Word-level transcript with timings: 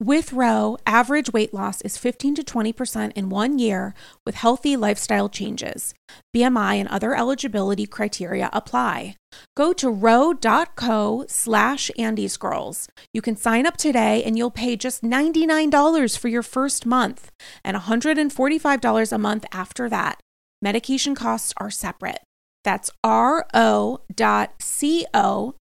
With 0.00 0.32
Ro, 0.32 0.76
average 0.86 1.32
weight 1.32 1.52
loss 1.52 1.80
is 1.80 1.96
15 1.96 2.36
to 2.36 2.44
20% 2.44 3.12
in 3.16 3.30
one 3.30 3.58
year 3.58 3.94
with 4.24 4.36
healthy 4.36 4.76
lifestyle 4.76 5.28
changes. 5.28 5.92
BMI 6.36 6.76
and 6.76 6.88
other 6.88 7.16
eligibility 7.16 7.84
criteria 7.84 8.48
apply. 8.52 9.16
Go 9.56 9.72
to 9.72 9.90
ro.co 9.90 11.24
slash 11.26 11.90
andyscrolls. 11.98 12.86
You 13.12 13.20
can 13.20 13.34
sign 13.34 13.66
up 13.66 13.76
today 13.76 14.22
and 14.22 14.38
you'll 14.38 14.52
pay 14.52 14.76
just 14.76 15.02
$99 15.02 16.16
for 16.16 16.28
your 16.28 16.44
first 16.44 16.86
month 16.86 17.32
and 17.64 17.76
$145 17.76 19.12
a 19.12 19.18
month 19.18 19.46
after 19.50 19.88
that. 19.88 20.20
Medication 20.62 21.16
costs 21.16 21.52
are 21.56 21.70
separate. 21.70 22.20
That's 22.62 22.92
ro.co 23.04 24.04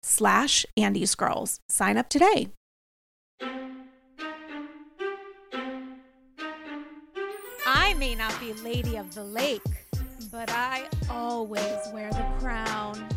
slash 0.02 0.66
andyscrolls. 0.76 1.60
Sign 1.70 1.98
up 1.98 2.10
today. 2.10 2.48
May 8.04 8.16
not 8.16 8.38
be 8.38 8.52
Lady 8.66 8.98
of 8.98 9.16
the 9.16 9.24
Lake, 9.24 9.62
but 10.30 10.50
I 10.52 10.90
always 11.10 11.80
wear 11.94 12.12
the 12.12 12.26
crown. 12.38 13.08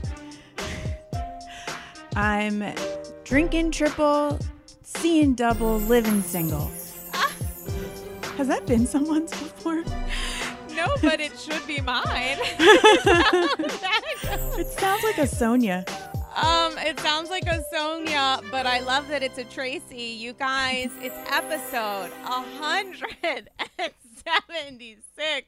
I'm 2.15 2.73
drinking 3.25 3.73
triple, 3.73 4.39
seeing 4.85 5.35
double, 5.35 5.79
living 5.79 6.23
single. 6.23 6.71
Has 8.37 8.47
that 8.47 8.65
been 8.67 8.87
someone's 8.87 9.33
before? 9.33 9.83
No, 10.77 10.87
but 11.03 11.19
it 11.19 11.37
should 11.37 11.67
be 11.67 11.81
mine. 11.81 12.39
It 14.59 14.69
sounds 14.69 15.03
like 15.03 15.19
a 15.19 15.27
Sonia. 15.27 15.85
um, 16.37 16.79
it 16.79 16.99
sounds 17.01 17.29
like 17.29 17.47
a 17.47 17.63
Sonia, 17.73 18.41
but 18.53 18.67
I 18.67 18.79
love 18.81 19.09
that 19.09 19.25
it's 19.25 19.39
a 19.39 19.45
Tracy. 19.45 20.17
You 20.17 20.33
guys, 20.33 20.91
it's 21.03 21.17
episode 21.31 22.13
176. 24.27 25.47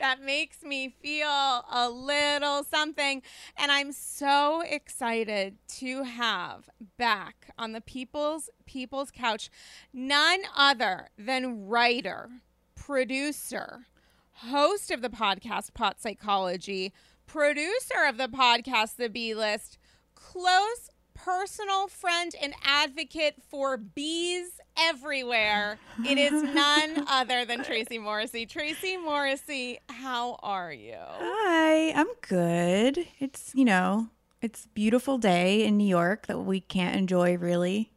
That 0.00 0.22
makes 0.22 0.62
me 0.62 0.88
feel 0.88 1.28
a 1.28 1.88
little 1.90 2.64
something. 2.64 3.22
And 3.56 3.70
I'm 3.70 3.92
so 3.92 4.62
excited 4.62 5.56
to 5.78 6.04
have 6.04 6.68
back 6.96 7.50
on 7.58 7.72
the 7.72 7.80
People's 7.80 8.48
People's 8.66 9.10
Couch 9.10 9.50
none 9.92 10.40
other 10.56 11.08
than 11.18 11.66
writer, 11.66 12.30
producer, 12.74 13.86
host 14.32 14.90
of 14.90 15.02
the 15.02 15.10
podcast 15.10 15.74
Pot 15.74 16.00
Psychology, 16.00 16.92
producer 17.26 18.04
of 18.06 18.16
the 18.16 18.28
podcast 18.28 18.96
The 18.96 19.08
B 19.08 19.34
List, 19.34 19.78
close 20.14 20.88
personal 21.14 21.88
friend 21.88 22.34
and 22.40 22.54
advocate 22.64 23.34
for 23.48 23.76
bees 23.76 24.60
everywhere. 24.78 25.78
It 26.04 26.18
is 26.18 26.32
none 26.32 27.04
other 27.08 27.44
than 27.44 27.64
Tracy 27.64 27.98
Morrissey. 27.98 28.46
Tracy 28.46 28.96
Morrissey, 28.96 29.78
how 29.88 30.38
are 30.42 30.72
you? 30.72 30.98
Hi, 30.98 31.92
I'm 31.92 32.08
good. 32.28 33.06
It's, 33.20 33.52
you 33.54 33.64
know, 33.64 34.08
it's 34.42 34.64
a 34.66 34.68
beautiful 34.68 35.18
day 35.18 35.64
in 35.64 35.76
New 35.76 35.86
York 35.88 36.26
that 36.26 36.40
we 36.40 36.60
can't 36.60 36.96
enjoy 36.96 37.36
really. 37.36 37.90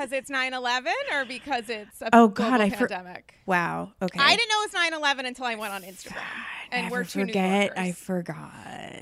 Because 0.00 0.12
it's 0.12 0.30
9 0.30 0.54
11 0.54 0.92
or 1.12 1.24
because 1.26 1.68
it's 1.68 2.00
a 2.00 2.08
Oh, 2.14 2.28
God, 2.28 2.58
I 2.62 2.70
for- 2.70 2.88
pandemic? 2.88 3.34
Wow. 3.44 3.92
Okay. 4.00 4.18
I 4.18 4.34
didn't 4.34 4.48
know 4.48 4.62
it 4.62 4.66
was 4.68 4.72
9 4.72 4.94
11 4.94 5.26
until 5.26 5.44
I 5.44 5.56
went 5.56 5.74
on 5.74 5.82
Instagram. 5.82 6.22
and 6.72 6.90
we're 6.90 7.04
two 7.04 7.18
New 7.20 7.26
forget. 7.26 7.78
I 7.78 7.92
forgot. 7.92 8.50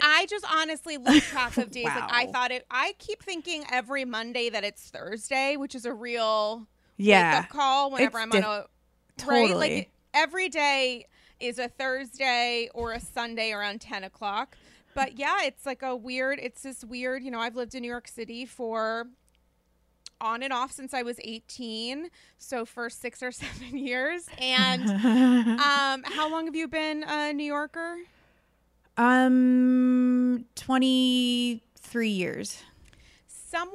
I 0.01 0.27
just 0.29 0.45
honestly 0.53 0.97
lose 0.97 1.23
track 1.25 1.57
of 1.57 1.71
days. 1.71 1.85
Like 1.85 2.03
I 2.13 2.27
thought 2.27 2.51
it. 2.51 2.67
I 2.69 2.95
keep 2.99 3.23
thinking 3.23 3.65
every 3.71 4.05
Monday 4.05 4.51
that 4.51 4.65
it's 4.65 4.91
Thursday, 4.91 5.57
which 5.57 5.77
is 5.77 5.85
a 5.85 5.95
real 5.95 6.67
yeah. 6.97 7.37
wake 7.37 7.45
up 7.45 7.51
call 7.51 7.91
whenever 7.93 8.19
It's 8.19 8.23
I'm 8.25 8.31
diff- 8.31 8.45
on 8.45 8.51
a 8.51 8.57
right. 8.57 8.67
Like 9.29 9.49
totally. 9.51 9.91
every 10.15 10.49
day 10.49 11.07
is 11.39 11.61
a 11.61 11.69
Thursday 11.69 12.71
or 12.75 12.93
a 12.93 12.99
Sunday 13.01 13.53
around 13.53 13.81
ten 13.81 14.03
o'clock. 14.03 14.57
But 14.97 15.17
yeah, 15.17 15.45
it's 15.45 15.65
like 15.65 15.83
a 15.83 15.95
weird. 15.95 16.41
It's 16.43 16.63
this 16.63 16.85
weird. 16.85 17.23
You 17.23 17.31
know, 17.31 17.39
I've 17.39 17.55
lived 17.55 17.77
in 17.77 17.83
New 17.83 17.89
York 17.89 18.09
City 18.09 18.45
for 18.47 19.07
on 20.21 20.43
and 20.43 20.53
off 20.53 20.73
since 20.73 20.95
I 20.95 21.03
was 21.03 21.19
18, 21.23 22.11
so 22.39 22.65
for 22.65 22.91
six 22.91 23.23
or 23.23 23.33
seven 23.33 23.77
years. 23.79 24.27
And 24.39 24.89
um, 24.91 26.03
how 26.05 26.31
long 26.31 26.47
have 26.47 26.56
you 26.56 26.69
been 26.69 27.05
a 27.06 27.33
New 27.33 27.45
Yorker? 27.45 27.99
um, 28.99 30.45
23 30.56 32.09
years. 32.09 32.62
Someone 33.27 33.73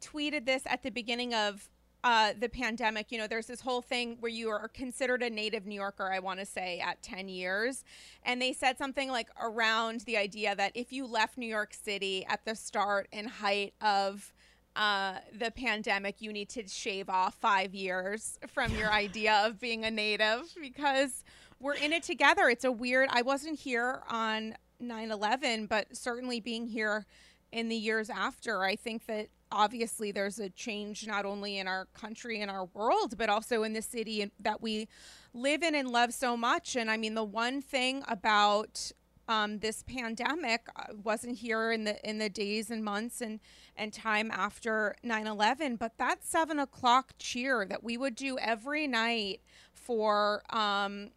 tweeted 0.00 0.44
this 0.44 0.62
at 0.66 0.82
the 0.82 0.90
beginning 0.90 1.34
of 1.34 1.68
uh, 2.04 2.34
the 2.38 2.48
pandemic. 2.48 3.10
You 3.10 3.18
know, 3.18 3.26
there's 3.26 3.46
this 3.46 3.62
whole 3.62 3.82
thing 3.82 4.18
where 4.20 4.30
you 4.30 4.50
are 4.50 4.68
considered 4.68 5.22
a 5.22 5.30
native 5.30 5.66
New 5.66 5.74
Yorker, 5.74 6.12
I 6.12 6.20
want 6.20 6.38
to 6.38 6.46
say, 6.46 6.78
at 6.78 7.02
10 7.02 7.28
years. 7.28 7.82
And 8.22 8.40
they 8.40 8.52
said 8.52 8.78
something 8.78 9.10
like 9.10 9.28
around 9.40 10.02
the 10.02 10.16
idea 10.16 10.54
that 10.54 10.72
if 10.74 10.92
you 10.92 11.06
left 11.06 11.38
New 11.38 11.48
York 11.48 11.74
City 11.74 12.24
at 12.28 12.44
the 12.44 12.54
start 12.54 13.08
and 13.12 13.26
height 13.26 13.74
of 13.80 14.32
uh, 14.78 15.18
the 15.36 15.50
pandemic, 15.50 16.22
you 16.22 16.32
need 16.32 16.48
to 16.50 16.66
shave 16.68 17.10
off 17.10 17.34
five 17.34 17.74
years 17.74 18.38
from 18.46 18.72
your 18.76 18.90
idea 18.92 19.42
of 19.44 19.58
being 19.58 19.84
a 19.84 19.90
native 19.90 20.42
because 20.60 21.24
we're 21.58 21.74
in 21.74 21.92
it 21.92 22.04
together. 22.04 22.48
It's 22.48 22.64
a 22.64 22.70
weird, 22.70 23.08
I 23.10 23.22
wasn't 23.22 23.58
here 23.58 24.02
on 24.08 24.54
9 24.78 25.10
11, 25.10 25.66
but 25.66 25.96
certainly 25.96 26.38
being 26.38 26.68
here 26.68 27.06
in 27.50 27.68
the 27.68 27.74
years 27.74 28.08
after, 28.08 28.62
I 28.62 28.76
think 28.76 29.06
that 29.06 29.28
obviously 29.50 30.12
there's 30.12 30.38
a 30.38 30.48
change 30.50 31.08
not 31.08 31.24
only 31.24 31.58
in 31.58 31.66
our 31.66 31.86
country 31.86 32.40
and 32.40 32.48
our 32.48 32.66
world, 32.66 33.18
but 33.18 33.28
also 33.28 33.64
in 33.64 33.72
the 33.72 33.82
city 33.82 34.30
that 34.38 34.62
we 34.62 34.86
live 35.34 35.64
in 35.64 35.74
and 35.74 35.88
love 35.88 36.14
so 36.14 36.36
much. 36.36 36.76
And 36.76 36.88
I 36.88 36.96
mean, 36.96 37.14
the 37.14 37.24
one 37.24 37.60
thing 37.62 38.04
about 38.06 38.92
um, 39.28 39.58
this 39.58 39.84
pandemic 39.86 40.68
uh, 40.76 40.94
wasn't 41.02 41.38
here 41.38 41.70
in 41.70 41.84
the 41.84 42.08
in 42.08 42.18
the 42.18 42.28
days 42.28 42.70
and 42.70 42.82
months 42.84 43.20
and 43.20 43.40
and 43.76 43.92
time 43.92 44.30
after 44.32 44.96
9-11 45.04 45.78
but 45.78 45.96
that 45.98 46.24
seven 46.24 46.58
o'clock 46.58 47.12
cheer 47.18 47.64
that 47.64 47.84
we 47.84 47.96
would 47.96 48.14
do 48.14 48.38
every 48.38 48.86
night 48.86 49.40
for 49.72 50.42
um, 50.50 51.10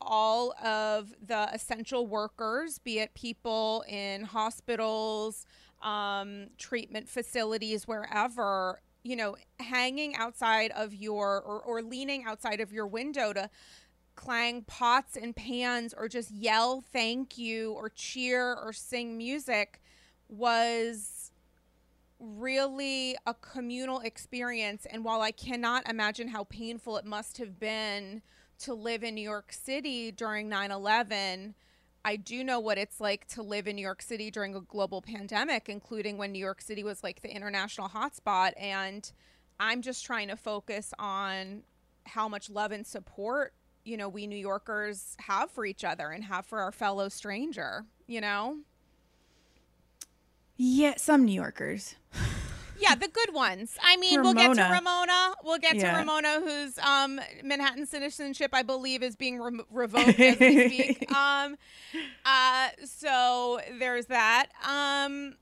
all 0.00 0.52
of 0.64 1.14
the 1.24 1.48
essential 1.52 2.06
workers, 2.06 2.78
be 2.78 2.98
it 2.98 3.14
people 3.14 3.84
in 3.88 4.24
hospitals, 4.24 5.46
um, 5.82 6.48
treatment 6.56 7.08
facilities, 7.08 7.86
wherever, 7.86 8.80
you 9.02 9.16
know, 9.16 9.36
hanging 9.60 10.16
outside 10.16 10.72
of 10.72 10.94
your 10.94 11.40
or, 11.40 11.60
or 11.60 11.82
leaning 11.82 12.24
outside 12.24 12.60
of 12.60 12.72
your 12.72 12.86
window 12.86 13.32
to 13.32 13.48
clang 14.18 14.62
pots 14.62 15.16
and 15.16 15.36
pans 15.36 15.94
or 15.96 16.08
just 16.08 16.32
yell 16.32 16.82
thank 16.92 17.38
you 17.38 17.72
or 17.74 17.88
cheer 17.88 18.52
or 18.52 18.72
sing 18.72 19.16
music 19.16 19.80
was 20.28 21.30
really 22.18 23.16
a 23.28 23.34
communal 23.34 24.00
experience. 24.00 24.88
And 24.90 25.04
while 25.04 25.22
I 25.22 25.30
cannot 25.30 25.88
imagine 25.88 26.26
how 26.26 26.44
painful 26.44 26.96
it 26.96 27.04
must 27.04 27.38
have 27.38 27.60
been 27.60 28.22
to 28.58 28.74
live 28.74 29.04
in 29.04 29.14
New 29.14 29.22
York 29.22 29.52
City 29.52 30.10
during 30.10 30.48
9 30.48 30.72
11, 30.72 31.54
I 32.04 32.16
do 32.16 32.42
know 32.42 32.58
what 32.58 32.76
it's 32.76 33.00
like 33.00 33.28
to 33.28 33.42
live 33.42 33.68
in 33.68 33.76
New 33.76 33.82
York 33.82 34.02
City 34.02 34.32
during 34.32 34.56
a 34.56 34.60
global 34.60 35.00
pandemic, 35.00 35.68
including 35.68 36.18
when 36.18 36.32
New 36.32 36.40
York 36.40 36.60
City 36.60 36.82
was 36.82 37.04
like 37.04 37.22
the 37.22 37.30
international 37.30 37.88
hotspot. 37.88 38.50
And 38.56 39.12
I'm 39.60 39.80
just 39.80 40.04
trying 40.04 40.26
to 40.26 40.36
focus 40.36 40.92
on 40.98 41.62
how 42.04 42.28
much 42.28 42.50
love 42.50 42.72
and 42.72 42.84
support, 42.84 43.54
you 43.88 43.96
know, 43.96 44.08
we 44.08 44.26
New 44.26 44.36
Yorkers 44.36 45.16
have 45.20 45.50
for 45.50 45.64
each 45.64 45.82
other 45.82 46.10
and 46.10 46.24
have 46.24 46.44
for 46.46 46.60
our 46.60 46.70
fellow 46.72 47.08
stranger, 47.08 47.86
you 48.06 48.20
know? 48.20 48.58
Yeah, 50.56 50.94
some 50.96 51.24
New 51.24 51.34
Yorkers. 51.34 51.96
Yeah, 52.80 52.94
the 52.94 53.08
good 53.08 53.34
ones. 53.34 53.76
I 53.82 53.96
mean, 53.96 54.22
we'll 54.22 54.34
get 54.34 54.54
to 54.54 54.62
Ramona. 54.62 54.72
Ramona. 54.74 55.34
We'll 55.42 55.58
get 55.58 55.74
Yeah. 55.74 55.94
to 55.94 55.98
Ramona, 55.98 56.40
whose 56.40 56.78
um, 56.78 57.20
Manhattan 57.42 57.86
citizenship, 57.86 58.50
I 58.52 58.62
believe, 58.62 59.02
is 59.02 59.16
being 59.16 59.40
re- 59.40 59.64
revoked 59.72 60.20
as 60.20 60.38
we 60.38 60.68
speak. 60.68 61.10
Um, 61.12 61.56
uh, 62.24 62.68
so 62.84 63.58
there's 63.80 64.06
that. 64.06 64.50
Um, 64.64 65.34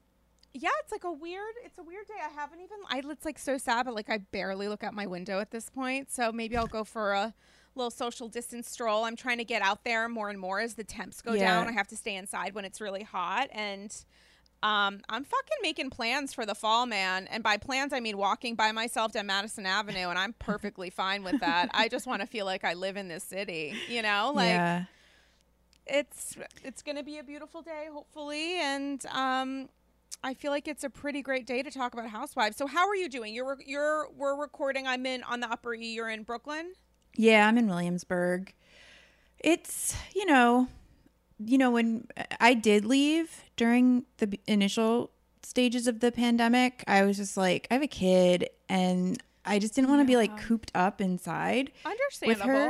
yeah, 0.54 0.70
it's 0.82 0.90
like 0.90 1.04
a 1.04 1.12
weird. 1.12 1.52
It's 1.62 1.76
a 1.76 1.82
weird 1.82 2.06
day. 2.06 2.14
I 2.26 2.30
haven't 2.32 2.60
even. 2.60 2.78
I. 2.88 3.02
It's 3.12 3.26
like 3.26 3.38
so 3.38 3.58
sad, 3.58 3.84
but 3.84 3.94
like 3.94 4.08
I 4.08 4.16
barely 4.16 4.66
look 4.68 4.82
out 4.82 4.94
my 4.94 5.06
window 5.06 5.38
at 5.38 5.50
this 5.50 5.68
point. 5.68 6.10
So 6.10 6.32
maybe 6.32 6.56
I'll 6.56 6.66
go 6.66 6.84
for 6.84 7.12
a 7.12 7.34
little 7.76 7.90
social 7.90 8.28
distance 8.28 8.68
stroll. 8.70 9.04
I'm 9.04 9.16
trying 9.16 9.38
to 9.38 9.44
get 9.44 9.62
out 9.62 9.84
there 9.84 10.08
more 10.08 10.28
and 10.30 10.38
more 10.38 10.60
as 10.60 10.74
the 10.74 10.84
temps 10.84 11.20
go 11.20 11.32
Yeah. 11.34 11.54
down. 11.54 11.68
I 11.68 11.72
have 11.72 11.88
to 11.88 11.96
stay 11.96 12.16
inside 12.16 12.54
when 12.54 12.64
it's 12.64 12.80
really 12.80 13.02
hot 13.02 13.48
and. 13.52 13.94
Um, 14.62 15.02
I'm 15.10 15.22
fucking 15.22 15.58
making 15.62 15.90
plans 15.90 16.32
for 16.32 16.46
the 16.46 16.54
fall, 16.54 16.86
man. 16.86 17.28
And 17.30 17.42
by 17.42 17.58
plans, 17.58 17.92
I 17.92 18.00
mean 18.00 18.16
walking 18.16 18.54
by 18.54 18.72
myself 18.72 19.12
down 19.12 19.26
Madison 19.26 19.66
Avenue, 19.66 20.08
and 20.08 20.18
I'm 20.18 20.32
perfectly 20.38 20.88
fine 20.88 21.22
with 21.22 21.38
that. 21.40 21.68
I 21.74 21.88
just 21.88 22.06
want 22.06 22.22
to 22.22 22.26
feel 22.26 22.46
like 22.46 22.64
I 22.64 22.72
live 22.72 22.96
in 22.96 23.06
this 23.06 23.22
city, 23.22 23.74
you 23.86 24.00
know? 24.00 24.32
Like 24.34 24.48
yeah. 24.48 24.84
it's 25.86 26.36
it's 26.64 26.82
gonna 26.82 27.02
be 27.04 27.18
a 27.18 27.22
beautiful 27.22 27.60
day, 27.60 27.88
hopefully, 27.92 28.58
and 28.58 29.04
um, 29.12 29.68
I 30.24 30.32
feel 30.34 30.50
like 30.50 30.66
it's 30.66 30.84
a 30.84 30.90
pretty 30.90 31.20
great 31.22 31.46
day 31.46 31.62
to 31.62 31.70
talk 31.70 31.92
about 31.92 32.08
housewives. 32.08 32.56
So 32.56 32.66
how 32.66 32.88
are 32.88 32.96
you 32.96 33.08
doing? 33.10 33.34
You're 33.34 33.58
you're 33.64 34.08
we're 34.16 34.40
recording. 34.40 34.86
I'm 34.86 35.04
in 35.06 35.22
on 35.24 35.40
the 35.40 35.50
Upper 35.50 35.74
E. 35.74 35.92
You're 35.92 36.08
in 36.08 36.22
Brooklyn. 36.22 36.72
Yeah, 37.16 37.46
I'm 37.48 37.58
in 37.58 37.66
Williamsburg. 37.68 38.52
It's, 39.38 39.94
you 40.14 40.26
know, 40.26 40.68
you 41.38 41.58
know 41.58 41.70
when 41.70 42.06
I 42.40 42.54
did 42.54 42.84
leave 42.84 43.42
during 43.56 44.04
the 44.18 44.38
initial 44.46 45.10
stages 45.42 45.86
of 45.86 46.00
the 46.00 46.10
pandemic, 46.12 46.82
I 46.86 47.02
was 47.02 47.16
just 47.16 47.36
like 47.36 47.66
I 47.70 47.74
have 47.74 47.82
a 47.82 47.86
kid 47.88 48.48
and 48.68 49.22
I 49.44 49.58
just 49.58 49.74
didn't 49.74 49.90
want 49.90 50.00
to 50.00 50.06
be 50.06 50.16
like 50.16 50.36
cooped 50.40 50.72
up 50.74 51.00
inside 51.00 51.70
with 52.28 52.40
her. 52.40 52.68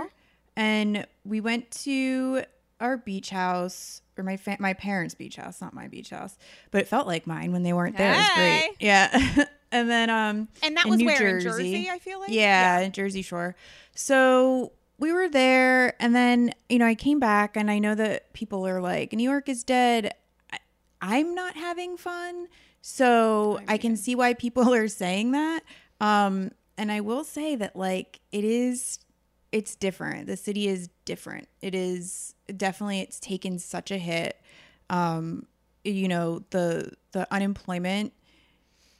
And 0.56 1.06
we 1.24 1.40
went 1.40 1.70
to 1.82 2.42
our 2.80 2.96
beach 2.96 3.30
house 3.30 4.02
or 4.18 4.24
my 4.24 4.36
fa- 4.36 4.56
my 4.58 4.74
parents' 4.74 5.14
beach 5.14 5.36
house, 5.36 5.60
not 5.60 5.72
my 5.74 5.88
beach 5.88 6.10
house, 6.10 6.36
but 6.70 6.80
it 6.80 6.88
felt 6.88 7.06
like 7.06 7.26
mine 7.26 7.52
when 7.52 7.62
they 7.62 7.72
weren't 7.72 7.96
there. 7.96 8.12
It 8.12 8.16
was 8.18 8.28
great. 8.34 8.70
Yeah. 8.80 9.44
and 9.72 9.90
then 9.90 10.10
um 10.10 10.48
And 10.62 10.76
that 10.76 10.86
was 10.86 10.98
New 10.98 11.06
where 11.06 11.36
in 11.36 11.42
Jersey. 11.42 11.72
Jersey. 11.72 11.90
I 11.90 11.98
feel 11.98 12.20
like 12.20 12.30
yeah, 12.30 12.80
in 12.80 12.92
Jersey 12.92 13.22
Shore. 13.22 13.54
So 13.94 14.72
we 14.98 15.12
were 15.12 15.28
there, 15.28 16.00
and 16.02 16.14
then 16.14 16.52
you 16.68 16.78
know 16.78 16.86
I 16.86 16.94
came 16.94 17.20
back, 17.20 17.56
and 17.56 17.70
I 17.70 17.78
know 17.78 17.94
that 17.94 18.32
people 18.32 18.66
are 18.66 18.80
like, 18.80 19.12
New 19.12 19.28
York 19.28 19.48
is 19.48 19.64
dead. 19.64 20.14
I, 20.52 20.58
I'm 21.00 21.34
not 21.34 21.56
having 21.56 21.96
fun, 21.96 22.48
so 22.80 23.60
I, 23.68 23.78
can 23.78 23.96
see 23.96 24.14
why 24.14 24.34
people 24.34 24.72
are 24.74 24.88
saying 24.88 25.32
that. 25.32 25.62
Um, 26.00 26.52
and 26.78 26.92
I 26.92 27.00
will 27.00 27.24
say 27.24 27.56
that 27.56 27.76
like 27.76 28.20
it 28.32 28.44
is, 28.44 28.98
it's 29.52 29.74
different. 29.74 30.26
The 30.26 30.36
city 30.36 30.68
is 30.68 30.88
different. 31.04 31.48
It 31.60 31.74
is 31.74 32.34
definitely 32.56 33.00
it's 33.00 33.20
taken 33.20 33.58
such 33.58 33.90
a 33.90 33.98
hit. 33.98 34.40
Um, 34.88 35.46
you 35.84 36.08
know 36.08 36.42
the 36.50 36.92
the 37.12 37.32
unemployment 37.32 38.12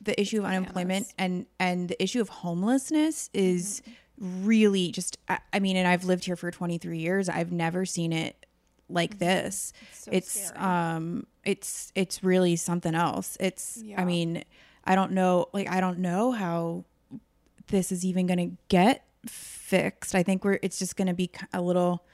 the 0.01 0.19
issue 0.21 0.39
of 0.39 0.45
unemployment 0.45 1.13
and 1.19 1.47
and 1.59 1.89
the 1.89 2.03
issue 2.03 2.21
of 2.21 2.29
homelessness 2.29 3.31
is 3.33 3.83
really 4.19 4.93
just 4.93 5.19
I, 5.29 5.39
I 5.53 5.59
mean 5.59 5.77
and 5.77 5.87
I've 5.87 6.05
lived 6.05 6.25
here 6.25 6.37
for 6.37 6.51
23 6.51 6.99
years. 6.99 7.29
I've 7.29 7.53
never 7.53 7.85
seen 7.85 8.13
it 8.13 8.47
like 8.89 9.19
this. 9.19 9.73
So 9.93 10.11
it's 10.13 10.53
um 10.57 11.27
it's 11.45 11.93
it's 11.95 12.23
really 12.23 12.57
something 12.57 12.95
else. 12.95 13.37
It's 13.41 13.81
Yeah. 13.83 14.01
I 14.01 14.05
mean 14.05 14.45
I 14.85 14.95
don't 14.95 15.13
know 15.13 15.47
like 15.53 15.69
I 15.69 15.81
don't 15.81 15.99
know 15.99 16.33
how 16.33 16.85
this 17.69 17.91
is 17.91 18.05
even 18.05 18.27
going 18.27 18.51
to 18.51 18.57
get 18.69 19.05
fixed. 19.27 20.15
I 20.15 20.23
think 20.23 20.45
we're 20.45 20.59
it's 20.63 20.79
just 20.79 20.97
going 20.97 21.09
to 21.09 21.15
be 21.15 21.31
a 21.53 21.61
little 21.61 22.05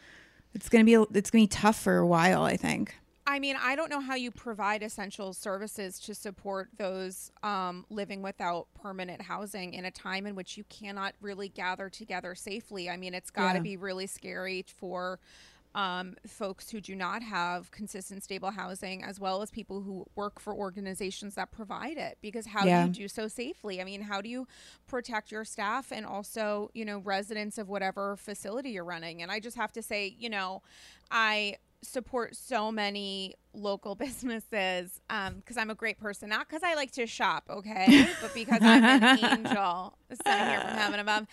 it's 0.54 0.68
going 0.68 0.84
to 0.84 0.86
be 0.86 1.18
it's 1.18 1.30
going 1.30 1.46
to 1.46 1.56
be 1.56 1.60
tough 1.60 1.78
for 1.78 1.98
a 1.98 2.06
while 2.06 2.42
I 2.44 2.56
think 2.56 2.94
I 3.32 3.38
mean, 3.38 3.56
I 3.58 3.76
don't 3.76 3.88
know 3.88 4.00
how 4.00 4.14
you 4.14 4.30
provide 4.30 4.82
essential 4.82 5.32
services 5.32 5.98
to 6.00 6.14
support 6.14 6.68
those 6.76 7.32
um, 7.42 7.86
living 7.88 8.20
without 8.20 8.66
permanent 8.74 9.22
housing 9.22 9.72
in 9.72 9.86
a 9.86 9.90
time 9.90 10.26
in 10.26 10.34
which 10.34 10.58
you 10.58 10.64
cannot 10.64 11.14
really 11.22 11.48
gather 11.48 11.88
together 11.88 12.34
safely. 12.34 12.90
I 12.90 12.98
mean, 12.98 13.14
it's 13.14 13.30
got 13.30 13.54
to 13.54 13.58
Yeah. 13.58 13.62
be 13.62 13.76
really 13.78 14.06
scary 14.06 14.66
for 14.68 15.18
um, 15.74 16.16
folks 16.26 16.68
who 16.68 16.82
do 16.82 16.94
not 16.94 17.22
have 17.22 17.70
consistent, 17.70 18.22
stable 18.22 18.50
housing, 18.50 19.02
as 19.02 19.18
well 19.18 19.40
as 19.40 19.50
people 19.50 19.80
who 19.80 20.04
work 20.14 20.38
for 20.38 20.54
organizations 20.54 21.34
that 21.36 21.50
provide 21.50 21.96
it. 21.96 22.18
Because 22.20 22.44
how 22.48 22.66
Yeah. 22.66 22.82
do 22.82 22.88
you 22.88 22.90
do 22.90 23.08
so 23.08 23.28
safely? 23.28 23.80
I 23.80 23.84
mean, 23.84 24.02
how 24.02 24.20
do 24.20 24.28
you 24.28 24.46
protect 24.86 25.32
your 25.32 25.46
staff 25.46 25.90
and 25.90 26.04
also, 26.04 26.70
you 26.74 26.84
know, 26.84 26.98
residents 26.98 27.56
of 27.56 27.70
whatever 27.70 28.14
facility 28.18 28.72
you're 28.72 28.84
running? 28.84 29.22
And 29.22 29.32
I 29.32 29.40
just 29.40 29.56
have 29.56 29.72
to 29.72 29.80
say, 29.80 30.14
you 30.18 30.28
know, 30.28 30.60
I 31.10 31.56
support 31.82 32.36
so 32.36 32.72
many 32.72 33.34
local 33.54 33.94
businesses 33.96 35.00
because 35.08 35.56
I'm 35.56 35.70
a 35.70 35.74
great 35.74 35.98
person, 35.98 36.28
not 36.28 36.48
because 36.48 36.62
I 36.62 36.74
like 36.74 36.92
to 36.92 37.06
shop, 37.06 37.44
okay, 37.50 38.08
but 38.20 38.32
because 38.34 38.60
I'm 38.62 38.84
an 38.84 39.18
angel 39.24 39.94
sent 40.24 40.48
here 40.50 40.60
from 40.60 40.70
heaven 40.70 41.00
above. 41.00 41.26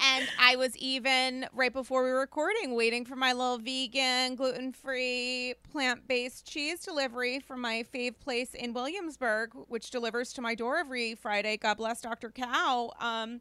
And 0.00 0.26
I 0.40 0.56
was 0.56 0.76
even 0.76 1.46
right 1.52 1.72
before 1.72 2.02
we 2.02 2.10
were 2.10 2.18
recording, 2.18 2.74
waiting 2.74 3.04
for 3.04 3.14
my 3.14 3.32
little 3.32 3.58
vegan, 3.58 4.34
gluten 4.34 4.72
free, 4.72 5.54
plant 5.70 6.08
based 6.08 6.46
cheese 6.46 6.80
delivery 6.80 7.38
from 7.38 7.60
my 7.60 7.84
fave 7.94 8.18
place 8.18 8.54
in 8.54 8.72
Williamsburg, 8.72 9.52
which 9.68 9.90
delivers 9.90 10.32
to 10.32 10.42
my 10.42 10.56
door 10.56 10.78
every 10.78 11.14
Friday. 11.14 11.56
God 11.56 11.76
bless 11.76 12.00
Dr. 12.00 12.30
Cow. 12.30 12.90
Um, 12.98 13.40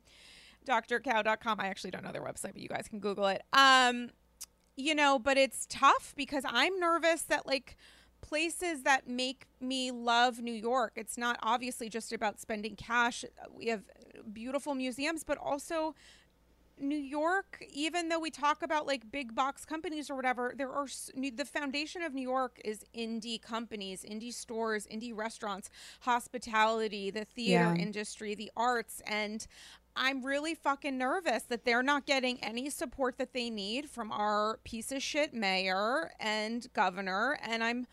drcow.com. 0.67 1.59
I 1.59 1.67
actually 1.67 1.91
don't 1.91 2.03
know 2.03 2.11
their 2.11 2.23
website, 2.23 2.53
but 2.53 2.59
you 2.59 2.69
guys 2.69 2.88
can 2.88 3.00
Google 3.00 3.27
it. 3.27 3.41
Um, 3.51 4.09
you 4.75 4.96
know, 4.96 5.20
but 5.20 5.38
it's 5.38 5.66
tough 5.70 6.14
because 6.16 6.44
I'm 6.48 6.80
nervous 6.80 7.24
that 7.24 7.46
like 7.46 7.75
places 8.22 8.84
that 8.84 9.08
make 9.08 9.48
me 9.60 9.92
love 9.92 10.40
New 10.40 10.54
York, 10.54 10.94
it's 10.96 11.18
not 11.18 11.38
obviously 11.44 11.90
just 11.90 12.12
about 12.14 12.40
spending 12.40 12.75
cash. 12.75 13.25
We 13.54 13.68
have 13.68 13.84
beautiful 14.32 14.75
museums, 14.75 15.24
but 15.24 15.38
also 15.38 15.96
New 16.80 16.98
York, 16.98 17.63
even 17.72 18.10
though 18.10 18.20
we 18.20 18.32
talk 18.32 18.63
about 18.63 18.88
like 18.88 19.12
big 19.12 19.36
box 19.36 19.63
companies 19.65 20.10
or 20.10 20.15
whatever, 20.15 20.53
there 20.58 20.72
are 20.72 20.88
the 21.15 21.46
foundation 21.46 22.01
of 22.01 22.13
New 22.13 22.22
York 22.24 22.60
is 22.65 22.84
indie 22.96 23.42
companies, 23.42 24.03
indie 24.03 24.34
stores, 24.34 24.88
indie 24.88 25.15
restaurants, 25.15 25.70
hospitality, 26.01 27.12
the 27.12 27.25
theater 27.25 27.74
Yeah. 27.74 27.77
industry, 27.77 28.34
the 28.34 28.51
arts. 28.58 29.01
And 29.06 29.46
I'm 29.95 30.25
really 30.25 30.55
fucking 30.55 30.97
nervous 30.97 31.43
that 31.43 31.65
they're 31.65 31.83
not 31.83 32.05
getting 32.05 32.43
any 32.43 32.69
support 32.69 33.17
that 33.19 33.33
they 33.33 33.50
need 33.50 33.89
from 33.89 34.12
our 34.12 34.59
piece 34.63 34.91
of 34.91 35.03
shit 35.03 35.33
mayor 35.33 36.12
and 36.19 36.67
governor. 36.73 37.38
And 37.43 37.63
I'm, 37.63 37.88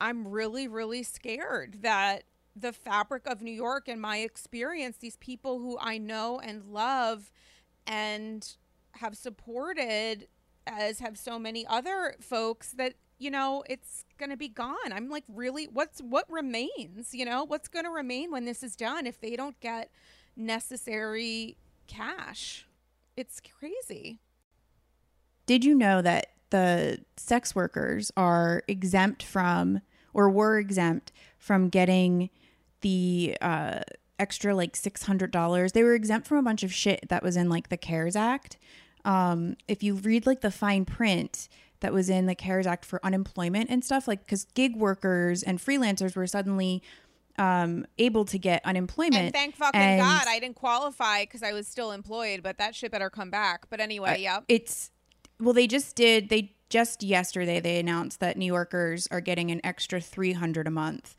I'm 0.00 0.28
really, 0.28 0.68
really 0.68 1.02
scared 1.02 1.78
that 1.82 2.24
the 2.54 2.72
fabric 2.72 3.26
of 3.26 3.42
New 3.42 3.52
York 3.52 3.88
and 3.88 4.00
my 4.00 4.18
experience, 4.18 4.96
these 4.98 5.16
people 5.16 5.58
who 5.58 5.78
I 5.80 5.98
know 5.98 6.40
and 6.40 6.64
love 6.64 7.30
and 7.86 8.56
have 8.92 9.16
supported, 9.16 10.28
as 10.66 10.98
have 11.00 11.18
so 11.18 11.38
many 11.38 11.66
other 11.66 12.16
folks, 12.20 12.72
that 12.72 12.94
you 13.18 13.30
know 13.30 13.62
it's 13.68 14.04
going 14.18 14.30
to 14.30 14.36
be 14.36 14.48
gone. 14.48 14.92
I'm 14.92 15.08
like, 15.08 15.24
really, 15.28 15.66
what's 15.66 16.00
what 16.00 16.30
remains? 16.30 17.12
You 17.12 17.24
know, 17.24 17.44
what's 17.44 17.68
going 17.68 17.84
to 17.84 17.90
remain 17.90 18.30
when 18.30 18.44
this 18.46 18.62
is 18.62 18.74
done 18.74 19.06
if 19.06 19.20
they 19.20 19.36
don't 19.36 19.58
get 19.60 19.90
necessary 20.36 21.56
cash? 21.86 22.66
It's 23.16 23.40
crazy. 23.58 24.20
Did 25.46 25.64
you 25.64 25.74
know 25.74 26.02
that 26.02 26.32
the 26.50 26.98
sex 27.16 27.54
workers 27.54 28.12
are 28.16 28.62
exempt 28.68 29.22
from, 29.22 29.80
or 30.12 30.28
were 30.28 30.58
exempt 30.58 31.12
from 31.38 31.68
getting 31.68 32.30
the 32.82 33.36
uh, 33.40 33.80
extra 34.18 34.54
like 34.54 34.74
$600? 34.74 35.72
They 35.72 35.82
were 35.82 35.94
exempt 35.94 36.26
from 36.26 36.38
a 36.38 36.42
bunch 36.42 36.62
of 36.62 36.72
shit 36.72 37.08
that 37.08 37.22
was 37.22 37.36
in 37.36 37.48
like 37.48 37.68
the 37.68 37.76
CARES 37.76 38.16
Act. 38.16 38.58
Um, 39.04 39.56
if 39.68 39.82
you 39.82 39.94
read 39.94 40.26
like 40.26 40.40
the 40.40 40.50
fine 40.50 40.84
print 40.84 41.48
that 41.80 41.92
was 41.92 42.10
in 42.10 42.26
the 42.26 42.34
CARES 42.34 42.66
Act 42.66 42.84
for 42.84 43.04
unemployment 43.04 43.70
and 43.70 43.84
stuff, 43.84 44.08
like 44.08 44.24
because 44.24 44.44
gig 44.54 44.76
workers 44.76 45.42
and 45.42 45.58
freelancers 45.58 46.16
were 46.16 46.26
suddenly 46.26 46.82
um, 47.38 47.86
able 47.98 48.24
to 48.26 48.38
get 48.38 48.64
unemployment. 48.64 49.16
And 49.16 49.32
thank 49.32 49.56
fucking 49.56 49.80
and- 49.80 50.00
God 50.00 50.24
I 50.28 50.38
didn't 50.38 50.56
qualify 50.56 51.22
because 51.22 51.42
I 51.42 51.52
was 51.52 51.66
still 51.68 51.92
employed, 51.92 52.42
but 52.42 52.58
that 52.58 52.74
shit 52.74 52.90
better 52.90 53.10
come 53.10 53.30
back. 53.30 53.66
But 53.70 53.80
anyway, 53.80 54.10
Uh, 54.14 54.16
yep. 54.18 54.44
It's 54.48 54.90
well, 55.40 55.52
they 55.52 55.66
just 55.66 55.96
did. 55.96 56.28
They 56.30 56.54
just 56.70 57.02
yesterday 57.02 57.60
they 57.60 57.78
announced 57.78 58.20
that 58.20 58.36
New 58.36 58.46
Yorkers 58.46 59.06
are 59.10 59.20
getting 59.20 59.50
an 59.50 59.60
extra 59.64 60.00
300 60.00 60.66
a 60.66 60.70
month. 60.70 61.14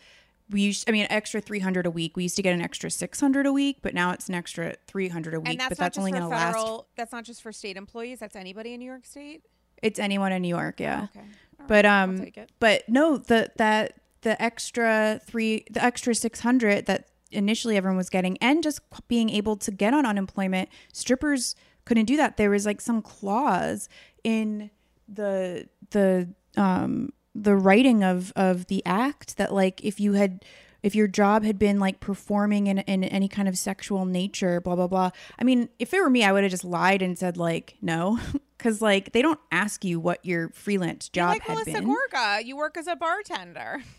We 0.49 0.61
used, 0.61 0.89
I 0.89 0.93
mean, 0.93 1.05
extra 1.09 1.41
300 1.41 1.85
a 1.85 1.91
week. 1.91 2.15
We 2.15 2.23
used 2.23 2.37
to 2.37 2.41
get 2.41 2.53
an 2.53 2.61
extra 2.61 2.89
600 2.89 3.45
a 3.45 3.51
week, 3.51 3.79
but 3.81 3.93
now 3.93 4.11
it's 4.11 4.29
an 4.29 4.35
extra 4.35 4.75
300 4.87 5.33
a 5.33 5.39
week. 5.41 5.49
and 5.49 5.59
that's 5.59 5.69
but 5.69 5.79
not 5.79 5.85
that's 5.85 5.95
just 5.97 5.99
only 5.99 6.11
going 6.11 6.23
to 6.23 6.29
last. 6.29 6.55
federal. 6.55 6.87
That's 6.95 7.11
not 7.11 7.25
just 7.25 7.41
for 7.41 7.51
state 7.51 7.75
employees. 7.77 8.19
That's 8.19 8.35
anybody 8.35 8.73
in 8.73 8.79
New 8.79 8.85
York 8.85 9.05
State. 9.05 9.43
It's 9.83 9.99
anyone 9.99 10.31
in 10.31 10.41
New 10.41 10.47
York, 10.47 10.79
yeah. 10.79 11.07
Okay. 11.15 11.25
All 11.59 11.65
But 11.67 11.85
right, 11.85 12.01
um, 12.03 12.27
but 12.59 12.87
no, 12.89 13.17
the 13.17 13.51
that 13.57 13.99
the 14.21 14.41
extra 14.41 15.19
three, 15.25 15.65
the 15.69 15.83
extra 15.83 16.15
600 16.15 16.85
that 16.85 17.07
initially 17.31 17.77
everyone 17.77 17.97
was 17.97 18.09
getting, 18.09 18.37
and 18.39 18.63
just 18.63 18.81
being 19.07 19.29
able 19.29 19.55
to 19.57 19.71
get 19.71 19.93
on 19.93 20.05
unemployment, 20.05 20.69
strippers 20.93 21.55
couldn't 21.85 22.05
do 22.05 22.17
that. 22.17 22.37
There 22.37 22.49
was 22.49 22.65
like 22.65 22.81
some 22.81 23.01
clause 23.01 23.89
in 24.23 24.69
the 25.07 25.67
the 25.91 26.27
um 26.57 27.13
the 27.33 27.55
writing 27.55 28.03
of 28.03 28.33
of 28.35 28.67
the 28.67 28.83
act 28.85 29.37
that 29.37 29.53
like 29.53 29.83
if 29.83 29.99
you 29.99 30.13
had 30.13 30.43
if 30.83 30.95
your 30.95 31.07
job 31.07 31.43
had 31.43 31.57
been 31.57 31.79
like 31.79 31.99
performing 31.99 32.67
in, 32.67 32.79
in 32.79 33.03
any 33.03 33.27
kind 33.27 33.47
of 33.47 33.57
sexual 33.57 34.05
nature 34.05 34.59
blah 34.59 34.75
blah 34.75 34.87
blah 34.87 35.09
i 35.39 35.43
mean 35.45 35.69
if 35.79 35.93
it 35.93 36.01
were 36.01 36.09
me 36.09 36.23
i 36.25 36.31
would 36.31 36.43
have 36.43 36.51
just 36.51 36.65
lied 36.65 37.01
and 37.01 37.17
said 37.17 37.37
like 37.37 37.77
no 37.81 38.19
because 38.57 38.81
like 38.81 39.13
they 39.13 39.21
don't 39.21 39.39
ask 39.51 39.85
you 39.85 39.99
what 39.99 40.23
your 40.25 40.49
freelance 40.49 41.09
job 41.09 41.35
You're 41.35 41.35
like 41.35 41.41
had 41.43 41.53
Melissa 41.53 41.71
been 41.71 41.95
Gorga. 41.95 42.45
You 42.45 42.57
work 42.57 42.77
as 42.77 42.87
a 42.87 42.95
bartender. 42.95 43.83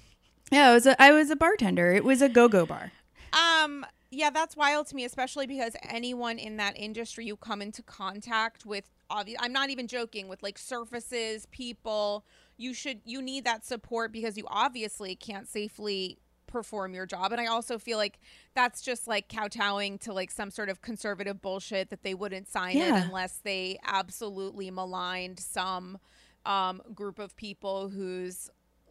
yeah, 0.51 0.71
I 0.71 0.75
was 0.75 0.87
a, 0.87 1.01
I 1.03 1.13
was 1.13 1.31
a 1.31 1.37
bartender. 1.37 1.93
It 1.93 2.05
was 2.05 2.23
a 2.23 2.29
go-go 2.29 2.67
bar. 2.67 2.93
Um, 3.33 3.85
yeah, 4.11 4.31
that's 4.31 4.57
wild 4.57 4.87
to 4.89 4.97
me, 4.97 5.05
especially 5.05 5.47
because 5.47 5.75
anyone 5.83 6.39
in 6.39 6.57
that 6.57 6.79
industry 6.79 7.27
you 7.27 7.37
come 7.37 7.61
into 7.61 7.83
contact 7.83 8.65
with, 8.65 8.85
obvious. 9.11 9.39
I'm 9.41 9.53
not 9.53 9.71
even 9.71 9.87
joking 9.87 10.29
with 10.29 10.43
like 10.43 10.59
surfaces, 10.59 11.47
people. 11.47 12.25
You 12.57 12.73
should 12.73 13.01
you 13.05 13.21
need 13.21 13.45
that 13.45 13.67
support 13.67 14.13
because 14.13 14.37
you 14.37 14.45
obviously 14.49 15.15
can't 15.15 15.47
safely 15.47 16.19
perform 16.47 16.95
your 16.95 17.05
job. 17.05 17.31
And 17.33 17.41
I 17.41 17.47
also 17.47 17.79
feel 17.79 17.99
like 17.99 18.19
that's 18.55 18.81
just 18.81 19.07
like 19.07 19.29
kowtowing 19.29 19.99
to 19.99 20.13
like 20.15 20.31
some 20.31 20.51
sort 20.51 20.71
of 20.71 20.81
conservative 20.81 21.43
bullshit 21.43 21.91
that 21.91 22.03
they 22.03 22.15
wouldn't 22.15 22.49
sign 22.49 22.77
it 22.77 22.91
unless 22.91 23.39
they 23.45 23.79
absolutely 23.85 24.71
maligned 24.71 25.39
some 25.39 25.99
um, 26.47 26.81
group 26.95 27.19
of 27.19 27.37
people 27.37 27.91
whose 27.91 28.49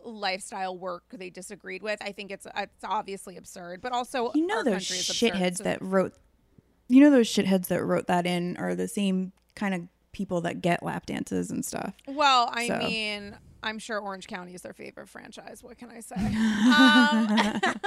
lifestyle 0.07 0.77
work 0.77 1.03
they 1.13 1.29
disagreed 1.29 1.83
with. 1.83 1.99
I 2.01 2.11
think 2.11 2.31
it's 2.31 2.47
it's 2.55 2.83
obviously 2.83 3.37
absurd, 3.37 3.81
but 3.81 3.91
also 3.91 4.31
You 4.35 4.47
know 4.47 4.63
those 4.63 4.89
absurd, 4.89 5.15
shitheads 5.33 5.57
so- 5.57 5.63
that 5.65 5.81
wrote. 5.81 6.13
You 6.89 7.01
know 7.01 7.11
those 7.11 7.27
shitheads 7.27 7.67
that 7.67 7.83
wrote 7.83 8.07
that 8.07 8.25
in 8.25 8.55
are 8.57 8.73
the 8.73 8.87
same 8.87 9.33
kind 9.55 9.73
of 9.75 9.81
people 10.13 10.41
that 10.41 10.61
get 10.61 10.81
lap 10.83 11.05
dances 11.05 11.51
and 11.51 11.63
stuff. 11.65 11.93
Well, 12.07 12.49
I 12.53 12.67
So. 12.69 12.77
mean, 12.79 13.37
I'm 13.63 13.79
sure 13.79 13.99
Orange 13.99 14.27
County 14.27 14.53
is 14.53 14.61
their 14.61 14.73
favorite 14.73 15.09
franchise. 15.09 15.63
What 15.63 15.77
can 15.77 15.89
I 15.89 15.99
say? 15.99 16.15
um, 16.15 17.81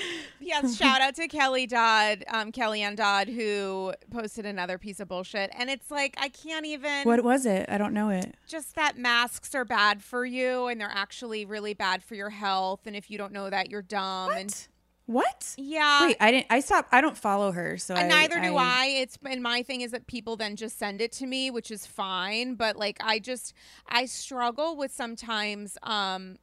yes, 0.40 0.76
shout 0.76 1.00
out 1.00 1.14
to 1.16 1.28
Kelly 1.28 1.66
Dodd, 1.66 2.24
um, 2.28 2.52
Kellyanne 2.52 2.96
Dodd, 2.96 3.28
who 3.28 3.92
posted 4.10 4.46
another 4.46 4.78
piece 4.78 5.00
of 5.00 5.08
bullshit, 5.08 5.50
and 5.56 5.70
it's 5.70 5.90
like 5.90 6.16
I 6.20 6.28
can't 6.28 6.66
even. 6.66 7.04
What 7.04 7.24
was 7.24 7.46
it? 7.46 7.66
I 7.68 7.78
don't 7.78 7.94
know 7.94 8.10
it. 8.10 8.34
just 8.46 8.74
that 8.76 8.98
masks 8.98 9.54
are 9.54 9.64
bad 9.64 10.02
for 10.02 10.24
you 10.24 10.66
and 10.66 10.80
they're 10.80 10.90
actually 10.92 11.44
really 11.44 11.74
bad 11.74 12.02
for 12.02 12.14
your 12.14 12.30
health 12.30 12.80
and 12.86 12.94
if 12.96 13.10
you 13.10 13.18
don't 13.18 13.32
know 13.32 13.48
that 13.50 13.70
you're 13.70 13.82
dumb 13.82 14.32
and 14.32 14.68
What? 15.06 15.54
Yeah 15.58 16.06
Wait, 16.06 16.16
I 16.20 16.30
didn't. 16.30 16.46
I 16.50 16.60
stopped. 16.60 16.88
I 16.92 17.00
don't 17.00 17.16
follow 17.16 17.52
her, 17.52 17.76
so 17.76 17.94
and 17.94 18.12
I, 18.12 18.22
neither 18.22 18.40
do 18.40 18.56
I. 18.56 18.86
It's 18.86 19.18
and 19.28 19.42
my 19.42 19.62
thing 19.62 19.80
is 19.80 19.90
that 19.90 20.06
people 20.06 20.36
then 20.36 20.56
just 20.56 20.78
send 20.78 21.00
it 21.00 21.12
to 21.12 21.26
me, 21.26 21.50
which 21.50 21.70
is 21.70 21.86
fine. 21.86 22.54
But 22.54 22.76
like 22.76 22.98
I 23.02 23.18
just 23.18 23.52
I 23.88 24.06
struggle 24.06 24.76
with 24.76 24.92
sometimes 24.92 25.76
um 25.82 26.36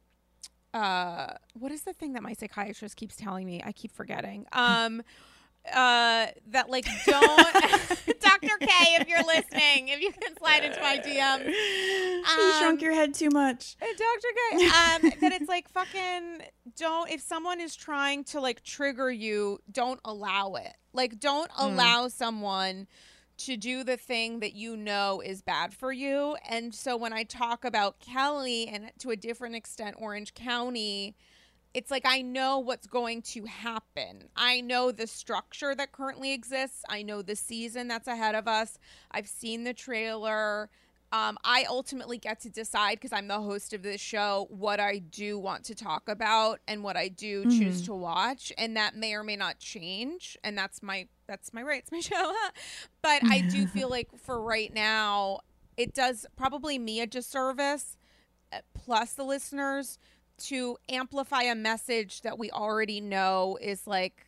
uh 0.74 1.34
what 1.54 1.72
is 1.72 1.82
the 1.82 1.92
thing 1.92 2.12
that 2.12 2.22
my 2.22 2.34
psychiatrist 2.34 2.96
keeps 2.96 3.16
telling 3.16 3.46
me? 3.46 3.62
I 3.64 3.72
keep 3.72 3.92
forgetting. 3.92 4.46
Um 4.52 5.02
uh 5.66 6.26
that 6.48 6.70
like 6.70 6.86
don't 7.06 7.20
Dr. 8.20 8.56
K 8.58 8.68
if 9.00 9.08
you're 9.08 9.24
listening, 9.24 9.88
if 9.88 10.00
you 10.00 10.12
can 10.12 10.36
slide 10.36 10.64
into 10.64 10.80
my 10.80 11.00
you 11.04 11.20
Um, 11.20 12.58
shrunk 12.58 12.82
your 12.82 12.94
head 12.94 13.14
too 13.14 13.30
much. 13.30 13.76
Dr. 13.78 13.96
K. 13.98 14.64
Um, 14.64 15.12
that 15.20 15.32
it's 15.32 15.48
like 15.48 15.68
fucking 15.68 16.42
don't 16.76 17.10
if 17.10 17.20
someone 17.20 17.60
is 17.60 17.74
trying 17.74 18.24
to 18.24 18.40
like 18.40 18.62
trigger 18.62 19.10
you, 19.10 19.58
don't 19.70 20.00
allow 20.04 20.54
it. 20.54 20.74
Like 20.92 21.20
don't 21.20 21.50
allow 21.56 22.08
someone 22.08 22.86
to 23.38 23.56
do 23.56 23.82
the 23.84 23.96
thing 23.96 24.40
that 24.40 24.52
you 24.52 24.76
know 24.76 25.22
is 25.24 25.40
bad 25.40 25.72
for 25.72 25.92
you. 25.92 26.36
And 26.48 26.74
so 26.74 26.96
when 26.96 27.12
I 27.12 27.22
talk 27.22 27.64
about 27.64 27.98
Kelly 27.98 28.68
and 28.68 28.90
to 28.98 29.10
a 29.10 29.16
different 29.16 29.54
extent 29.54 29.96
Orange 29.98 30.34
County, 30.34 31.14
it's 31.72 31.90
like 31.90 32.04
I 32.04 32.22
know 32.22 32.58
what's 32.58 32.86
going 32.86 33.22
to 33.22 33.44
happen. 33.44 34.24
I 34.36 34.60
know 34.60 34.90
the 34.90 35.06
structure 35.06 35.74
that 35.74 35.92
currently 35.92 36.32
exists. 36.32 36.82
I 36.88 37.02
know 37.02 37.22
the 37.22 37.36
season 37.36 37.88
that's 37.88 38.08
ahead 38.08 38.34
of 38.34 38.48
us. 38.48 38.78
I've 39.10 39.28
seen 39.28 39.64
the 39.64 39.74
trailer. 39.74 40.68
Um, 41.12 41.38
I 41.42 41.64
ultimately 41.68 42.18
get 42.18 42.40
to 42.42 42.50
decide 42.50 42.94
because 42.94 43.12
I'm 43.12 43.26
the 43.26 43.40
host 43.40 43.72
of 43.72 43.82
this 43.82 44.00
show 44.00 44.46
what 44.48 44.78
I 44.78 44.98
do 44.98 45.38
want 45.40 45.64
to 45.64 45.74
talk 45.74 46.08
about 46.08 46.60
and 46.68 46.84
what 46.84 46.96
I 46.96 47.08
do 47.08 47.50
choose 47.50 47.82
to 47.86 47.94
watch, 47.94 48.52
and 48.56 48.76
that 48.76 48.94
may 48.94 49.14
or 49.14 49.24
may 49.24 49.34
not 49.34 49.58
change. 49.58 50.38
And 50.44 50.56
that's 50.56 50.82
my 50.84 51.08
that's 51.26 51.52
my 51.52 51.62
right. 51.62 51.80
It's 51.80 51.90
my 51.90 52.00
show. 52.00 52.32
but 53.02 53.24
I 53.24 53.40
do 53.40 53.66
feel 53.66 53.88
like 53.90 54.08
for 54.18 54.40
right 54.40 54.72
now, 54.72 55.40
it 55.76 55.94
does 55.94 56.26
probably 56.36 56.78
me 56.78 57.00
a 57.00 57.06
disservice, 57.08 57.96
uh, 58.52 58.58
plus 58.72 59.14
the 59.14 59.24
listeners, 59.24 59.98
to 60.40 60.76
amplify 60.88 61.42
a 61.42 61.54
message 61.54 62.22
that 62.22 62.38
we 62.38 62.50
already 62.50 63.00
know 63.00 63.58
is 63.60 63.86
like 63.86 64.26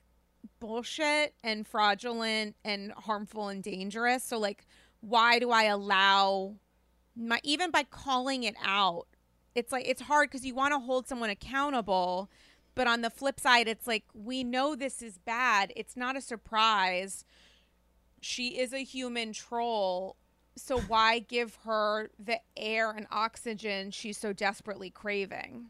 bullshit 0.60 1.34
and 1.42 1.66
fraudulent 1.66 2.56
and 2.64 2.92
harmful 2.92 3.48
and 3.48 3.62
dangerous. 3.62 4.24
So 4.24 4.38
like 4.38 4.64
why 5.00 5.38
do 5.38 5.50
I 5.50 5.64
allow 5.64 6.54
my 7.16 7.40
even 7.42 7.70
by 7.70 7.82
calling 7.82 8.44
it 8.44 8.54
out, 8.64 9.06
it's 9.54 9.72
like 9.72 9.86
it's 9.86 10.02
hard 10.02 10.30
because 10.30 10.46
you 10.46 10.54
want 10.54 10.72
to 10.72 10.78
hold 10.78 11.06
someone 11.06 11.30
accountable, 11.30 12.30
but 12.74 12.86
on 12.86 13.02
the 13.02 13.10
flip 13.10 13.38
side, 13.38 13.68
it's 13.68 13.86
like 13.86 14.04
we 14.14 14.44
know 14.44 14.74
this 14.74 15.02
is 15.02 15.18
bad. 15.18 15.72
It's 15.76 15.96
not 15.96 16.16
a 16.16 16.20
surprise. 16.20 17.24
She 18.20 18.58
is 18.58 18.72
a 18.72 18.84
human 18.84 19.32
troll. 19.32 20.16
So 20.56 20.80
why 20.80 21.18
give 21.18 21.56
her 21.64 22.10
the 22.18 22.40
air 22.56 22.92
and 22.92 23.06
oxygen 23.10 23.90
she's 23.90 24.18
so 24.18 24.32
desperately 24.32 24.90
craving? 24.90 25.66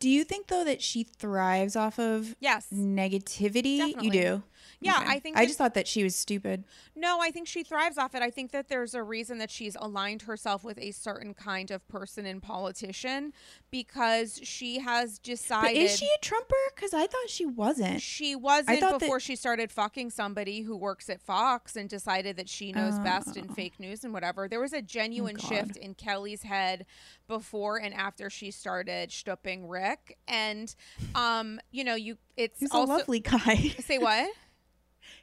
Do 0.00 0.08
you 0.08 0.24
think 0.24 0.48
though 0.48 0.64
that 0.64 0.82
she 0.82 1.04
thrives 1.04 1.76
off 1.76 1.98
of 1.98 2.34
Yes. 2.40 2.66
negativity? 2.72 3.78
Definitely. 3.78 4.04
You 4.06 4.10
do. 4.10 4.42
Yeah, 4.78 4.98
Okay. 5.00 5.10
I 5.10 5.18
think 5.18 5.36
I 5.36 5.46
just 5.46 5.58
thought 5.58 5.74
that 5.74 5.88
she 5.88 6.04
was 6.04 6.14
stupid. 6.14 6.64
No, 6.94 7.20
I 7.20 7.30
think 7.30 7.48
she 7.48 7.62
thrives 7.64 7.98
off 7.98 8.14
it. 8.14 8.22
I 8.22 8.30
think 8.30 8.52
that 8.52 8.68
there's 8.68 8.94
a 8.94 9.02
reason 9.02 9.38
that 9.38 9.50
she's 9.50 9.76
aligned 9.80 10.22
herself 10.22 10.62
with 10.64 10.78
a 10.78 10.90
certain 10.92 11.34
kind 11.34 11.70
of 11.70 11.86
person 11.88 12.26
and 12.26 12.42
politician 12.42 13.32
because 13.70 14.40
she 14.42 14.78
has 14.80 15.18
decided 15.18 15.74
But 15.74 15.82
is 15.82 15.96
she 15.98 16.06
a 16.06 16.18
Trumper? 16.20 16.54
Because 16.74 16.92
I 16.94 17.06
thought 17.06 17.28
she 17.28 17.46
wasn't. 17.46 18.02
she 18.02 18.36
wasn't 18.36 18.80
thought 18.80 18.92
that- 18.92 19.00
before 19.00 19.20
she 19.20 19.36
started 19.36 19.70
fucking 19.72 20.10
somebody 20.10 20.62
who 20.62 20.76
works 20.76 21.08
at 21.08 21.20
Fox 21.20 21.76
and 21.76 21.88
decided 21.88 22.36
that 22.36 22.48
she 22.48 22.72
knows 22.72 22.98
best 23.00 23.36
in 23.36 23.48
fake 23.48 23.78
news 23.80 24.04
and 24.04 24.12
whatever. 24.12 24.48
There 24.48 24.60
was 24.60 24.72
a 24.72 24.82
genuine 24.82 25.36
Oh, 25.42 25.48
shift 25.48 25.76
in 25.76 25.94
Kelly's 25.94 26.42
head 26.42 26.86
before 27.28 27.78
and 27.78 27.94
after 27.94 28.28
she 28.30 28.50
started 28.50 29.12
stooping 29.12 29.68
Rick. 29.68 30.18
And 30.28 30.74
um, 31.14 31.60
you 31.70 31.84
know, 31.84 31.94
you 31.94 32.16
it's 32.36 32.58
He's 32.60 32.70
also 32.72 32.92
a 32.92 32.96
lovely 32.98 33.20
guy. 33.20 33.56
say 33.80 33.98
what? 33.98 34.30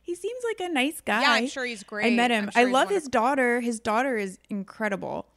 he 0.08 0.16
seems 0.16 0.42
like 0.46 0.70
a 0.70 0.72
nice 0.72 1.02
guy. 1.02 1.22
Yeah, 1.22 1.32
I'm 1.32 1.48
sure 1.48 1.66
he's 1.66 1.84
great. 1.84 2.14
I 2.14 2.16
met 2.16 2.32
him. 2.32 2.46
I'm 2.46 2.52
sure 2.52 2.62
I 2.62 2.72
love 2.72 2.90
his 2.90 3.10
daughter. 3.10 3.60
His 3.60 3.82
daughter 3.82 4.16
is 4.16 4.40
incredible. 4.50 5.28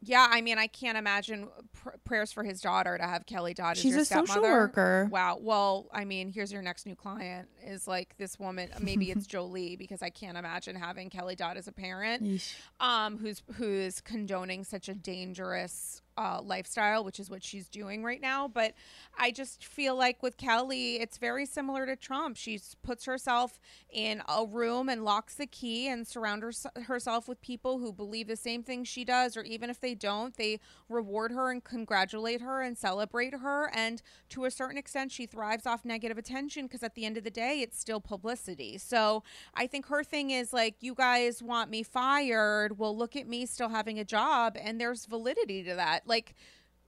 Yeah, 0.00 0.28
I 0.30 0.42
mean, 0.42 0.58
I 0.58 0.68
can't 0.68 0.96
imagine 0.96 1.48
pr- 1.72 1.96
prayers 2.04 2.30
for 2.30 2.44
his 2.44 2.60
daughter 2.60 2.96
to 2.96 3.02
have 3.02 3.26
Kelly 3.26 3.52
Dodd 3.52 3.72
as 3.72 3.82
She's 3.82 3.94
your 3.94 4.02
a 4.02 4.04
social 4.04 4.42
worker. 4.42 5.08
Wow. 5.10 5.38
Well, 5.40 5.88
I 5.92 6.04
mean, 6.04 6.30
here's 6.30 6.52
your 6.52 6.62
next 6.62 6.86
new 6.86 6.94
client 6.94 7.48
is 7.66 7.88
like 7.88 8.16
this 8.16 8.38
woman. 8.38 8.68
Maybe 8.80 9.10
it's 9.10 9.26
Jolie 9.26 9.74
because 9.74 10.02
I 10.02 10.10
can't 10.10 10.38
imagine 10.38 10.76
having 10.76 11.10
Kelly 11.10 11.34
Dodd 11.34 11.56
as 11.56 11.66
a 11.66 11.72
parent, 11.72 12.22
Yeesh. 12.22 12.54
um, 12.78 13.18
who's 13.18 13.42
who's 13.54 14.00
condoning 14.00 14.62
such 14.62 14.88
a 14.88 14.94
dangerous 14.94 16.00
uh, 16.16 16.40
lifestyle, 16.42 17.04
which 17.04 17.20
is 17.20 17.30
what 17.30 17.44
she's 17.44 17.68
doing 17.68 18.02
right 18.02 18.20
now. 18.20 18.48
But 18.48 18.74
I 19.18 19.30
just 19.30 19.64
feel 19.64 19.96
like 19.96 20.22
with 20.22 20.36
Kelly, 20.36 20.96
it's 20.96 21.18
very 21.18 21.46
similar 21.46 21.86
to 21.86 21.96
Trump. 21.96 22.36
She 22.36 22.60
puts 22.82 23.04
herself 23.04 23.58
in 23.90 24.22
a 24.28 24.44
room 24.44 24.88
and 24.88 25.04
locks 25.04 25.34
the 25.34 25.46
key 25.46 25.88
and 25.88 26.06
surrounds 26.06 26.66
her, 26.74 26.82
herself 26.82 27.28
with 27.28 27.40
people 27.40 27.78
who 27.78 27.92
believe 27.92 28.28
the 28.28 28.36
same 28.36 28.62
thing 28.62 28.84
she 28.84 29.04
does, 29.04 29.36
or 29.36 29.42
even 29.42 29.70
if 29.70 29.80
they 29.80 29.94
don't, 29.94 30.36
they 30.36 30.60
reward 30.88 31.32
her 31.32 31.50
and 31.50 31.64
congratulate 31.64 32.40
her 32.40 32.62
and 32.62 32.76
celebrate 32.76 33.34
her. 33.34 33.70
And 33.74 34.02
to 34.30 34.44
a 34.44 34.50
certain 34.50 34.78
extent, 34.78 35.12
she 35.12 35.26
thrives 35.26 35.66
off 35.66 35.84
negative 35.84 36.18
attention 36.18 36.66
because 36.66 36.82
at 36.82 36.94
the 36.94 37.04
end 37.04 37.16
of 37.16 37.24
the 37.24 37.30
day, 37.30 37.60
it's 37.60 37.78
still 37.78 38.00
publicity. 38.00 38.78
So 38.78 39.22
I 39.54 39.66
think 39.66 39.86
her 39.86 40.04
thing 40.04 40.30
is 40.30 40.52
like, 40.52 40.76
you 40.80 40.94
guys 40.94 41.42
want 41.42 41.70
me 41.70 41.82
fired. 41.82 42.78
Well, 42.78 42.96
look 42.96 43.16
at 43.16 43.28
me 43.28 43.46
still 43.46 43.68
having 43.68 43.98
a 43.98 44.04
job. 44.04 44.56
And 44.60 44.80
there's 44.80 45.06
validity 45.06 45.62
to 45.64 45.74
that 45.74 46.05
like 46.06 46.34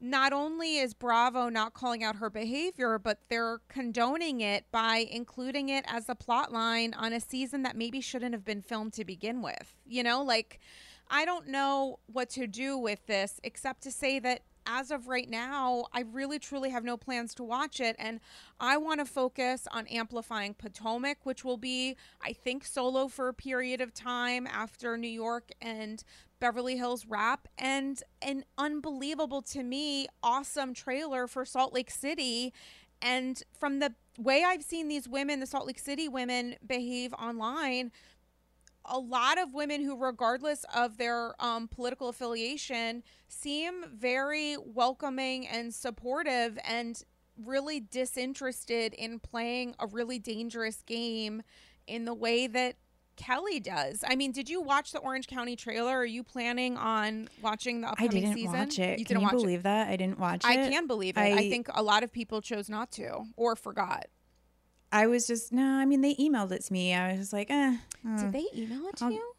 not 0.01 0.33
only 0.33 0.79
is 0.79 0.95
Bravo 0.95 1.49
not 1.49 1.75
calling 1.75 2.05
out 2.05 2.17
her 2.17 2.31
behavior, 2.31 2.99
but 2.99 3.19
they're 3.29 3.61
condoning 3.69 4.41
it 4.41 4.65
by 4.71 5.07
including 5.11 5.69
it 5.71 5.85
as 5.89 6.09
a 6.09 6.15
plot 6.15 6.53
line 6.53 6.95
on 6.95 7.13
a 7.13 7.21
season 7.21 7.63
that 7.65 7.77
maybe 7.77 8.01
shouldn't 8.01 8.33
have 8.33 8.45
been 8.45 8.63
filmed 8.63 8.93
to 8.95 9.05
begin 9.05 9.43
with. 9.43 9.75
You 9.85 10.05
know, 10.05 10.23
like 10.23 10.61
I 11.11 11.25
don't 11.25 11.49
know 11.49 11.99
what 12.07 12.31
to 12.31 12.47
do 12.47 12.79
with 12.79 13.07
this 13.07 13.41
except 13.43 13.83
to 13.83 13.91
say 13.91 14.19
that 14.21 14.43
as 14.69 14.91
of 14.91 15.09
right 15.09 15.29
now, 15.29 15.87
I 15.95 16.03
really 16.03 16.39
truly 16.39 16.71
have 16.71 16.85
no 16.85 16.99
plans 16.99 17.35
to 17.37 17.43
watch 17.43 17.81
it. 17.81 17.97
And 17.99 18.21
I 18.61 18.77
want 18.77 19.01
to 19.01 19.07
focus 19.07 19.67
on 19.73 19.87
amplifying 19.87 20.53
Potomac, 20.53 21.25
which 21.25 21.43
will 21.43 21.57
be, 21.57 21.97
I 22.21 22.35
think, 22.35 22.67
solo 22.67 23.09
for 23.09 23.29
a 23.29 23.35
period 23.35 23.81
of 23.81 23.95
time 23.95 24.47
after 24.47 24.99
New 24.99 25.09
York 25.09 25.51
and 25.63 26.05
Beverly 26.41 26.77
Hills 26.77 27.07
wrap 27.07 27.49
and 27.59 28.03
an 28.23 28.45
unbelievable 28.57 29.43
to 29.43 29.63
me 29.63 30.07
awesome 30.23 30.75
trailer 30.75 31.27
for 31.27 31.45
Salt 31.45 31.73
Lake 31.73 31.91
City. 31.91 32.53
And 33.01 33.43
from 33.59 33.79
the 33.79 33.95
way 34.19 34.45
I've 34.45 34.63
seen 34.63 34.89
these 34.89 35.09
women 35.09 35.41
the 35.41 35.47
Salt 35.47 35.67
Lake 35.67 35.79
City 35.79 36.09
women 36.09 36.57
behave 36.67 37.13
online 37.15 37.93
a 38.89 38.99
lot 38.99 39.39
of 39.39 39.55
women 39.55 39.85
who 39.85 39.97
regardless 39.97 40.65
of 40.75 40.97
their 40.97 41.35
um, 41.43 41.69
political 41.69 42.09
affiliation 42.09 43.03
seem 43.29 43.85
very 43.95 44.57
welcoming 44.57 45.47
and 45.47 45.75
supportive 45.75 46.59
and 46.65 47.03
really 47.45 47.81
disinterested 47.81 48.95
in 48.95 49.21
playing 49.21 49.75
a 49.79 49.87
really 49.87 50.19
dangerous 50.19 50.83
game 50.87 51.43
in 51.87 52.05
the 52.05 52.15
way 52.15 52.47
that 52.47 52.77
Kelly 53.19 53.61
does. 53.61 54.03
I 54.09 54.17
mean, 54.17 54.33
did 54.33 54.49
you 54.49 54.63
watch 54.63 54.93
the 54.93 55.01
Orange 55.01 55.27
County 55.27 55.57
trailer? 55.57 55.91
Are 55.93 56.07
you 56.07 56.23
planning 56.23 56.77
on 56.79 57.29
watching 57.43 57.83
the 57.83 57.89
upcoming 57.89 58.11
season? 58.13 58.23
I 58.23 58.27
didn't 58.27 58.39
season? 58.39 58.59
watch 58.59 58.79
it. 58.79 58.99
You 59.01 59.05
can 59.05 59.21
you 59.21 59.29
believe 59.31 59.61
it? 59.61 59.63
that? 59.65 59.89
I 59.89 59.97
didn't 59.97 60.19
watch 60.19 60.45
it. 60.45 60.49
I 60.49 60.57
can 60.71 60.87
believe 60.87 61.17
it. 61.19 61.21
I, 61.21 61.33
I- 61.33 61.51
think 61.51 61.69
a 61.75 61.83
lot 61.83 62.03
of 62.03 62.13
people 62.13 62.41
chose 62.41 62.71
not 62.71 62.91
to 62.93 63.25
or 63.37 63.57
forgot. 63.57 64.07
I 64.91 65.07
was 65.07 65.27
just 65.27 65.53
no. 65.53 65.63
I 65.65 65.85
mean, 65.85 66.01
they 66.01 66.15
emailed 66.15 66.51
it 66.53 66.65
to 66.65 66.73
me. 66.73 66.95
I 66.95 67.11
was 67.11 67.19
just 67.21 67.33
like, 67.35 67.51
eh. 67.51 67.77
uh, 68.09 68.23
Did 68.23 68.33
they 68.33 68.47
email 68.57 68.87
it 68.89 68.97
to 68.97 69.05
I'll- 69.05 69.11
you? 69.11 69.33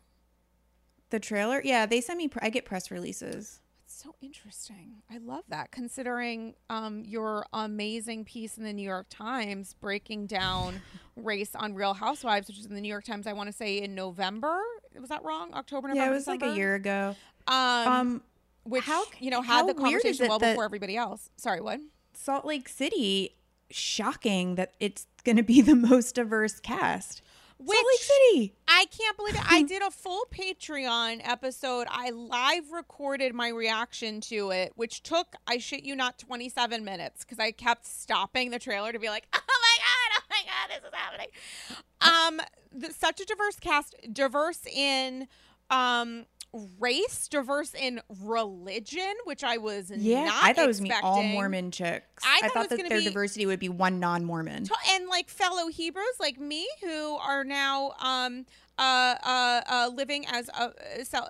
the 1.10 1.20
trailer? 1.20 1.60
Yeah, 1.64 1.88
they 1.88 2.02
send 2.02 2.18
me. 2.20 2.28
Pr- 2.28 2.40
I 2.44 2.50
get 2.52 2.66
press 2.66 2.92
releases. 2.92 3.60
So 4.02 4.16
interesting. 4.22 5.02
I 5.12 5.18
love 5.18 5.44
that. 5.50 5.72
Considering 5.72 6.54
um, 6.70 7.04
your 7.06 7.46
amazing 7.52 8.24
piece 8.24 8.58
in 8.58 8.64
the 8.64 8.72
New 8.72 8.88
York 8.88 9.08
Times 9.10 9.76
breaking 9.82 10.28
down 10.28 10.82
race 11.18 11.54
on 11.54 11.74
Real 11.76 11.94
Housewives, 11.94 12.48
which 12.48 12.58
is 12.60 12.66
in 12.66 12.76
the 12.76 12.80
New 12.82 12.88
York 12.88 13.04
Times, 13.04 13.28
I 13.28 13.34
want 13.34 13.48
to 13.50 13.54
say 13.54 13.82
in 13.82 13.96
November. 13.96 14.58
Was 14.98 15.10
that 15.10 15.22
wrong? 15.26 15.54
October, 15.54 15.90
November. 15.90 16.06
yeah, 16.06 16.12
it 16.12 16.14
was 16.14 16.28
like 16.28 16.42
a 16.42 16.56
year 16.56 16.76
ago. 16.76 17.14
Um, 17.48 17.56
Um, 17.88 18.24
which 18.64 18.86
how- 18.86 19.04
you 19.20 19.32
know 19.32 19.42
had 19.42 19.68
the 19.68 19.74
conversation 19.74 20.30
well 20.30 20.40
before 20.40 20.64
everybody 20.64 20.96
else. 20.96 21.30
Sorry, 21.36 21.60
what? 21.60 21.82
Salt 22.14 22.46
Lake 22.46 22.70
City. 22.70 23.36
Shocking 23.72 24.56
that 24.56 24.74
it's 24.80 25.06
going 25.24 25.36
to 25.38 25.44
be 25.44 25.62
the 25.62 25.76
most 25.76 26.16
diverse 26.16 26.60
cast. 26.60 27.22
Salt 27.60 27.70
Lake 27.70 27.86
Which- 27.86 28.00
City. 28.02 28.54
I 28.68 28.86
can't 28.86 29.18
believe 29.18 29.36
it. 29.36 29.42
I 29.52 29.62
did 29.68 29.82
a 29.82 29.92
full 29.92 30.26
Patreon 30.32 31.22
episode. 31.24 31.88
I 31.90 32.12
live 32.12 32.72
recorded 32.72 33.34
my 33.34 33.50
reaction 33.50 34.22
to 34.22 34.52
it, 34.52 34.74
which 34.76 35.04
took, 35.04 35.36
I 35.48 35.58
shit 35.58 35.84
you 35.84 35.96
not, 35.96 36.18
27 36.18 36.84
minutes 36.84 37.24
because 37.24 37.40
I 37.40 37.52
kept 37.52 37.86
stopping 37.86 38.52
the 38.52 38.60
trailer 38.60 38.92
to 38.92 39.00
be 39.00 39.10
like, 39.10 39.28
oh 39.34 39.40
my 39.48 39.78
God, 39.78 40.22
oh 40.22 40.24
my 40.30 40.42
God, 40.46 40.82
this 40.82 40.88
is 40.88 40.94
happening. 40.94 41.28
Um, 42.02 42.42
the, 42.72 42.94
such 42.94 43.20
a 43.20 43.26
diverse 43.26 43.60
cast, 43.60 43.96
diverse 44.14 44.66
in 44.66 45.28
um, 45.70 46.26
race, 46.80 47.28
diverse 47.28 47.74
in 47.74 48.02
religion, 48.24 49.14
which 49.26 49.44
I 49.44 49.58
was 49.58 49.92
Yeah, 49.92 50.26
not 50.26 50.44
I 50.44 50.54
thought 50.54 50.66
it 50.66 50.68
was 50.68 50.82
me 50.82 50.92
all. 51.04 51.22
Mormon 51.24 51.72
chicks. 51.72 52.24
I 52.26 52.42
I 52.44 52.50
thought 52.50 52.66
it 52.66 52.70
thought, 52.70 52.78
that 52.78 52.90
their 52.90 53.02
diversity 53.02 53.46
would 53.46 53.60
be 53.60 53.70
one 53.70 54.00
non-Mormon. 54.00 54.64
To- 54.66 54.76
and 54.92 55.08
like 55.08 55.30
fellow 55.30 55.68
Hebrews 55.68 56.16
like 56.20 56.40
me 56.40 56.68
who 56.82 57.18
are 57.18 57.44
now 57.44 57.92
um 58.02 58.46
uh 58.80 59.16
uh, 59.24 59.62
uh 59.70 59.92
living 59.94 60.26
as 60.28 60.50
a 60.50 60.64
uh, 60.64 61.26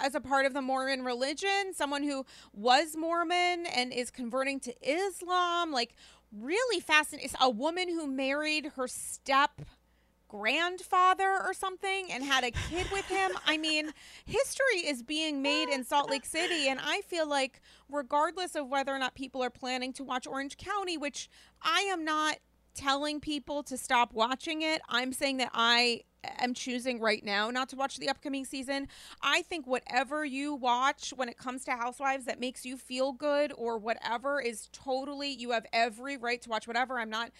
as 0.00 0.14
a 0.14 0.20
part 0.20 0.46
of 0.46 0.54
the 0.54 0.62
Mormon 0.62 1.04
religion, 1.04 1.74
someone 1.74 2.02
who 2.02 2.24
was 2.54 2.96
Mormon 2.96 3.66
and 3.66 3.92
is 3.92 4.10
converting 4.10 4.60
to 4.60 4.74
Islam, 4.88 5.70
like 5.72 5.94
really 6.32 6.80
fascinating. 6.80 7.26
It's 7.26 7.36
a 7.40 7.50
woman 7.50 7.88
who 7.88 8.06
married 8.06 8.72
her 8.76 8.88
step 8.88 9.60
grandfather 10.28 11.38
or 11.42 11.52
something 11.54 12.12
and 12.12 12.22
had 12.22 12.44
a 12.44 12.50
kid 12.50 12.86
with 12.92 13.06
him. 13.06 13.32
I 13.46 13.56
mean, 13.56 13.92
history 14.24 14.86
is 14.86 15.02
being 15.02 15.42
made 15.42 15.68
in 15.68 15.84
Salt 15.84 16.10
Lake 16.10 16.26
City 16.26 16.68
and 16.68 16.78
I 16.82 17.00
feel 17.02 17.28
like 17.28 17.60
regardless 17.90 18.54
of 18.54 18.68
whether 18.68 18.94
or 18.94 18.98
not 18.98 19.14
people 19.14 19.42
are 19.42 19.50
planning 19.50 19.92
to 19.94 20.04
watch 20.04 20.26
Orange 20.26 20.56
County, 20.56 20.96
which 20.96 21.28
I 21.62 21.80
am 21.82 22.04
not 22.04 22.36
telling 22.74 23.20
people 23.20 23.62
to 23.64 23.76
stop 23.76 24.12
watching 24.12 24.62
it. 24.62 24.80
I'm 24.88 25.12
saying 25.12 25.38
that 25.38 25.50
I 25.52 26.02
am 26.38 26.54
choosing 26.54 27.00
right 27.00 27.24
now 27.24 27.50
not 27.50 27.68
to 27.70 27.76
watch 27.76 27.96
the 27.98 28.08
upcoming 28.08 28.44
season. 28.44 28.88
I 29.22 29.42
think 29.42 29.66
whatever 29.66 30.24
you 30.24 30.54
watch 30.54 31.12
when 31.16 31.28
it 31.28 31.38
comes 31.38 31.64
to 31.64 31.72
Housewives 31.72 32.24
that 32.26 32.40
makes 32.40 32.64
you 32.64 32.76
feel 32.76 33.12
good 33.12 33.52
or 33.56 33.78
whatever 33.78 34.40
is 34.40 34.68
totally 34.72 35.30
you 35.30 35.50
have 35.50 35.66
every 35.72 36.16
right 36.16 36.40
to 36.42 36.48
watch 36.48 36.66
whatever. 36.66 36.98
I'm 36.98 37.10
not 37.10 37.30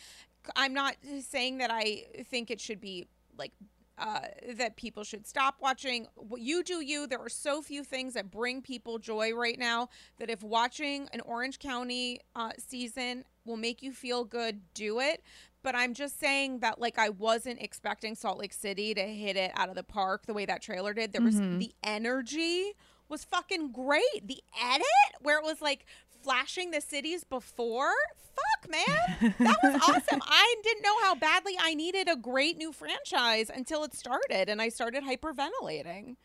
I'm 0.56 0.72
not 0.72 0.96
saying 1.20 1.58
that 1.58 1.70
I 1.72 2.04
think 2.30 2.50
it 2.50 2.60
should 2.60 2.80
be 2.80 3.06
like 3.36 3.52
uh, 3.98 4.20
that 4.54 4.76
people 4.76 5.02
should 5.02 5.26
stop 5.26 5.56
watching. 5.60 6.06
What 6.14 6.40
You 6.40 6.62
do 6.62 6.80
you. 6.84 7.06
There 7.06 7.18
are 7.18 7.28
so 7.28 7.62
few 7.62 7.82
things 7.82 8.14
that 8.14 8.30
bring 8.30 8.62
people 8.62 8.98
joy 8.98 9.32
right 9.34 9.58
now 9.58 9.88
that 10.18 10.30
if 10.30 10.42
watching 10.42 11.08
an 11.12 11.20
Orange 11.22 11.58
County 11.58 12.20
uh, 12.36 12.52
season 12.58 13.24
will 13.44 13.56
make 13.56 13.82
you 13.82 13.92
feel 13.92 14.24
good, 14.24 14.60
do 14.74 15.00
it. 15.00 15.22
But 15.62 15.74
I'm 15.74 15.94
just 15.94 16.20
saying 16.20 16.60
that 16.60 16.80
like 16.80 16.98
I 16.98 17.08
wasn't 17.08 17.60
expecting 17.60 18.14
Salt 18.14 18.38
Lake 18.38 18.52
City 18.52 18.94
to 18.94 19.02
hit 19.02 19.36
it 19.36 19.50
out 19.54 19.68
of 19.68 19.74
the 19.74 19.82
park 19.82 20.26
the 20.26 20.34
way 20.34 20.46
that 20.46 20.62
trailer 20.62 20.94
did. 20.94 21.12
There 21.12 21.22
was 21.22 21.40
the 21.40 21.72
energy 21.82 22.74
was 23.08 23.24
fucking 23.24 23.72
great. 23.72 24.26
The 24.26 24.42
edit 24.62 24.86
where 25.20 25.38
it 25.38 25.44
was 25.44 25.60
like 25.60 25.86
flashing 26.22 26.70
the 26.70 26.80
cities 26.80 27.24
before. 27.24 27.92
Fuck, 28.34 28.70
man. 28.70 29.34
That 29.38 29.58
was 29.62 29.80
awesome. 29.88 30.20
I 30.26 30.54
didn't 30.62 30.82
know 30.82 30.96
how 31.02 31.14
badly 31.14 31.56
I 31.60 31.74
needed 31.74 32.08
a 32.08 32.16
great 32.16 32.56
new 32.56 32.72
franchise 32.72 33.50
until 33.54 33.84
it 33.84 33.94
started 33.94 34.48
and 34.48 34.62
I 34.62 34.68
started 34.68 35.04
hyperventilating. 35.04 36.16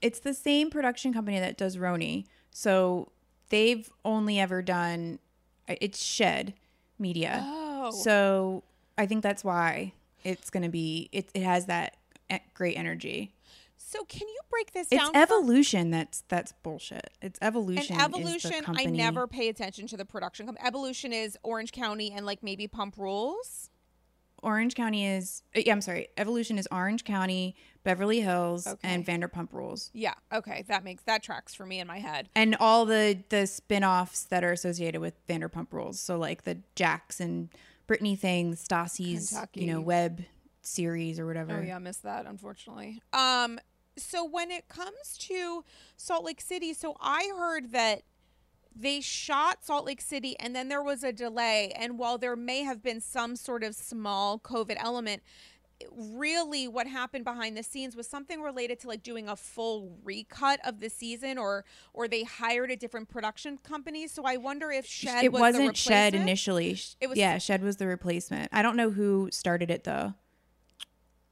It's 0.00 0.20
the 0.20 0.34
same 0.34 0.70
production 0.70 1.12
company 1.12 1.40
that 1.40 1.56
does 1.56 1.76
RHONY. 1.76 2.26
So 2.50 3.10
they've 3.48 3.90
only 4.04 4.38
ever 4.38 4.62
done 4.62 5.18
uh, 5.68 5.74
it's 5.80 6.02
Shed 6.02 6.54
Media. 6.98 7.42
Oh. 7.44 7.90
So 7.90 8.62
I 8.96 9.06
think 9.06 9.22
that's 9.22 9.44
why 9.44 9.92
it's 10.24 10.50
going 10.50 10.62
to 10.62 10.68
be 10.68 11.08
it, 11.12 11.28
it 11.34 11.42
has 11.42 11.66
that 11.66 11.96
great 12.54 12.76
energy. 12.76 13.32
So 13.88 14.04
can 14.04 14.28
you 14.28 14.38
break 14.50 14.72
this 14.72 14.88
It's 14.90 15.00
down? 15.02 15.12
It's 15.14 15.16
evolution 15.16 15.90
that's 15.90 16.22
that's 16.28 16.52
bullshit. 16.62 17.08
It's 17.22 17.38
evolution. 17.40 17.96
And 17.98 18.02
Evolution, 18.02 18.62
I 18.66 18.84
never 18.84 19.26
pay 19.26 19.48
attention 19.48 19.86
to 19.86 19.96
the 19.96 20.04
production 20.04 20.44
company. 20.44 20.66
Evolution 20.66 21.10
is 21.14 21.38
Orange 21.42 21.72
County 21.72 22.12
and 22.12 22.26
like 22.26 22.42
maybe 22.42 22.68
Pump 22.68 22.96
Rules. 22.98 23.70
Orange 24.42 24.74
County 24.74 25.06
is 25.06 25.42
uh, 25.56 25.62
yeah, 25.64 25.72
I'm 25.72 25.80
sorry. 25.80 26.08
Evolution 26.18 26.58
is 26.58 26.68
Orange 26.70 27.04
County, 27.04 27.56
Beverly 27.82 28.20
Hills, 28.20 28.66
Okay. 28.66 28.86
and 28.86 29.06
Vanderpump 29.06 29.54
Rules. 29.54 29.90
Yeah, 29.94 30.12
okay, 30.34 30.66
that 30.68 30.84
makes 30.84 31.02
that 31.04 31.22
tracks 31.22 31.54
for 31.54 31.64
me 31.64 31.80
in 31.80 31.86
my 31.86 31.98
head. 31.98 32.28
And 32.36 32.56
all 32.60 32.84
the 32.84 33.24
the 33.30 33.46
spin-offs 33.46 34.24
that 34.24 34.44
are 34.44 34.52
associated 34.52 35.00
with 35.00 35.14
Vanderpump 35.26 35.72
Rules. 35.72 35.98
So 35.98 36.18
like 36.18 36.42
the 36.42 36.58
Jax 36.74 37.20
and 37.20 37.48
Brittany 37.86 38.16
thing, 38.16 38.52
Stassi's, 38.54 39.34
you 39.54 39.66
know, 39.66 39.80
web 39.80 40.26
series 40.60 41.18
or 41.18 41.24
whatever. 41.24 41.56
Oh 41.58 41.62
yeah, 41.62 41.76
I 41.76 41.78
missed 41.78 42.02
that 42.02 42.26
unfortunately. 42.26 43.00
Um 43.14 43.58
so 44.02 44.24
when 44.24 44.50
it 44.50 44.68
comes 44.68 45.16
to 45.18 45.64
Salt 45.96 46.24
Lake 46.24 46.40
City, 46.40 46.72
so 46.74 46.96
I 47.00 47.30
heard 47.36 47.72
that 47.72 48.02
they 48.74 49.00
shot 49.00 49.64
Salt 49.64 49.84
Lake 49.86 50.00
City 50.00 50.36
and 50.38 50.54
then 50.54 50.68
there 50.68 50.82
was 50.82 51.02
a 51.02 51.12
delay 51.12 51.72
and 51.76 51.98
while 51.98 52.16
there 52.18 52.36
may 52.36 52.62
have 52.62 52.82
been 52.82 53.00
some 53.00 53.34
sort 53.36 53.64
of 53.64 53.74
small 53.74 54.38
COVID 54.38 54.76
element, 54.78 55.22
really 55.92 56.66
what 56.66 56.86
happened 56.86 57.24
behind 57.24 57.56
the 57.56 57.62
scenes 57.62 57.94
was 57.94 58.08
something 58.08 58.40
related 58.42 58.80
to 58.80 58.88
like 58.88 59.02
doing 59.02 59.28
a 59.28 59.36
full 59.36 59.96
recut 60.02 60.58
of 60.66 60.80
the 60.80 60.90
season 60.90 61.38
or 61.38 61.64
or 61.92 62.08
they 62.08 62.24
hired 62.24 62.70
a 62.72 62.76
different 62.76 63.08
production 63.08 63.56
company 63.58 64.08
so 64.08 64.24
i 64.24 64.36
wonder 64.36 64.72
if 64.72 64.84
shed 64.84 65.22
it 65.24 65.30
was 65.32 65.40
wasn't 65.40 65.68
the 65.68 65.74
Shed 65.74 66.14
initially. 66.16 66.76
It 67.00 67.06
was- 67.08 67.16
yeah, 67.16 67.38
Shed 67.38 67.62
was 67.62 67.76
the 67.76 67.86
replacement. 67.86 68.48
I 68.52 68.62
don't 68.62 68.76
know 68.76 68.90
who 68.90 69.28
started 69.30 69.70
it 69.70 69.84
though. 69.84 70.14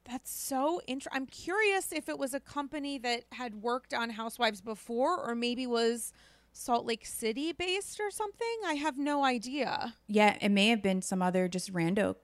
That's 0.08 0.30
so 0.30 0.80
interesting. 0.86 1.16
I'm 1.16 1.26
curious 1.26 1.92
if 1.92 2.08
it 2.08 2.18
was 2.18 2.34
a 2.34 2.40
company 2.40 2.98
that 2.98 3.24
had 3.32 3.56
worked 3.56 3.92
on 3.92 4.10
Housewives 4.10 4.60
before 4.60 5.18
or 5.18 5.34
maybe 5.34 5.66
was 5.66 6.12
Salt 6.52 6.86
Lake 6.86 7.04
City 7.04 7.52
based 7.52 8.00
or 8.00 8.10
something. 8.10 8.58
I 8.66 8.74
have 8.74 8.98
no 8.98 9.24
idea. 9.24 9.94
Yeah, 10.06 10.36
it 10.40 10.50
may 10.50 10.68
have 10.68 10.82
been 10.82 11.02
some 11.02 11.22
other 11.22 11.48
just 11.48 11.72
rando 11.72 12.16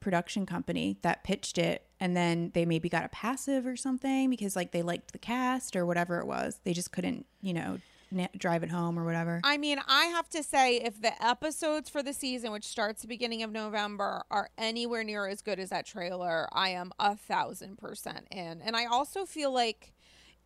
production 0.00 0.46
company 0.46 0.98
that 1.02 1.24
pitched 1.24 1.58
it 1.58 1.84
and 2.00 2.16
then 2.16 2.50
they 2.54 2.64
maybe 2.64 2.88
got 2.88 3.04
a 3.04 3.08
passive 3.08 3.66
or 3.66 3.76
something 3.76 4.30
because 4.30 4.54
like 4.54 4.72
they 4.72 4.82
liked 4.82 5.12
the 5.12 5.18
cast 5.18 5.74
or 5.74 5.86
whatever 5.86 6.20
it 6.20 6.26
was. 6.26 6.60
They 6.64 6.72
just 6.72 6.92
couldn't, 6.92 7.26
you 7.40 7.52
know, 7.54 7.78
na- 8.10 8.28
drive 8.36 8.62
it 8.62 8.70
home 8.70 8.98
or 8.98 9.04
whatever. 9.04 9.40
I 9.44 9.56
mean, 9.56 9.78
I 9.86 10.06
have 10.06 10.28
to 10.30 10.42
say, 10.42 10.76
if 10.76 11.00
the 11.00 11.12
episodes 11.24 11.88
for 11.88 12.02
the 12.02 12.12
season, 12.12 12.52
which 12.52 12.64
starts 12.64 13.02
the 13.02 13.08
beginning 13.08 13.42
of 13.42 13.52
November, 13.52 14.22
are 14.30 14.50
anywhere 14.56 15.04
near 15.04 15.26
as 15.26 15.42
good 15.42 15.58
as 15.58 15.70
that 15.70 15.86
trailer, 15.86 16.48
I 16.52 16.70
am 16.70 16.92
a 16.98 17.16
thousand 17.16 17.78
percent 17.78 18.26
in. 18.30 18.60
And 18.62 18.76
I 18.76 18.86
also 18.86 19.24
feel 19.24 19.52
like, 19.52 19.92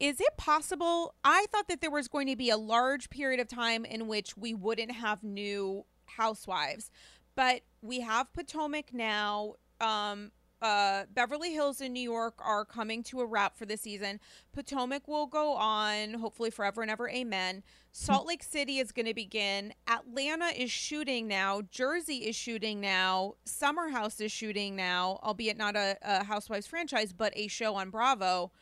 is 0.00 0.20
it 0.20 0.36
possible? 0.36 1.14
I 1.22 1.46
thought 1.52 1.68
that 1.68 1.80
there 1.80 1.90
was 1.90 2.08
going 2.08 2.26
to 2.26 2.36
be 2.36 2.50
a 2.50 2.56
large 2.56 3.10
period 3.10 3.40
of 3.40 3.48
time 3.48 3.84
in 3.84 4.08
which 4.08 4.36
we 4.36 4.54
wouldn't 4.54 4.92
have 4.92 5.22
new 5.22 5.84
housewives, 6.06 6.90
but 7.34 7.62
we 7.80 8.00
have 8.00 8.32
Potomac 8.32 8.92
now. 8.92 9.54
Um, 9.80 10.32
uh, 10.62 11.04
Beverly 11.12 11.52
Hills 11.52 11.80
and 11.80 11.92
New 11.92 12.00
York 12.00 12.34
are 12.38 12.64
coming 12.64 13.02
to 13.04 13.20
a 13.20 13.26
wrap 13.26 13.56
for 13.56 13.66
the 13.66 13.76
season. 13.76 14.20
Potomac 14.52 15.08
will 15.08 15.26
go 15.26 15.54
on, 15.54 16.14
hopefully 16.14 16.50
forever 16.50 16.82
and 16.82 16.90
ever. 16.90 17.10
Amen. 17.10 17.62
Salt 17.90 18.26
Lake 18.26 18.42
City 18.42 18.78
is 18.78 18.92
going 18.92 19.06
to 19.06 19.12
begin. 19.12 19.74
Atlanta 19.86 20.46
is 20.56 20.70
shooting 20.70 21.28
now. 21.28 21.60
Jersey 21.70 22.18
is 22.28 22.36
shooting 22.36 22.80
now. 22.80 23.34
Summer 23.44 23.88
House 23.90 24.20
is 24.20 24.32
shooting 24.32 24.76
now, 24.76 25.20
albeit 25.22 25.58
not 25.58 25.76
a, 25.76 25.98
a 26.00 26.24
Housewives 26.24 26.66
franchise, 26.66 27.12
but 27.12 27.32
a 27.36 27.48
show 27.48 27.74
on 27.74 27.90
Bravo. 27.90 28.52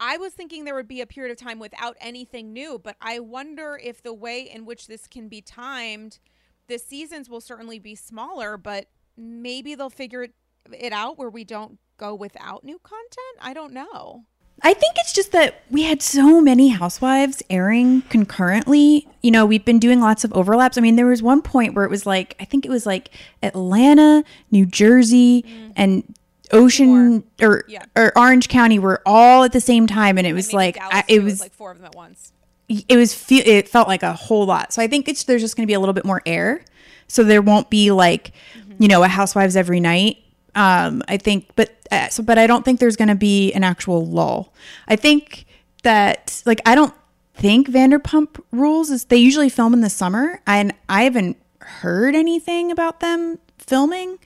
I 0.00 0.16
was 0.16 0.32
thinking 0.32 0.64
there 0.64 0.74
would 0.74 0.88
be 0.88 1.02
a 1.02 1.06
period 1.06 1.30
of 1.30 1.38
time 1.38 1.58
without 1.58 1.96
anything 2.00 2.52
new, 2.52 2.78
but 2.78 2.96
I 3.00 3.20
wonder 3.20 3.78
if 3.82 4.02
the 4.02 4.14
way 4.14 4.40
in 4.42 4.64
which 4.64 4.86
this 4.86 5.06
can 5.06 5.28
be 5.28 5.42
timed, 5.42 6.18
the 6.68 6.78
seasons 6.78 7.28
will 7.28 7.42
certainly 7.42 7.78
be 7.78 7.94
smaller, 7.94 8.56
but 8.56 8.86
maybe 9.16 9.74
they'll 9.74 9.90
figure 9.90 10.22
it, 10.22 10.34
it 10.72 10.92
out 10.92 11.18
where 11.18 11.30
we 11.30 11.44
don't 11.44 11.78
go 11.96 12.14
without 12.14 12.64
new 12.64 12.78
content. 12.78 13.36
I 13.40 13.52
don't 13.52 13.72
know. 13.72 14.24
I 14.62 14.74
think 14.74 14.96
it's 14.98 15.12
just 15.12 15.32
that 15.32 15.62
we 15.70 15.84
had 15.84 16.02
so 16.02 16.40
many 16.40 16.68
housewives 16.68 17.42
airing 17.48 18.02
concurrently. 18.02 19.08
You 19.22 19.30
know, 19.30 19.46
we've 19.46 19.64
been 19.64 19.78
doing 19.78 20.00
lots 20.00 20.22
of 20.22 20.32
overlaps. 20.34 20.76
I 20.76 20.82
mean, 20.82 20.96
there 20.96 21.06
was 21.06 21.22
one 21.22 21.40
point 21.40 21.74
where 21.74 21.84
it 21.84 21.90
was 21.90 22.04
like, 22.04 22.36
I 22.38 22.44
think 22.44 22.66
it 22.66 22.68
was 22.68 22.84
like 22.84 23.10
Atlanta, 23.42 24.22
New 24.50 24.66
Jersey, 24.66 25.42
mm-hmm. 25.42 25.70
and 25.76 26.14
Ocean 26.52 27.24
or 27.40 27.64
Yeah. 27.68 27.84
or 27.96 28.12
Orange 28.18 28.48
County 28.48 28.78
were 28.78 29.00
all 29.06 29.44
at 29.44 29.52
the 29.52 29.60
same 29.60 29.86
time, 29.86 30.18
and 30.18 30.26
it 30.26 30.34
was 30.34 30.52
like 30.52 30.76
I, 30.80 31.04
it 31.08 31.22
was 31.22 31.40
like 31.40 31.54
four 31.54 31.70
of 31.70 31.78
them 31.78 31.86
at 31.86 31.94
once. 31.94 32.32
it 32.68 32.96
was 32.96 33.14
fe- 33.14 33.36
it 33.36 33.68
felt 33.68 33.88
like 33.88 34.02
a 34.02 34.12
whole 34.12 34.46
lot. 34.46 34.72
So 34.72 34.82
I 34.82 34.88
think 34.88 35.08
it's 35.08 35.24
there's 35.24 35.42
just 35.42 35.56
going 35.56 35.64
to 35.64 35.70
be 35.70 35.74
a 35.74 35.80
little 35.80 35.92
bit 35.92 36.04
more 36.04 36.22
air. 36.26 36.64
So 37.08 37.24
there 37.24 37.42
won't 37.42 37.70
be 37.70 37.90
like, 37.90 38.32
mm-hmm. 38.56 38.82
you 38.82 38.88
know, 38.88 39.02
a 39.02 39.08
housewives 39.08 39.56
every 39.56 39.80
night. 39.80 40.18
Um 40.54 41.02
I 41.08 41.16
think 41.16 41.50
but 41.56 41.76
uh, 41.90 42.08
so 42.08 42.22
but 42.22 42.38
I 42.38 42.46
don't 42.46 42.64
think 42.64 42.80
there's 42.80 42.96
going 42.96 43.08
to 43.08 43.14
be 43.14 43.52
an 43.52 43.64
actual 43.64 44.06
lull. 44.06 44.54
I 44.86 44.96
think 44.96 45.46
that 45.82 46.42
like 46.46 46.60
I 46.64 46.74
don't 46.74 46.94
think 47.34 47.68
Vanderpump 47.68 48.40
Rules 48.52 48.90
is 48.90 49.06
they 49.06 49.16
usually 49.16 49.48
film 49.48 49.72
in 49.74 49.80
the 49.80 49.90
summer 49.90 50.40
and 50.46 50.74
I 50.88 51.02
haven't 51.02 51.36
heard 51.60 52.14
anything 52.14 52.70
about 52.70 53.00
them 53.00 53.38
filming. 53.58 54.18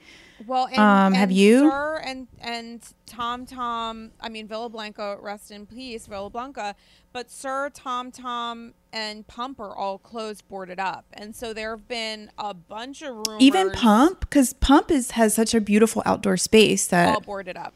Well, 0.47 0.67
and, 0.67 0.77
Um, 0.79 1.13
have 1.13 1.31
you? 1.31 1.59
SUR 1.59 1.97
and 1.97 2.27
and 2.39 2.81
Tom 3.05 3.45
Tom, 3.45 4.11
I 4.19 4.29
mean 4.29 4.47
Villa 4.47 4.69
Blanca, 4.69 5.17
rest 5.19 5.51
in 5.51 5.65
peace, 5.65 6.07
Villa 6.07 6.29
Blanca. 6.29 6.75
But 7.13 7.31
SUR 7.31 7.69
Tom 7.69 8.11
Tom 8.11 8.73
and 8.93 9.25
Pump 9.27 9.59
are 9.59 9.75
all 9.75 9.97
closed, 9.97 10.47
boarded 10.47 10.79
up, 10.79 11.05
and 11.13 11.35
so 11.35 11.53
there 11.53 11.71
have 11.71 11.87
been 11.87 12.29
a 12.37 12.53
bunch 12.53 13.01
of 13.01 13.15
rumors. 13.15 13.41
Even 13.41 13.71
Pump 13.71 14.29
cuz 14.29 14.53
Pump 14.53 14.91
is 14.91 15.11
has 15.11 15.33
such 15.33 15.53
a 15.53 15.61
beautiful 15.61 16.03
outdoor 16.05 16.37
space 16.37 16.87
that 16.87 17.07
all 17.13 17.21
boarded 17.21 17.57
up. 17.57 17.73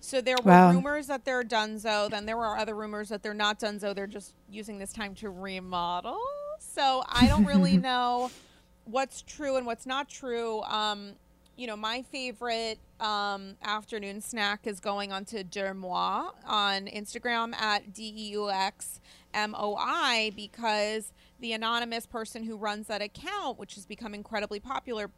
So 0.00 0.20
there 0.20 0.36
were 0.44 0.50
Wow. 0.50 0.72
rumors 0.72 1.06
that 1.06 1.24
they're 1.24 1.44
donezo. 1.44 2.10
Then 2.10 2.26
there 2.26 2.36
were 2.36 2.56
other 2.58 2.74
rumors 2.74 3.08
that 3.10 3.22
they're 3.22 3.34
not 3.34 3.60
donezo. 3.60 3.94
They're 3.94 4.06
just 4.08 4.34
using 4.50 4.78
this 4.78 4.92
time 4.92 5.14
to 5.16 5.30
remodel. 5.30 6.18
So 6.58 7.04
I 7.08 7.28
don't 7.28 7.44
really 7.44 7.76
know 7.88 8.30
what's 8.84 9.22
true 9.22 9.54
and 9.56 9.64
what's 9.64 9.86
not 9.86 10.08
true. 10.08 10.60
Um, 10.62 11.12
you 11.62 11.68
know, 11.68 11.76
my 11.76 12.02
favorite 12.02 12.80
um, 12.98 13.54
afternoon 13.62 14.20
snack 14.20 14.66
is 14.66 14.80
going 14.80 15.12
on 15.12 15.24
to 15.26 15.44
Deuxmoi 15.44 16.32
on 16.44 16.86
Instagram 16.86 17.54
at 17.54 17.94
D 17.94 18.12
E 18.16 18.30
U 18.30 18.50
X 18.50 18.98
M 19.32 19.54
O 19.56 19.76
I 19.76 20.32
because 20.34 21.12
the 21.38 21.52
anonymous 21.52 22.04
person 22.04 22.42
who 22.42 22.56
runs 22.56 22.88
that 22.88 23.00
account, 23.00 23.60
which 23.60 23.76
has 23.76 23.86
become 23.86 24.12
incredibly 24.12 24.58
popular, 24.58 25.08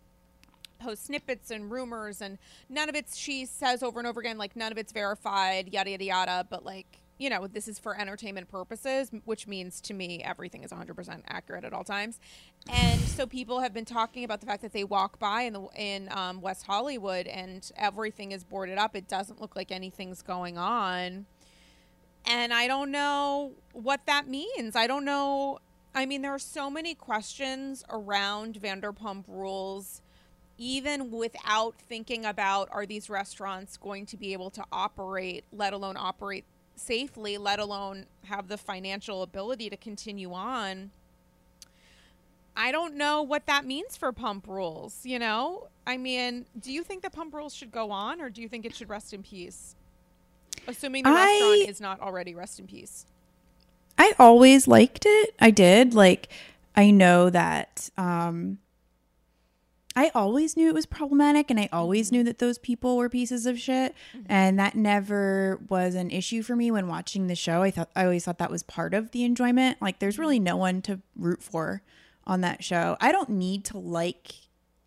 post 0.78 1.06
snippets 1.06 1.50
and 1.50 1.70
rumors 1.70 2.20
and 2.20 2.36
none 2.68 2.90
of 2.90 2.94
it's 2.94 3.16
she 3.16 3.46
says 3.46 3.82
over 3.82 3.98
and 3.98 4.06
over 4.06 4.20
again 4.20 4.36
like 4.36 4.54
none 4.54 4.70
of 4.70 4.76
it's 4.76 4.92
verified 4.92 5.72
yada 5.72 5.92
yada 5.92 6.04
yada 6.04 6.46
but 6.50 6.62
like 6.62 6.98
you 7.18 7.30
know 7.30 7.46
this 7.46 7.68
is 7.68 7.78
for 7.78 7.98
entertainment 7.98 8.48
purposes 8.48 9.10
which 9.24 9.46
means 9.46 9.80
to 9.80 9.94
me 9.94 10.22
everything 10.22 10.62
is 10.64 10.70
100% 10.70 11.22
accurate 11.28 11.64
at 11.64 11.72
all 11.72 11.84
times 11.84 12.18
and 12.72 13.00
so 13.00 13.26
people 13.26 13.60
have 13.60 13.72
been 13.72 13.84
talking 13.84 14.24
about 14.24 14.40
the 14.40 14.46
fact 14.46 14.62
that 14.62 14.72
they 14.72 14.84
walk 14.84 15.18
by 15.18 15.42
in 15.42 15.52
the 15.52 15.66
in 15.76 16.08
um, 16.10 16.40
west 16.40 16.66
hollywood 16.66 17.26
and 17.26 17.70
everything 17.76 18.32
is 18.32 18.44
boarded 18.44 18.78
up 18.78 18.96
it 18.96 19.08
doesn't 19.08 19.40
look 19.40 19.54
like 19.56 19.70
anything's 19.70 20.22
going 20.22 20.58
on 20.58 21.26
and 22.26 22.52
I 22.52 22.66
don't 22.66 22.90
know 22.90 23.52
what 23.72 24.06
that 24.06 24.28
means. 24.28 24.76
I 24.76 24.86
don't 24.86 25.04
know. 25.04 25.58
I 25.94 26.06
mean, 26.06 26.22
there 26.22 26.34
are 26.34 26.38
so 26.38 26.70
many 26.70 26.94
questions 26.94 27.84
around 27.90 28.60
Vanderpump 28.60 29.24
Rules, 29.28 30.02
even 30.56 31.10
without 31.10 31.74
thinking 31.78 32.24
about 32.24 32.68
are 32.72 32.86
these 32.86 33.10
restaurants 33.10 33.76
going 33.76 34.06
to 34.06 34.16
be 34.16 34.32
able 34.32 34.50
to 34.50 34.64
operate, 34.72 35.44
let 35.52 35.72
alone 35.72 35.96
operate 35.98 36.44
safely, 36.76 37.38
let 37.38 37.58
alone 37.58 38.06
have 38.24 38.48
the 38.48 38.58
financial 38.58 39.22
ability 39.22 39.70
to 39.70 39.76
continue 39.76 40.32
on. 40.32 40.90
I 42.56 42.70
don't 42.70 42.94
know 42.94 43.22
what 43.22 43.46
that 43.46 43.64
means 43.64 43.96
for 43.96 44.12
Pump 44.12 44.46
Rules, 44.46 45.00
you 45.04 45.18
know? 45.18 45.68
I 45.86 45.96
mean, 45.96 46.46
do 46.58 46.72
you 46.72 46.84
think 46.84 47.02
that 47.02 47.12
Pump 47.12 47.34
Rules 47.34 47.54
should 47.54 47.72
go 47.72 47.90
on 47.90 48.20
or 48.20 48.30
do 48.30 48.40
you 48.40 48.48
think 48.48 48.64
it 48.64 48.74
should 48.74 48.88
rest 48.88 49.12
in 49.12 49.22
peace? 49.22 49.74
Assuming 50.68 51.04
the 51.04 51.10
I- 51.10 51.14
restaurant 51.14 51.68
is 51.68 51.80
not 51.80 52.00
already 52.00 52.34
rest 52.34 52.60
in 52.60 52.66
peace. 52.66 53.06
I 53.98 54.14
always 54.18 54.66
liked 54.66 55.04
it. 55.06 55.34
I 55.40 55.50
did. 55.50 55.94
Like 55.94 56.28
I 56.74 56.90
know 56.90 57.30
that 57.30 57.90
um 57.96 58.58
I 59.96 60.10
always 60.14 60.56
knew 60.56 60.68
it 60.68 60.74
was 60.74 60.86
problematic 60.86 61.50
and 61.50 61.60
I 61.60 61.68
always 61.72 62.08
mm-hmm. 62.08 62.16
knew 62.16 62.24
that 62.24 62.38
those 62.38 62.58
people 62.58 62.96
were 62.96 63.08
pieces 63.08 63.46
of 63.46 63.58
shit 63.58 63.94
mm-hmm. 64.16 64.26
and 64.28 64.58
that 64.58 64.74
never 64.74 65.60
was 65.68 65.94
an 65.94 66.10
issue 66.10 66.42
for 66.42 66.56
me 66.56 66.70
when 66.70 66.88
watching 66.88 67.26
the 67.26 67.36
show. 67.36 67.62
I 67.62 67.70
thought 67.70 67.90
I 67.94 68.04
always 68.04 68.24
thought 68.24 68.38
that 68.38 68.50
was 68.50 68.62
part 68.62 68.94
of 68.94 69.12
the 69.12 69.24
enjoyment. 69.24 69.80
Like 69.80 70.00
there's 70.00 70.18
really 70.18 70.38
mm-hmm. 70.38 70.44
no 70.44 70.56
one 70.56 70.82
to 70.82 71.00
root 71.16 71.42
for 71.42 71.82
on 72.26 72.40
that 72.40 72.64
show. 72.64 72.96
I 73.00 73.12
don't 73.12 73.30
need 73.30 73.64
to 73.66 73.78
like 73.78 74.34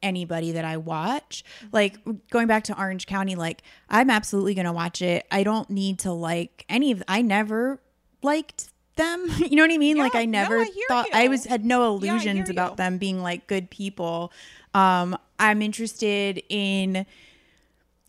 anybody 0.04 0.52
that 0.54 0.66
I 0.66 0.78
watch. 0.78 1.44
Like 1.72 1.98
going 2.30 2.48
back 2.48 2.64
to 2.66 2.78
Orange 2.78 3.08
County, 3.08 3.36
like 3.36 3.62
I'm 3.90 4.10
absolutely 4.10 4.54
gonna 4.54 4.74
watch 4.74 5.02
it. 5.02 5.26
I 5.32 5.44
don't 5.44 5.70
need 5.70 6.00
to 6.00 6.12
like 6.12 6.66
any 6.70 6.92
of. 6.92 7.04
I 7.08 7.22
never 7.22 7.82
liked 8.22 8.70
them. 8.96 9.28
you 9.38 9.56
know 9.56 9.64
what 9.64 9.72
I 9.72 9.78
mean? 9.78 9.98
like 9.98 10.14
Yeah, 10.14 10.22
I 10.22 10.26
no, 10.26 10.40
never 10.40 10.60
I 10.60 10.66
hear 10.66 10.86
thought 10.88 11.08
I 11.14 11.28
was 11.28 11.46
had 11.46 11.66
no 11.66 11.88
illusions 11.88 12.48
hear 12.48 12.52
about 12.52 12.72
you. 12.72 12.78
them 12.78 12.98
being 12.98 13.22
like 13.22 13.48
good 13.48 13.70
people. 13.70 14.32
Um, 14.78 15.18
I'm 15.40 15.64
interested 15.64 16.44
in 16.50 17.08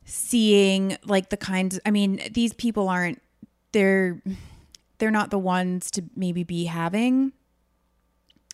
seeing 0.04 0.98
like 1.06 1.30
the 1.30 1.38
kinds. 1.38 1.80
I 1.86 1.90
mean, 1.90 2.20
these 2.30 2.52
people 2.52 2.90
aren't. 2.90 3.22
They're 3.72 4.20
they're 4.98 5.10
not 5.10 5.30
the 5.30 5.38
ones 5.38 5.90
to 5.92 6.04
maybe 6.14 6.44
be 6.44 6.66
having 6.66 7.32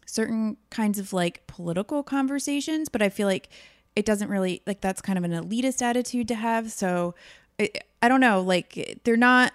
certain 0.06 0.58
kinds 0.70 1.00
of 1.00 1.12
like 1.12 1.44
political 1.48 2.04
conversations, 2.04 2.88
but 2.88 3.02
I 3.02 3.08
feel 3.08 3.26
like 3.26 3.48
it 3.96 4.04
doesn't 4.06 4.28
really 4.28 4.62
like 4.64 4.80
that's 4.80 5.00
kind 5.00 5.18
of 5.18 5.24
an 5.24 5.32
elitist 5.32 5.82
attitude 5.82 6.28
to 6.28 6.36
have. 6.36 6.70
So 6.70 7.16
I, 7.58 7.70
I 8.00 8.08
don't 8.08 8.20
know, 8.20 8.42
like 8.42 9.00
they're 9.02 9.16
not. 9.16 9.52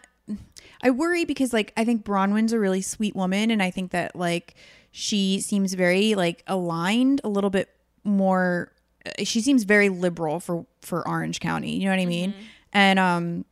I 0.84 0.90
worry 0.92 1.24
because 1.24 1.54
like 1.54 1.72
I 1.78 1.86
think 1.86 2.04
Braunwyn's 2.04 2.52
a 2.52 2.60
really 2.60 2.82
sweet 2.82 3.16
woman, 3.16 3.52
and 3.52 3.64
I 3.64 3.72
think 3.72 3.92
that 3.92 4.18
like 4.18 4.56
she 4.92 5.40
seems 5.40 5.76
very 5.76 6.14
like 6.14 6.44
aligned 6.46 7.22
a 7.24 7.30
little 7.30 7.50
bit 7.50 7.70
more. 8.04 8.72
uh, 9.06 9.24
She 9.24 9.42
seems 9.42 9.64
very 9.64 9.90
liberal 9.90 10.40
for 10.40 10.66
for 10.82 11.08
Orange 11.08 11.40
County. 11.40 11.78
You 11.78 11.86
know 11.86 11.92
what 11.92 12.00
I 12.02 12.06
mean? 12.06 12.34
and 12.72 13.00
um 13.00 13.46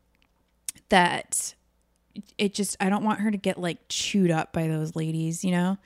that 0.89 1.55
it 2.37 2.53
just 2.53 2.77
I 2.79 2.89
don't 2.89 3.03
want 3.03 3.19
her 3.19 3.31
to 3.31 3.37
get 3.37 3.59
like 3.59 3.79
chewed 3.89 4.31
up 4.31 4.53
by 4.53 4.67
those 4.67 4.95
ladies, 4.95 5.43
you 5.43 5.51
know. 5.51 5.77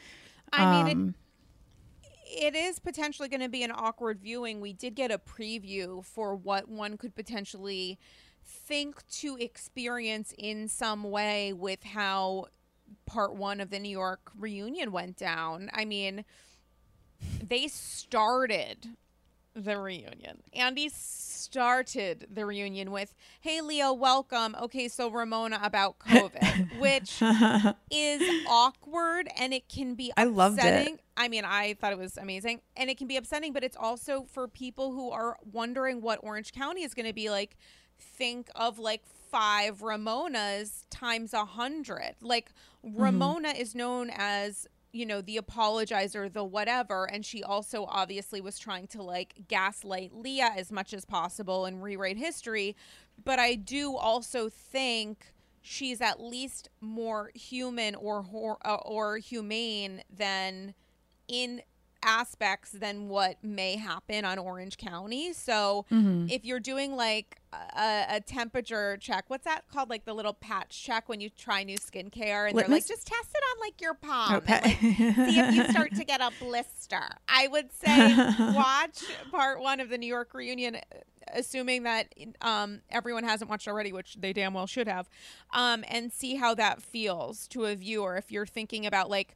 I 0.54 0.84
mean, 0.84 0.98
Um, 0.98 1.16
it, 2.04 2.54
it 2.54 2.56
is 2.56 2.80
potentially 2.80 3.28
going 3.28 3.42
to 3.42 3.50
be 3.50 3.64
an 3.64 3.72
awkward 3.74 4.20
viewing. 4.20 4.62
We 4.62 4.74
did 4.74 4.96
get 4.96 5.12
a 5.12 5.18
preview 5.18 6.04
for 6.06 6.36
what 6.36 6.70
one 6.70 6.98
could 6.98 7.16
potentially 7.16 8.00
think 8.46 9.06
to 9.10 9.38
experience 9.38 10.34
in 10.38 10.68
some 10.68 11.04
way 11.04 11.54
with 11.54 11.84
how 11.84 12.46
part 13.06 13.36
one 13.36 13.60
of 13.62 13.70
the 13.70 13.80
New 13.80 13.90
York 13.90 14.32
reunion 14.38 14.92
went 14.92 15.18
down. 15.18 15.70
I 15.74 15.86
mean, 15.86 16.24
they 17.48 17.68
started 17.68 18.88
the 19.54 19.78
reunion. 19.78 20.42
Andy 20.54 20.90
started 20.90 22.28
the 22.32 22.46
reunion 22.46 22.92
with, 22.92 23.14
"Hey 23.42 23.62
Leo, 23.62 23.92
welcome." 23.94 24.56
Okay, 24.62 24.88
so 24.88 25.10
Ramona 25.10 25.60
about 25.62 26.00
COVID, 26.00 26.80
which 26.80 27.22
is 27.92 28.46
awkward 28.48 29.28
and 29.38 29.54
it 29.54 29.68
can 29.68 29.96
be 29.96 30.12
I 30.16 30.24
loved 30.26 30.60
it. 30.64 31.00
I 31.18 31.28
mean, 31.28 31.44
I 31.46 31.76
thought 31.80 31.92
it 31.92 31.98
was 32.00 32.18
amazing 32.18 32.62
and 32.78 32.90
it 32.90 32.98
can 32.98 33.08
be 33.08 33.18
upsetting, 33.18 33.52
but 33.54 33.64
it's 33.64 33.78
also 33.78 34.24
for 34.32 34.48
people 34.48 34.92
who 34.94 35.12
are 35.12 35.38
wondering 35.52 36.02
what 36.02 36.20
Orange 36.24 36.54
County 36.54 36.84
is 36.84 36.94
going 36.94 37.08
to 37.08 37.14
be 37.14 37.30
like. 37.30 37.58
Think 38.04 38.50
of 38.56 38.80
like 38.80 39.04
five 39.30 39.82
Ramonas 39.82 40.86
times 40.90 41.36
a 41.36 41.46
hundred. 41.46 42.16
Like 42.20 42.52
Mm-hmm. 42.86 43.02
Ramona 43.02 43.50
is 43.50 43.76
known 43.76 44.10
as 44.14 44.68
you 44.92 45.06
know 45.06 45.22
the 45.22 45.38
apologizer 45.38 46.32
the 46.32 46.44
whatever 46.44 47.06
and 47.06 47.26
she 47.26 47.44
also 47.44 47.86
obviously 47.88 48.42
was 48.42 48.60
trying 48.60 48.88
to 48.88 49.02
like 49.02 49.34
gaslight 49.48 50.14
leah 50.14 50.52
as 50.56 50.72
much 50.72 50.94
as 50.94 51.06
possible 51.06 51.66
and 51.66 51.82
rewrite 51.82 52.18
history. 52.18 52.76
But 53.24 53.40
i 53.40 53.56
do 53.56 53.96
also 53.96 54.50
think 54.50 55.34
she's 55.62 56.02
at 56.02 56.20
least 56.20 56.70
more 56.82 57.32
human 57.36 57.96
or 57.96 58.24
hor- 58.24 58.58
uh, 58.66 58.76
or 58.76 59.18
humane 59.18 60.02
than 60.10 60.74
in 61.28 61.62
aspects 62.04 62.72
than 62.72 63.08
what 63.10 63.44
may 63.44 63.76
happen 63.78 64.26
on 64.26 64.38
Orange 64.38 64.78
County. 64.78 65.34
So 65.34 65.86
Mm-hmm. 65.92 66.28
if 66.30 66.46
you're 66.46 66.60
doing 66.60 66.96
like 66.96 67.40
a, 67.54 68.06
a 68.16 68.22
temperature 68.22 68.98
check, 68.98 69.26
what's 69.28 69.46
that 69.46 69.68
called? 69.72 69.90
Like 69.90 70.06
the 70.06 70.14
little 70.14 70.34
patch 70.34 70.84
check 70.84 71.08
when 71.10 71.20
you 71.22 71.30
try 71.30 71.64
new 71.64 71.78
skincare 71.78 72.50
and 72.50 72.58
they're 72.58 72.68
like, 72.68 72.88
just 72.88 73.08
test 73.08 73.30
it 73.34 73.44
on 73.56 73.60
like 73.62 73.82
your 73.82 73.94
palm. 73.94 74.42
Oh, 74.48 74.52
like, 74.52 74.78
see 74.80 75.40
if 75.40 75.54
you 75.56 75.68
start 75.70 75.94
to 75.96 76.04
get 76.06 76.22
a 76.22 76.32
blister. 76.40 77.02
I 77.28 77.48
would 77.48 77.72
say 77.72 78.16
watch 78.56 79.04
part 79.32 79.62
one 79.62 79.80
of 79.80 79.90
the 79.90 79.98
New 79.98 80.08
York 80.08 80.34
reunion, 80.34 80.78
assuming 81.34 81.84
that 81.84 82.14
um, 82.42 82.82
everyone 82.90 83.24
hasn't 83.24 83.50
watched 83.50 83.68
already, 83.68 83.92
which 83.92 84.16
they 84.20 84.34
damn 84.34 84.54
well 84.54 84.68
should 84.68 84.88
have, 84.88 85.10
um, 85.54 85.84
and 85.88 86.12
see 86.12 86.36
how 86.36 86.54
that 86.56 86.82
feels 86.82 87.48
to 87.50 87.66
a 87.66 87.76
viewer. 87.76 88.16
If 88.18 88.32
you're 88.32 88.46
thinking 88.46 88.86
about 88.86 89.10
like, 89.10 89.36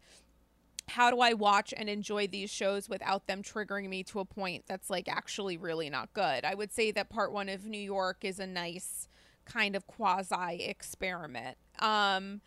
how 0.88 1.10
do 1.10 1.20
I 1.20 1.34
watch 1.34 1.74
and 1.76 1.90
enjoy 1.90 2.28
these 2.28 2.50
shows 2.50 2.88
without 2.88 3.28
them 3.28 3.42
triggering 3.42 3.90
me 3.90 4.04
to 4.04 4.20
a 4.20 4.26
point 4.26 4.66
that's 4.68 4.90
like 4.90 5.08
actually 5.08 5.58
really 5.58 5.90
not 5.90 6.14
good? 6.14 6.46
I 6.46 6.54
would 6.54 6.72
say 6.72 6.92
that 6.92 7.10
part 7.10 7.32
one 7.32 7.50
of 7.50 7.66
New 7.66 7.78
York 7.80 8.20
is 8.24 8.40
a 8.40 8.48
nice 8.48 9.08
kind 9.46 9.76
of 9.76 9.88
quasi 9.88 10.64
experiment. 10.64 11.58
Um, 11.80 12.42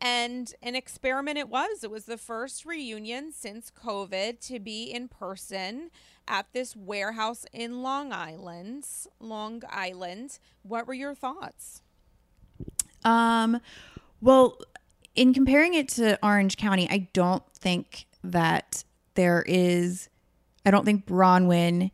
and 0.00 0.52
an 0.62 0.74
experiment 0.74 1.38
it 1.38 1.48
was. 1.48 1.84
It 1.84 1.90
was 1.90 2.06
the 2.06 2.18
first 2.18 2.64
reunion 2.64 3.30
since 3.32 3.70
COVID 3.70 4.40
to 4.48 4.58
be 4.58 4.84
in 4.84 5.06
person 5.06 5.90
at 6.26 6.46
this 6.52 6.74
warehouse 6.74 7.46
in 7.52 7.82
Long 7.82 8.12
Island. 8.12 8.84
Long 9.20 9.62
Island. 9.70 10.38
What 10.62 10.88
were 10.88 10.94
your 10.94 11.14
thoughts? 11.14 11.82
Um, 13.04 13.60
well, 14.20 14.58
in 15.14 15.34
comparing 15.34 15.74
it 15.74 15.88
to 15.90 16.18
Orange 16.24 16.56
County, 16.56 16.88
I 16.90 17.08
don't 17.12 17.42
think 17.54 18.06
that 18.24 18.84
there 19.14 19.44
is. 19.46 20.08
I 20.64 20.70
don't 20.70 20.84
think 20.84 21.06
Braunwyn 21.06 21.90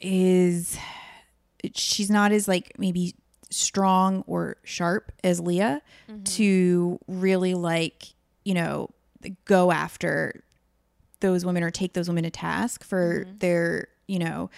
is. 0.00 0.78
She's 1.74 2.10
not 2.10 2.32
as 2.32 2.46
like 2.46 2.72
maybe 2.78 3.14
strong 3.50 4.22
or 4.26 4.56
sharp 4.64 5.12
as 5.24 5.40
Leah 5.40 5.80
to 6.24 6.98
really 7.08 7.54
like 7.54 8.14
you 8.44 8.54
know 8.54 8.90
go 9.44 9.72
after 9.72 10.42
those 11.20 11.44
women 11.44 11.62
or 11.62 11.70
take 11.70 11.94
those 11.94 12.08
women 12.08 12.24
to 12.24 12.30
task 12.30 12.84
for 12.84 13.24
their 13.40 13.88
you 14.06 14.18
know 14.18 14.50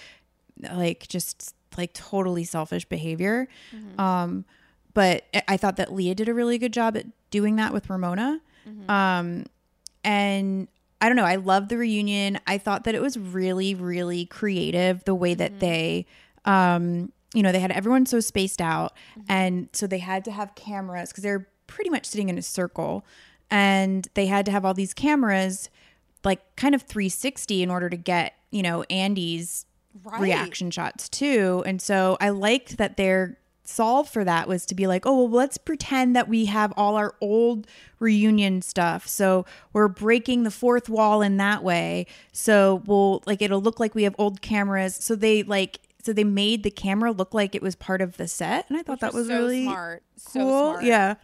like 0.72 1.06
just 1.08 1.54
like 1.76 1.92
totally 1.94 2.44
selfish 2.44 2.84
behavior 2.86 3.46
um 3.98 4.44
but 4.94 5.24
I- 5.32 5.42
i 5.48 5.56
thought 5.56 5.76
that 5.76 5.94
leah 5.94 6.14
did 6.16 6.28
a 6.28 6.34
really 6.34 6.58
good 6.58 6.72
job 6.72 6.96
at 6.96 7.06
doing 7.30 7.56
that 7.56 7.72
with 7.72 7.88
ramona. 7.90 8.40
Um 8.88 9.46
and 10.04 10.68
i 11.00 11.08
don't 11.08 11.16
know 11.16 11.24
i 11.24 11.36
love 11.36 11.68
the 11.68 11.76
reunion. 11.78 12.38
I 12.46 12.58
thought 12.58 12.84
that 12.84 12.94
it 12.94 13.02
was 13.02 13.18
really 13.18 13.74
really 13.74 14.26
creative 14.26 15.04
the 15.04 15.14
way 15.14 15.34
that 15.34 15.60
they 15.60 16.06
um 16.44 17.12
you 17.34 17.42
know 17.42 17.52
they 17.52 17.60
had 17.60 17.70
everyone 17.72 18.06
so 18.06 18.20
spaced 18.20 18.60
out 18.60 18.92
and 19.28 19.68
so 19.72 19.86
they 19.86 19.98
had 19.98 20.24
to 20.26 20.30
have 20.32 20.54
cameras 20.54 21.10
because 21.10 21.22
they're 21.24 21.48
pretty 21.66 21.90
much 21.90 22.06
sitting 22.06 22.28
in 22.28 22.38
a 22.38 22.42
circle 22.42 23.04
and 23.50 24.08
they 24.14 24.26
had 24.26 24.44
to 24.46 24.52
have 24.52 24.64
all 24.64 24.74
these 24.74 24.94
cameras 24.94 25.68
like 26.24 26.40
kind 26.56 26.74
of 26.74 26.82
360 26.82 27.62
in 27.62 27.70
order 27.70 27.88
to 27.90 27.96
get 27.96 28.34
you 28.50 28.62
know 28.62 28.82
andy's 28.90 29.64
Right. 30.04 30.20
reaction 30.20 30.70
shots 30.70 31.08
too. 31.08 31.62
And 31.66 31.82
so 31.82 32.16
i 32.20 32.28
liked 32.28 32.76
that 32.76 32.96
their 32.96 33.36
solve 33.68 34.08
for 34.08 34.24
that 34.24 34.48
was 34.48 34.64
to 34.64 34.74
be 34.74 34.86
like 34.86 35.04
oh 35.04 35.14
well 35.14 35.30
let's 35.30 35.58
pretend 35.58 36.16
that 36.16 36.26
we 36.26 36.46
have 36.46 36.72
all 36.76 36.96
our 36.96 37.14
old 37.20 37.66
reunion 37.98 38.62
stuff 38.62 39.06
so 39.06 39.44
we're 39.72 39.88
breaking 39.88 40.42
the 40.42 40.50
fourth 40.50 40.88
wall 40.88 41.20
in 41.20 41.36
that 41.36 41.62
way 41.62 42.06
so 42.32 42.82
we'll 42.86 43.22
like 43.26 43.42
it'll 43.42 43.60
look 43.60 43.78
like 43.78 43.94
we 43.94 44.04
have 44.04 44.14
old 44.18 44.40
cameras 44.40 44.96
so 44.96 45.14
they 45.14 45.42
like 45.42 45.80
so 46.02 46.12
they 46.14 46.24
made 46.24 46.62
the 46.62 46.70
camera 46.70 47.12
look 47.12 47.34
like 47.34 47.54
it 47.54 47.60
was 47.60 47.74
part 47.74 48.00
of 48.00 48.16
the 48.16 48.26
set 48.26 48.64
and 48.70 48.78
i 48.78 48.82
thought 48.82 49.02
Which 49.02 49.12
that 49.12 49.14
was 49.14 49.26
so 49.26 49.36
really 49.36 49.64
smart. 49.64 50.02
So 50.16 50.40
cool. 50.40 50.70
smart. 50.70 50.84
Yeah. 50.84 51.14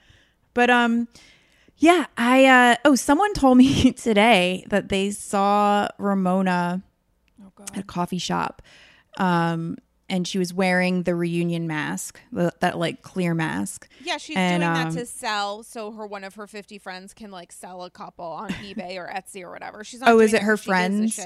But 0.52 0.70
um 0.70 1.08
yeah, 1.78 2.06
I 2.16 2.44
uh 2.44 2.76
oh 2.84 2.94
someone 2.94 3.32
told 3.34 3.58
me 3.58 3.92
today 4.08 4.64
that 4.68 4.88
they 4.88 5.10
saw 5.10 5.88
Ramona 5.98 6.82
Oh 7.42 7.64
at 7.72 7.78
a 7.80 7.82
coffee 7.82 8.18
shop. 8.18 8.62
Um 9.16 9.78
and 10.08 10.26
she 10.28 10.38
was 10.38 10.52
wearing 10.52 11.04
the 11.04 11.14
reunion 11.14 11.66
mask, 11.66 12.20
the, 12.32 12.52
that 12.60 12.78
like 12.78 13.02
clear 13.02 13.34
mask. 13.34 13.88
Yeah, 14.02 14.18
she's 14.18 14.36
And, 14.36 14.62
doing 14.62 14.74
that 14.74 14.86
um, 14.88 14.96
to 14.96 15.06
sell, 15.06 15.62
so 15.62 15.92
her 15.92 16.06
one 16.06 16.24
of 16.24 16.34
her 16.34 16.46
fifty 16.46 16.78
friends 16.78 17.14
can 17.14 17.30
like 17.30 17.52
sell 17.52 17.84
a 17.84 17.90
couple 17.90 18.24
on 18.24 18.50
eBay 18.50 18.96
or 18.96 19.10
Etsy 19.12 19.42
or 19.42 19.50
whatever. 19.50 19.84
She's 19.84 20.00
not 20.00 20.10
Oh, 20.10 20.20
is 20.20 20.34
it 20.34 20.42
her 20.42 20.56
friends? 20.56 21.18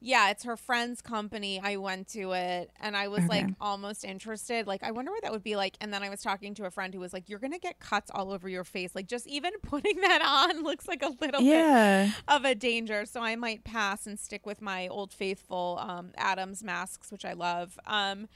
Yeah, 0.00 0.30
it's 0.30 0.44
her 0.44 0.56
friend's 0.56 1.02
company. 1.02 1.60
I 1.62 1.76
went 1.76 2.06
to 2.10 2.32
it 2.32 2.70
and 2.80 2.96
I 2.96 3.08
was 3.08 3.26
like 3.26 3.46
almost 3.60 4.04
interested. 4.04 4.66
Like, 4.66 4.84
I 4.84 4.92
wonder 4.92 5.10
what 5.10 5.22
that 5.22 5.32
would 5.32 5.42
be 5.42 5.56
like. 5.56 5.76
And 5.80 5.92
then 5.92 6.04
I 6.04 6.08
was 6.08 6.22
talking 6.22 6.54
to 6.54 6.66
a 6.66 6.70
friend 6.70 6.94
who 6.94 7.00
was 7.00 7.12
like, 7.12 7.28
"You're 7.28 7.40
gonna 7.40 7.58
get 7.58 7.80
cuts 7.80 8.08
all 8.14 8.30
over 8.32 8.48
your 8.48 8.62
face. 8.62 8.94
Like, 8.94 9.08
just 9.08 9.26
even 9.26 9.52
putting 9.62 10.00
that 10.00 10.22
on 10.22 10.62
looks 10.62 10.86
like 10.86 11.02
a 11.02 11.08
little 11.20 11.40
bit 11.40 11.48
Yeah. 11.48 12.10
of 12.28 12.44
a 12.44 12.54
danger. 12.54 13.06
So 13.06 13.20
I 13.22 13.34
might 13.34 13.64
pass 13.64 14.06
and 14.06 14.18
stick 14.20 14.46
with 14.46 14.62
my 14.62 14.86
old 14.86 15.12
faithful 15.12 15.78
um, 15.80 16.12
Adams 16.16 16.62
masks, 16.62 17.10
which 17.10 17.24
I 17.24 17.32
love. 17.32 17.76
Um, 17.86 18.28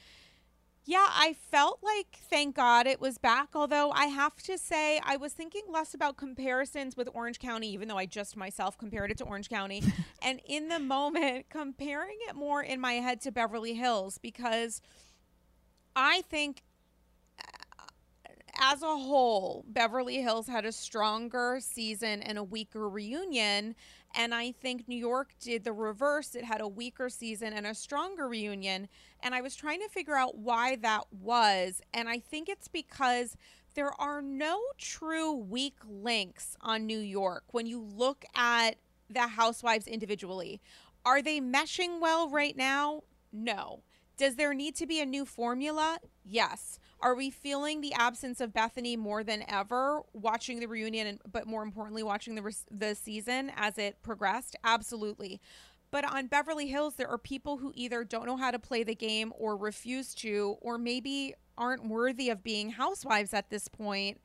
yeah, 0.84 1.06
I 1.10 1.34
felt 1.34 1.78
like 1.82 2.18
thank 2.28 2.56
God 2.56 2.86
it 2.88 3.00
was 3.00 3.16
back. 3.16 3.50
Although 3.54 3.92
I 3.92 4.06
have 4.06 4.36
to 4.42 4.58
say, 4.58 5.00
I 5.04 5.16
was 5.16 5.32
thinking 5.32 5.62
less 5.68 5.94
about 5.94 6.16
comparisons 6.16 6.96
with 6.96 7.08
Orange 7.14 7.38
County, 7.38 7.68
even 7.72 7.86
though 7.86 7.98
I 7.98 8.06
just 8.06 8.36
myself 8.36 8.76
compared 8.76 9.12
it 9.12 9.18
to 9.18 9.24
Orange 9.24 9.48
County. 9.48 9.82
and 10.22 10.40
in 10.44 10.68
the 10.68 10.80
moment, 10.80 11.46
comparing 11.50 12.18
it 12.28 12.34
more 12.34 12.62
in 12.62 12.80
my 12.80 12.94
head 12.94 13.20
to 13.22 13.30
Beverly 13.30 13.74
Hills 13.74 14.18
because 14.18 14.80
I 15.94 16.22
think 16.22 16.62
as 18.64 18.81
a 18.81 18.87
whole, 18.87 19.64
Beverly 19.66 20.22
Hills 20.22 20.46
had 20.46 20.64
a 20.64 20.70
stronger 20.70 21.59
season 21.61 22.22
and 22.22 22.38
a 22.38 22.44
weaker 22.44 22.88
reunion. 22.88 23.75
And 24.14 24.33
I 24.33 24.53
think 24.53 24.87
New 24.87 24.96
York 24.96 25.35
did 25.40 25.64
the 25.64 25.72
reverse. 25.72 26.37
It 26.37 26.44
had 26.44 26.61
a 26.61 26.68
weaker 26.68 27.09
season 27.09 27.53
and 27.55 27.66
a 27.66 27.75
stronger 27.75 28.29
reunion. 28.29 28.88
And 29.20 29.35
I 29.35 29.40
was 29.40 29.57
trying 29.57 29.81
to 29.81 29.88
figure 29.88 30.14
out 30.16 30.38
why 30.38 30.77
that 30.77 31.07
was. 31.11 31.81
And 31.92 32.09
I 32.09 32.20
think 32.20 32.48
it's 32.48 32.68
because 32.68 33.37
there 33.75 34.01
are 34.01 34.22
no 34.22 34.61
true 34.79 35.33
weak 35.33 35.79
links 35.88 36.57
on 36.61 36.87
New 36.87 37.01
York 37.01 37.42
when 37.51 37.66
you 37.66 37.81
look 37.81 38.25
at 38.37 38.77
the 39.11 39.27
housewives 39.27 39.88
individually. 39.88 40.61
Are 41.05 41.20
they 41.20 41.40
meshing 41.40 42.01
well 42.01 42.31
right 42.31 42.57
now? 42.57 43.03
No. 43.33 43.83
Does 44.22 44.37
there 44.37 44.54
need 44.54 44.76
to 44.76 44.87
be 44.87 45.00
a 45.00 45.04
new 45.04 45.24
formula? 45.24 45.98
Yes. 46.24 46.78
Are 47.00 47.16
we 47.16 47.28
feeling 47.28 47.80
the 47.80 47.92
absence 47.92 48.40
of 48.40 48.52
Bethany 48.52 48.96
more 48.96 49.24
than 49.24 49.42
ever 49.48 50.02
watching 50.12 50.61
the 50.61 50.68
reunion 50.68 51.08
and 51.08 51.18
but 51.32 51.48
more 51.48 51.64
importantly 51.64 52.04
watching 52.04 52.37
the 52.37 52.56
the 52.70 52.94
season 52.94 53.50
as 53.56 53.78
it 53.78 54.00
progressed? 54.00 54.54
Absolutely. 54.62 55.40
But 55.90 56.08
on 56.08 56.28
Beverly 56.28 56.68
Hills, 56.68 56.94
there 56.94 57.08
are 57.08 57.18
people 57.18 57.56
who 57.56 57.72
either 57.74 58.04
don't 58.04 58.26
know 58.26 58.37
how 58.37 58.52
to 58.52 58.61
play 58.61 58.85
the 58.85 58.94
game 58.94 59.32
or 59.37 59.56
refuse 59.56 60.14
to, 60.14 60.56
or 60.61 60.78
maybe 60.78 61.35
aren't 61.58 61.88
worthy 61.88 62.30
of 62.30 62.44
being 62.44 62.70
housewives 62.70 63.35
at 63.35 63.50
this 63.50 63.66
point 63.66 64.20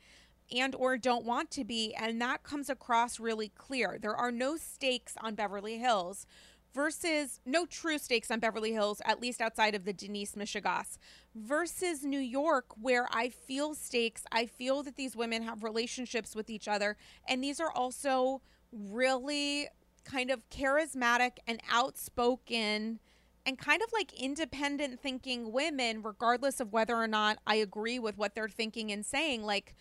and 0.55 0.75
or 0.75 0.95
don't 0.95 1.25
want 1.25 1.51
to 1.51 1.63
be 1.63 1.93
and 1.95 2.21
that 2.21 2.43
comes 2.43 2.69
across 2.69 3.19
really 3.19 3.49
clear 3.49 3.97
there 4.01 4.15
are 4.15 4.31
no 4.31 4.55
stakes 4.55 5.15
on 5.21 5.35
beverly 5.35 5.77
hills 5.77 6.25
versus 6.73 7.39
no 7.45 7.65
true 7.65 7.97
stakes 7.97 8.29
on 8.29 8.39
beverly 8.39 8.71
hills 8.71 9.01
at 9.05 9.21
least 9.21 9.41
outside 9.41 9.73
of 9.73 9.85
the 9.85 9.93
denise 9.93 10.35
mishegas 10.35 10.97
versus 11.35 12.03
new 12.03 12.19
york 12.19 12.65
where 12.79 13.07
i 13.11 13.29
feel 13.29 13.73
stakes 13.73 14.23
i 14.31 14.45
feel 14.45 14.83
that 14.83 14.95
these 14.95 15.15
women 15.15 15.43
have 15.43 15.63
relationships 15.63 16.35
with 16.35 16.49
each 16.49 16.67
other 16.67 16.97
and 17.27 17.43
these 17.43 17.59
are 17.59 17.71
also 17.71 18.41
really 18.71 19.67
kind 20.03 20.31
of 20.31 20.49
charismatic 20.49 21.37
and 21.47 21.61
outspoken 21.71 22.99
and 23.45 23.57
kind 23.57 23.81
of 23.81 23.87
like 23.93 24.11
independent 24.13 24.99
thinking 24.99 25.53
women, 25.53 26.01
regardless 26.03 26.59
of 26.59 26.73
whether 26.73 26.95
or 26.95 27.07
not 27.07 27.37
I 27.47 27.55
agree 27.55 27.97
with 27.97 28.17
what 28.17 28.35
they're 28.35 28.49
thinking 28.49 28.91
and 28.91 29.05
saying. 29.05 29.43
Like, 29.43 29.73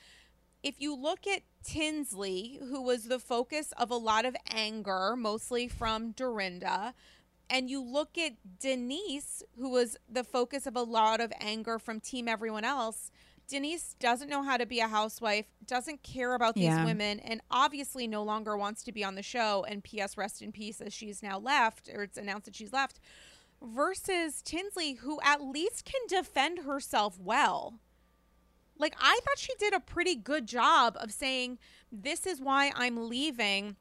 if 0.62 0.81
you 0.81 0.94
look 0.94 1.27
at 1.27 1.42
Tinsley, 1.66 2.61
who 2.61 2.81
was 2.81 3.05
the 3.05 3.18
focus 3.18 3.72
of 3.76 3.90
a 3.90 3.96
lot 3.96 4.24
of 4.24 4.37
anger, 4.48 5.16
mostly 5.16 5.66
from 5.66 6.12
Dorinda, 6.12 6.94
and 7.50 7.68
you 7.68 7.81
look 7.83 8.16
at 8.16 8.33
Denise, 8.61 9.42
who 9.59 9.70
was 9.70 9.96
the 10.09 10.24
focus 10.24 10.66
of 10.66 10.76
a 10.76 10.83
lot 10.83 11.20
of 11.20 11.33
anger 11.40 11.79
from 11.79 12.00
Team 12.00 12.29
Everyone 12.29 12.64
Else, 12.64 13.11
Denise 13.48 13.94
doesn't 14.00 14.29
know 14.29 14.42
how 14.42 14.57
to 14.57 14.66
be 14.66 14.81
a 14.81 14.88
housewife, 14.88 15.46
doesn't 15.64 16.02
care 16.02 16.35
about 16.35 16.55
these 16.57 16.64
Yeah. 16.64 16.85
women, 16.85 17.20
and 17.20 17.40
obviously 17.50 18.07
no 18.09 18.22
longer 18.22 18.57
wants 18.57 18.83
to 18.85 18.92
be 18.92 19.05
on 19.05 19.14
the 19.14 19.22
show. 19.22 19.64
And 19.68 19.85
P.S. 19.85 20.16
Rest 20.16 20.42
in 20.42 20.50
peace, 20.50 20.81
as 20.81 20.92
she's 20.92 21.22
now 21.22 21.38
left, 21.38 21.88
or 21.92 22.02
it's 22.02 22.18
announced 22.18 22.46
that 22.46 22.57
she's 22.57 22.72
left. 22.72 22.98
Versus 23.62 24.42
Tinsley, 24.42 24.94
who 24.94 25.20
at 25.22 25.40
least 25.40 25.85
can 25.85 26.00
defend 26.09 26.61
herself 26.61 27.18
well. 27.20 27.79
Like, 28.78 28.94
I 29.00 29.18
thought 29.24 29.38
she 29.38 29.54
did 29.58 29.72
a 29.72 29.80
pretty 29.80 30.14
good 30.14 30.46
job 30.46 30.96
of 31.00 31.12
saying, 31.12 31.58
This 31.90 32.26
is 32.26 32.40
why 32.40 32.72
I'm 32.74 33.08
leaving. 33.08 33.76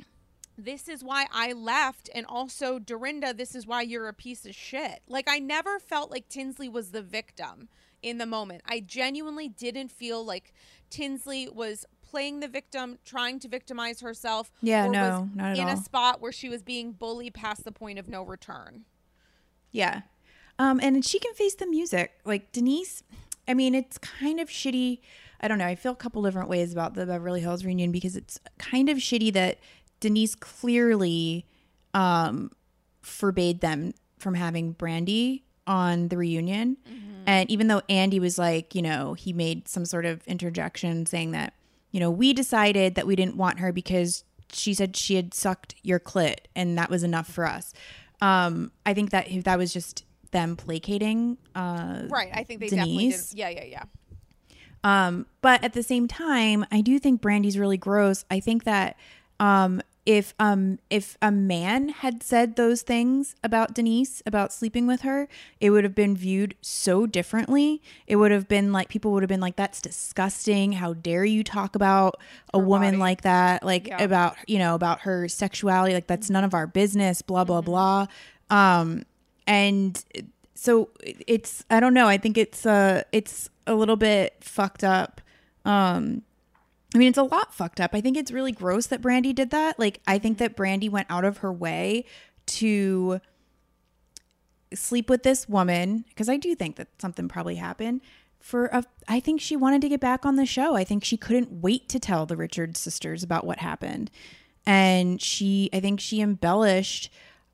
This 0.58 0.88
is 0.88 1.04
why 1.04 1.26
I 1.34 1.52
left. 1.52 2.10
And 2.16 2.26
also, 2.26 2.80
Dorinda, 2.80 3.34
this 3.34 3.56
is 3.56 3.68
why 3.68 3.82
you're 3.82 4.08
a 4.08 4.14
piece 4.14 4.46
of 4.46 4.56
shit. 4.56 5.02
Like, 5.08 5.28
I 5.28 5.40
never 5.40 5.80
felt 5.80 6.12
like 6.12 6.30
Tinsley 6.30 6.70
was 6.70 6.92
the 6.92 7.02
victim 7.02 7.68
in 8.02 8.20
the 8.20 8.26
moment. 8.26 8.62
I 8.66 8.80
genuinely 8.80 9.50
didn't 9.50 9.92
feel 9.92 10.24
like 10.24 10.54
Tinsley 10.90 11.50
was 11.50 11.86
playing 12.02 12.40
the 12.40 12.48
victim, 12.48 13.00
trying 13.04 13.40
to 13.40 13.50
victimize 13.50 14.00
herself. 14.00 14.52
Yeah, 14.62 14.86
or 14.86 14.92
no, 14.92 15.02
was 15.02 15.30
not 15.36 15.52
at 15.52 15.58
in 15.58 15.68
all. 15.68 15.74
a 15.74 15.78
spot 15.78 16.22
where 16.22 16.32
she 16.32 16.48
was 16.48 16.62
being 16.62 16.94
bullied 16.94 17.34
past 17.34 17.66
the 17.66 17.72
point 17.72 18.00
of 18.00 18.08
no 18.08 18.24
return. 18.24 18.86
Yeah. 19.72 20.04
Um, 20.58 20.80
and 20.82 21.04
she 21.04 21.20
can 21.20 21.34
face 21.34 21.56
the 21.56 21.68
music. 21.68 22.14
Like 22.24 22.52
Denise, 22.54 23.04
I 23.48 23.54
mean, 23.54 23.76
it's 23.76 23.98
kind 23.98 24.40
of 24.40 24.50
shitty. 24.50 25.00
I 25.42 25.48
don't 25.48 25.58
know. 25.58 25.66
I 25.66 25.76
feel 25.76 25.92
a 25.92 25.96
couple 25.96 26.24
different 26.24 26.50
ways 26.50 26.72
about 26.74 26.94
the 26.96 27.06
Beverly 27.06 27.42
Hills 27.42 27.64
reunion 27.64 27.92
because 27.92 28.16
it's 28.16 28.40
kind 28.58 28.90
of 28.90 28.98
shitty 28.98 29.34
that 29.34 29.60
Denise 30.00 30.36
clearly 30.36 31.46
um, 31.94 32.52
forbade 33.02 33.62
them 33.62 33.94
from 34.18 34.34
having 34.36 34.74
Brandi 34.74 35.44
on 35.68 36.08
the 36.08 36.18
reunion. 36.18 36.78
And 37.28 37.50
even 37.50 37.68
though 37.68 37.82
Andy 37.90 38.20
was 38.20 38.38
like, 38.38 38.76
you 38.76 38.82
know, 38.82 39.14
he 39.14 39.34
made 39.34 39.68
some 39.68 39.86
sort 39.86 40.06
of 40.06 40.26
interjection 40.28 41.06
saying 41.06 41.32
that, 41.32 41.54
you 41.92 42.00
know, 42.00 42.12
we 42.12 42.34
decided 42.34 42.96
that 42.96 43.08
we 43.08 43.16
didn't 43.16 43.36
want 43.36 43.60
her 43.60 43.72
because 43.72 44.24
she 44.54 44.74
said 44.74 44.96
she 44.96 45.16
had 45.16 45.34
sucked 45.34 45.76
your 45.82 46.00
clit 46.00 46.38
and 46.56 46.78
that 46.78 46.90
was 46.90 47.04
enough 47.04 47.28
for 47.28 47.46
us. 47.46 47.74
Um, 48.22 48.72
I 48.86 48.94
think 48.94 49.10
that 49.10 49.28
that 49.44 49.58
was 49.58 49.74
just 49.74 50.05
them 50.36 50.56
placating. 50.56 51.38
Uh, 51.56 52.04
Right. 52.10 52.30
I 52.34 52.44
think 52.44 52.60
they 52.60 52.68
Denise? 52.68 52.76
definitely 52.76 53.10
did. 53.10 53.26
Yeah, 53.34 53.50
yeah, 53.50 53.64
yeah. 53.76 53.84
um, 54.84 55.26
but 55.42 55.64
at 55.64 55.74
the 55.74 55.84
same 55.84 56.08
time, 56.08 56.66
I 56.72 56.82
do 56.82 57.00
think 57.00 57.22
Brandi's 57.22 57.58
really 57.58 57.78
gross. 57.78 58.26
I 58.30 58.40
think 58.40 58.66
that 58.66 58.98
um, 59.40 59.82
if 60.06 60.36
um 60.40 60.78
if 60.92 61.18
a 61.20 61.32
man 61.32 61.90
had 61.90 62.22
said 62.22 62.56
those 62.58 62.84
things 62.84 63.36
about 63.44 63.74
Denise 63.74 64.22
about 64.28 64.54
sleeping 64.54 64.86
with 64.86 65.02
her, 65.02 65.28
it 65.60 65.72
would 65.72 65.84
have 65.84 65.96
been 65.96 66.16
viewed 66.16 66.54
so 66.62 67.08
differently. 67.08 67.82
It 68.06 68.18
would 68.18 68.30
have 68.32 68.48
been 68.48 68.72
like 68.72 68.88
people 68.88 69.12
would 69.14 69.24
have 69.24 69.28
been 69.36 69.42
like, 69.42 69.56
"That's 69.56 69.82
disgusting. 69.82 70.74
How 70.74 70.94
dare 70.94 71.26
you 71.26 71.44
talk 71.44 71.76
about 71.76 72.20
a 72.54 72.60
woman 72.60 72.92
body. 72.92 72.98
like 72.98 73.22
that? 73.22 73.64
Like 73.64 73.88
Yeah. 73.88 74.04
about 74.04 74.36
you 74.48 74.60
know 74.60 74.76
about 74.76 75.00
her 75.02 75.28
sexuality? 75.28 75.96
Like 75.96 76.06
that's 76.08 76.30
none 76.30 76.44
of 76.44 76.54
our 76.54 76.68
business." 76.68 77.24
Blah 77.24 77.46
blah 77.46 77.62
blah. 77.62 78.06
Um, 78.52 79.06
and 79.48 80.04
so 80.54 80.90
it's 81.02 81.64
I 81.70 81.80
don't 81.80 81.94
know. 81.94 82.08
I 82.08 82.18
think 82.18 82.38
it's 82.38 82.66
uh 82.66 83.04
it's 83.12 83.50
a 83.68 83.76
little 83.76 83.96
bit 83.96 84.36
fucked 84.42 84.84
up. 84.84 85.22
Um 85.64 86.24
I 86.94 86.98
mean 86.98 87.10
it's 87.10 87.18
a 87.18 87.24
lot 87.24 87.54
fucked 87.54 87.80
up. 87.80 87.92
I 87.94 88.02
think 88.02 88.18
it's 88.18 88.32
really 88.32 88.52
gross 88.52 88.88
that 88.88 89.02
Brandi 89.02 89.34
did 89.36 89.52
that. 89.52 89.78
Like 89.78 90.02
I 90.08 90.18
think 90.18 90.38
that 90.40 90.56
Brandi 90.56 90.90
went 90.90 91.08
out 91.10 91.26
of 91.26 91.40
her 91.40 91.52
way 91.52 92.06
to 92.48 93.20
sleep 94.74 95.10
with 95.10 95.24
this 95.24 95.48
woman 95.48 96.06
because 96.10 96.30
I 96.30 96.38
do 96.38 96.56
think 96.56 96.76
that 96.78 96.88
something 97.00 97.28
probably 97.28 97.56
happened 97.56 98.02
for 98.40 98.66
a 98.68 98.84
I 99.08 99.20
think 99.20 99.42
she 99.42 99.56
wanted 99.56 99.82
to 99.82 99.90
get 99.90 100.00
back 100.00 100.26
on 100.26 100.36
the 100.36 100.46
show. 100.46 100.76
I 100.76 100.84
think 100.84 101.04
she 101.04 101.18
couldn't 101.18 101.52
wait 101.52 101.90
to 101.90 102.00
tell 102.00 102.26
the 102.26 102.38
Richards 102.38 102.80
sisters 102.80 103.24
about 103.24 103.46
what 103.46 103.60
happened. 103.60 104.12
And 104.66 105.22
she 105.22 105.70
I 105.74 105.80
think 105.80 106.00
she 106.00 106.22
embellished 106.22 107.12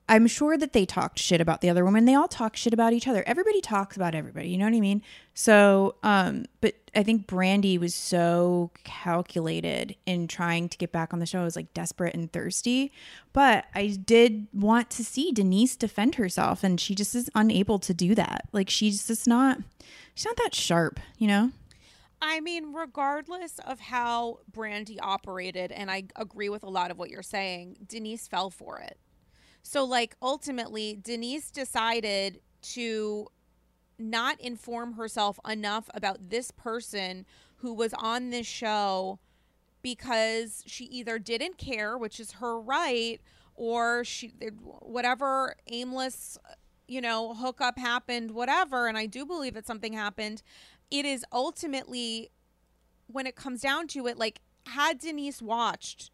I'm 0.10 0.28
sure 0.28 0.58
that 0.58 0.74
they 0.74 0.86
talked 0.86 1.20
shit 1.20 1.40
about 1.40 1.62
the 1.62 1.70
other 1.70 1.86
woman. 1.86 2.06
They 2.06 2.16
all 2.16 2.28
talk 2.28 2.58
shit 2.58 2.74
about 2.74 2.92
each 2.92 3.08
other. 3.08 3.24
Everybody 3.26 3.62
talks 3.62 3.96
about 3.96 4.14
everybody. 4.14 4.50
You 4.50 4.58
know 4.58 4.66
what 4.66 4.74
I 4.74 4.82
mean? 4.82 5.02
So, 5.34 5.96
um, 6.04 6.46
but 6.60 6.76
I 6.94 7.04
think 7.04 7.28
Brandi 7.28 7.80
was 7.80 7.96
so 7.96 8.72
calculated 8.84 9.96
in 10.06 10.28
trying 10.28 10.68
to 10.70 10.78
get 10.78 10.92
back 10.92 11.14
on 11.14 11.20
the 11.20 11.26
show. 11.26 11.40
I 11.40 11.44
was 11.46 11.56
like 11.56 11.74
desperate 11.74 12.14
and 12.14 12.32
thirsty. 12.32 12.92
But 13.32 13.66
I 13.74 13.88
did 13.88 14.48
want 14.52 14.90
to 14.92 15.06
see 15.06 15.32
Denise 15.32 15.78
defend 15.78 16.16
herself, 16.16 16.64
and 16.64 16.80
she 16.80 16.94
just 16.94 17.16
is 17.16 17.30
unable 17.34 17.80
to 17.80 17.94
do 17.94 18.14
that. 18.16 18.50
Like 18.52 18.70
she's 18.70 19.08
just 19.08 19.28
not, 19.28 19.60
she's 20.14 20.26
not 20.26 20.36
that 20.38 20.54
sharp, 20.54 21.00
you 21.18 21.28
know? 21.28 21.52
I 22.22 22.40
mean, 22.40 22.74
regardless 22.74 23.60
of 23.60 23.80
how 23.80 24.40
Brandi 24.52 24.98
operated, 25.02 25.72
and 25.72 25.90
I 25.90 26.04
agree 26.16 26.50
with 26.50 26.64
a 26.64 26.70
lot 26.70 26.92
of 26.92 27.00
what 27.00 27.10
you're 27.10 27.24
saying, 27.24 27.78
Denise 27.88 28.28
fell 28.28 28.50
for 28.50 28.80
it. 28.80 29.00
So, 29.64 29.84
like, 29.84 30.16
ultimately, 30.22 30.98
Denise 31.02 31.52
decided 31.52 32.42
to 32.74 33.28
not 33.98 34.40
inform 34.42 34.94
herself 34.94 35.40
enough 35.48 35.90
about 35.94 36.30
this 36.30 36.52
person 36.52 37.26
who 37.58 37.74
was 37.74 37.94
on 37.94 38.32
this 38.32 38.48
show 38.48 39.20
because 39.82 40.64
she 40.66 40.86
either 40.86 41.20
didn't 41.20 41.58
care, 41.58 41.98
which 41.98 42.20
is 42.20 42.34
her 42.34 42.60
right, 42.60 43.22
or 43.56 44.04
she, 44.04 44.32
whatever 44.80 45.56
aimless, 45.68 46.38
you 46.88 47.02
know, 47.02 47.34
hookup 47.34 47.78
happened, 47.78 48.32
whatever. 48.32 48.88
And 48.88 48.98
I 48.98 49.06
do 49.06 49.26
believe 49.26 49.54
that 49.54 49.68
something 49.68 49.94
happened. 49.94 50.42
It 50.90 51.06
is 51.06 51.24
ultimately, 51.32 52.32
when 53.08 53.28
it 53.28 53.36
comes 53.36 53.62
down 53.62 53.88
to 53.90 54.08
it, 54.08 54.18
like, 54.18 54.42
had 54.68 55.00
Denise 55.00 55.42
watched 55.42 56.12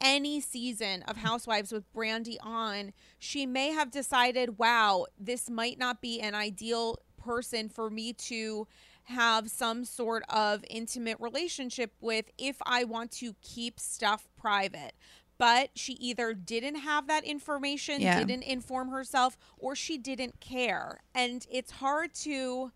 any 0.00 0.40
season 0.40 1.02
of 1.02 1.16
Housewives 1.18 1.72
with 1.72 1.92
Brandi 1.92 2.36
on, 2.40 2.92
she 3.18 3.46
may 3.46 3.70
have 3.70 3.90
decided, 3.90 4.58
wow, 4.58 5.06
this 5.18 5.48
might 5.50 5.78
not 5.78 6.00
be 6.00 6.20
an 6.20 6.34
ideal 6.34 6.98
person 7.16 7.68
for 7.68 7.90
me 7.90 8.12
to 8.12 8.66
have 9.04 9.50
some 9.50 9.84
sort 9.84 10.22
of 10.28 10.64
intimate 10.68 11.16
relationship 11.18 11.92
with 12.00 12.26
if 12.36 12.56
I 12.64 12.84
want 12.84 13.10
to 13.12 13.34
keep 13.42 13.80
stuff 13.80 14.28
private. 14.36 14.92
But 15.38 15.70
she 15.74 15.92
either 15.94 16.34
didn't 16.34 16.76
have 16.76 17.06
that 17.06 17.24
information, 17.24 18.00
Yeah. 18.00 18.18
didn't 18.18 18.42
inform 18.42 18.88
herself, 18.88 19.38
or 19.56 19.74
she 19.76 19.96
didn't 19.96 20.40
care. 20.40 21.00
And 21.14 21.46
it's 21.50 21.70
hard 21.72 22.12
to 22.16 22.72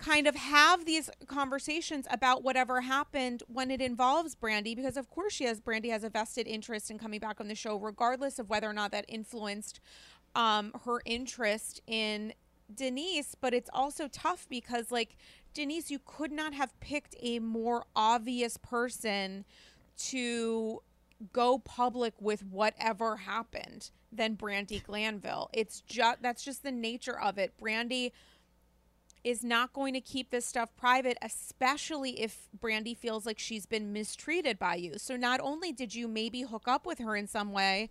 kind 0.00 0.26
of 0.26 0.34
have 0.34 0.86
these 0.86 1.10
conversations 1.26 2.06
about 2.10 2.42
whatever 2.42 2.80
happened 2.80 3.42
when 3.48 3.70
it 3.70 3.80
involves 3.80 4.34
Brandi 4.34 4.74
because 4.74 4.96
of 4.96 5.10
course 5.10 5.32
she 5.34 5.44
has 5.44 5.60
Brandi 5.60 5.90
has 5.90 6.04
a 6.04 6.10
vested 6.10 6.46
interest 6.46 6.90
in 6.90 6.98
coming 6.98 7.20
back 7.20 7.40
on 7.40 7.48
the 7.48 7.54
show 7.54 7.76
regardless 7.78 8.38
of 8.38 8.48
whether 8.48 8.68
or 8.68 8.72
not 8.72 8.92
that 8.92 9.04
influenced 9.08 9.80
um 10.34 10.72
her 10.84 11.00
interest 11.04 11.82
in 11.86 12.32
Denise. 12.74 13.34
But 13.34 13.52
it's 13.52 13.70
also 13.72 14.08
tough 14.08 14.46
because 14.48 14.90
like 14.90 15.16
Denise 15.52 15.90
you 15.90 16.00
could 16.04 16.32
not 16.32 16.54
have 16.54 16.78
picked 16.80 17.14
a 17.20 17.38
more 17.38 17.84
obvious 17.94 18.56
person 18.56 19.44
to 19.98 20.82
go 21.32 21.58
public 21.58 22.14
with 22.18 22.44
whatever 22.46 23.16
happened 23.16 23.90
than 24.10 24.36
Brandi 24.36 24.82
Glanville. 24.82 25.50
It's 25.52 25.82
just 25.82 26.22
that's 26.22 26.42
just 26.42 26.62
the 26.62 26.72
nature 26.72 27.20
of 27.20 27.36
it. 27.36 27.52
Brandi 27.60 28.12
is 29.24 29.44
not 29.44 29.72
going 29.72 29.94
to 29.94 30.00
keep 30.00 30.30
this 30.30 30.46
stuff 30.46 30.74
private, 30.76 31.18
especially 31.22 32.20
if 32.20 32.48
Brandi 32.58 32.96
feels 32.96 33.26
like 33.26 33.38
she's 33.38 33.66
been 33.66 33.92
mistreated 33.92 34.58
by 34.58 34.76
you. 34.76 34.98
So 34.98 35.16
not 35.16 35.40
only 35.40 35.72
did 35.72 35.94
you 35.94 36.08
maybe 36.08 36.42
hook 36.42 36.66
up 36.66 36.86
with 36.86 36.98
her 36.98 37.14
in 37.16 37.26
some 37.26 37.52
way, 37.52 37.90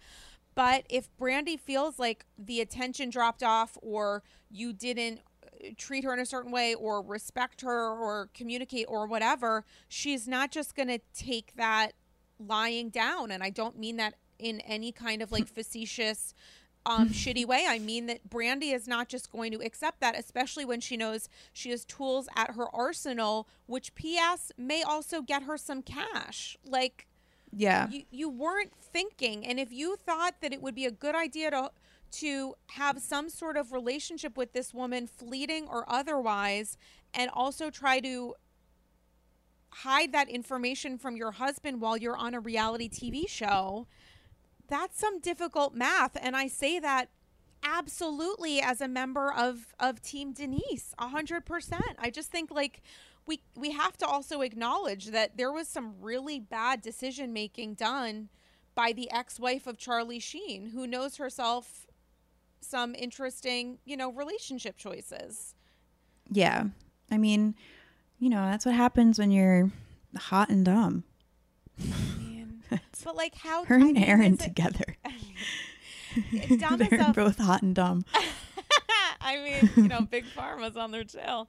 But 0.56 0.84
if 0.90 1.08
Brandi 1.18 1.58
feels 1.60 2.00
like 2.00 2.26
the 2.38 2.60
attention 2.60 3.10
dropped 3.10 3.44
off 3.44 3.78
or 3.82 4.24
you 4.50 4.74
didn't 4.74 5.22
uh, 5.44 5.70
treat 5.78 6.04
her 6.04 6.14
in 6.14 6.20
a 6.20 6.26
certain 6.26 6.52
way 6.52 6.74
or 6.74 7.02
respect 7.02 7.62
her 7.62 7.90
or 7.90 8.30
communicate 8.34 8.86
or 8.90 9.08
whatever, 9.08 9.64
she's 9.88 10.28
not 10.28 10.52
just 10.52 10.76
going 10.76 10.90
to 10.90 11.00
take 11.14 11.54
that 11.56 11.94
lying 12.40 12.90
down. 12.90 13.32
And 13.32 13.42
I 13.44 13.50
don't 13.50 13.78
mean 13.78 13.98
that 13.98 14.16
in 14.38 14.60
any 14.62 14.92
kind 14.92 15.22
of 15.22 15.32
like 15.32 15.48
facetious 15.54 16.34
um, 16.86 17.10
shitty 17.14 17.46
way. 17.46 17.66
I 17.68 17.80
mean 17.80 18.06
that 18.08 18.30
Brandi 18.30 18.74
is 18.74 18.88
not 18.88 19.08
just 19.10 19.32
going 19.32 19.52
to 19.52 19.60
accept 19.60 20.00
that, 20.02 20.18
especially 20.18 20.66
when 20.66 20.82
she 20.82 20.98
knows 20.98 21.30
she 21.54 21.70
has 21.72 21.86
tools 21.86 22.28
at 22.36 22.56
her 22.56 22.74
arsenal, 22.74 23.48
which 23.66 23.94
P.S. 23.96 24.52
may 24.58 24.82
also 24.84 25.22
get 25.22 25.44
her 25.44 25.58
some 25.58 25.82
cash. 25.82 26.58
Like, 26.66 27.08
Yeah. 27.52 27.90
you, 27.90 28.04
you 28.12 28.30
weren't 28.30 28.74
thinking, 28.82 29.46
and 29.46 29.60
if 29.60 29.72
you 29.72 29.96
thought 29.96 30.36
that 30.42 30.54
it 30.54 30.62
would 30.62 30.76
be 30.76 30.86
a 30.86 30.92
good 30.92 31.16
idea 31.16 31.52
to 31.52 31.70
to 32.12 32.56
have 32.72 33.00
some 33.00 33.30
sort 33.30 33.56
of 33.56 33.72
relationship 33.72 34.36
with 34.36 34.52
this 34.52 34.74
woman, 34.74 35.06
fleeting 35.06 35.68
or 35.68 35.86
otherwise, 35.88 36.76
and 37.14 37.30
also 37.32 37.70
try 37.70 38.00
to 38.00 38.34
hide 39.72 40.12
that 40.12 40.28
information 40.28 40.98
from 40.98 41.16
your 41.16 41.32
husband 41.32 41.80
while 41.80 41.96
you're 41.96 42.18
on 42.18 42.34
a 42.34 42.40
reality 42.40 42.90
TV 42.90 43.30
show, 43.30 43.86
that's 44.70 45.00
some 45.00 45.20
difficult 45.20 45.74
math. 45.74 46.18
And 46.20 46.36
I 46.36 46.48
say 46.48 46.80
that 46.80 47.10
absolutely 47.64 48.62
as 48.62 48.82
a 48.82 48.88
member 48.88 49.34
of 49.34 49.74
of 49.80 50.02
Team 50.02 50.34
Denise, 50.34 50.94
a 50.98 51.10
hundred 51.10 51.46
percent. 51.46 51.98
I 51.98 52.10
just 52.10 52.32
think 52.32 52.52
like 52.52 52.82
we 53.26 53.42
we 53.56 53.72
have 53.72 53.98
to 53.98 54.06
also 54.06 54.42
acknowledge 54.42 55.08
that 55.08 55.38
there 55.38 55.52
was 55.52 55.68
some 55.68 55.96
really 56.02 56.40
bad 56.40 56.82
decision 56.82 57.34
making 57.34 57.76
done 57.76 58.30
by 58.76 58.94
the 58.94 59.12
ex-wife 59.12 59.68
of 59.68 59.78
Charlie 59.78 60.20
Sheen, 60.20 60.68
who 60.68 60.88
knows 60.88 61.18
herself 61.18 61.86
some 62.62 62.96
interesting, 62.96 63.80
you 63.84 63.98
know, 63.98 64.12
relationship 64.12 64.78
choices. 64.78 65.56
Yeah. 66.32 66.66
I 67.12 67.18
mean, 67.18 67.56
you 68.20 68.30
know, 68.30 68.46
that's 68.46 68.66
what 68.66 68.76
happens 68.76 69.20
when 69.20 69.32
you're 69.32 69.72
hot 70.16 70.50
and 70.50 70.64
dumb. 70.64 71.04
But 73.04 73.16
like 73.16 73.36
how 73.36 73.66
Her 73.66 73.76
and 73.76 73.98
Aaron 73.98 74.38
together. 74.38 74.98
dumb 76.60 76.78
They're 76.78 77.14
both 77.14 77.38
hot 77.38 77.62
and 77.62 77.76
dumb. 77.76 78.06
I 79.22 79.38
mean, 79.38 79.70
you 79.76 79.88
know, 79.88 80.02
Big 80.02 80.26
Pharma's 80.36 80.76
on 80.76 80.92
their 80.92 81.04
tail. 81.04 81.48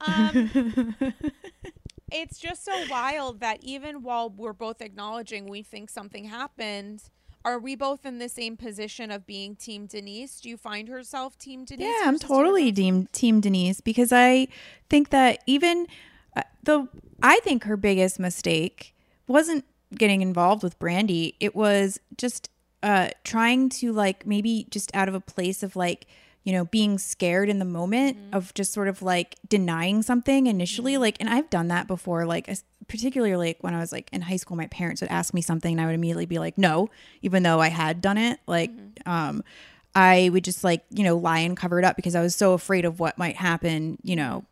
Um, 0.00 0.94
it's 2.12 2.38
just 2.38 2.64
so 2.64 2.72
wild 2.88 3.40
that 3.40 3.58
even 3.62 4.02
while 4.02 4.30
we're 4.30 4.52
both 4.52 4.80
acknowledging 4.80 5.48
we 5.48 5.62
think 5.62 5.90
something 5.90 6.24
happened, 6.24 7.02
are 7.44 7.58
we 7.58 7.74
both 7.74 8.04
in 8.04 8.18
the 8.18 8.28
same 8.28 8.56
position 8.56 9.10
of 9.10 9.26
being 9.26 9.56
Team 9.56 9.86
Denise? 9.86 10.40
Do 10.40 10.48
you 10.48 10.56
find 10.56 10.88
herself 10.88 11.38
Team 11.38 11.64
Denise? 11.64 11.86
Yeah, 11.86 12.08
I'm 12.08 12.18
totally 12.18 12.70
team 12.70 13.08
team 13.12 13.40
Denise 13.40 13.80
because 13.80 14.12
I 14.12 14.48
think 14.88 15.10
that 15.10 15.42
even 15.46 15.86
uh, 16.36 16.42
the 16.62 16.88
I 17.22 17.40
think 17.40 17.64
her 17.64 17.76
biggest 17.76 18.18
mistake 18.18 18.94
wasn't 19.26 19.64
getting 19.94 20.22
involved 20.22 20.62
with 20.62 20.78
Brandi. 20.78 21.34
It 21.40 21.54
was 21.54 21.98
just 22.16 22.50
uh 22.82 23.10
trying 23.24 23.68
to 23.68 23.92
like 23.92 24.26
maybe 24.26 24.66
just 24.70 24.94
out 24.94 25.08
of 25.08 25.14
a 25.14 25.20
place 25.20 25.62
of 25.62 25.76
like 25.76 26.06
you 26.44 26.52
know 26.52 26.64
being 26.64 26.98
scared 26.98 27.50
in 27.50 27.58
the 27.58 27.64
moment 27.66 28.16
of 28.32 28.54
just 28.54 28.72
sort 28.72 28.88
of 28.88 29.02
like 29.02 29.36
denying 29.46 30.00
something 30.02 30.46
initially 30.46 30.96
like 30.96 31.16
and 31.20 31.28
I've 31.28 31.50
done 31.50 31.68
that 31.68 31.86
before 31.86 32.24
like 32.24 32.48
particularly 32.88 33.36
like 33.36 33.58
when 33.62 33.74
I 33.74 33.80
was 33.80 33.92
like 33.92 34.08
in 34.12 34.22
high 34.22 34.36
school 34.36 34.56
my 34.56 34.66
parents 34.68 35.02
would 35.02 35.10
ask 35.10 35.34
me 35.34 35.42
something 35.42 35.72
and 35.72 35.80
I 35.80 35.84
would 35.84 35.94
immediately 35.94 36.24
be 36.24 36.38
like 36.38 36.56
no 36.56 36.88
even 37.20 37.42
though 37.42 37.60
I 37.60 37.68
had 37.68 38.00
done 38.00 38.16
it 38.16 38.40
like 38.46 38.70
um 39.04 39.44
I 39.94 40.30
would 40.32 40.44
just 40.44 40.62
like, 40.62 40.84
you 40.90 41.02
know, 41.02 41.16
lie 41.16 41.40
and 41.40 41.56
cover 41.56 41.78
it 41.78 41.84
up 41.84 41.96
because 41.96 42.14
I 42.14 42.20
was 42.20 42.36
so 42.36 42.52
afraid 42.52 42.84
of 42.84 43.00
what 43.00 43.18
might 43.18 43.36
happen, 43.36 43.98
you 44.02 44.14
know, 44.14 44.44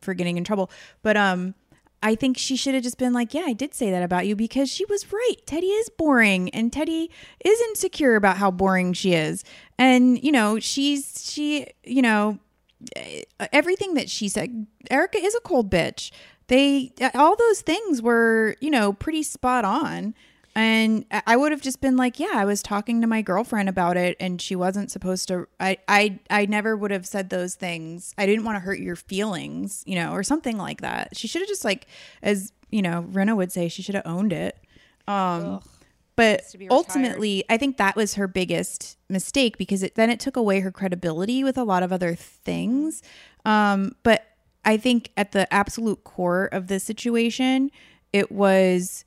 for 0.00 0.14
getting 0.14 0.36
in 0.36 0.44
trouble. 0.44 0.70
But 1.02 1.16
um 1.16 1.54
I 2.04 2.14
think 2.14 2.36
she 2.36 2.54
should 2.54 2.74
have 2.74 2.82
just 2.82 2.98
been 2.98 3.14
like, 3.14 3.32
"Yeah, 3.32 3.44
I 3.46 3.54
did 3.54 3.74
say 3.74 3.90
that 3.90 4.02
about 4.02 4.26
you 4.26 4.36
because 4.36 4.70
she 4.70 4.84
was 4.84 5.10
right. 5.10 5.36
Teddi 5.46 5.70
is 5.80 5.88
boring 5.88 6.50
and 6.50 6.70
Teddi 6.70 7.08
is 7.44 7.60
insecure 7.62 8.14
about 8.14 8.36
how 8.36 8.50
boring 8.50 8.92
she 8.92 9.14
is." 9.14 9.42
And, 9.78 10.22
you 10.22 10.30
know, 10.30 10.60
she's 10.60 11.24
she, 11.32 11.66
you 11.82 12.02
know, 12.02 12.38
eh, 12.94 13.22
everything 13.52 13.94
that 13.94 14.10
she 14.10 14.28
said, 14.28 14.66
Erica 14.90 15.18
is 15.18 15.34
a 15.34 15.40
cold 15.40 15.70
bitch. 15.70 16.10
They 16.48 16.92
all 17.14 17.36
those 17.36 17.62
things 17.62 18.02
were, 18.02 18.56
you 18.60 18.70
know, 18.70 18.92
pretty 18.92 19.22
spot 19.22 19.64
on. 19.64 20.14
And 20.56 21.04
I- 21.26 21.36
would 21.36 21.50
have 21.52 21.60
just 21.60 21.80
been 21.80 21.96
like, 21.96 22.20
yeah, 22.20 22.32
I 22.34 22.44
was 22.44 22.62
talking 22.62 23.00
to 23.00 23.06
my 23.06 23.22
girlfriend 23.22 23.68
about 23.68 23.96
it 23.96 24.16
and 24.20 24.40
she 24.40 24.54
wasn't 24.54 24.90
supposed 24.90 25.28
to 25.28 25.48
I 25.58 25.78
I 25.88 26.20
I 26.30 26.46
never 26.46 26.76
would 26.76 26.90
have 26.90 27.06
said 27.06 27.30
those 27.30 27.54
things. 27.54 28.14
I 28.16 28.26
didn't 28.26 28.44
want 28.44 28.56
to 28.56 28.60
hurt 28.60 28.78
your 28.78 28.96
feelings, 28.96 29.82
you 29.86 29.96
know, 29.96 30.12
or 30.12 30.22
something 30.22 30.56
like 30.56 30.80
that. 30.80 31.16
She 31.16 31.26
should 31.26 31.42
have 31.42 31.48
just 31.48 31.64
like 31.64 31.86
as, 32.22 32.52
you 32.70 32.82
know, 32.82 33.04
Rinna 33.10 33.36
would 33.36 33.50
say, 33.50 33.68
she 33.68 33.82
should 33.82 33.96
have 33.96 34.06
owned 34.06 34.32
it. 34.32 34.56
Um 35.08 35.60
but 36.16 36.44
be 36.52 36.66
retired. 36.66 36.72
ultimately, 36.72 37.44
I 37.50 37.56
think 37.56 37.76
that 37.78 37.96
was 37.96 38.14
her 38.14 38.28
biggest 38.28 38.96
mistake 39.08 39.58
because 39.58 39.82
it, 39.82 39.96
then 39.96 40.10
it 40.10 40.20
took 40.20 40.36
away 40.36 40.60
her 40.60 40.70
credibility 40.70 41.42
with 41.42 41.58
a 41.58 41.64
lot 41.64 41.82
of 41.82 41.92
other 41.92 42.14
things. 42.14 43.02
Um, 43.44 43.96
but 44.04 44.24
I 44.64 44.76
think 44.76 45.10
at 45.16 45.32
the 45.32 45.52
absolute 45.52 46.04
core 46.04 46.46
of 46.46 46.68
this 46.68 46.84
situation, 46.84 47.72
it 48.12 48.30
was 48.30 49.04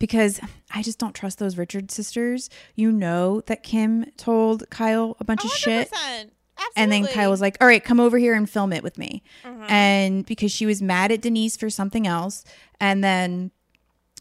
because 0.00 0.40
I 0.74 0.82
just 0.82 0.98
don't 0.98 1.14
trust 1.14 1.38
those 1.38 1.56
Richard 1.56 1.92
sisters. 1.92 2.50
You 2.74 2.90
know 2.90 3.42
that 3.42 3.62
Kim 3.62 4.06
told 4.16 4.68
Kyle 4.70 5.16
a 5.20 5.24
bunch 5.24 5.44
of 5.44 5.52
shit. 5.52 5.88
Absolutely. 5.92 6.32
And 6.76 6.92
then 6.92 7.06
Kyle 7.06 7.30
was 7.30 7.40
like, 7.40 7.56
"All 7.60 7.66
right, 7.68 7.82
come 7.82 8.00
over 8.00 8.18
here 8.18 8.34
and 8.34 8.50
film 8.50 8.72
it 8.72 8.82
with 8.82 8.98
me." 8.98 9.22
Uh-huh. 9.44 9.66
And 9.68 10.26
because 10.26 10.50
she 10.50 10.66
was 10.66 10.82
mad 10.82 11.12
at 11.12 11.22
Denise 11.22 11.56
for 11.56 11.70
something 11.70 12.06
else, 12.06 12.44
and 12.80 13.04
then 13.04 13.52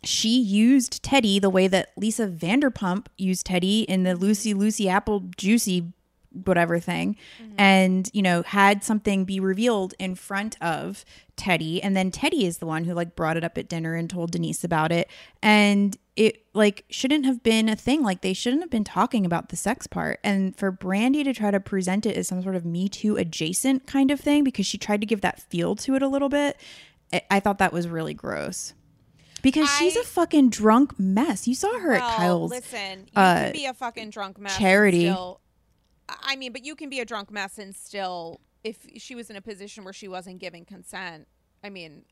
she 0.04 0.40
used 0.40 1.04
Teddi 1.04 1.42
the 1.42 1.50
way 1.50 1.68
that 1.68 1.90
Lisa 1.98 2.28
Vanderpump 2.28 3.08
used 3.18 3.48
Teddi 3.48 3.84
in 3.86 4.04
the 4.04 4.16
Lucy 4.16 4.54
Lucy 4.54 4.88
Apple 4.88 5.30
Juicy 5.36 5.92
whatever 6.46 6.80
thing 6.80 7.16
and 7.58 8.10
you 8.14 8.22
know 8.22 8.44
had 8.44 8.84
something 8.84 9.26
be 9.26 9.40
revealed 9.40 9.96
in 9.98 10.14
front 10.14 10.62
of 10.62 11.04
Teddi 11.36 11.80
and 11.82 11.98
then 11.98 12.12
Teddi 12.12 12.44
is 12.44 12.60
the 12.60 12.68
one 12.68 12.84
who 12.84 12.94
like 12.94 13.16
brought 13.16 13.36
it 13.36 13.44
up 13.44 13.58
at 13.58 13.68
dinner 13.68 13.96
and 13.96 14.08
told 14.10 14.32
Denise 14.32 14.64
about 14.64 14.92
it 14.92 15.10
and 15.42 15.98
it 16.16 16.46
like 16.54 16.86
shouldn't 16.90 17.26
have 17.26 17.42
been 17.42 17.68
a 17.68 17.76
thing 17.76 18.04
like 18.04 18.22
they 18.22 18.34
shouldn't 18.34 18.62
have 18.62 18.70
been 18.70 18.84
talking 18.84 19.26
about 19.26 19.50
the 19.50 19.56
sex 19.56 19.88
part 19.88 20.20
and 20.24 20.56
for 20.56 20.72
Brandi 20.72 21.24
to 21.24 21.34
try 21.34 21.50
to 21.50 21.60
present 21.60 22.06
it 22.06 22.16
as 22.16 22.28
some 22.28 22.44
sort 22.44 22.56
of 22.56 22.64
me 22.64 22.90
too 22.90 23.18
adjacent 23.18 23.88
kind 23.88 24.12
of 24.12 24.20
thing 24.20 24.44
because 24.44 24.68
she 24.68 24.78
tried 24.78 25.02
to 25.02 25.08
give 25.08 25.22
that 25.22 25.42
feel 25.42 25.76
to 25.78 25.96
it 25.96 26.04
a 26.04 26.08
little 26.08 26.30
bit 26.30 26.58
I- 27.12 27.24
I 27.32 27.40
thought 27.40 27.58
that 27.58 27.74
was 27.74 27.88
really 27.88 28.14
gross 28.14 28.74
because 29.42 29.70
she's 29.78 29.96
a 29.96 30.04
fucking 30.04 30.50
drunk 30.50 31.00
mess. 31.00 31.48
You 31.48 31.56
saw 31.56 31.80
her 31.80 31.92
well, 31.92 32.10
at 32.10 32.18
Kyle's. 32.18 32.52
Listen, 32.52 33.00
you 33.00 33.12
uh, 33.16 33.44
can 33.44 33.54
be 33.54 33.66
a 33.66 33.74
fucking 33.74 34.10
drunk 34.10 34.38
mess. 34.38 34.58
charity. 34.58 35.10
Still, 35.10 35.40
I 36.22 36.36
mean, 36.36 36.52
but 36.52 36.64
you 36.66 36.76
can 36.76 36.90
be 36.90 37.00
a 37.00 37.06
drunk 37.06 37.32
mess 37.32 37.58
and 37.58 37.76
still, 37.76 38.40
if 38.64 38.86
she 38.98 39.16
was 39.16 39.30
in 39.30 39.36
a 39.36 39.42
position 39.42 39.84
where 39.84 39.94
she 39.94 40.08
wasn't 40.08 40.40
giving 40.40 40.66
consent, 40.66 41.28
I 41.64 41.70
mean, 41.70 42.04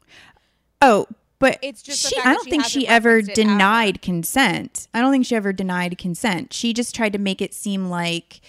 Oh, 0.82 1.08
but 1.40 1.60
It's 1.62 1.82
just 1.82 2.08
she. 2.10 2.18
I 2.20 2.34
don't 2.34 2.44
she 2.46 2.50
think 2.52 2.66
she 2.66 2.88
ever 2.88 3.10
referenced 3.16 3.30
it 3.32 3.42
ever. 3.42 3.52
denied 3.54 4.02
consent. 4.02 4.88
I 4.94 5.02
don't 5.02 5.12
think 5.12 5.26
she 5.26 5.36
ever 5.36 5.54
denied 5.54 5.98
consent. 5.98 6.54
She 6.54 6.74
just 6.74 6.96
tried 6.96 7.14
to 7.14 7.20
make 7.20 7.42
it 7.42 7.54
seem 7.54 7.90
like 7.90 8.42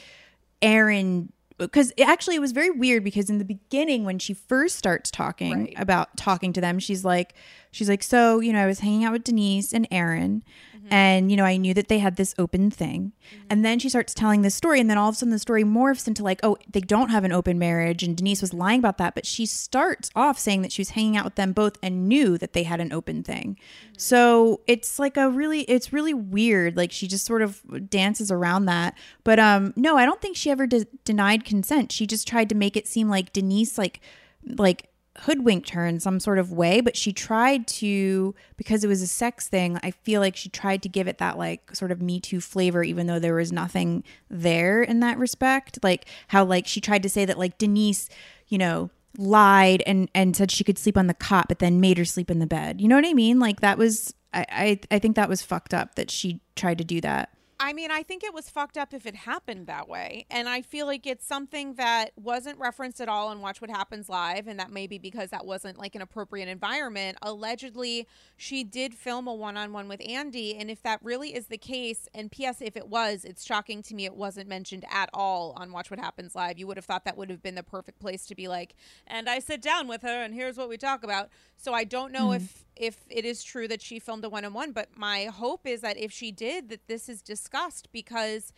Aaron. 0.63 1.33
Because 1.59 1.93
it 1.97 2.07
actually, 2.09 2.37
it 2.37 2.41
was 2.41 2.53
very 2.53 2.71
weird 2.71 3.03
because 3.03 3.29
in 3.29 3.39
the 3.39 3.45
beginning, 3.45 4.05
when 4.05 4.21
she 4.21 4.33
first 4.33 4.77
starts 4.77 5.11
talking 5.11 5.53
Right. 5.65 5.75
about 5.77 6.17
talking 6.17 6.53
to 6.53 6.61
them, 6.61 6.79
she's 6.79 7.05
like, 7.05 7.35
she's 7.73 7.89
like, 7.89 8.03
so 8.05 8.39
you 8.39 8.53
know, 8.53 8.63
I 8.63 8.67
was 8.67 8.79
hanging 8.79 9.05
out 9.05 9.13
with 9.13 9.25
Denise 9.25 9.73
and 9.75 9.87
Aaron, 9.91 10.45
Mm-hmm. 10.89 10.95
and 10.95 11.31
you 11.31 11.37
know, 11.37 11.45
I 11.45 11.57
knew 11.57 11.75
that 11.75 11.89
they 11.89 11.99
had 11.99 12.17
this 12.17 12.35
open 12.39 12.71
thing, 12.71 13.13
and 13.51 13.65
then 13.65 13.79
she 13.79 13.89
starts 13.89 14.15
telling 14.15 14.43
this 14.43 14.55
story, 14.55 14.81
and 14.81 14.89
then 14.89 14.99
all 14.99 15.09
of 15.09 15.15
a 15.15 15.19
sudden 15.19 15.31
the 15.31 15.39
story 15.39 15.65
morphs 15.65 16.09
into 16.09 16.23
like, 16.23 16.41
oh, 16.43 16.57
they 16.71 16.81
don't 16.81 17.11
have 17.11 17.25
an 17.25 17.33
open 17.33 17.59
marriage, 17.59 18.03
and 18.03 18.17
Denise 18.17 18.41
was 18.41 18.55
lying 18.55 18.79
about 18.79 18.99
that, 18.99 19.15
but 19.15 19.27
she 19.27 19.47
starts 19.47 20.11
off 20.17 20.39
saying 20.39 20.63
that 20.63 20.73
she 20.73 20.81
was 20.81 20.91
hanging 20.91 21.17
out 21.17 21.25
with 21.25 21.35
them 21.35 21.53
both 21.53 21.77
and 21.83 22.09
knew 22.09 22.39
that 22.39 22.53
they 22.53 22.63
had 22.63 22.81
an 22.81 22.93
open 22.93 23.23
thing. 23.23 23.59
So 23.97 24.61
it's 24.67 24.99
like 24.99 25.17
a 25.17 25.29
really, 25.29 25.63
it's 25.63 25.93
really 25.93 26.15
weird. 26.15 26.77
Like 26.77 26.93
she 26.93 27.07
just 27.07 27.27
sort 27.27 27.43
of 27.43 27.91
dances 27.91 28.31
around 28.31 28.67
that. 28.67 28.97
But 29.25 29.39
um, 29.39 29.73
no, 29.77 29.97
I 29.97 30.05
don't 30.05 30.21
think 30.21 30.37
she 30.37 30.51
ever 30.51 30.67
de- 30.67 30.87
denied 31.05 31.45
consent. 31.45 31.93
She 31.93 32.07
just 32.07 32.27
tried 32.27 32.49
to 32.49 32.55
make 32.55 32.77
it 32.77 32.87
seem 32.87 33.09
like 33.09 33.33
Denise, 33.33 33.77
like, 33.77 34.01
like 34.47 34.89
hoodwinked 35.21 35.71
her 35.71 35.87
in 35.87 36.01
some 36.01 36.21
sort 36.21 36.39
of 36.39 36.53
way. 36.53 36.81
But 36.81 36.97
she 36.97 37.13
tried 37.13 37.67
to 37.69 38.35
because 38.57 38.85
it 38.85 38.89
was 38.89 39.03
a 39.03 39.07
sex 39.07 39.49
thing. 39.49 39.79
I 39.83 39.91
feel 39.91 40.21
like 40.21 40.37
she 40.37 40.49
tried 40.49 40.83
to 40.83 40.89
give 40.89 41.09
it 41.09 41.19
that 41.19 41.39
like 41.39 41.75
sort 41.75 41.93
of 41.93 42.01
Me 42.03 42.21
Too 42.21 42.41
flavor, 42.41 42.83
even 42.83 43.07
though 43.07 43.19
there 43.19 43.35
was 43.35 43.53
nothing 43.53 44.05
there 44.29 44.83
in 44.83 45.01
that 45.01 45.19
respect. 45.19 45.79
Like 45.83 46.07
how 46.29 46.45
like 46.45 46.67
she 46.67 46.81
tried 46.81 47.03
to 47.03 47.09
say 47.09 47.25
that 47.25 47.39
like 47.39 47.59
Denise, 47.59 48.09
you 48.49 48.59
know 48.59 48.91
lied 49.17 49.83
and 49.87 50.09
and 50.15 50.37
said 50.37 50.51
she 50.51 50.65
could 50.65 50.79
sleep 50.79 50.97
on 50.97 51.07
the 51.07 51.15
cot 51.15 51.47
but 51.49 51.59
then 51.59 51.81
made 51.81 51.99
her 51.99 52.05
sleep 52.05 52.31
in 52.31 52.39
the 52.39 52.47
bed 52.47 52.81
you 52.81 52.87
know 52.87 52.95
what 52.95 53.07
i 53.07 53.13
mean 53.13 53.41
like 53.41 53.61
that 53.61 53.79
was 53.79 54.15
i 54.33 54.47
i, 54.51 54.81
I 54.91 54.99
think 54.99 55.17
that 55.17 55.29
was 55.29 55.43
fucked 55.43 55.75
up 55.75 55.95
that 55.97 56.11
she 56.11 56.41
tried 56.55 56.79
to 56.79 56.85
do 56.85 57.01
that 57.01 57.31
I 57.61 57.73
mean, 57.73 57.91
I 57.91 58.05
think 58.05 58.23
it 58.23 58.33
was 58.33 58.49
fucked 58.49 58.79
up 58.79 58.95
if 58.95 59.05
it 59.05 59.17
happened 59.17 59.67
that 59.67 59.89
way. 59.89 60.27
And 60.31 60.49
I 60.49 60.63
feel 60.63 60.87
like 60.87 61.07
it's 61.07 61.27
something 61.27 61.75
that 61.75 62.13
wasn't 62.17 62.59
referenced 62.59 63.01
at 63.01 63.09
all 63.09 63.29
on 63.29 63.41
Watch 63.41 63.61
What 63.61 63.69
Happens 63.69 64.09
Live. 64.09 64.47
And 64.47 64.61
that 64.61 64.71
may 64.71 64.87
be 64.87 64.99
because 64.99 65.31
that 65.31 65.45
wasn't 65.45 65.77
like 65.77 65.97
an 65.97 66.03
appropriate 66.03 66.49
environment. 66.49 67.19
Allegedly, 67.21 68.07
she 68.37 68.63
did 68.63 68.95
film 68.95 69.27
a 69.27 69.35
one 69.35 69.57
on 69.57 69.73
one 69.73 69.89
with 69.89 70.01
Andy. 70.09 70.57
And 70.57 70.71
if 70.71 70.83
that 70.85 71.01
really 71.03 71.35
is 71.35 71.47
the 71.47 71.59
case, 71.59 72.09
and 72.15 72.31
P.S., 72.31 72.61
if 72.61 72.77
it 72.77 72.87
was, 72.87 73.25
it's 73.25 73.45
shocking 73.45 73.83
to 73.83 73.95
me 73.95 74.05
it 74.05 74.15
wasn't 74.15 74.49
mentioned 74.49 74.85
at 74.89 75.11
all 75.13 75.53
on 75.57 75.73
Watch 75.73 75.91
What 75.91 75.99
Happens 75.99 76.37
Live. 76.37 76.59
You 76.59 76.69
would 76.69 76.77
have 76.77 76.87
thought 76.87 77.05
that 77.07 77.17
would 77.17 77.31
have 77.31 77.43
been 77.43 77.57
the 77.57 77.65
perfect 77.65 77.99
place 77.99 78.25
to 78.27 78.37
be 78.37 78.47
like, 78.47 78.77
and 79.07 79.29
I 79.29 79.41
sit 79.41 79.61
down 79.61 79.89
with 79.89 80.03
her 80.03 80.23
and 80.23 80.33
here's 80.33 80.57
what 80.57 80.69
we 80.69 80.77
talk 80.77 81.03
about. 81.03 81.29
So 81.57 81.75
I 81.75 81.83
don't 81.83 82.13
know 82.13 82.29
mm. 82.29 82.37
if 82.37 82.65
if 82.79 83.05
it 83.11 83.25
is 83.25 83.43
true 83.43 83.67
that 83.69 83.83
she 83.83 83.99
filmed 83.99 84.25
a 84.25 84.29
one 84.29 84.45
on 84.45 84.53
one, 84.53 84.73
but 84.73 84.97
my 84.97 85.25
hope 85.25 85.67
is 85.67 85.81
that 85.81 85.99
if 85.99 86.13
she 86.13 86.31
did, 86.31 86.69
that 86.69 86.87
this 86.87 87.09
is 87.09 87.21
discussed 87.49 87.89
because 87.93 88.53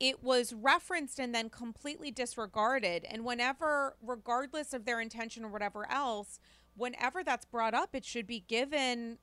it 0.00 0.22
was 0.22 0.52
referenced 0.52 1.18
and 1.20 1.34
then 1.34 1.48
completely 1.48 2.10
disregarded. 2.10 3.04
And 3.08 3.24
whenever, 3.24 3.96
regardless 4.02 4.72
of 4.72 4.84
their 4.84 5.00
intention 5.00 5.44
or 5.44 5.48
whatever 5.48 5.90
else, 5.90 6.40
whenever 6.76 7.22
that's 7.22 7.44
brought 7.44 7.74
up, 7.74 7.90
it 7.94 8.04
should 8.04 8.26
be 8.26 8.40
given 8.40 9.18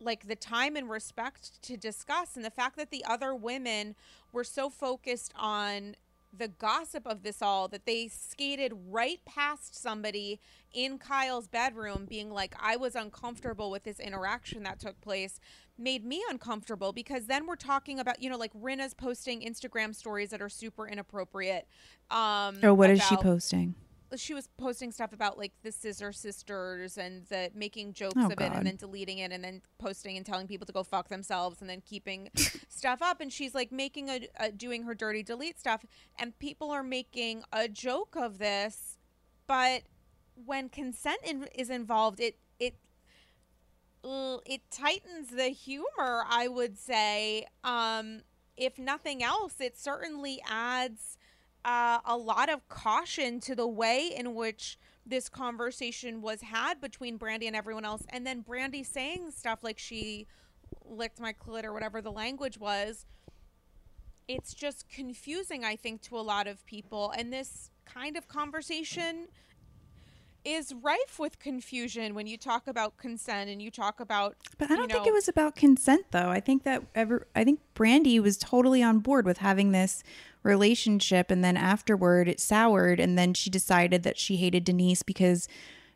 like 0.00 0.28
the 0.28 0.36
time 0.36 0.76
and 0.76 0.90
respect 0.90 1.60
to 1.62 1.76
discuss. 1.76 2.36
And 2.36 2.44
the 2.44 2.50
fact 2.50 2.76
that 2.76 2.90
the 2.90 3.04
other 3.04 3.34
women 3.34 3.94
were 4.32 4.44
so 4.44 4.68
focused 4.68 5.32
on 5.36 5.96
the 6.36 6.48
gossip 6.48 7.06
of 7.06 7.22
this 7.22 7.40
all 7.40 7.68
that 7.68 7.86
they 7.86 8.06
skated 8.08 8.72
right 8.90 9.20
past 9.24 9.74
somebody 9.74 10.38
in 10.74 10.98
Kyle's 10.98 11.48
bedroom 11.48 12.04
being 12.06 12.30
like 12.30 12.54
I 12.60 12.76
was 12.76 12.94
uncomfortable 12.94 13.70
with 13.70 13.84
this 13.84 13.98
interaction 13.98 14.62
that 14.64 14.78
took 14.78 15.00
place 15.00 15.40
made 15.78 16.04
me 16.04 16.22
uncomfortable 16.30 16.92
because 16.92 17.26
then 17.26 17.46
we're 17.46 17.56
talking 17.56 17.98
about 17.98 18.20
you 18.20 18.28
know 18.28 18.36
like 18.36 18.52
Rinna's 18.54 18.94
posting 18.94 19.40
Instagram 19.40 19.94
stories 19.94 20.30
that 20.30 20.42
are 20.42 20.48
super 20.48 20.86
inappropriate 20.88 21.66
um 22.10 22.58
Oh 22.62 22.74
what 22.74 22.90
about, 22.90 22.98
is 22.98 23.06
she 23.06 23.16
posting? 23.16 23.74
she 24.16 24.32
was 24.32 24.48
posting 24.56 24.90
stuff 24.90 25.12
about 25.12 25.36
like 25.36 25.52
the 25.62 25.70
scissor 25.70 26.12
sisters 26.12 26.96
and 26.96 27.26
the 27.26 27.50
making 27.54 27.92
jokes 27.92 28.14
oh, 28.16 28.26
of 28.26 28.36
God. 28.36 28.52
it 28.52 28.56
and 28.56 28.66
then 28.66 28.76
deleting 28.76 29.18
it 29.18 29.32
and 29.32 29.44
then 29.44 29.60
posting 29.78 30.16
and 30.16 30.24
telling 30.24 30.46
people 30.46 30.66
to 30.66 30.72
go 30.72 30.82
fuck 30.82 31.08
themselves 31.08 31.60
and 31.60 31.68
then 31.68 31.82
keeping 31.84 32.30
stuff 32.68 33.02
up 33.02 33.20
and 33.20 33.32
she's 33.32 33.54
like 33.54 33.70
making 33.70 34.08
a, 34.08 34.26
a, 34.36 34.50
doing 34.50 34.84
her 34.84 34.94
dirty 34.94 35.22
delete 35.22 35.58
stuff 35.58 35.84
and 36.18 36.38
people 36.38 36.70
are 36.70 36.82
making 36.82 37.42
a 37.52 37.68
joke 37.68 38.16
of 38.16 38.38
this 38.38 38.98
but 39.46 39.82
when 40.44 40.68
consent 40.68 41.18
in, 41.24 41.46
is 41.54 41.68
involved 41.68 42.20
it 42.20 42.38
it 44.04 44.62
tightens 44.70 45.30
the 45.30 45.48
humor 45.48 46.24
i 46.28 46.46
would 46.48 46.78
say 46.78 47.46
um 47.64 48.20
if 48.56 48.78
nothing 48.78 49.22
else 49.22 49.60
it 49.60 49.76
certainly 49.78 50.40
adds 50.48 51.18
uh, 51.64 51.98
a 52.06 52.16
lot 52.16 52.48
of 52.48 52.66
caution 52.68 53.40
to 53.40 53.54
the 53.54 53.66
way 53.66 54.10
in 54.16 54.34
which 54.34 54.78
this 55.04 55.28
conversation 55.28 56.20
was 56.20 56.42
had 56.42 56.80
between 56.80 57.18
Brandi 57.18 57.46
and 57.46 57.56
everyone 57.56 57.84
else. 57.84 58.04
And 58.10 58.26
then 58.26 58.42
Brandi 58.42 58.84
saying 58.84 59.32
stuff 59.32 59.60
like 59.62 59.78
she 59.78 60.26
licked 60.84 61.20
my 61.20 61.32
clit 61.32 61.64
or 61.64 61.72
whatever 61.72 62.00
the 62.00 62.12
language 62.12 62.58
was. 62.58 63.06
It's 64.28 64.52
just 64.52 64.88
confusing, 64.88 65.64
I 65.64 65.76
think, 65.76 66.02
to 66.02 66.18
a 66.18 66.20
lot 66.20 66.46
of 66.46 66.64
people. 66.66 67.12
And 67.16 67.32
this 67.32 67.70
kind 67.86 68.16
of 68.16 68.28
conversation 68.28 69.28
is 70.48 70.74
rife 70.74 71.18
with 71.18 71.38
confusion 71.38 72.14
when 72.14 72.26
you 72.26 72.38
talk 72.38 72.66
about 72.66 72.96
consent 72.96 73.50
and 73.50 73.60
you 73.60 73.70
talk 73.70 74.00
about. 74.00 74.36
But 74.56 74.70
I 74.70 74.76
don't 74.76 74.88
know, 74.88 74.94
think 74.94 75.06
it 75.06 75.12
was 75.12 75.28
about 75.28 75.54
consent, 75.54 76.06
though. 76.10 76.30
I 76.30 76.40
think 76.40 76.64
that 76.64 76.84
ever, 76.94 77.26
I 77.36 77.44
think 77.44 77.60
Brandi 77.74 78.20
was 78.20 78.38
totally 78.38 78.82
on 78.82 79.00
board 79.00 79.26
with 79.26 79.38
having 79.38 79.72
this 79.72 80.02
relationship, 80.42 81.30
and 81.30 81.44
then 81.44 81.56
afterward 81.56 82.28
it 82.28 82.40
soured, 82.40 82.98
and 82.98 83.18
then 83.18 83.34
she 83.34 83.50
decided 83.50 84.02
that 84.04 84.18
she 84.18 84.36
hated 84.36 84.64
Denise 84.64 85.02
because 85.02 85.48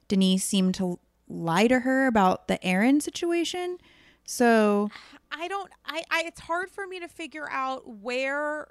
Denise 0.08 0.44
seemed 0.44 0.74
to 0.74 0.98
lie 1.28 1.66
to 1.66 1.80
her 1.80 2.06
about 2.06 2.48
the 2.48 2.62
Aaron 2.64 3.00
situation. 3.00 3.78
So 4.24 4.90
I 5.30 5.48
don't. 5.48 5.70
I. 5.86 6.02
I 6.10 6.24
it's 6.26 6.40
hard 6.40 6.70
for 6.70 6.86
me 6.86 7.00
to 7.00 7.08
figure 7.08 7.48
out 7.50 7.88
where 7.88 8.68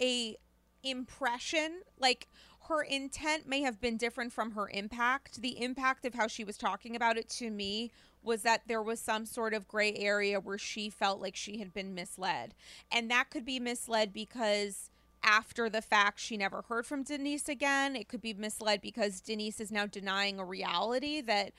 a 0.00 0.36
impression 0.82 1.82
like 1.98 2.26
her 2.70 2.82
intent 2.82 3.48
may 3.48 3.62
have 3.62 3.80
been 3.80 3.96
different 3.96 4.32
from 4.32 4.52
her 4.52 4.70
impact. 4.70 5.42
The 5.42 5.60
impact 5.60 6.04
of 6.06 6.14
how 6.14 6.28
she 6.28 6.44
was 6.44 6.56
talking 6.56 6.94
about 6.94 7.18
it 7.18 7.28
to 7.30 7.50
me 7.50 7.90
was 8.22 8.42
that 8.42 8.62
there 8.68 8.82
was 8.82 9.00
some 9.00 9.26
sort 9.26 9.54
of 9.54 9.66
gray 9.66 9.92
area 9.96 10.38
where 10.38 10.56
she 10.56 10.88
felt 10.88 11.20
like 11.20 11.34
she 11.34 11.58
had 11.58 11.74
been 11.74 11.94
misled. 11.94 12.54
And 12.92 13.10
that 13.10 13.28
could 13.28 13.44
be 13.44 13.58
misled 13.58 14.12
because 14.12 14.90
after 15.22 15.68
the 15.68 15.82
fact 15.82 16.20
she 16.20 16.36
never 16.36 16.62
heard 16.68 16.86
from 16.86 17.02
Denise 17.02 17.48
again. 17.48 17.96
It 17.96 18.08
could 18.08 18.22
be 18.22 18.34
misled 18.34 18.80
because 18.80 19.20
Denise 19.20 19.60
is 19.60 19.72
now 19.72 19.86
denying 19.86 20.38
a 20.38 20.44
reality 20.44 21.20
that 21.22 21.52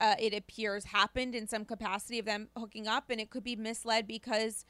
uh, 0.00 0.14
it 0.18 0.34
appears 0.34 0.86
happened 0.86 1.34
in 1.34 1.46
some 1.46 1.64
capacity 1.64 2.18
of 2.18 2.26
them 2.26 2.48
hooking 2.56 2.86
up. 2.86 3.10
And 3.10 3.20
it 3.20 3.30
could 3.30 3.44
be 3.44 3.56
misled 3.56 4.08
because 4.08 4.64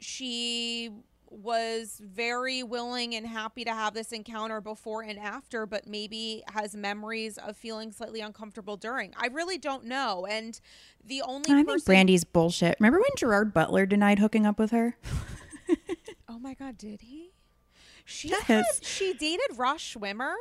she 0.00 0.90
was 1.30 2.00
very 2.04 2.62
willing 2.62 3.14
and 3.14 3.24
happy 3.24 3.64
to 3.64 3.72
have 3.72 3.94
this 3.94 4.10
encounter 4.10 4.60
before 4.60 5.02
and 5.02 5.18
after, 5.18 5.64
but 5.64 5.86
maybe 5.86 6.42
has 6.52 6.74
memories 6.74 7.38
of 7.38 7.56
feeling 7.56 7.92
slightly 7.92 8.20
uncomfortable 8.20 8.76
during. 8.76 9.14
I 9.16 9.28
really 9.28 9.56
don't 9.56 9.84
know. 9.84 10.26
And 10.28 10.60
the 11.04 11.22
only 11.22 11.50
I 11.50 11.62
person- 11.62 11.66
think 11.66 11.84
Brandi's 11.84 12.24
bullshit. 12.24 12.76
Remember 12.80 12.98
when 12.98 13.10
Gerard 13.16 13.54
Butler 13.54 13.86
denied 13.86 14.18
hooking 14.18 14.44
up 14.44 14.58
with 14.58 14.72
her? 14.72 14.96
oh 16.28 16.38
my 16.40 16.54
god, 16.54 16.76
did 16.76 17.02
he? 17.02 17.30
She 18.04 18.28
yes. 18.28 18.42
had, 18.42 18.64
she 18.82 19.14
dated 19.14 19.56
Ross 19.56 19.80
Schwimmer. 19.80 20.34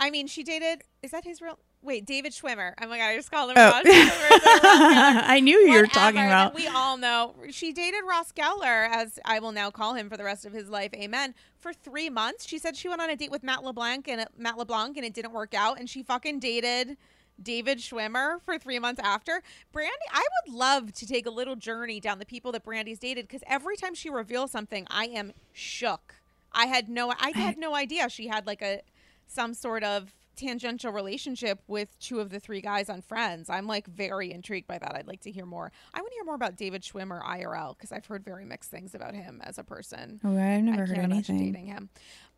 I 0.00 0.10
mean, 0.10 0.26
she 0.26 0.42
dated. 0.42 0.82
Is 1.02 1.10
that 1.10 1.24
his 1.24 1.42
real? 1.42 1.58
Wait, 1.82 2.06
David 2.06 2.32
Schwimmer. 2.32 2.74
Oh 2.80 2.86
my 2.86 2.98
god, 2.98 3.06
I 3.06 3.16
just 3.16 3.30
called 3.30 3.50
him 3.50 3.56
oh. 3.58 3.70
Ross. 3.70 3.82
I 3.84 5.40
knew 5.40 5.58
you 5.58 5.80
were 5.80 5.86
talking 5.88 6.24
about. 6.24 6.54
We 6.54 6.68
all 6.68 6.96
know 6.96 7.34
she 7.50 7.72
dated 7.72 8.02
Ross 8.08 8.30
Geller, 8.30 8.88
as 8.88 9.18
I 9.24 9.40
will 9.40 9.50
now 9.50 9.70
call 9.70 9.94
him 9.94 10.08
for 10.08 10.16
the 10.16 10.22
rest 10.22 10.46
of 10.46 10.52
his 10.52 10.68
life. 10.68 10.94
Amen. 10.94 11.34
For 11.58 11.72
three 11.72 12.08
months, 12.08 12.46
she 12.46 12.58
said 12.58 12.76
she 12.76 12.88
went 12.88 13.00
on 13.00 13.10
a 13.10 13.16
date 13.16 13.32
with 13.32 13.42
Matt 13.42 13.64
LeBlanc 13.64 14.06
and 14.06 14.26
Matt 14.38 14.58
LeBlanc, 14.58 14.96
and 14.96 15.04
it 15.04 15.12
didn't 15.12 15.32
work 15.32 15.54
out, 15.54 15.80
and 15.80 15.90
she 15.90 16.02
fucking 16.02 16.38
dated. 16.38 16.96
David 17.42 17.78
Schwimmer 17.78 18.40
for 18.42 18.56
three 18.58 18.78
months 18.78 19.00
after. 19.02 19.42
Brandi, 19.74 19.88
I 20.12 20.24
would 20.46 20.54
love 20.54 20.92
to 20.92 21.06
take 21.06 21.26
a 21.26 21.30
little 21.30 21.56
journey 21.56 21.98
down 21.98 22.20
the 22.20 22.26
people 22.26 22.52
that 22.52 22.64
Brandi's 22.64 23.00
dated 23.00 23.26
because 23.26 23.42
every 23.48 23.76
time 23.76 23.94
she 23.94 24.10
reveals 24.10 24.52
something, 24.52 24.86
I 24.90 25.06
am 25.06 25.32
shook. 25.50 26.14
I 26.52 26.66
had 26.66 26.88
no, 26.88 27.12
I 27.18 27.32
had 27.34 27.58
no 27.58 27.74
idea 27.74 28.08
she 28.10 28.28
had 28.28 28.46
like 28.46 28.62
a 28.62 28.82
some 29.26 29.54
sort 29.54 29.82
of 29.82 30.14
tangential 30.36 30.92
relationship 30.92 31.60
with 31.66 31.98
two 31.98 32.20
of 32.20 32.30
the 32.30 32.40
three 32.40 32.60
guys 32.60 32.88
on 32.88 33.02
Friends. 33.02 33.50
I'm 33.50 33.66
like 33.66 33.86
very 33.86 34.32
intrigued 34.32 34.66
by 34.66 34.78
that. 34.78 34.94
I'd 34.94 35.06
like 35.06 35.20
to 35.22 35.30
hear 35.30 35.46
more. 35.46 35.72
I 35.94 36.00
want 36.00 36.10
to 36.10 36.14
hear 36.14 36.24
more 36.24 36.34
about 36.34 36.56
David 36.56 36.82
Schwimmer 36.82 37.22
IRL 37.22 37.76
because 37.76 37.92
I've 37.92 38.06
heard 38.06 38.24
very 38.24 38.44
mixed 38.44 38.70
things 38.70 38.94
about 38.94 39.14
him 39.14 39.40
as 39.44 39.58
a 39.58 39.64
person. 39.64 40.20
Oh, 40.24 40.30
I've 40.30 40.62
never 40.62 40.82
I 40.82 40.86
heard 40.86 40.98
anything. 40.98 41.52
Dating 41.52 41.66
him. 41.66 41.90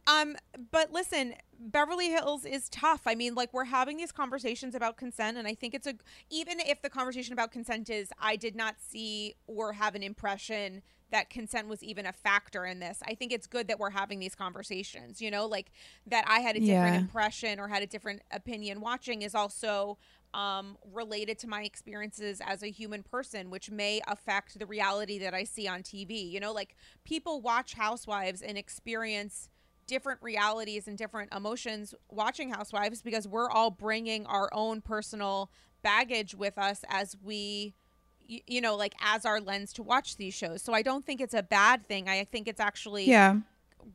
Um, 0.06 0.36
but 0.70 0.92
listen, 0.92 1.34
Beverly 1.58 2.10
Hills 2.10 2.44
is 2.44 2.68
tough. 2.68 3.02
I 3.06 3.14
mean, 3.14 3.34
like 3.34 3.52
we're 3.52 3.64
having 3.64 3.96
these 3.96 4.12
conversations 4.12 4.74
about 4.74 4.96
consent, 4.96 5.38
and 5.38 5.48
I 5.48 5.54
think 5.54 5.74
it's 5.74 5.86
a 5.86 5.94
even 6.30 6.60
if 6.60 6.82
the 6.82 6.90
conversation 6.90 7.32
about 7.32 7.52
consent 7.52 7.88
is 7.88 8.10
I 8.20 8.36
did 8.36 8.54
not 8.54 8.76
see 8.78 9.34
or 9.46 9.72
have 9.72 9.94
an 9.94 10.02
impression 10.02 10.82
that 11.10 11.30
consent 11.30 11.68
was 11.68 11.82
even 11.82 12.06
a 12.06 12.12
factor 12.12 12.64
in 12.64 12.80
this. 12.80 13.00
I 13.06 13.14
think 13.14 13.32
it's 13.32 13.46
good 13.46 13.68
that 13.68 13.78
we're 13.78 13.90
having 13.90 14.18
these 14.18 14.34
conversations, 14.34 15.20
you 15.20 15.30
know, 15.30 15.46
like 15.46 15.70
that 16.06 16.24
I 16.26 16.40
had 16.40 16.56
a 16.56 16.60
different 16.60 16.94
yeah. 16.94 17.00
impression 17.00 17.60
or 17.60 17.68
had 17.68 17.82
a 17.82 17.86
different 17.86 18.22
opinion 18.32 18.80
watching 18.80 19.22
is 19.22 19.34
also 19.34 19.98
um, 20.34 20.76
related 20.92 21.38
to 21.40 21.48
my 21.48 21.62
experiences 21.62 22.40
as 22.44 22.62
a 22.62 22.70
human 22.70 23.02
person, 23.02 23.50
which 23.50 23.70
may 23.70 24.00
affect 24.08 24.58
the 24.58 24.66
reality 24.66 25.18
that 25.20 25.32
I 25.32 25.44
see 25.44 25.68
on 25.68 25.82
TV. 25.82 26.28
You 26.30 26.40
know, 26.40 26.52
like 26.52 26.74
people 27.04 27.40
watch 27.40 27.74
Housewives 27.74 28.42
and 28.42 28.58
experience 28.58 29.48
different 29.86 30.20
realities 30.22 30.88
and 30.88 30.98
different 30.98 31.32
emotions 31.32 31.94
watching 32.10 32.50
Housewives 32.50 33.02
because 33.02 33.28
we're 33.28 33.50
all 33.50 33.70
bringing 33.70 34.26
our 34.26 34.48
own 34.52 34.80
personal 34.80 35.50
baggage 35.82 36.34
with 36.34 36.58
us 36.58 36.84
as 36.88 37.16
we 37.22 37.74
you, 38.26 38.40
you 38.46 38.60
know 38.60 38.76
like 38.76 38.94
as 39.00 39.24
our 39.24 39.40
lens 39.40 39.72
to 39.74 39.82
watch 39.82 40.16
these 40.16 40.34
shows. 40.34 40.62
So 40.62 40.72
i 40.72 40.82
don't 40.82 41.04
think 41.04 41.20
it's 41.20 41.34
a 41.34 41.42
bad 41.42 41.86
thing. 41.86 42.08
I 42.08 42.24
think 42.24 42.48
it's 42.48 42.60
actually 42.60 43.04
yeah. 43.08 43.36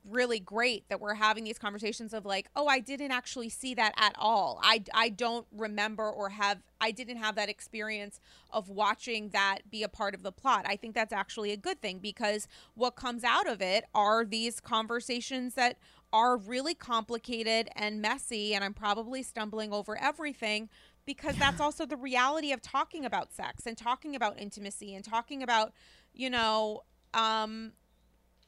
really 0.07 0.39
great 0.39 0.87
that 0.89 0.99
we're 0.99 1.15
having 1.15 1.43
these 1.43 1.57
conversations 1.57 2.13
of 2.13 2.25
like 2.25 2.47
oh 2.55 2.67
i 2.67 2.79
didn't 2.79 3.11
actually 3.11 3.49
see 3.49 3.73
that 3.75 3.93
at 3.97 4.13
all. 4.17 4.59
I 4.63 4.83
i 4.93 5.09
don't 5.09 5.47
remember 5.51 6.09
or 6.09 6.29
have 6.29 6.59
i 6.81 6.91
didn't 6.91 7.17
have 7.17 7.35
that 7.35 7.49
experience 7.49 8.19
of 8.51 8.69
watching 8.69 9.29
that 9.29 9.59
be 9.69 9.83
a 9.83 9.89
part 9.89 10.13
of 10.13 10.23
the 10.23 10.31
plot. 10.31 10.65
I 10.67 10.75
think 10.75 10.95
that's 10.95 11.13
actually 11.13 11.51
a 11.51 11.57
good 11.57 11.81
thing 11.81 11.99
because 11.99 12.47
what 12.75 12.95
comes 12.95 13.23
out 13.23 13.47
of 13.47 13.61
it 13.61 13.85
are 13.93 14.25
these 14.25 14.59
conversations 14.59 15.55
that 15.55 15.77
are 16.11 16.37
really 16.37 16.73
complicated 16.73 17.69
and 17.75 18.01
messy 18.01 18.53
and 18.53 18.63
i'm 18.63 18.73
probably 18.73 19.21
stumbling 19.21 19.71
over 19.71 19.97
everything 20.01 20.69
because 21.09 21.35
that's 21.37 21.59
also 21.59 21.87
the 21.87 21.97
reality 21.97 22.51
of 22.51 22.61
talking 22.61 23.03
about 23.03 23.33
sex 23.33 23.65
and 23.65 23.75
talking 23.75 24.15
about 24.15 24.39
intimacy 24.39 24.93
and 24.93 25.03
talking 25.03 25.41
about, 25.41 25.73
you 26.13 26.29
know, 26.29 26.83
um 27.15 27.71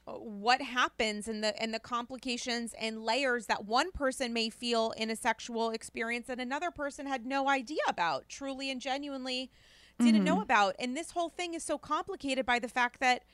what 0.06 0.62
happens 0.62 1.26
and 1.26 1.42
the 1.42 1.60
and 1.60 1.74
the 1.74 1.80
complications 1.80 2.72
and 2.80 3.02
layers 3.04 3.46
that 3.46 3.64
one 3.64 3.90
person 3.90 4.32
may 4.32 4.48
feel 4.48 4.92
in 4.92 5.10
a 5.10 5.16
sexual 5.16 5.70
experience 5.70 6.28
that 6.28 6.38
another 6.38 6.70
person 6.70 7.04
had 7.04 7.26
no 7.26 7.48
idea 7.48 7.82
about 7.88 8.28
truly 8.28 8.70
and 8.70 8.80
genuinely 8.80 9.50
didn't 9.98 10.22
know 10.24 10.40
about. 10.40 10.76
And 10.78 10.96
this 10.96 11.10
whole 11.10 11.30
thing 11.30 11.54
is 11.54 11.64
so 11.64 11.78
complicated 11.78 12.46
by 12.46 12.60
the 12.60 12.68
fact 12.68 13.00
that 13.00 13.24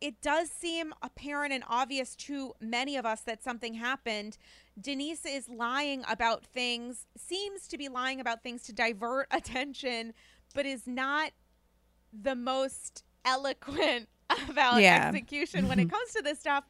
it 0.00 0.20
does 0.20 0.50
seem 0.50 0.92
apparent 1.02 1.52
and 1.52 1.64
obvious 1.68 2.14
to 2.16 2.52
many 2.60 2.96
of 2.96 3.06
us 3.06 3.22
that 3.22 3.42
something 3.42 3.74
happened. 3.74 4.36
Denise 4.80 5.24
is 5.24 5.48
lying 5.48 6.04
about 6.08 6.44
things, 6.44 7.06
seems 7.16 7.66
to 7.68 7.78
be 7.78 7.88
lying 7.88 8.20
about 8.20 8.42
things 8.42 8.62
to 8.64 8.72
divert 8.72 9.26
attention, 9.32 10.12
but 10.54 10.66
is 10.66 10.86
not 10.86 11.32
the 12.12 12.34
most 12.34 13.04
eloquent 13.24 14.08
about 14.48 14.80
Yeah. 14.80 15.10
execution 15.12 15.68
when 15.68 15.78
it 15.78 15.90
comes 15.90 16.12
to 16.12 16.22
this 16.22 16.38
stuff. 16.40 16.64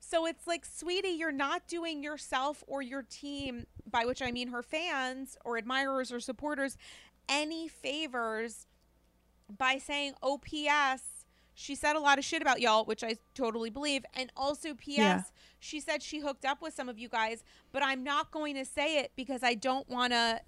So 0.00 0.26
it's 0.26 0.46
like, 0.46 0.64
sweetie, 0.64 1.08
you're 1.10 1.30
not 1.32 1.66
doing 1.66 2.02
yourself 2.02 2.64
or 2.66 2.80
your 2.82 3.02
team, 3.02 3.66
by 3.88 4.06
which 4.06 4.22
I 4.22 4.30
mean 4.30 4.48
her 4.48 4.62
fans 4.62 5.36
or 5.44 5.58
admirers 5.58 6.10
or 6.10 6.20
supporters, 6.20 6.78
any 7.28 7.68
favors 7.68 8.66
by 9.56 9.78
saying, 9.78 10.14
oh, 10.22 10.38
P.S., 10.38 11.02
she 11.60 11.74
said 11.74 11.94
a 11.94 12.00
lot 12.00 12.18
of 12.18 12.24
shit 12.24 12.40
about 12.40 12.60
y'all, 12.62 12.86
which 12.86 13.04
I 13.04 13.16
totally 13.34 13.68
believe. 13.68 14.02
And 14.14 14.32
also, 14.34 14.72
P.S., 14.72 14.96
Yeah. 14.96 15.22
she 15.58 15.78
said 15.78 16.02
she 16.02 16.20
hooked 16.20 16.46
up 16.46 16.62
with 16.62 16.72
some 16.72 16.88
of 16.88 16.98
you 16.98 17.06
guys, 17.10 17.44
but 17.70 17.82
I'm 17.84 18.02
not 18.02 18.30
going 18.30 18.54
to 18.54 18.64
say 18.64 18.98
it 19.00 19.12
because 19.14 19.42
I 19.42 19.52
don't 19.54 19.86
want 19.86 20.14
to, 20.14 20.40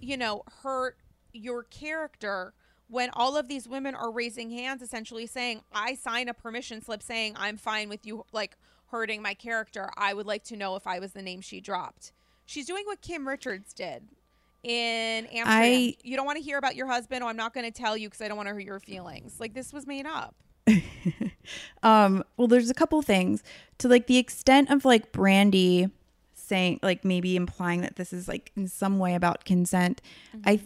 you 0.00 0.16
know, 0.16 0.42
hurt 0.62 0.96
your 1.32 1.62
character. 1.62 2.52
When 2.88 3.10
all 3.12 3.36
of 3.36 3.46
these 3.46 3.68
women 3.68 3.94
are 3.94 4.10
raising 4.10 4.50
hands, 4.50 4.82
essentially 4.82 5.26
saying, 5.28 5.60
I 5.72 5.94
sign 5.94 6.28
a 6.28 6.34
permission 6.34 6.82
slip 6.82 7.00
saying 7.02 7.34
I'm 7.36 7.56
fine 7.58 7.88
with 7.88 8.04
you, 8.04 8.24
like, 8.32 8.56
hurting 8.90 9.22
my 9.22 9.34
character. 9.34 9.90
I 9.96 10.14
would 10.14 10.26
like 10.26 10.42
to 10.44 10.56
know 10.56 10.74
if 10.74 10.84
I 10.86 10.98
was 10.98 11.12
the 11.12 11.22
name 11.22 11.40
she 11.42 11.60
dropped. 11.60 12.12
She's 12.44 12.66
doing 12.66 12.84
what 12.86 13.02
Kim 13.02 13.26
Richards 13.28 13.72
did 13.72 14.02
in 14.64 15.26
Amsterdam. 15.26 15.46
I- 15.46 15.96
you 16.02 16.16
don't 16.16 16.26
want 16.26 16.38
to 16.38 16.42
hear 16.44 16.58
about 16.58 16.74
your 16.76 16.86
husband, 16.88 17.22
or 17.22 17.30
I'm 17.30 17.36
not 17.36 17.54
going 17.54 17.66
to 17.66 17.72
tell 17.72 17.96
you 17.96 18.08
because 18.08 18.20
I 18.20 18.26
don't 18.28 18.36
want 18.36 18.48
to 18.48 18.54
hurt 18.54 18.62
your 18.64 18.80
feelings. 18.80 19.38
Like, 19.38 19.54
this 19.54 19.72
was 19.72 19.86
made 19.86 20.06
up. 20.06 20.34
Um, 21.82 22.24
well, 22.36 22.48
there's 22.48 22.70
a 22.70 22.74
couple 22.74 23.00
things 23.02 23.44
to 23.78 23.86
like 23.86 24.08
the 24.08 24.18
extent 24.18 24.70
of 24.70 24.84
like 24.84 25.12
Brandi 25.12 25.90
saying 26.34 26.80
like 26.82 27.04
maybe 27.04 27.36
implying 27.36 27.82
that 27.82 27.94
this 27.94 28.12
is 28.12 28.26
like 28.26 28.50
in 28.56 28.66
some 28.66 28.98
way 28.98 29.14
about 29.14 29.44
consent. 29.44 30.02
I 30.44 30.60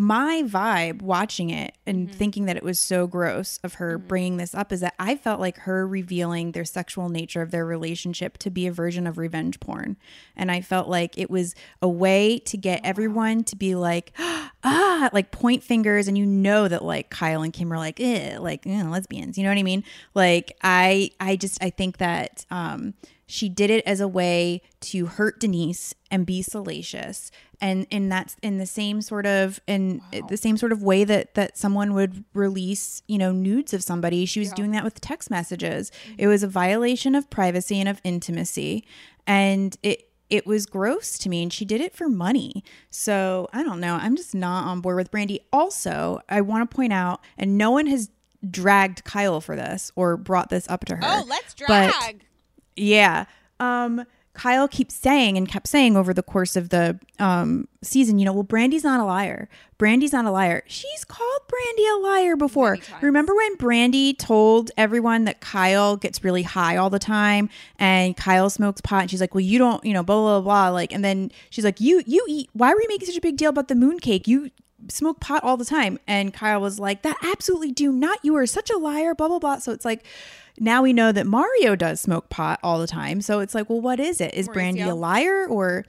my 0.00 0.42
vibe 0.46 1.02
watching 1.02 1.50
it 1.50 1.76
and 1.86 2.10
thinking 2.10 2.46
that 2.46 2.56
it 2.56 2.62
was 2.62 2.78
so 2.78 3.06
gross 3.06 3.60
of 3.62 3.74
her 3.74 3.98
bringing 3.98 4.38
this 4.38 4.54
up 4.54 4.72
is 4.72 4.80
that 4.80 4.94
I 4.98 5.14
felt 5.14 5.40
like 5.40 5.58
her 5.58 5.86
revealing 5.86 6.52
their 6.52 6.64
sexual 6.64 7.10
nature 7.10 7.42
of 7.42 7.50
their 7.50 7.66
relationship 7.66 8.38
to 8.38 8.48
be 8.48 8.66
a 8.66 8.72
version 8.72 9.06
of 9.06 9.18
revenge 9.18 9.60
porn. 9.60 9.98
And 10.34 10.50
I 10.50 10.62
felt 10.62 10.88
like 10.88 11.18
it 11.18 11.28
was 11.28 11.54
a 11.82 11.88
way 11.88 12.38
to 12.38 12.56
get 12.56 12.80
everyone 12.82 13.44
to 13.44 13.56
be 13.56 13.74
like, 13.74 14.14
ah, 14.18 15.10
like 15.12 15.32
point 15.32 15.62
fingers. 15.62 16.08
And 16.08 16.16
you 16.16 16.24
know 16.24 16.66
that 16.66 16.82
like 16.82 17.10
Kyle 17.10 17.42
and 17.42 17.52
Kim 17.52 17.70
are 17.70 17.76
like, 17.76 18.00
eh, 18.00 18.38
like 18.38 18.66
eh, 18.66 18.82
lesbians. 18.82 19.36
You 19.36 19.44
know 19.44 19.50
what 19.50 19.58
I 19.58 19.64
mean? 19.64 19.84
Like 20.14 20.56
I, 20.62 21.10
I 21.20 21.36
just, 21.36 21.62
I 21.62 21.68
think 21.68 21.98
that, 21.98 22.46
um, 22.50 22.94
she 23.26 23.48
did 23.48 23.70
it 23.70 23.84
as 23.86 24.00
a 24.00 24.08
way 24.08 24.60
to 24.80 25.06
hurt 25.06 25.38
Denise 25.38 25.94
and 26.10 26.26
be 26.26 26.42
salacious. 26.42 27.30
And 27.60 27.86
and 27.90 28.10
that's 28.10 28.36
in 28.42 28.56
the 28.58 28.66
same 28.66 29.02
sort 29.02 29.26
of 29.26 29.60
in 29.66 30.00
the 30.28 30.36
same 30.36 30.56
sort 30.56 30.72
of 30.72 30.82
way 30.82 31.04
that 31.04 31.34
that 31.34 31.58
someone 31.58 31.92
would 31.94 32.24
release, 32.32 33.02
you 33.06 33.18
know, 33.18 33.32
nudes 33.32 33.74
of 33.74 33.82
somebody. 33.82 34.24
She 34.24 34.40
was 34.40 34.50
doing 34.52 34.70
that 34.72 34.82
with 34.84 35.00
text 35.00 35.30
messages. 35.30 35.92
It 36.16 36.26
was 36.26 36.42
a 36.42 36.48
violation 36.48 37.14
of 37.14 37.28
privacy 37.28 37.78
and 37.78 37.88
of 37.88 38.00
intimacy. 38.04 38.84
And 39.26 39.76
it 39.82 40.06
it 40.30 40.46
was 40.46 40.64
gross 40.64 41.18
to 41.18 41.28
me 41.28 41.42
and 41.42 41.52
she 41.52 41.64
did 41.64 41.80
it 41.80 41.94
for 41.94 42.08
money. 42.08 42.62
So, 42.88 43.48
I 43.52 43.62
don't 43.64 43.80
know. 43.80 43.96
I'm 44.00 44.14
just 44.16 44.32
not 44.34 44.64
on 44.68 44.80
board 44.80 44.96
with 44.96 45.10
Brandi. 45.10 45.40
Also, 45.52 46.20
I 46.28 46.40
want 46.40 46.70
to 46.70 46.74
point 46.74 46.92
out 46.92 47.20
and 47.36 47.58
no 47.58 47.72
one 47.72 47.86
has 47.86 48.10
dragged 48.48 49.04
Kyle 49.04 49.40
for 49.40 49.56
this 49.56 49.90
or 49.96 50.16
brought 50.16 50.48
this 50.48 50.66
up 50.70 50.84
to 50.86 50.94
her. 50.96 51.02
Oh, 51.04 51.24
let's 51.28 51.54
But- 51.66 51.90
drag. 51.92 52.24
yeah. 52.76 53.24
Um, 53.58 54.04
Kyle 54.40 54.66
keeps 54.66 54.94
saying 54.94 55.36
and 55.36 55.46
kept 55.46 55.68
saying 55.68 55.98
over 55.98 56.14
the 56.14 56.22
course 56.22 56.56
of 56.56 56.70
the 56.70 56.98
um, 57.18 57.68
season, 57.82 58.18
you 58.18 58.24
know, 58.24 58.32
well, 58.32 58.42
Brandi's 58.42 58.82
not 58.82 58.98
a 58.98 59.04
liar. 59.04 59.50
Brandi's 59.78 60.14
not 60.14 60.24
a 60.24 60.30
liar. 60.30 60.62
She's 60.66 61.04
called 61.04 61.42
Brandi 61.46 61.98
a 61.98 62.00
liar 62.00 62.36
before. 62.36 62.78
Remember 63.02 63.34
when 63.36 63.58
Brandi 63.58 64.16
told 64.16 64.70
everyone 64.78 65.26
that 65.26 65.40
Kyle 65.42 65.94
gets 65.94 66.24
really 66.24 66.42
high 66.42 66.78
all 66.78 66.88
the 66.88 66.98
time 66.98 67.50
and 67.78 68.16
Kyle 68.16 68.48
smokes 68.48 68.80
pot 68.80 69.02
and 69.02 69.10
she's 69.10 69.20
like, 69.20 69.34
well, 69.34 69.42
you 69.42 69.58
don't, 69.58 69.84
you 69.84 69.92
know, 69.92 70.02
blah, 70.02 70.16
blah, 70.16 70.40
blah. 70.40 70.70
Like, 70.70 70.90
and 70.90 71.04
then 71.04 71.30
she's 71.50 71.66
like, 71.66 71.78
you, 71.78 72.02
you 72.06 72.24
eat, 72.26 72.48
why 72.54 72.72
were 72.72 72.80
you 72.80 72.88
making 72.88 73.08
such 73.08 73.18
a 73.18 73.20
big 73.20 73.36
deal 73.36 73.50
about 73.50 73.68
the 73.68 73.74
moon 73.74 73.98
cake? 73.98 74.26
You 74.26 74.50
smoke 74.88 75.20
pot 75.20 75.44
all 75.44 75.58
the 75.58 75.66
time. 75.66 75.98
And 76.06 76.32
Kyle 76.32 76.62
was 76.62 76.78
like, 76.78 77.02
that 77.02 77.18
absolutely 77.22 77.72
do 77.72 77.92
not. 77.92 78.18
You 78.22 78.36
are 78.36 78.46
such 78.46 78.70
a 78.70 78.78
liar, 78.78 79.14
blah, 79.14 79.28
blah, 79.28 79.38
blah. 79.38 79.58
So 79.58 79.70
it's 79.72 79.84
like, 79.84 80.02
now 80.60 80.82
we 80.82 80.92
know 80.92 81.10
that 81.10 81.26
Mario 81.26 81.74
does 81.74 82.00
smoke 82.00 82.28
pot 82.28 82.60
all 82.62 82.78
the 82.78 82.86
time. 82.86 83.20
So 83.22 83.40
it's 83.40 83.54
like, 83.54 83.68
well, 83.68 83.80
what 83.80 83.98
is 83.98 84.20
it? 84.20 84.34
Is 84.34 84.46
Brandi 84.48 84.86
a 84.86 84.94
liar 84.94 85.46
or, 85.48 85.84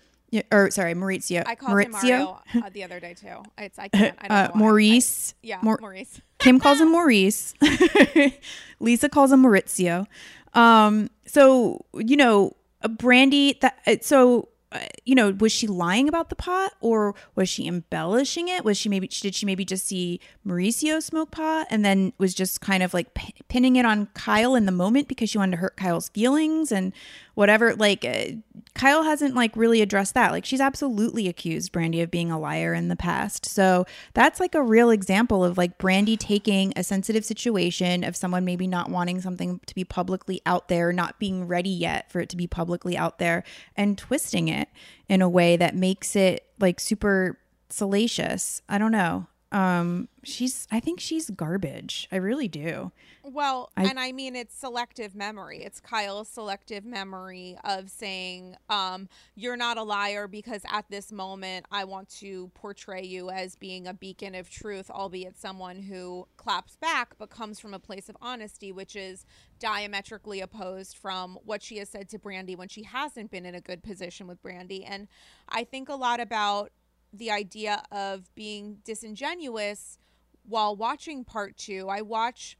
or 0.52 0.72
sorry, 0.72 0.94
Mauricio? 0.96 1.44
I 1.46 1.56
called 1.56 1.80
him 1.80 1.92
Mario 1.92 2.40
uh, 2.56 2.70
the 2.72 2.84
other 2.86 3.00
day 3.00 3.14
too. 3.14 3.44
It's 3.58 3.78
I 3.78 3.90
can't. 3.90 4.18
I 4.20 4.28
don't 4.30 4.38
Uh. 4.56 4.58
Maurice. 4.58 5.34
I- 5.44 5.48
yeah, 5.48 5.60
Maur- 5.62 5.78
Maurice. 5.82 6.22
Kim 6.40 6.60
calls 6.60 6.80
him 6.82 6.92
Maurice. 6.92 7.54
Lisa 8.80 9.10
calls 9.10 9.32
him 9.32 9.44
Mauricio. 9.44 10.08
Um, 10.54 11.10
so 11.28 11.86
you 11.94 12.16
know, 12.18 12.56
Brandi. 12.84 13.60
That 13.60 13.78
uh, 13.86 13.96
so. 14.02 14.48
Uh, 14.72 14.80
you 15.04 15.16
know, 15.16 15.32
was 15.32 15.52
she 15.52 15.68
lying 15.68 16.08
about 16.08 16.30
the 16.30 16.36
pot, 16.36 16.74
or 16.80 17.14
was 17.36 17.50
she 17.50 17.68
embellishing 17.68 18.48
it? 18.48 18.64
Was 18.64 18.78
she 18.78 18.88
maybe 18.88 19.08
did 19.08 19.36
she 19.36 19.46
maybe 19.46 19.66
just 19.66 19.86
see 19.86 20.20
Mauricio 20.48 21.02
smoke 21.04 21.32
pot, 21.32 21.68
and 21.70 21.84
then 21.84 22.14
was 22.18 22.34
just 22.34 22.62
kind 22.62 22.82
of 22.82 22.94
like 22.94 23.14
p- 23.14 23.34
pinning 23.50 23.76
it 23.76 23.86
on 23.86 24.06
Kyle 24.14 24.56
in 24.56 24.66
the 24.66 24.72
moment 24.72 25.08
because 25.10 25.30
she 25.30 25.38
wanted 25.38 25.52
to 25.52 25.58
hurt 25.58 25.76
Kyle's 25.76 26.10
feelings 26.10 26.72
and 26.72 26.94
whatever? 27.34 27.76
Like, 27.76 28.06
uh, 28.06 28.38
Kyle 28.74 29.04
hasn't 29.04 29.36
like 29.36 29.56
really 29.56 29.82
addressed 29.82 30.14
that. 30.14 30.32
Like, 30.32 30.46
she's 30.46 30.62
absolutely 30.62 31.28
accused 31.28 31.74
Brandi 31.74 32.02
of 32.02 32.12
being 32.12 32.32
a 32.32 32.40
liar 32.40 32.74
in 32.74 32.88
the 32.88 32.96
past. 32.96 33.46
So 33.46 33.86
that's 34.14 34.40
like 34.40 34.56
a 34.56 34.64
real 34.64 34.90
example 34.90 35.44
of 35.44 35.58
like 35.58 35.78
Brandi 35.78 36.18
taking 36.18 36.74
a 36.76 36.84
sensitive 36.84 37.26
situation 37.26 38.04
of 38.04 38.16
someone 38.16 38.46
maybe 38.46 38.68
not 38.68 38.90
wanting 38.90 39.22
something 39.22 39.60
to 39.66 39.76
be 39.76 39.84
publicly 39.84 40.42
out 40.46 40.68
there, 40.68 40.94
not 40.94 41.20
being 41.20 41.48
ready 41.48 41.70
yet 41.70 42.12
for 42.12 42.20
it 42.20 42.30
to 42.30 42.38
be 42.38 42.48
publicly 42.48 42.98
out 42.98 43.20
there, 43.20 43.44
and 43.76 43.98
twisting 43.98 44.48
it 44.48 44.70
in 45.10 45.22
a 45.22 45.30
way 45.30 45.58
that 45.58 45.76
makes 45.76 46.16
it 46.16 46.46
like 46.60 46.80
super 46.80 47.38
salacious. 47.70 48.62
I 48.70 48.78
don't 48.78 48.92
know. 48.92 49.28
Um, 49.52 50.08
she's. 50.24 50.68
I 50.72 50.80
think 50.80 51.00
she's 51.00 51.30
garbage. 51.30 52.08
I 52.12 52.16
really 52.16 52.48
do. 52.48 52.92
Well, 53.24 53.70
I- 53.76 53.84
and 53.86 54.00
I 54.00 54.14
mean 54.14 54.36
it's 54.36 54.56
selective 54.56 55.14
memory. 55.14 55.64
It's 55.64 55.80
Kyle's 55.80 56.30
selective 56.30 56.86
memory 56.86 57.58
of 57.64 57.90
saying, 57.90 58.56
um, 58.70 59.10
"You're 59.36 59.58
not 59.58 59.78
a 59.78 59.84
liar 59.84 60.28
because 60.28 60.62
at 60.72 60.86
this 60.90 61.12
moment 61.12 61.66
I 61.70 61.84
want 61.84 62.08
to 62.20 62.50
portray 62.54 63.04
you 63.04 63.30
as 63.30 63.56
being 63.56 63.88
a 63.88 63.94
beacon 63.94 64.36
of 64.36 64.50
truth, 64.50 64.90
albeit 64.90 65.38
someone 65.38 65.82
who 65.82 66.28
claps 66.38 66.78
back 66.78 67.16
but 67.18 67.30
comes 67.30 67.60
from 67.60 67.74
a 67.74 67.80
place 67.80 68.08
of 68.10 68.18
honesty, 68.22 68.72
which 68.72 68.96
is 68.96 69.26
diametrically 69.60 70.40
opposed 70.42 70.98
from 70.98 71.38
what 71.46 71.62
she 71.62 71.78
has 71.78 71.90
said 71.90 72.10
to 72.10 72.18
Brandi 72.20 72.58
when 72.58 72.68
she 72.70 72.84
hasn't 72.84 73.30
been 73.32 73.46
in 73.46 73.54
a 73.56 73.62
good 73.62 73.84
position 73.84 74.28
with 74.28 74.42
Brandi." 74.42 74.84
And 74.88 75.08
I 75.50 75.64
think 75.66 75.90
a 75.90 75.96
lot 75.96 76.20
about 76.20 76.72
the 77.14 77.32
idea 77.32 77.84
of 77.92 78.34
being 78.36 78.78
disingenuous 78.84 79.98
while 80.44 80.76
watching 80.76 81.24
part 81.24 81.58
2. 81.58 81.88
I 81.90 82.02
watch 82.02 82.58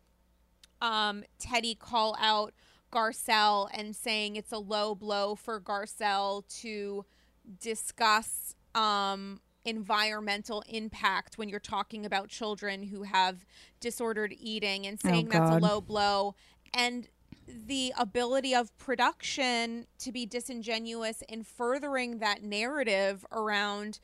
um, 0.82 1.24
Teddi 1.40 1.78
call 1.78 2.16
out 2.20 2.54
Garcelle 2.92 3.70
and 3.74 3.96
saying 3.96 4.36
it's 4.36 4.52
a 4.52 4.58
low 4.58 4.94
blow 4.96 5.36
for 5.36 5.60
Garcelle 5.60 6.46
to 6.62 7.06
discuss 7.60 8.56
um, 8.76 9.40
environmental 9.66 10.64
impact 10.68 11.38
when 11.38 11.50
you're 11.50 11.60
talking 11.60 12.06
about 12.06 12.30
children 12.30 12.84
who 12.84 13.04
have 13.04 13.46
disordered 13.80 14.34
eating 14.38 14.86
and 14.86 15.00
saying 15.00 15.30
that's 15.30 15.52
a 15.52 15.60
low 15.60 15.82
blow. 15.82 16.36
And 16.74 17.08
the 17.48 17.94
ability 17.98 18.56
of 18.56 18.76
production 18.78 19.88
to 20.00 20.12
be 20.12 20.26
disingenuous 20.26 21.22
in 21.28 21.44
furthering 21.44 22.20
that 22.20 22.44
narrative 22.44 23.26
around 23.32 24.00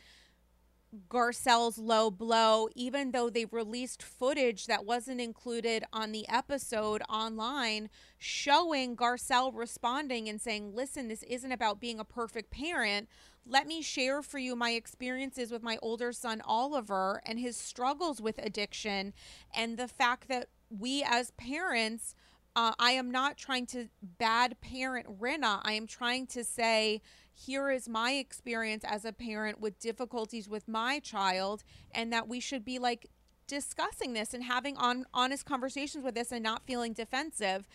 Garcelle's 1.09 1.77
low 1.77 2.09
blow, 2.09 2.69
even 2.75 3.11
though 3.11 3.29
they 3.29 3.45
released 3.45 4.01
footage 4.01 4.67
that 4.67 4.85
wasn't 4.85 5.19
included 5.19 5.83
on 5.91 6.11
the 6.11 6.27
episode 6.29 7.01
online, 7.09 7.89
showing 8.17 8.95
Garcelle 8.95 9.53
responding 9.53 10.29
and 10.29 10.39
saying, 10.39 10.73
Listen, 10.73 11.07
this 11.07 11.23
isn't 11.23 11.51
about 11.51 11.81
being 11.81 11.99
a 11.99 12.05
perfect 12.05 12.51
parent. 12.51 13.09
Let 13.45 13.67
me 13.67 13.81
share 13.81 14.21
for 14.21 14.39
you 14.39 14.55
my 14.55 14.71
experiences 14.71 15.51
with 15.51 15.63
my 15.63 15.77
older 15.81 16.11
son, 16.11 16.41
Oliver, 16.45 17.21
and 17.25 17.39
his 17.39 17.57
struggles 17.57 18.21
with 18.21 18.39
addiction, 18.39 19.13
and 19.53 19.77
the 19.77 19.87
fact 19.87 20.27
that 20.27 20.49
we 20.69 21.03
as 21.03 21.31
parents 21.31 22.13
uh, 22.57 22.73
I 22.79 22.93
am 22.93 23.11
not 23.11 23.37
trying 23.37 23.67
to 23.67 23.87
bad 24.01 24.59
parent 24.61 25.21
Rinna. 25.21 25.61
I 25.63 25.73
am 25.73 25.85
trying 25.85 26.25
to 26.27 26.43
say, 26.43 27.03
here 27.31 27.69
is 27.69 27.87
my 27.87 28.13
experience 28.13 28.83
as 28.83 29.05
a 29.05 29.13
parent 29.13 29.61
with 29.61 29.77
difficulties 29.79 30.49
with 30.49 30.67
my 30.67 30.99
child, 30.99 31.63
and 31.91 32.11
that 32.11 32.27
we 32.27 32.39
should 32.39 32.65
be 32.65 32.79
like 32.79 33.05
discussing 33.45 34.13
this 34.13 34.33
and 34.33 34.43
having 34.43 34.75
on 34.75 35.05
honest 35.13 35.45
conversations 35.45 36.03
with 36.03 36.15
this 36.15 36.31
and 36.31 36.41
not 36.43 36.65
feeling 36.65 36.93
defensive. 36.93 37.67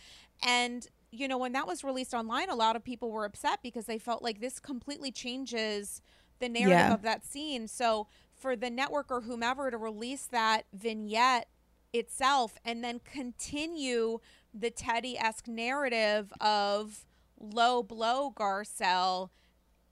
And 0.45 0.89
you 1.13 1.29
know, 1.29 1.39
when 1.39 1.53
that 1.53 1.69
was 1.69 1.85
released 1.85 2.13
online, 2.13 2.51
a 2.51 2.57
lot 2.57 2.75
of 2.75 2.83
people 2.83 3.13
were 3.13 3.25
upset 3.25 3.61
because 3.63 3.87
they 3.87 3.99
felt 3.99 4.21
like 4.21 4.41
this 4.41 4.59
completely 4.59 5.13
changes 5.13 6.03
the 6.41 6.49
narrative 6.49 6.89
Yeah. 6.89 6.95
of 6.95 7.03
that 7.03 7.25
scene. 7.25 7.69
So 7.69 8.09
for 8.35 8.57
the 8.57 8.71
network 8.71 9.13
or 9.13 9.21
whomever 9.21 9.71
to 9.71 9.77
release 9.77 10.27
that 10.27 10.65
vignette 10.75 11.47
itself 11.93 12.57
and 12.65 12.83
then 12.83 13.01
continue 13.05 14.19
the 14.55 14.71
Teddi 14.71 15.17
esque 15.19 15.49
narrative 15.49 16.33
of 16.41 17.05
low 17.41 17.83
blow 17.83 18.33
Garcelle 18.35 19.31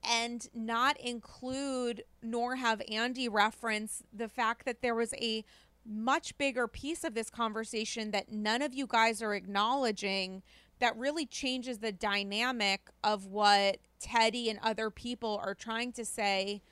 and 0.02 0.48
not 0.54 0.98
include 1.00 2.04
nor 2.22 2.56
have 2.56 2.80
Andy 2.90 3.28
reference 3.28 4.02
the 4.12 4.28
fact 4.28 4.64
that 4.64 4.82
there 4.82 4.94
was 4.94 5.12
a 5.14 5.44
much 5.84 6.36
bigger 6.38 6.68
piece 6.68 7.04
of 7.04 7.14
this 7.14 7.30
conversation 7.30 8.10
that 8.10 8.30
none 8.30 8.62
of 8.62 8.74
you 8.74 8.86
guys 8.86 9.22
are 9.22 9.34
acknowledging 9.34 10.42
that 10.78 10.96
really 10.96 11.26
changes 11.26 11.78
the 11.78 11.92
dynamic 11.92 12.88
of 13.04 13.26
what 13.26 13.78
Teddi 14.02 14.48
and 14.48 14.58
other 14.62 14.90
people 14.90 15.40
are 15.42 15.54
trying 15.54 15.92
to 15.92 16.04
say 16.04 16.62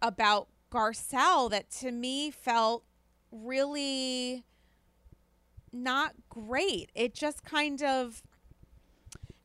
about 0.00 0.48
Garcelle 0.70 1.50
that 1.50 1.70
to 1.70 1.90
me 1.92 2.30
felt 2.30 2.84
really 3.30 4.44
not 5.72 6.12
great. 6.28 6.90
It 6.94 7.14
just 7.14 7.44
kind 7.44 7.82
of 7.82 8.22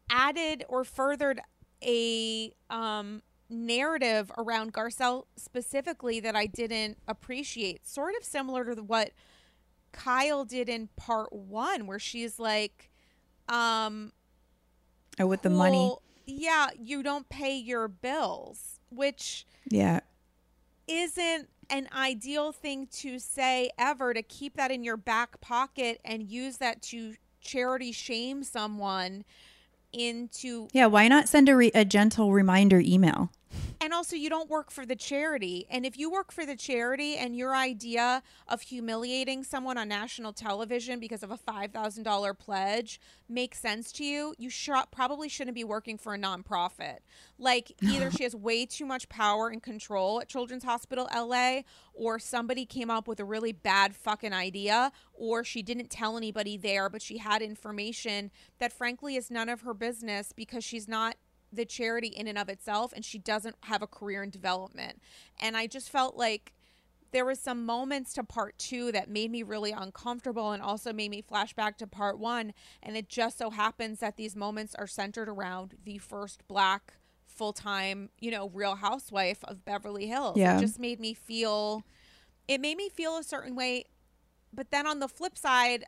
added 0.09 0.63
or 0.69 0.83
furthered 0.83 1.41
a 1.83 2.51
um, 2.69 3.21
narrative 3.49 4.31
around 4.37 4.73
Garcelle 4.73 5.25
specifically 5.35 6.19
that 6.21 6.35
I 6.35 6.45
didn't 6.47 6.97
appreciate. 7.07 7.87
Sort 7.87 8.13
of 8.17 8.23
similar 8.23 8.63
to 8.75 8.81
what 8.81 9.11
Kyle 9.91 10.45
did 10.45 10.69
in 10.69 10.89
part 10.95 11.31
one, 11.33 11.87
where 11.87 11.99
she's 11.99 12.39
like, 12.39 12.89
um, 13.49 14.11
Oh, 15.19 15.25
with 15.25 15.41
the 15.41 15.49
money. 15.49 15.95
Yeah, 16.25 16.67
you 16.77 17.01
don't 17.01 17.27
pay 17.29 17.55
your 17.57 17.87
bills, 17.87 18.79
which 18.89 19.45
Yeah. 19.69 20.01
isn't 20.87 21.49
an 21.69 21.87
ideal 21.95 22.51
thing 22.51 22.87
to 22.87 23.19
say 23.19 23.69
ever 23.77 24.13
to 24.13 24.21
keep 24.21 24.55
that 24.57 24.71
in 24.71 24.83
your 24.83 24.97
back 24.97 25.41
pocket 25.41 25.99
and 26.05 26.23
use 26.23 26.57
that 26.57 26.81
to 26.83 27.15
charity 27.41 27.91
shame 27.91 28.43
someone 28.43 29.23
into 29.93 30.67
Yeah. 30.73 30.87
Why 30.87 31.07
not 31.07 31.29
send 31.29 31.49
a, 31.49 31.55
re- 31.55 31.71
a 31.73 31.85
gentle 31.85 32.33
reminder 32.33 32.79
email? 32.79 33.31
And 33.79 33.93
also 33.93 34.15
you 34.15 34.29
don't 34.29 34.49
work 34.49 34.71
for 34.71 34.85
the 34.85 34.95
charity. 34.95 35.65
And 35.69 35.85
if 35.85 35.97
you 35.97 36.11
work 36.11 36.31
for 36.31 36.45
the 36.45 36.55
charity 36.55 37.15
and 37.15 37.35
your 37.35 37.55
idea 37.55 38.23
of 38.47 38.61
humiliating 38.61 39.43
someone 39.43 39.77
on 39.77 39.87
national 39.87 40.33
television 40.33 40.99
because 40.99 41.23
of 41.23 41.31
a 41.31 41.37
$5000 41.37 42.39
pledge 42.39 42.99
makes 43.29 43.59
sense 43.59 43.91
to 43.93 44.03
you 44.03 44.33
you 44.37 44.49
sh- 44.49 44.69
probably 44.91 45.29
shouldn't 45.29 45.55
be 45.55 45.63
working 45.63 45.97
for 45.97 46.13
a 46.13 46.17
nonprofit. 46.17 46.97
Like 47.37 47.71
either 47.81 48.09
she 48.11 48.23
has 48.23 48.35
way 48.35 48.65
too 48.65 48.85
much 48.85 49.09
power 49.09 49.49
and 49.49 49.61
control 49.61 50.21
at 50.21 50.27
children's 50.27 50.63
hospital 50.63 51.09
la 51.15 51.61
or 51.93 52.19
somebody 52.19 52.65
came 52.65 52.89
up 52.89 53.07
with 53.07 53.19
a 53.19 53.25
really 53.25 53.51
bad 53.51 53.95
fucking 53.95 54.33
idea 54.33 54.91
or 55.13 55.43
she 55.43 55.61
didn't 55.61 55.89
tell 55.89 56.17
anybody 56.17 56.57
there 56.57 56.89
but 56.89 57.01
she 57.01 57.17
had 57.17 57.41
information 57.41 58.31
that 58.59 58.71
frankly 58.71 59.15
is 59.15 59.29
none 59.29 59.49
of 59.49 59.61
her 59.61 59.73
business 59.73 60.31
because 60.31 60.63
she's 60.63 60.87
not 60.87 61.15
the 61.57 61.65
charity 61.65 62.07
in 62.07 62.27
and 62.27 62.37
of 62.37 62.47
itself 62.47 62.93
and 62.95 63.03
she 63.03 63.17
doesn't 63.19 63.55
have 63.63 63.81
a 63.81 63.87
career 63.87 64.23
in 64.23 64.29
development. 64.29 65.01
And 65.41 65.57
i 65.57 65.67
just 65.67 65.89
felt 65.89 66.15
like 66.15 66.53
there 67.11 67.25
was 67.25 67.39
some 67.39 67.65
moments 67.65 68.13
to 68.13 68.23
part 68.23 68.57
two 68.57 68.91
that 68.91 69.09
made 69.09 69.31
me 69.31 69.43
really 69.43 69.71
uncomfortable 69.71 70.51
and 70.51 70.61
also 70.61 70.91
made 70.91 71.09
me 71.09 71.21
flash 71.21 71.53
back 71.53 71.77
to 71.77 71.87
part 71.87 72.19
one. 72.19 72.53
And 72.83 72.97
it 72.97 73.07
just 73.07 73.37
so 73.37 73.49
happens 73.49 73.99
that 73.99 74.17
these 74.17 74.35
moments 74.35 74.75
are 74.75 74.87
centered 74.87 75.29
around 75.29 75.75
the 75.83 75.97
first 75.97 76.47
black 76.47 76.93
full-time 77.25 78.09
you 78.19 78.31
know 78.31 78.49
real 78.49 78.75
housewife 78.75 79.43
of 79.43 79.63
beverly 79.63 80.07
hills. 80.07 80.37
Yeah. 80.37 80.57
it 80.57 80.61
just 80.61 80.79
made 80.79 80.99
me 80.99 81.13
feel 81.13 81.83
it 82.47 82.59
made 82.59 82.77
me 82.77 82.89
feel 82.89 83.17
a 83.17 83.23
certain 83.23 83.55
way. 83.55 83.85
But 84.53 84.71
then 84.71 84.87
on 84.87 84.99
the 84.99 85.07
flip 85.07 85.37
side 85.37 85.85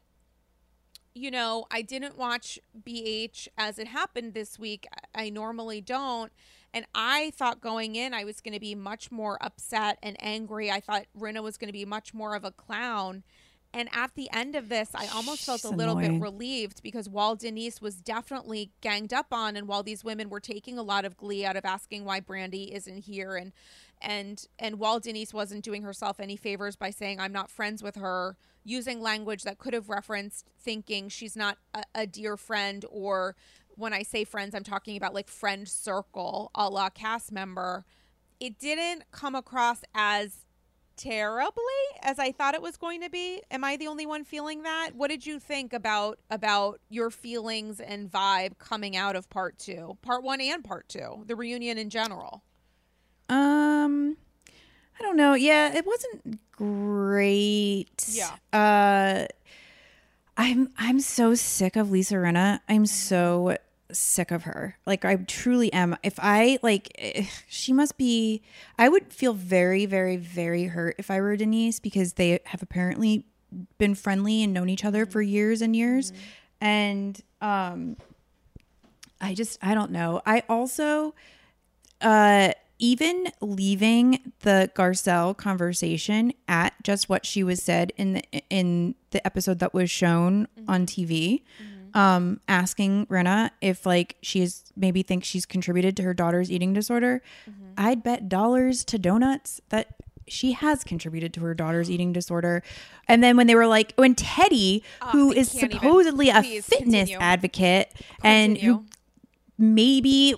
you 1.20 1.30
know, 1.30 1.66
I 1.70 1.82
didn't 1.82 2.18
watch 2.18 2.58
BH 2.82 3.50
as 3.58 3.78
it 3.78 3.88
happened 3.88 4.34
this 4.34 4.58
week. 4.58 4.88
I 5.14 5.30
normally 5.30 5.82
don't. 5.82 6.32
And 6.74 6.86
I 6.96 7.34
thought 7.36 7.60
going 7.60 7.96
in, 7.96 8.14
I 8.14 8.24
was 8.24 8.40
going 8.40 8.54
to 8.54 8.60
be 8.60 8.74
much 8.74 9.12
more 9.12 9.38
upset 9.42 10.00
and 10.02 10.16
angry. 10.20 10.72
I 10.72 10.80
thought 10.80 11.08
Rinna 11.18 11.44
was 11.44 11.58
going 11.58 11.68
to 11.68 11.74
be 11.74 11.84
much 11.84 12.14
more 12.14 12.36
of 12.36 12.46
a 12.46 12.52
clown. 12.52 13.24
And 13.72 13.88
at 13.92 14.16
the 14.16 14.30
end 14.34 14.56
of 14.56 14.68
this, 14.68 14.90
I 14.96 15.08
almost 15.08 15.46
felt 15.46 15.64
a 15.64 15.70
little 15.70 15.98
annoying. 15.98 16.20
bit 16.20 16.22
relieved 16.24 16.82
because 16.82 17.08
while 17.08 17.36
Denise 17.36 17.80
was 17.80 18.02
definitely 18.02 18.72
ganged 18.82 19.14
up 19.14 19.28
on, 19.32 19.56
and 19.56 19.68
while 19.68 19.84
these 19.84 20.04
women 20.04 20.30
were 20.30 20.40
taking 20.40 20.80
a 20.80 20.84
lot 20.84 21.06
of 21.06 21.16
glee 21.16 21.46
out 21.46 21.56
of 21.56 21.66
asking 21.66 22.04
why 22.04 22.20
Brandi 22.20 22.72
isn't 22.72 22.98
here, 23.06 23.36
and 23.36 23.52
and 24.02 24.48
and 24.58 24.80
while 24.80 25.00
Denise 25.00 25.34
wasn't 25.34 25.64
doing 25.64 25.84
herself 25.84 26.20
any 26.20 26.36
favors 26.36 26.76
by 26.76 26.90
saying 26.90 27.20
I'm 27.20 27.32
not 27.32 27.52
friends 27.52 27.84
with 27.84 27.96
her, 27.96 28.38
using 28.64 29.02
language 29.02 29.44
that 29.44 29.60
could 29.60 29.76
have 29.76 29.88
referenced 29.88 30.48
thinking 30.60 31.08
she's 31.08 31.36
not 31.36 31.58
a, 31.76 31.84
a 31.94 32.08
dear 32.08 32.38
friend, 32.38 32.86
or 32.90 33.36
when 33.76 33.94
I 33.94 34.02
say 34.02 34.24
friends, 34.24 34.56
I'm 34.56 34.64
talking 34.64 34.98
about 34.98 35.14
like 35.14 35.28
friend 35.28 35.68
circle, 35.68 36.50
a 36.56 36.70
la 36.70 36.90
cast 36.90 37.32
member. 37.32 37.86
It 38.40 38.58
didn't 38.58 39.04
come 39.12 39.36
across 39.36 39.84
as 39.94 40.46
terribly 41.00 41.64
as 42.02 42.20
I 42.20 42.32
thought 42.32 42.54
it 42.54 42.62
was 42.62 42.78
going 42.78 43.02
to 43.02 43.10
be. 43.10 43.42
Am 43.50 43.64
I 43.64 43.78
the 43.78 43.88
only 43.88 44.06
one 44.06 44.26
feeling 44.26 44.64
that? 44.64 44.92
What 44.94 45.10
did 45.10 45.26
you 45.26 45.40
think 45.40 45.74
about 45.74 46.20
about 46.30 46.82
your 46.90 47.10
feelings 47.10 47.80
and 47.80 48.12
vibe 48.12 48.58
coming 48.60 48.96
out 48.98 49.16
of 49.16 49.30
part 49.30 49.58
2? 49.58 49.98
Part 50.02 50.24
1 50.24 50.42
and 50.42 50.64
part 50.64 50.90
2, 50.90 51.24
the 51.26 51.36
reunion 51.36 51.78
in 51.78 51.90
general. 51.90 52.44
Um, 53.30 54.18
I 55.00 55.04
don't 55.04 55.16
know. 55.16 55.34
Yeah, 55.34 55.74
it 55.74 55.86
wasn't 55.86 56.40
great. 56.52 58.06
Yeah. 58.10 58.36
Uh, 58.52 59.28
I'm 60.36 60.70
I'm 60.78 61.00
so 61.00 61.34
sick 61.34 61.76
of 61.76 61.92
Lisa 61.92 62.16
Rinna. 62.16 62.60
I'm 62.68 62.86
so 62.86 63.56
sick 63.92 64.32
of 64.32 64.44
her. 64.44 64.78
Like 64.86 65.06
I 65.06 65.16
truly 65.16 65.72
am. 65.74 65.98
If 66.04 66.20
I 66.20 66.60
like, 66.62 66.92
eh, 66.98 67.26
she 67.48 67.74
must 67.74 67.98
be. 67.98 68.42
I 68.78 68.90
would 68.90 69.14
feel 69.14 69.34
very, 69.34 69.86
very, 69.86 70.18
very 70.18 70.66
hurt 70.66 70.96
if 70.98 71.10
I 71.12 71.22
were 71.22 71.36
Denise 71.36 71.80
because 71.80 72.14
they 72.14 72.40
have 72.46 72.62
apparently 72.62 73.26
been 73.78 73.96
friendly 73.96 74.44
and 74.44 74.54
known 74.54 74.70
each 74.70 74.86
other 74.86 75.06
for 75.06 75.22
years 75.22 75.62
and 75.62 75.76
years, 75.76 76.14
and 76.62 77.20
um, 77.42 77.98
I 79.20 79.34
just 79.34 79.58
I 79.62 79.74
don't 79.74 79.92
know. 79.92 80.22
I 80.26 80.44
also 80.50 81.16
uh 82.02 82.54
even 82.82 83.28
leaving 83.42 84.32
the 84.40 84.72
Garcelle 84.74 85.36
conversation 85.36 86.32
at 86.48 86.74
just 86.82 87.10
what 87.10 87.26
she 87.26 87.44
was 87.44 87.62
said 87.62 87.92
in 87.98 88.14
the 88.14 88.24
in 88.50 88.96
the 89.12 89.26
episode 89.28 89.60
that 89.60 89.74
was 89.74 89.92
shown 89.92 90.48
on 90.68 90.86
TV, 90.86 91.42
um, 91.94 92.40
asking 92.48 93.08
Rinna 93.08 93.52
if 93.62 93.86
like 93.86 94.18
she's 94.22 94.72
maybe 94.76 95.04
thinks 95.04 95.28
she's 95.28 95.46
contributed 95.46 95.96
to 95.98 96.04
her 96.04 96.14
daughter's 96.14 96.52
eating 96.52 96.74
disorder, 96.74 97.22
I'd 97.78 98.04
bet 98.04 98.30
dollars 98.30 98.84
to 98.86 98.98
donuts 99.00 99.62
that 99.70 99.96
she 100.28 100.52
has 100.52 100.84
contributed 100.84 101.34
to 101.34 101.40
her 101.42 101.54
daughter's 101.54 101.90
eating 101.92 102.14
disorder. 102.14 102.62
And 103.08 103.24
then 103.24 103.36
when 103.38 103.48
they 103.48 103.56
were 103.56 103.68
like, 103.68 103.94
when 103.96 104.14
Teddi, 104.16 104.84
who 105.12 105.32
I 105.34 105.38
is 105.38 105.56
even. 105.56 105.72
supposedly 105.72 106.30
a 106.30 106.44
fitness 106.44 107.10
continue. 107.10 107.18
advocate 107.20 107.92
and 108.24 108.58
who 108.58 108.76
Continue. 108.78 108.90
maybe 109.58 110.36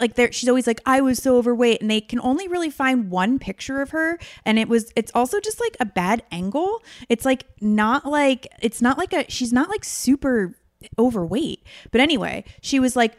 like 0.00 0.14
there 0.14 0.30
she's 0.30 0.48
always 0.48 0.68
like 0.68 0.80
i 0.86 1.00
was 1.00 1.20
so 1.20 1.36
overweight 1.36 1.80
and 1.80 1.90
they 1.90 2.00
can 2.00 2.20
only 2.20 2.46
really 2.46 2.70
find 2.70 3.10
one 3.10 3.40
picture 3.40 3.80
of 3.80 3.90
her 3.90 4.18
and 4.44 4.56
it 4.56 4.68
was 4.68 4.92
it's 4.94 5.10
also 5.16 5.40
just 5.40 5.58
like 5.58 5.76
a 5.80 5.84
bad 5.84 6.22
angle 6.30 6.80
it's 7.08 7.24
like 7.24 7.44
not 7.60 8.06
like 8.06 8.46
it's 8.62 8.80
not 8.80 8.98
like 8.98 9.12
a 9.12 9.28
she's 9.28 9.52
not 9.52 9.68
like 9.68 9.82
super 9.84 10.54
overweight. 10.98 11.64
But 11.90 12.00
anyway 12.00 12.44
she 12.60 12.80
was 12.80 12.96
like 12.96 13.16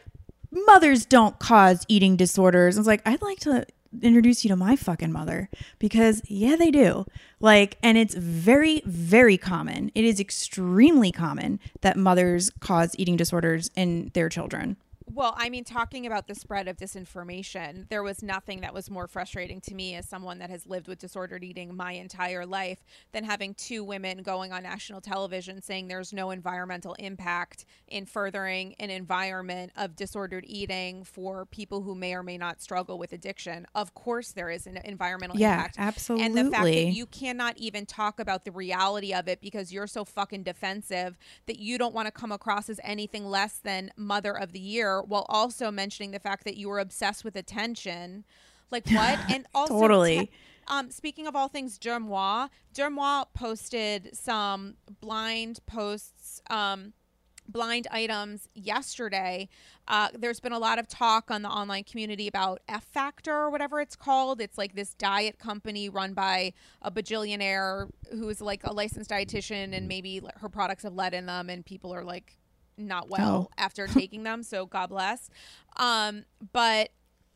mothers 0.51 1.05
don't 1.05 1.39
cause 1.39 1.85
eating 1.87 2.15
disorders. 2.15 2.77
I 2.77 2.79
was 2.79 2.87
like 2.87 3.01
i'd 3.05 3.21
like 3.21 3.39
to 3.41 3.65
introduce 4.01 4.45
you 4.45 4.49
to 4.49 4.55
my 4.55 4.75
fucking 4.75 5.11
mother. 5.11 5.49
Because 5.79 6.21
yeah 6.27 6.55
they 6.55 6.71
do. 6.71 7.05
Like 7.39 7.77
and 7.83 7.97
it's 7.97 8.15
very 8.15 8.81
very 8.85 9.37
common. 9.37 9.91
It 9.95 10.05
is 10.05 10.19
extremely 10.19 11.11
common 11.11 11.59
that 11.81 11.97
mothers 11.97 12.51
cause 12.59 12.95
eating 12.97 13.17
disorders 13.17 13.69
in 13.75 14.11
their 14.13 14.29
children 14.29 14.77
Well, 15.13 15.33
I 15.37 15.49
mean, 15.49 15.65
talking 15.65 16.05
about 16.05 16.27
the 16.27 16.35
spread 16.35 16.67
of 16.67 16.77
disinformation, 16.77 17.89
there 17.89 18.01
was 18.01 18.23
nothing 18.23 18.61
that 18.61 18.73
was 18.73 18.89
more 18.89 19.07
frustrating 19.07 19.59
to 19.61 19.75
me 19.75 19.95
as 19.95 20.07
someone 20.07 20.39
that 20.39 20.49
has 20.49 20.65
lived 20.65 20.87
with 20.87 20.99
disordered 20.99 21.43
eating 21.43 21.75
my 21.75 21.93
entire 21.93 22.45
life 22.45 22.79
than 23.11 23.25
having 23.25 23.53
two 23.53 23.83
women 23.83 24.23
going 24.23 24.53
on 24.53 24.63
national 24.63 25.01
television 25.01 25.61
saying 25.61 25.87
there's 25.87 26.13
no 26.13 26.31
environmental 26.31 26.93
impact 26.93 27.65
in 27.89 28.05
furthering 28.05 28.73
an 28.79 28.89
environment 28.89 29.71
of 29.75 29.95
disordered 29.97 30.45
eating 30.47 31.03
for 31.03 31.45
people 31.45 31.81
who 31.81 31.93
may 31.93 32.13
or 32.13 32.23
may 32.23 32.37
not 32.37 32.61
struggle 32.61 32.97
with 32.97 33.11
addiction. 33.11 33.65
Of 33.75 33.93
course, 33.93 34.31
there 34.31 34.49
is 34.49 34.65
an 34.65 34.77
environmental 34.77 35.37
Yeah, 35.37 35.55
impact. 35.55 35.75
absolutely. 35.77 36.25
And 36.25 36.37
the 36.37 36.51
fact 36.51 36.65
that 36.65 36.93
you 36.93 37.05
cannot 37.05 37.57
even 37.57 37.85
talk 37.85 38.19
about 38.19 38.45
the 38.45 38.51
reality 38.51 39.13
of 39.13 39.27
it 39.27 39.41
because 39.41 39.73
you're 39.73 39.87
so 39.87 40.05
fucking 40.05 40.43
defensive 40.43 41.17
that 41.47 41.59
you 41.59 41.77
don't 41.77 41.93
want 41.93 42.07
to 42.07 42.11
come 42.11 42.31
across 42.31 42.69
as 42.69 42.79
anything 42.83 43.25
less 43.25 43.57
than 43.57 43.91
mother 43.97 44.31
of 44.37 44.53
the 44.53 44.59
year 44.59 45.00
while 45.07 45.25
also 45.29 45.71
mentioning 45.71 46.11
the 46.11 46.19
fact 46.19 46.43
that 46.45 46.57
you 46.57 46.69
were 46.69 46.79
obsessed 46.79 47.23
with 47.23 47.35
attention. 47.35 48.25
Like 48.69 48.89
what? 48.89 49.19
And 49.33 49.45
also 49.53 49.79
Totally. 49.79 50.19
te- 50.19 50.31
um, 50.67 50.91
speaking 50.91 51.27
of 51.27 51.35
all 51.35 51.47
things 51.47 51.77
Deuxmoi, 51.77 52.49
Deuxmoi 52.73 53.25
posted 53.33 54.15
some 54.15 54.75
blind 55.01 55.59
posts 55.65 56.41
um, 56.49 56.93
blind 57.47 57.87
items 57.91 58.47
yesterday. 58.53 59.49
Uh, 59.87 60.09
there's 60.17 60.39
been 60.39 60.53
a 60.53 60.59
lot 60.59 60.79
of 60.79 60.87
talk 60.87 61.29
on 61.29 61.41
the 61.41 61.49
online 61.49 61.83
community 61.83 62.27
about 62.27 62.61
F 62.67 62.83
Factor 62.85 63.33
or 63.33 63.49
whatever 63.49 63.81
it's 63.81 63.95
called. 63.95 64.39
It's 64.41 64.57
like 64.57 64.75
this 64.75 64.93
diet 64.93 65.39
company 65.39 65.89
run 65.89 66.13
by 66.13 66.53
a 66.81 66.91
bajillionaire 66.91 67.89
who 68.11 68.29
is 68.29 68.41
like 68.41 68.63
a 68.63 68.71
licensed 68.71 69.09
dietitian, 69.09 69.75
and 69.75 69.87
maybe 69.87 70.21
her 70.37 70.49
products 70.49 70.83
have 70.83 70.93
lead 70.93 71.13
in 71.13 71.25
them, 71.25 71.49
and 71.49 71.65
people 71.65 71.93
are 71.93 72.03
like 72.03 72.37
not 72.87 73.09
well 73.09 73.49
Oh. 73.49 73.53
after 73.57 73.87
taking 73.87 74.23
them. 74.23 74.43
So 74.43 74.65
God 74.65 74.89
bless. 74.89 75.29
Um, 75.77 76.25
but 76.53 76.89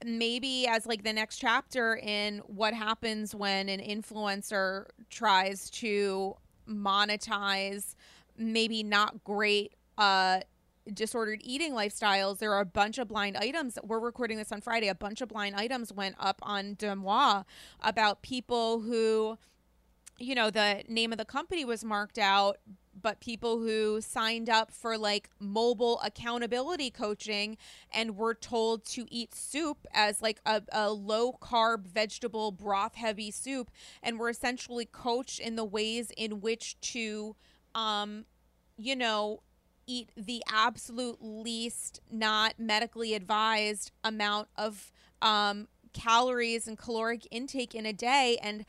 maybe 0.05 0.67
as 0.67 0.85
like 0.85 1.03
the 1.03 1.13
next 1.13 1.37
chapter 1.37 1.95
in 1.95 2.39
what 2.39 2.73
happens 2.73 3.33
when 3.33 3.69
an 3.69 3.79
influencer 3.79 4.85
tries 5.09 5.69
to 5.69 6.35
monetize 6.67 7.95
maybe 8.37 8.83
not 8.83 9.23
great 9.23 9.73
uh 9.97 10.39
disordered 10.93 11.39
eating 11.43 11.71
lifestyles 11.73 12.37
there 12.39 12.51
are 12.53 12.59
a 12.59 12.65
bunch 12.65 12.97
of 12.97 13.07
blind 13.07 13.37
items 13.37 13.77
we're 13.83 13.99
recording 13.99 14.37
this 14.37 14.51
on 14.51 14.59
friday 14.61 14.87
a 14.87 14.93
bunch 14.95 15.21
of 15.21 15.29
blind 15.29 15.55
items 15.55 15.91
went 15.93 16.15
up 16.19 16.37
on 16.43 16.75
Deuxmoi 16.75 17.43
about 17.81 18.21
people 18.21 18.81
who 18.81 19.37
you 20.17 20.35
know 20.35 20.49
the 20.49 20.83
name 20.87 21.11
of 21.11 21.17
the 21.17 21.25
company 21.25 21.65
was 21.65 21.83
marked 21.83 22.17
out 22.17 22.57
but 23.01 23.19
people 23.19 23.59
who 23.59 23.99
signed 23.99 24.49
up 24.49 24.71
for 24.71 24.97
like 24.97 25.29
mobile 25.39 25.99
accountability 26.01 26.89
coaching 26.89 27.57
and 27.93 28.15
were 28.15 28.33
told 28.33 28.85
to 28.85 29.05
eat 29.09 29.35
soup 29.35 29.85
as 29.93 30.21
like 30.21 30.39
a, 30.45 30.61
a 30.71 30.91
low 30.91 31.33
carb 31.33 31.85
vegetable 31.85 32.51
broth 32.51 32.95
heavy 32.95 33.29
soup 33.29 33.69
and 34.01 34.17
were 34.17 34.29
essentially 34.29 34.85
coached 34.85 35.39
in 35.39 35.55
the 35.55 35.65
ways 35.65 36.11
in 36.17 36.39
which 36.41 36.79
to 36.79 37.35
um 37.73 38.25
you 38.77 38.95
know 38.95 39.41
eat 39.87 40.09
the 40.15 40.41
absolute 40.51 41.17
least 41.21 41.99
not 42.09 42.53
medically 42.57 43.13
advised 43.13 43.91
amount 44.03 44.47
of 44.55 44.91
um 45.21 45.67
calories 45.93 46.67
and 46.67 46.77
caloric 46.77 47.25
intake 47.31 47.73
in 47.73 47.85
a 47.85 47.93
day 47.93 48.37
and 48.41 48.65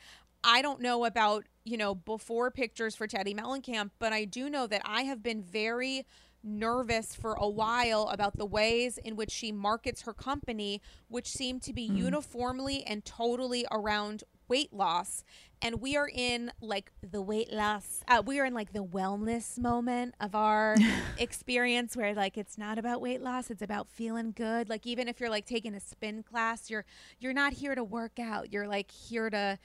I 0.47 0.61
don't 0.61 0.79
know 0.79 1.03
about, 1.03 1.43
you 1.65 1.75
know, 1.75 1.93
before 1.93 2.49
pictures 2.51 2.95
for 2.95 3.05
Teddi 3.05 3.37
Mellencamp, 3.37 3.91
but 3.99 4.13
I 4.13 4.23
do 4.23 4.49
know 4.49 4.65
that 4.67 4.81
I 4.85 5.01
have 5.01 5.21
been 5.21 5.43
very 5.43 6.05
nervous 6.41 7.13
for 7.13 7.33
a 7.33 7.49
while 7.49 8.07
about 8.07 8.37
the 8.37 8.45
ways 8.45 8.97
in 8.97 9.17
which 9.17 9.29
she 9.29 9.51
markets 9.51 10.03
her 10.03 10.13
company, 10.13 10.81
which 11.09 11.27
seem 11.27 11.59
to 11.59 11.73
be 11.73 11.89
mm. 11.89 11.97
uniformly 11.97 12.81
and 12.85 13.03
totally 13.03 13.65
around 13.69 14.23
weight 14.47 14.71
loss. 14.71 15.25
And 15.61 15.81
we 15.81 15.97
are 15.97 16.07
in 16.07 16.51
like 16.61 16.91
the 17.01 17.21
weight 17.21 17.51
loss, 17.51 18.03
uh, 18.07 18.21
we 18.25 18.39
are 18.39 18.45
in 18.45 18.53
like 18.53 18.73
the 18.73 18.83
wellness 18.83 19.57
moment 19.57 20.13
of 20.19 20.35
our 20.35 20.75
experience 21.17 21.95
where 21.95 22.13
like 22.13 22.37
it's 22.37 22.57
not 22.57 22.77
about 22.77 23.01
weight 23.01 23.21
loss, 23.21 23.49
it's 23.49 23.61
about 23.61 23.87
feeling 23.89 24.33
good. 24.35 24.69
Like 24.69 24.85
even 24.85 25.07
if 25.07 25.19
you're 25.19 25.29
like 25.29 25.45
taking 25.45 25.73
a 25.73 25.79
spin 25.79 26.23
class, 26.23 26.69
you're 26.69 26.85
you're 27.19 27.33
not 27.33 27.53
here 27.53 27.75
to 27.75 27.83
work 27.83 28.19
out. 28.19 28.53
You're 28.53 28.67
like 28.67 28.91
here 28.91 29.29
to 29.29 29.57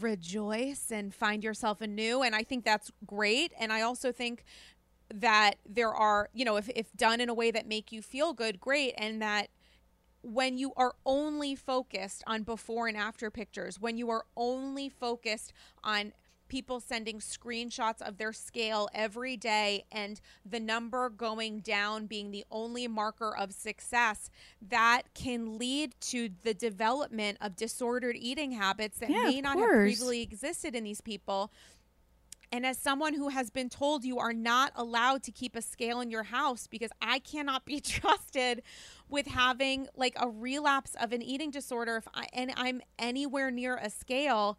rejoice 0.00 0.90
and 0.90 1.14
find 1.14 1.44
yourself 1.44 1.80
anew 1.82 2.22
and 2.22 2.34
i 2.34 2.42
think 2.42 2.64
that's 2.64 2.90
great 3.04 3.52
and 3.58 3.72
i 3.72 3.82
also 3.82 4.10
think 4.10 4.44
that 5.12 5.56
there 5.68 5.92
are 5.92 6.30
you 6.32 6.44
know 6.44 6.56
if, 6.56 6.68
if 6.74 6.92
done 6.94 7.20
in 7.20 7.28
a 7.28 7.34
way 7.34 7.50
that 7.50 7.66
make 7.66 7.92
you 7.92 8.00
feel 8.00 8.32
good 8.32 8.58
great 8.58 8.94
and 8.96 9.20
that 9.20 9.48
when 10.22 10.56
you 10.56 10.72
are 10.76 10.94
only 11.04 11.54
focused 11.54 12.22
on 12.26 12.42
before 12.42 12.86
and 12.88 12.96
after 12.96 13.30
pictures 13.30 13.80
when 13.80 13.96
you 13.96 14.08
are 14.10 14.24
only 14.36 14.88
focused 14.88 15.52
on 15.82 16.12
people 16.48 16.80
sending 16.80 17.18
screenshots 17.18 18.02
of 18.02 18.18
their 18.18 18.32
scale 18.32 18.86
every 18.94 19.38
day 19.38 19.84
and 19.90 20.20
the 20.44 20.60
number 20.60 21.08
going 21.08 21.60
down 21.60 22.04
being 22.04 22.30
the 22.30 22.44
only 22.50 22.86
marker 22.86 23.34
of 23.34 23.52
success 23.52 24.28
that 24.60 25.02
can 25.14 25.56
lead 25.56 25.94
to 25.98 26.28
the 26.42 26.52
development 26.52 27.38
of 27.40 27.56
disordered 27.56 28.16
eating 28.18 28.52
habits 28.52 28.98
that 28.98 29.08
Yeah, 29.08 29.24
may 29.24 29.40
not 29.40 29.58
have 29.58 29.66
previously 29.66 30.20
existed 30.20 30.74
in 30.76 30.84
these 30.84 31.00
people. 31.00 31.50
And 32.54 32.66
as 32.66 32.76
someone 32.76 33.14
who 33.14 33.30
has 33.30 33.48
been 33.48 33.70
told 33.70 34.04
you 34.04 34.18
are 34.18 34.34
not 34.34 34.72
allowed 34.76 35.22
to 35.22 35.32
keep 35.32 35.56
a 35.56 35.62
scale 35.62 36.02
in 36.02 36.10
your 36.10 36.24
house 36.24 36.66
because 36.66 36.90
I 37.00 37.18
cannot 37.18 37.64
be 37.64 37.80
trusted 37.80 38.62
with 39.12 39.26
having 39.26 39.86
like 39.94 40.14
a 40.18 40.28
relapse 40.28 40.96
of 40.98 41.12
an 41.12 41.20
eating 41.22 41.50
disorder 41.50 41.96
if 41.96 42.08
I 42.14 42.26
and 42.32 42.52
I'm 42.56 42.80
anywhere 42.98 43.50
near 43.50 43.76
a 43.76 43.90
scale, 43.90 44.56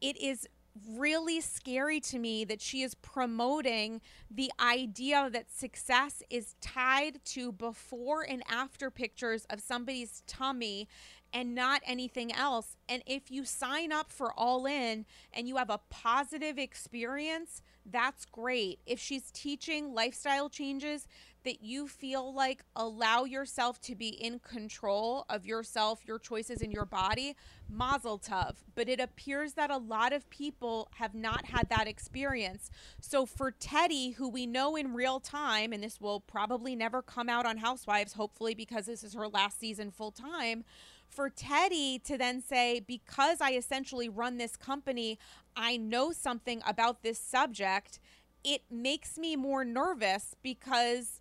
it 0.00 0.20
is 0.20 0.48
really 0.96 1.40
scary 1.40 2.00
to 2.00 2.18
me 2.18 2.44
that 2.44 2.60
she 2.60 2.82
is 2.82 2.94
promoting 2.96 4.00
the 4.30 4.50
idea 4.58 5.30
that 5.32 5.52
success 5.52 6.22
is 6.30 6.56
tied 6.60 7.24
to 7.26 7.52
before 7.52 8.26
and 8.28 8.42
after 8.50 8.90
pictures 8.90 9.46
of 9.50 9.60
somebody's 9.60 10.22
tummy 10.26 10.88
and 11.32 11.54
not 11.54 11.80
anything 11.86 12.32
else. 12.32 12.76
And 12.88 13.02
if 13.06 13.30
you 13.30 13.44
sign 13.44 13.92
up 13.92 14.10
for 14.10 14.32
All 14.32 14.66
In 14.66 15.06
and 15.32 15.46
you 15.46 15.56
have 15.56 15.70
a 15.70 15.80
positive 15.90 16.58
experience, 16.58 17.62
that's 17.86 18.24
great. 18.24 18.80
If 18.86 18.98
she's 18.98 19.30
teaching 19.30 19.94
lifestyle 19.94 20.48
changes 20.48 21.06
that 21.44 21.62
you 21.62 21.88
feel 21.88 22.32
like 22.32 22.64
allow 22.76 23.24
yourself 23.24 23.80
to 23.82 23.94
be 23.94 24.08
in 24.08 24.38
control 24.38 25.24
of 25.28 25.44
yourself, 25.44 26.00
your 26.06 26.18
choices, 26.18 26.62
and 26.62 26.72
your 26.72 26.84
body, 26.84 27.36
mazel 27.68 28.18
tov. 28.18 28.56
But 28.74 28.88
it 28.88 29.00
appears 29.00 29.54
that 29.54 29.70
a 29.70 29.76
lot 29.76 30.12
of 30.12 30.28
people 30.30 30.88
have 30.94 31.14
not 31.14 31.46
had 31.46 31.68
that 31.68 31.88
experience. 31.88 32.70
So 33.00 33.26
for 33.26 33.52
Teddi, 33.52 34.14
who 34.14 34.28
we 34.28 34.46
know 34.46 34.76
in 34.76 34.94
real 34.94 35.20
time, 35.20 35.72
and 35.72 35.82
this 35.82 36.00
will 36.00 36.20
probably 36.20 36.76
never 36.76 37.02
come 37.02 37.28
out 37.28 37.46
on 37.46 37.58
Housewives, 37.58 38.12
hopefully 38.12 38.54
because 38.54 38.86
this 38.86 39.02
is 39.02 39.14
her 39.14 39.28
last 39.28 39.58
season 39.58 39.90
full 39.90 40.12
time 40.12 40.64
for 41.12 41.28
Teddi 41.28 42.02
to 42.04 42.16
then 42.16 42.40
say, 42.40 42.80
because 42.80 43.40
I 43.40 43.52
essentially 43.52 44.08
run 44.08 44.38
this 44.38 44.56
company, 44.56 45.18
I 45.54 45.76
know 45.76 46.12
something 46.12 46.62
about 46.66 47.02
this 47.02 47.18
subject, 47.18 48.00
it 48.42 48.62
makes 48.70 49.18
me 49.18 49.36
more 49.36 49.64
nervous 49.64 50.34
because 50.42 51.20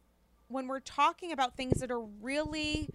when 0.51 0.67
we're 0.67 0.79
talking 0.79 1.31
about 1.31 1.55
things 1.55 1.79
that 1.79 1.91
are 1.91 2.01
really 2.21 2.89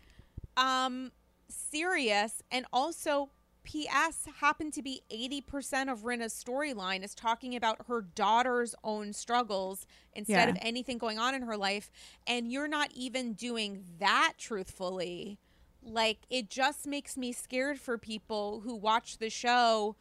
um, 0.57 1.12
serious 1.48 2.42
and 2.50 2.66
also 2.72 3.30
PS 3.64 4.26
happened 4.40 4.72
to 4.74 4.82
be 4.82 5.02
80% 5.11 5.90
of 5.90 6.04
Rinna's 6.04 6.32
storyline 6.32 7.02
is 7.04 7.14
talking 7.16 7.57
about 7.57 7.86
her 7.88 8.00
daughter's 8.00 8.76
own 8.84 9.12
struggles 9.12 9.86
instead 10.12 10.48
Yeah. 10.48 10.54
of 10.54 10.59
anything 10.61 10.98
going 10.98 11.18
on 11.18 11.34
in 11.34 11.42
her 11.42 11.57
life. 11.57 11.90
And 12.28 12.52
you're 12.52 12.68
not 12.68 12.92
even 12.94 13.32
doing 13.32 13.84
that 13.98 14.34
truthfully. 14.38 15.38
Like, 15.82 16.18
it 16.30 16.48
just 16.48 16.86
makes 16.86 17.16
me 17.16 17.32
scared 17.32 17.80
for 17.80 17.98
people 17.98 18.61
who 18.61 18.74
watch 18.76 19.18
the 19.18 19.30
show 19.30 19.96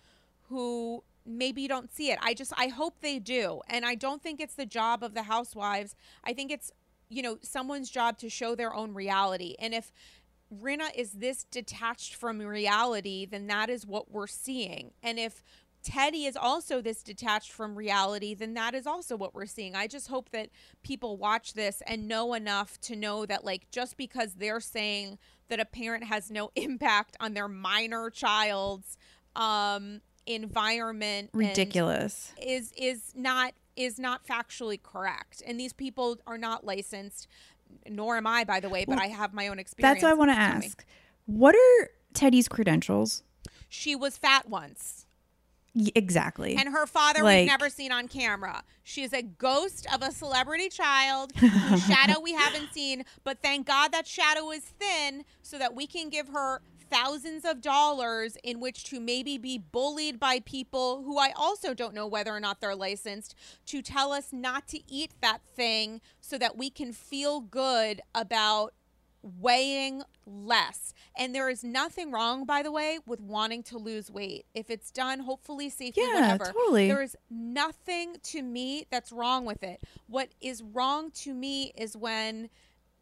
who 0.49 1.03
maybe 1.25 1.67
don't 1.67 1.91
see 1.91 2.11
it. 2.11 2.19
I 2.21 2.35
just, 2.35 2.53
I 2.55 2.67
hope 2.67 2.99
they 3.01 3.17
do. 3.17 3.61
And 3.67 3.83
I 3.83 3.95
don't 3.95 4.21
think 4.21 4.39
it's 4.39 4.53
the 4.53 4.65
job 4.67 5.03
of 5.03 5.15
the 5.15 5.23
housewives. 5.23 5.95
I 6.23 6.33
think 6.33 6.51
it's, 6.51 6.71
you 7.09 7.21
know, 7.21 7.37
someone's 7.41 7.89
job 7.89 8.17
to 8.19 8.29
show 8.29 8.55
their 8.55 8.73
own 8.73 8.93
reality. 8.93 9.55
And 9.59 9.73
if 9.73 9.91
Rinna 10.53 10.93
is 10.95 11.13
this 11.13 11.43
detached 11.45 12.15
from 12.15 12.39
reality, 12.39 13.25
then 13.25 13.47
that 13.47 13.69
is 13.69 13.85
what 13.85 14.11
we're 14.11 14.27
seeing. 14.27 14.91
And 15.01 15.19
if 15.19 15.43
Teddi 15.85 16.27
is 16.27 16.35
also 16.35 16.81
this 16.81 17.03
detached 17.03 17.51
from 17.51 17.75
reality, 17.75 18.33
then 18.33 18.55
that 18.55 18.73
is 18.73 18.87
also 18.87 19.15
what 19.15 19.35
we're 19.35 19.45
seeing. 19.45 19.75
I 19.75 19.85
just 19.85 20.07
hope 20.07 20.31
that 20.31 20.49
people 20.81 21.15
watch 21.17 21.53
this 21.53 21.83
and 21.85 22.07
know 22.07 22.33
enough 22.33 22.79
to 22.81 22.95
know 22.95 23.25
that, 23.27 23.45
like, 23.45 23.69
just 23.69 23.95
because 23.95 24.33
they're 24.33 24.59
saying 24.59 25.19
that 25.47 25.59
a 25.59 25.65
parent 25.65 26.05
has 26.05 26.31
no 26.31 26.51
impact 26.55 27.15
on 27.19 27.35
their 27.35 27.47
minor 27.47 28.09
child's 28.09 28.97
um, 29.35 30.01
environment 30.25 31.29
Ridiculous. 31.33 32.33
is 32.41 32.71
is 32.75 33.13
not 33.15 33.53
is 33.75 33.99
not 33.99 34.25
factually 34.25 34.81
correct 34.81 35.41
and 35.45 35.59
these 35.59 35.73
people 35.73 36.17
are 36.25 36.37
not 36.37 36.65
licensed 36.65 37.27
nor 37.89 38.17
am 38.17 38.27
I, 38.27 38.43
by 38.43 38.59
the 38.59 38.69
way, 38.69 38.85
but 38.85 38.99
I 38.99 39.07
have 39.07 39.33
my 39.33 39.47
own 39.47 39.59
experience. 39.59 39.95
That's 39.95 40.03
what 40.03 40.11
I 40.11 40.15
want 40.15 40.31
to 40.31 40.37
ask. 40.37 40.85
What 41.25 41.55
are 41.55 41.89
Teddi's 42.13 42.47
credentials? 42.47 43.23
She 43.69 43.95
was 43.95 44.17
fat 44.17 44.49
once. 44.49 45.05
Exactly. 45.93 46.55
And 46.55 46.69
her 46.69 46.87
father 46.87 47.21
Like- 47.23 47.39
we've 47.39 47.47
never 47.47 47.69
seen 47.69 47.91
on 47.91 48.07
camera. 48.07 48.63
She 48.83 49.03
is 49.03 49.11
a 49.13 49.21
ghost 49.23 49.87
of 49.93 50.01
a 50.01 50.11
celebrity 50.11 50.69
child 50.69 51.33
whose 51.35 51.85
shadow 51.85 52.19
we 52.21 52.33
haven't 52.33 52.71
seen. 52.71 53.03
But 53.23 53.39
thank 53.41 53.67
God 53.67 53.91
that 53.91 54.07
shadow 54.07 54.51
is 54.51 54.63
thin 54.63 55.25
so 55.41 55.57
that 55.57 55.75
we 55.75 55.85
can 55.85 56.09
give 56.09 56.29
her 56.29 56.61
thousands 56.89 57.45
of 57.45 57.61
dollars 57.61 58.37
in 58.43 58.59
which 58.59 58.83
to 58.85 58.99
maybe 58.99 59.37
be 59.37 59.57
bullied 59.57 60.19
by 60.19 60.39
people 60.39 61.03
who 61.03 61.17
I 61.17 61.31
also 61.35 61.73
don't 61.73 61.93
know 61.93 62.07
whether 62.07 62.31
or 62.31 62.39
not 62.39 62.61
they're 62.61 62.75
licensed 62.75 63.35
to 63.67 63.81
tell 63.81 64.11
us 64.11 64.31
not 64.31 64.67
to 64.69 64.79
eat 64.91 65.11
that 65.21 65.41
thing 65.55 66.01
so 66.21 66.37
that 66.37 66.57
we 66.57 66.69
can 66.69 66.93
feel 66.93 67.39
good 67.41 68.01
about 68.13 68.73
weighing 69.21 70.03
less. 70.27 70.93
And 71.17 71.33
there 71.33 71.49
is 71.49 71.63
nothing 71.63 72.11
wrong, 72.11 72.45
by 72.45 72.61
the 72.61 72.71
way, 72.71 72.99
with 73.07 73.19
wanting 73.19 73.63
to 73.63 73.77
lose 73.77 74.11
weight. 74.11 74.45
If 74.53 74.69
it's 74.69 74.91
done, 74.91 75.21
hopefully 75.21 75.69
safely, 75.69 76.03
Yeah, 76.03 76.13
whatever. 76.33 76.45
totally. 76.53 76.87
There 76.87 77.01
is 77.01 77.15
nothing 77.29 78.17
to 78.23 78.43
me 78.43 78.85
that's 78.91 79.11
wrong 79.11 79.45
with 79.45 79.63
it. 79.63 79.81
What 80.07 80.29
is 80.41 80.61
wrong 80.61 81.09
to 81.11 81.33
me 81.33 81.73
is 81.75 81.97
when 81.97 82.49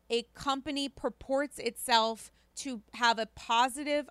a 0.10 0.24
company 0.34 0.88
purports 0.88 1.60
itself 1.60 2.32
to 2.58 2.82
have 2.94 3.20
a 3.20 3.26
positive 3.26 4.10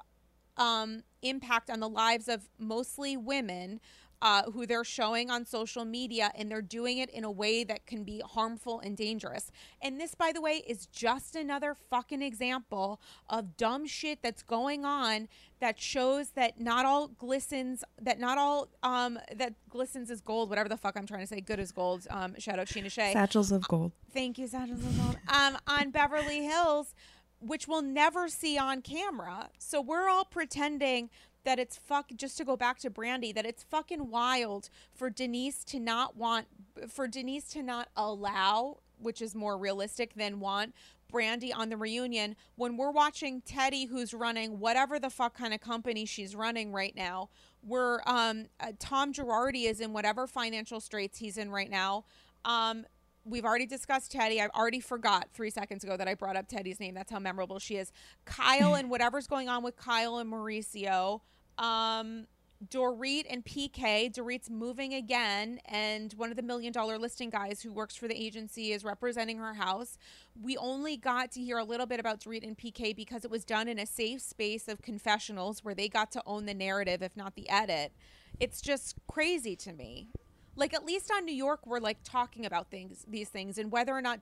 um, 0.57 1.03
impact 1.23 1.71
on 1.71 1.81
the 1.81 1.89
lives 1.89 2.29
of 2.29 2.49
mostly 2.59 3.17
women 3.17 3.81
uh, 4.23 4.45
who 4.53 4.67
they're 4.67 4.85
showing 4.85 5.31
on 5.31 5.45
social 5.45 5.85
media, 5.85 6.31
and 6.37 6.49
they're 6.49 6.63
doing 6.63 6.99
it 6.99 7.11
in 7.11 7.25
a 7.25 7.31
way 7.31 7.65
that 7.65 7.87
can 7.87 8.05
be 8.05 8.23
harmful 8.25 8.79
and 8.79 8.97
dangerous. 8.97 9.51
And 9.83 10.01
this, 10.01 10.15
by 10.15 10.31
the 10.33 10.41
way, 10.41 10.63
is 10.65 10.87
just 10.87 11.35
another 11.35 11.77
fucking 11.91 12.23
example 12.23 13.01
of 13.29 13.57
dumb 13.57 13.85
shit 13.85 14.23
that's 14.23 14.45
going 14.45 14.85
on 14.85 15.27
that 15.59 15.81
shows 15.81 16.31
that 16.31 16.61
not 16.61 16.87
all 16.87 17.09
glistens, 17.09 17.83
that 18.01 18.21
not 18.21 18.39
all 18.39 18.69
um, 18.85 19.19
that 19.35 19.55
glistens 19.69 20.09
is 20.09 20.21
gold. 20.21 20.49
Whatever 20.49 20.69
the 20.69 20.77
fuck 20.77 20.97
I'm 20.97 21.07
trying 21.07 21.23
to 21.23 21.27
say, 21.27 21.41
good 21.41 21.59
as 21.59 21.73
gold. 21.73 22.07
Um, 22.09 22.39
shout 22.39 22.61
out 22.61 22.69
Sheena 22.69 22.93
Shea. 22.93 23.13
Satchels 23.13 23.51
of 23.51 23.67
gold. 23.67 23.91
Thank 24.15 24.39
you, 24.39 24.47
Sandra 24.47 24.77
Lavone. 24.77 25.17
Um, 25.35 25.59
on 25.67 25.91
Beverly 25.91 26.45
Hills, 26.45 26.95
which 27.43 27.67
we'll 27.67 27.83
never 27.83 28.29
see 28.29 28.57
on 28.57 28.83
camera. 28.83 29.51
So 29.59 29.81
we're 29.81 30.09
all 30.09 30.25
pretending 30.25 31.11
that 31.45 31.59
it's 31.59 31.77
fuck. 31.77 32.11
Just 32.15 32.39
to 32.39 32.45
go 32.45 32.57
back 32.57 32.79
to 32.81 32.91
Brandi, 32.91 33.35
that 33.35 33.45
it's 33.45 33.63
fucking 33.63 34.11
wild 34.11 34.71
for 34.95 35.11
Denise 35.11 35.65
to 35.65 35.81
not 35.81 36.17
want, 36.17 36.47
for 36.89 37.09
Denise 37.09 37.45
to 37.49 37.63
not 37.63 37.89
allow, 37.97 38.79
which 38.99 39.21
is 39.21 39.35
more 39.35 39.59
realistic 39.59 40.15
than 40.15 40.41
want. 40.41 40.75
Brandi 41.13 41.55
on 41.55 41.69
the 41.69 41.77
reunion 41.77 42.37
when 42.57 42.77
we're 42.79 42.91
watching 42.91 43.43
Teddi, 43.43 43.89
who's 43.89 44.15
running 44.15 44.59
whatever 44.59 44.99
the 44.99 45.11
fuck 45.11 45.37
kind 45.37 45.53
of 45.53 45.61
company 45.61 46.07
she's 46.07 46.35
running 46.35 46.73
right 46.73 46.97
now. 46.97 47.29
We're 47.63 48.01
um, 48.07 48.47
uh, 48.59 48.73
Tom 48.79 49.13
Girardi 49.13 49.69
is 49.69 49.81
in 49.81 49.93
whatever 49.93 50.27
financial 50.27 50.81
straits 50.81 51.19
he's 51.19 51.37
in 51.37 51.51
right 51.51 51.71
now. 51.71 52.07
Um, 52.45 52.87
we've 53.25 53.45
already 53.45 53.67
discussed 53.67 54.13
Teddi. 54.13 54.41
I've 54.41 54.51
already 54.51 54.81
forgot 54.81 55.29
three 55.33 55.51
seconds 55.51 55.85
ago 55.85 55.97
that 55.97 56.09
I 56.09 56.15
brought 56.15 56.37
up 56.37 56.49
Teddi's 56.49 56.81
name. 56.81 56.95
That's 56.95 57.11
how 57.11 57.19
memorable 57.19 57.59
she 57.59 57.77
is. 57.77 57.93
Kyle 58.25 58.75
and 58.75 58.91
whatever's 58.91 59.27
going 59.27 59.49
on 59.49 59.63
with 59.63 59.77
Kyle 59.77 60.19
and 60.19 60.31
Mauricio. 60.31 61.21
Um, 61.59 62.27
Dorit 62.69 63.25
and 63.29 63.45
PK. 63.45 64.13
Dorit's 64.13 64.49
moving 64.49 64.95
again, 64.95 65.59
and 65.67 66.13
one 66.15 66.31
of 66.31 66.37
the 66.37 66.43
million 66.43 66.73
dollar 66.73 66.99
listing 66.99 67.31
guys 67.31 67.61
who 67.61 67.73
works 67.73 67.97
for 67.97 68.07
the 68.07 68.15
agency 68.15 68.73
is 68.73 68.85
representing 68.85 69.39
her 69.39 69.55
house. 69.55 69.99
We 70.41 70.57
only 70.57 70.97
got 70.97 71.33
to 71.33 71.41
hear 71.41 71.59
a 71.59 71.65
little 71.65 71.87
bit 71.87 71.99
about 71.99 72.21
Dorit 72.21 72.47
and 72.47 72.57
PK 72.57 72.95
because 72.95 73.25
it 73.25 73.31
was 73.31 73.45
done 73.45 73.69
in 73.69 73.79
a 73.79 73.87
safe 73.87 74.21
space 74.21 74.69
of 74.69 74.81
confessionals 74.81 75.65
where 75.65 75.75
they 75.75 75.89
got 75.89 76.13
to 76.13 76.23
own 76.25 76.47
the 76.47 76.55
narrative, 76.55 77.03
if 77.03 77.17
not 77.17 77.35
the 77.35 77.49
edit. 77.49 77.93
It's 78.39 78.61
just 78.61 78.97
crazy 79.09 79.57
to 79.57 79.73
me 79.73 80.09
like 80.57 80.75
at 80.75 80.85
least 80.85 81.11
on 81.11 81.25
New 81.25 81.35
York, 81.35 81.67
we're 81.67 81.81
like 81.81 81.99
talking 82.05 82.45
about 82.47 82.71
things, 82.71 83.05
these 83.09 83.29
things, 83.29 83.59
and 83.59 83.71
whether 83.73 83.93
or 83.93 84.03
not 84.03 84.21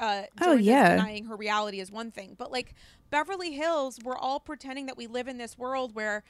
uh, 0.00 0.22
Oh, 0.40 0.52
yeah. 0.54 0.96
denying 0.96 1.24
her 1.26 1.36
reality 1.36 1.80
is 1.80 1.90
one 1.90 2.10
thing. 2.10 2.34
But 2.38 2.52
like 2.52 2.74
Beverly 3.10 3.52
Hills, 3.52 3.98
we're 4.04 4.16
all 4.16 4.40
pretending 4.40 4.86
that 4.86 4.96
we 4.96 5.06
live 5.06 5.28
in 5.28 5.38
this 5.38 5.58
world 5.58 5.94
where 5.94 6.22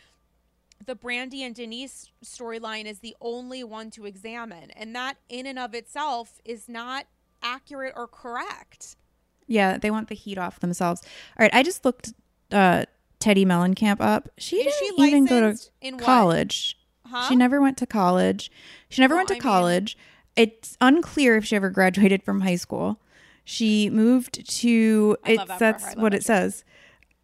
the 0.84 0.96
Brandi 0.96 1.40
and 1.40 1.54
Denise 1.54 2.10
storyline 2.24 2.86
is 2.86 2.98
the 3.00 3.14
only 3.20 3.62
one 3.62 3.90
to 3.90 4.04
examine, 4.06 4.70
and 4.72 4.94
that 4.96 5.16
in 5.28 5.46
and 5.46 5.58
of 5.58 5.74
itself 5.74 6.40
is 6.44 6.68
not 6.68 7.06
accurate 7.42 7.92
or 7.96 8.08
correct. 8.08 8.96
Yeah, 9.46 9.76
they 9.78 9.90
want 9.90 10.08
the 10.08 10.14
heat 10.14 10.38
off 10.38 10.60
themselves. 10.60 11.02
All 11.38 11.44
right, 11.44 11.54
I 11.54 11.62
just 11.62 11.84
looked 11.84 12.12
uh, 12.50 12.86
Teddi 13.20 13.44
Mellencamp 13.44 14.00
up. 14.00 14.28
She 14.38 14.56
Is 14.56 14.74
didn't 14.74 14.96
she 14.96 15.02
even 15.06 15.24
go 15.26 15.40
to 15.52 15.58
in 15.80 15.98
what? 15.98 16.04
College. 17.12 17.24
Huh? 17.24 17.28
She 17.28 17.36
never 17.36 17.60
went 17.60 17.76
to 17.78 17.86
college. 17.86 18.50
She 18.88 19.00
never 19.00 19.14
Well, 19.14 19.20
went 19.20 19.28
to 19.28 19.34
I 19.34 19.36
mean- 19.36 19.42
college. 19.42 19.96
It's 20.34 20.76
unclear 20.80 21.36
if 21.36 21.44
she 21.44 21.56
ever 21.56 21.68
graduated 21.70 22.22
from 22.22 22.40
high 22.40 22.56
school. 22.56 22.98
She 23.44 23.90
moved 23.90 24.48
to 24.60 25.16
I 25.24 25.34
love 25.34 25.50
it's 25.50 25.58
that 25.58 25.58
for 25.58 25.64
her. 25.64 25.72
that's 25.90 25.96
what 25.96 26.14
it 26.14 26.24
says. 26.24 26.64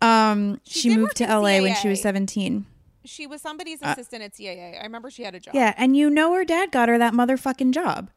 Um, 0.03 0.61
She 0.64 0.80
she, 0.91 0.97
moved 0.97 1.16
to 1.16 1.24
LA 1.24 1.61
when 1.62 1.74
she 1.74 1.89
was 1.89 2.01
17. 2.03 2.66
she 3.05 3.26
was 3.26 3.41
somebody's 3.41 3.80
assistant 3.82 4.22
at 4.22 4.34
CAA. 4.34 4.78
I 4.78 4.82
remember 4.82 5.11
she 5.11 5.22
had 5.22 5.34
a 5.34 5.41
job. 5.41 5.55
Uh, 5.55 5.59
Yeah, 5.59 5.74
and 5.78 5.97
you 5.97 6.11
know 6.11 6.34
her 6.34 6.45
dad 6.45 6.70
got 6.70 6.89
her 6.91 6.99
that 6.99 7.14
motherfucking 7.14 7.72
job. 7.72 8.11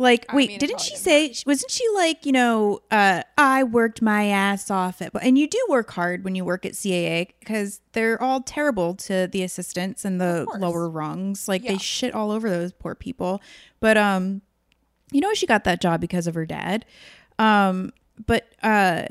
Like, 0.00 0.26
I 0.28 0.36
wait, 0.36 0.48
mean, 0.50 0.58
didn't 0.60 0.80
she 0.80 0.94
say 0.94 1.34
wasn't 1.44 1.72
she 1.72 1.84
like, 1.94 2.24
you 2.24 2.30
know, 2.30 2.80
uh 2.90 3.22
I 3.36 3.64
worked 3.64 4.00
my 4.00 4.26
ass 4.26 4.70
off 4.70 5.02
at 5.02 5.10
and 5.20 5.36
you 5.36 5.48
do 5.48 5.58
work 5.68 5.90
hard 5.90 6.22
when 6.22 6.36
you 6.36 6.44
work 6.44 6.64
at 6.64 6.72
CAA 6.74 7.30
cuz 7.44 7.80
they're 7.92 8.22
all 8.22 8.40
terrible 8.40 8.94
to 8.94 9.26
the 9.26 9.42
assistants 9.42 10.04
and 10.04 10.20
the 10.20 10.46
lower 10.58 10.88
rungs. 10.88 11.48
Like 11.48 11.64
Yeah. 11.64 11.72
they 11.72 11.78
shit 11.78 12.14
all 12.14 12.30
over 12.30 12.48
those 12.48 12.72
poor 12.72 12.94
people. 12.94 13.40
But 13.80 13.96
um 13.98 14.42
you 15.10 15.20
know 15.20 15.34
she 15.34 15.46
got 15.46 15.64
that 15.64 15.80
job 15.80 16.00
because 16.00 16.28
of 16.28 16.34
her 16.36 16.46
dad. 16.46 16.84
Um 17.38 17.92
but 18.24 18.54
uh 18.62 19.06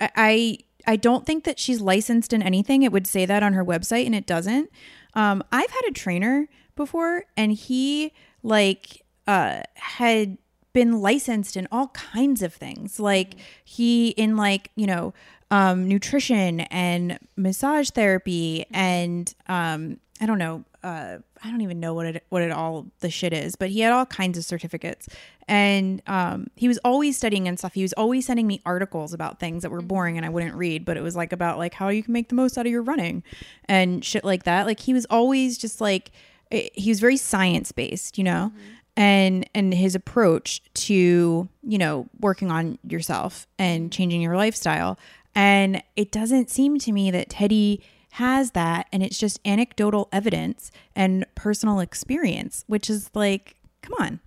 I- 0.00 0.10
I 0.16 0.58
I 0.86 0.96
don't 0.96 1.26
think 1.26 1.42
that 1.44 1.58
she's 1.58 1.80
licensed 1.80 2.32
in 2.32 2.42
anything. 2.42 2.82
It 2.84 2.92
would 2.92 3.08
say 3.08 3.26
that 3.26 3.42
on 3.42 3.54
her 3.54 3.64
website 3.64 4.06
and 4.06 4.14
it 4.14 4.26
doesn't. 4.26 4.70
Um 5.14 5.42
I've 5.50 5.70
had 5.70 5.82
a 5.88 5.92
trainer 5.92 6.48
before 6.76 7.24
and 7.36 7.52
he 7.52 8.12
like 8.44 9.02
uh 9.28 9.62
had 9.74 10.38
been 10.72 11.00
licensed 11.00 11.56
in 11.56 11.68
all 11.70 11.88
kinds 11.88 12.42
of 12.42 12.52
things. 12.54 12.98
Like 12.98 13.34
he 13.64 14.08
in 14.10 14.36
like, 14.36 14.70
you 14.74 14.86
know, 14.86 15.14
um 15.50 15.86
nutrition 15.86 16.60
and 16.60 17.18
massage 17.36 17.90
therapy 17.90 18.66
and 18.72 19.32
um 19.46 19.98
I 20.20 20.26
don't 20.26 20.38
know, 20.38 20.64
uh 20.82 21.18
I 21.44 21.50
don't 21.50 21.60
even 21.60 21.78
know 21.78 21.94
what 21.94 22.06
it 22.06 22.24
what 22.30 22.42
it 22.42 22.50
all 22.50 22.86
the 23.00 23.10
shit 23.10 23.32
is, 23.32 23.54
but 23.54 23.70
he 23.70 23.80
had 23.80 23.92
all 23.92 24.06
kinds 24.06 24.38
of 24.38 24.44
certificates. 24.44 25.08
And 25.46 26.02
um 26.06 26.48
he 26.56 26.68
was 26.68 26.78
always 26.84 27.16
studying 27.16 27.48
and 27.48 27.58
stuff. 27.58 27.74
He 27.74 27.82
was 27.82 27.92
always 27.94 28.26
sending 28.26 28.46
me 28.46 28.60
articles 28.64 29.12
about 29.12 29.40
things 29.40 29.62
that 29.62 29.70
were 29.70 29.82
boring 29.82 30.16
and 30.16 30.24
I 30.24 30.28
wouldn't 30.30 30.54
read, 30.54 30.84
but 30.84 30.96
it 30.96 31.02
was 31.02 31.16
like 31.16 31.32
about 31.32 31.58
like 31.58 31.74
how 31.74 31.88
you 31.88 32.02
can 32.02 32.12
make 32.12 32.28
the 32.28 32.34
most 32.34 32.56
out 32.56 32.66
of 32.66 32.72
your 32.72 32.82
running 32.82 33.22
and 33.66 34.04
shit 34.04 34.24
like 34.24 34.44
that. 34.44 34.66
Like 34.66 34.80
he 34.80 34.94
was 34.94 35.06
always 35.10 35.58
just 35.58 35.80
like 35.80 36.12
eh, 36.52 36.68
he 36.74 36.90
was 36.90 37.00
very 37.00 37.16
science 37.16 37.72
based, 37.72 38.16
you 38.18 38.24
know? 38.24 38.52
And 38.98 39.48
and 39.54 39.72
his 39.72 39.94
approach 39.94 40.60
to, 40.74 41.48
you 41.62 41.78
know, 41.78 42.08
working 42.18 42.50
on 42.50 42.80
yourself 42.82 43.46
and 43.56 43.92
changing 43.92 44.20
your 44.20 44.36
lifestyle. 44.36 44.98
And 45.36 45.84
it 45.94 46.10
doesn't 46.10 46.50
seem 46.50 46.78
to 46.80 46.90
me 46.90 47.12
that 47.12 47.28
Teddi 47.28 47.80
has 48.12 48.50
that 48.52 48.88
and 48.92 49.02
it's 49.04 49.16
just 49.18 49.38
anecdotal 49.44 50.08
evidence 50.10 50.72
and 50.96 51.24
personal 51.36 51.78
experience, 51.78 52.64
which 52.66 52.90
is 52.90 53.08
like, 53.14 53.54
come 53.82 53.94
on. 54.00 54.20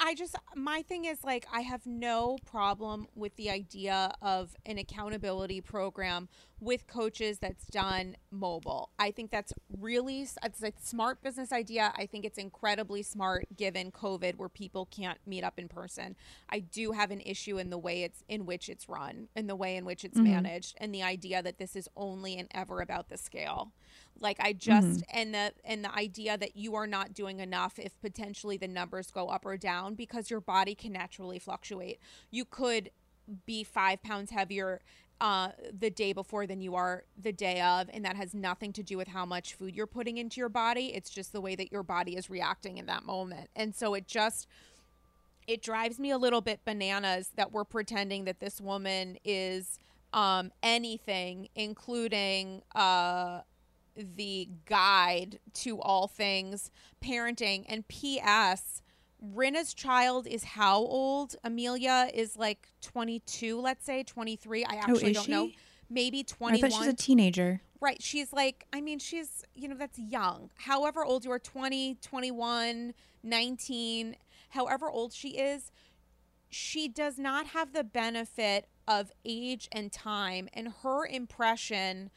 I 0.00 0.14
just 0.14 0.36
my 0.54 0.82
thing 0.82 1.06
is 1.06 1.24
like 1.24 1.46
I 1.52 1.60
have 1.62 1.84
no 1.84 2.38
problem 2.46 3.08
with 3.14 3.34
the 3.36 3.50
idea 3.50 4.12
of 4.22 4.54
an 4.64 4.78
accountability 4.78 5.60
program 5.60 6.28
with 6.60 6.86
coaches 6.86 7.38
that's 7.38 7.66
done 7.66 8.16
mobile. 8.30 8.90
I 8.98 9.10
think 9.10 9.30
that's 9.30 9.52
really 9.78 10.28
it's 10.44 10.62
a 10.62 10.72
smart 10.80 11.22
business 11.22 11.52
idea. 11.52 11.92
I 11.96 12.06
think 12.06 12.24
it's 12.24 12.38
incredibly 12.38 13.02
smart 13.02 13.46
given 13.56 13.90
COVID 13.90 14.36
where 14.36 14.48
people 14.48 14.86
can't 14.86 15.18
meet 15.26 15.42
up 15.42 15.58
in 15.58 15.68
person. 15.68 16.14
I 16.48 16.60
do 16.60 16.92
have 16.92 17.10
an 17.10 17.20
issue 17.20 17.58
in 17.58 17.70
the 17.70 17.78
way 17.78 18.02
it's 18.04 18.22
in 18.28 18.46
which 18.46 18.68
it's 18.68 18.88
run, 18.88 19.28
in 19.34 19.48
the 19.48 19.56
way 19.56 19.76
in 19.76 19.84
which 19.84 20.04
it's 20.04 20.16
mm-hmm. 20.16 20.32
managed 20.32 20.76
and 20.80 20.94
the 20.94 21.02
idea 21.02 21.42
that 21.42 21.58
this 21.58 21.74
is 21.74 21.88
only 21.96 22.36
and 22.36 22.48
ever 22.52 22.80
about 22.80 23.08
the 23.08 23.18
scale. 23.18 23.72
Like 24.20 24.38
I 24.40 24.52
just 24.52 25.04
and 25.12 25.34
the 25.34 25.52
and 25.64 25.84
the 25.84 25.94
idea 25.94 26.36
that 26.36 26.56
you 26.56 26.74
are 26.74 26.86
not 26.86 27.14
doing 27.14 27.40
enough 27.40 27.78
if 27.78 27.98
potentially 28.00 28.56
the 28.56 28.68
numbers 28.68 29.10
go 29.10 29.28
up 29.28 29.44
or 29.46 29.56
down 29.56 29.94
because 29.94 30.30
your 30.30 30.40
body 30.40 30.74
can 30.74 30.92
naturally 30.92 31.38
fluctuate. 31.38 31.98
You 32.30 32.44
could 32.44 32.90
be 33.46 33.62
five 33.64 34.02
pounds 34.02 34.30
heavier 34.30 34.80
uh, 35.20 35.48
the 35.76 35.90
day 35.90 36.12
before 36.12 36.46
than 36.46 36.60
you 36.60 36.74
are 36.74 37.04
the 37.20 37.32
day 37.32 37.60
of, 37.60 37.90
and 37.92 38.04
that 38.04 38.16
has 38.16 38.34
nothing 38.34 38.72
to 38.72 38.82
do 38.82 38.96
with 38.96 39.08
how 39.08 39.26
much 39.26 39.54
food 39.54 39.74
you're 39.74 39.86
putting 39.86 40.16
into 40.16 40.40
your 40.40 40.48
body. 40.48 40.92
It's 40.94 41.10
just 41.10 41.32
the 41.32 41.40
way 41.40 41.56
that 41.56 41.72
your 41.72 41.82
body 41.82 42.16
is 42.16 42.30
reacting 42.30 42.78
in 42.78 42.86
that 42.86 43.04
moment, 43.04 43.50
and 43.56 43.74
so 43.74 43.94
it 43.94 44.06
just 44.06 44.46
it 45.46 45.62
drives 45.62 45.98
me 45.98 46.10
a 46.10 46.18
little 46.18 46.42
bit 46.42 46.60
bananas 46.64 47.30
that 47.36 47.52
we're 47.52 47.64
pretending 47.64 48.26
that 48.26 48.38
this 48.38 48.60
woman 48.60 49.16
is 49.24 49.78
um, 50.12 50.52
anything, 50.62 51.48
including 51.54 52.62
uh, 52.74 53.40
the 53.98 54.48
guide 54.64 55.38
to 55.54 55.80
all 55.80 56.06
things 56.06 56.70
parenting. 57.02 57.64
And 57.68 57.86
P.S. 57.88 58.82
Rinna's 59.20 59.74
child 59.74 60.26
is 60.26 60.44
how 60.44 60.78
old? 60.78 61.34
Amelia 61.42 62.08
is 62.14 62.36
like 62.36 62.68
22, 62.82 63.60
let's 63.60 63.84
say 63.84 64.02
23. 64.04 64.64
I 64.64 64.68
oh, 64.68 64.78
actually 64.78 65.10
Oh, 65.10 65.12
don't 65.14 65.28
know. 65.28 65.46
she? 65.48 65.56
Maybe 65.90 66.20
I 66.20 66.22
21. 66.22 66.70
thought 66.70 66.78
she's 66.78 66.92
a 66.92 66.96
teenager. 66.96 67.60
Right. 67.80 68.02
She's 68.02 68.32
like, 68.32 68.66
I 68.72 68.80
mean, 68.80 68.98
she's, 68.98 69.44
you 69.54 69.68
know, 69.68 69.76
that's 69.76 69.98
young. 69.98 70.50
However 70.56 71.04
old 71.04 71.24
you 71.24 71.30
are 71.30 71.38
20, 71.38 71.96
21, 72.02 72.94
19, 73.22 74.16
however 74.50 74.90
old 74.90 75.12
she 75.12 75.30
is, 75.30 75.70
she 76.50 76.88
does 76.88 77.18
not 77.18 77.48
have 77.48 77.72
the 77.72 77.84
benefit 77.84 78.66
of 78.86 79.12
age 79.24 79.68
and 79.72 79.92
time. 79.92 80.48
And 80.54 80.72
her 80.82 81.06
impression, 81.06 82.10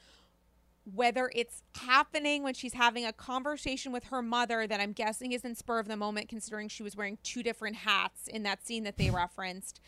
whether 0.84 1.32
it's 1.36 1.62
happening 1.76 2.44
when 2.44 2.54
she's 2.54 2.74
having 2.74 3.06
a 3.06 3.14
conversation 3.14 3.92
with 3.92 4.06
her 4.06 4.22
mother 4.22 4.66
that 4.66 4.80
I'm 4.80 4.94
guessing 4.94 5.32
is 5.32 5.46
in 5.46 5.56
spur 5.56 5.80
of 5.80 5.88
the 5.88 5.96
moment, 5.96 6.28
considering 6.28 6.70
she 6.70 6.84
was 6.84 6.96
wearing 6.96 7.18
two 7.24 7.44
different 7.44 7.78
hats 7.78 8.28
in 8.28 8.44
that 8.44 8.66
scene 8.66 8.84
that 8.84 8.98
they 8.98 9.10
referenced, 9.12 9.80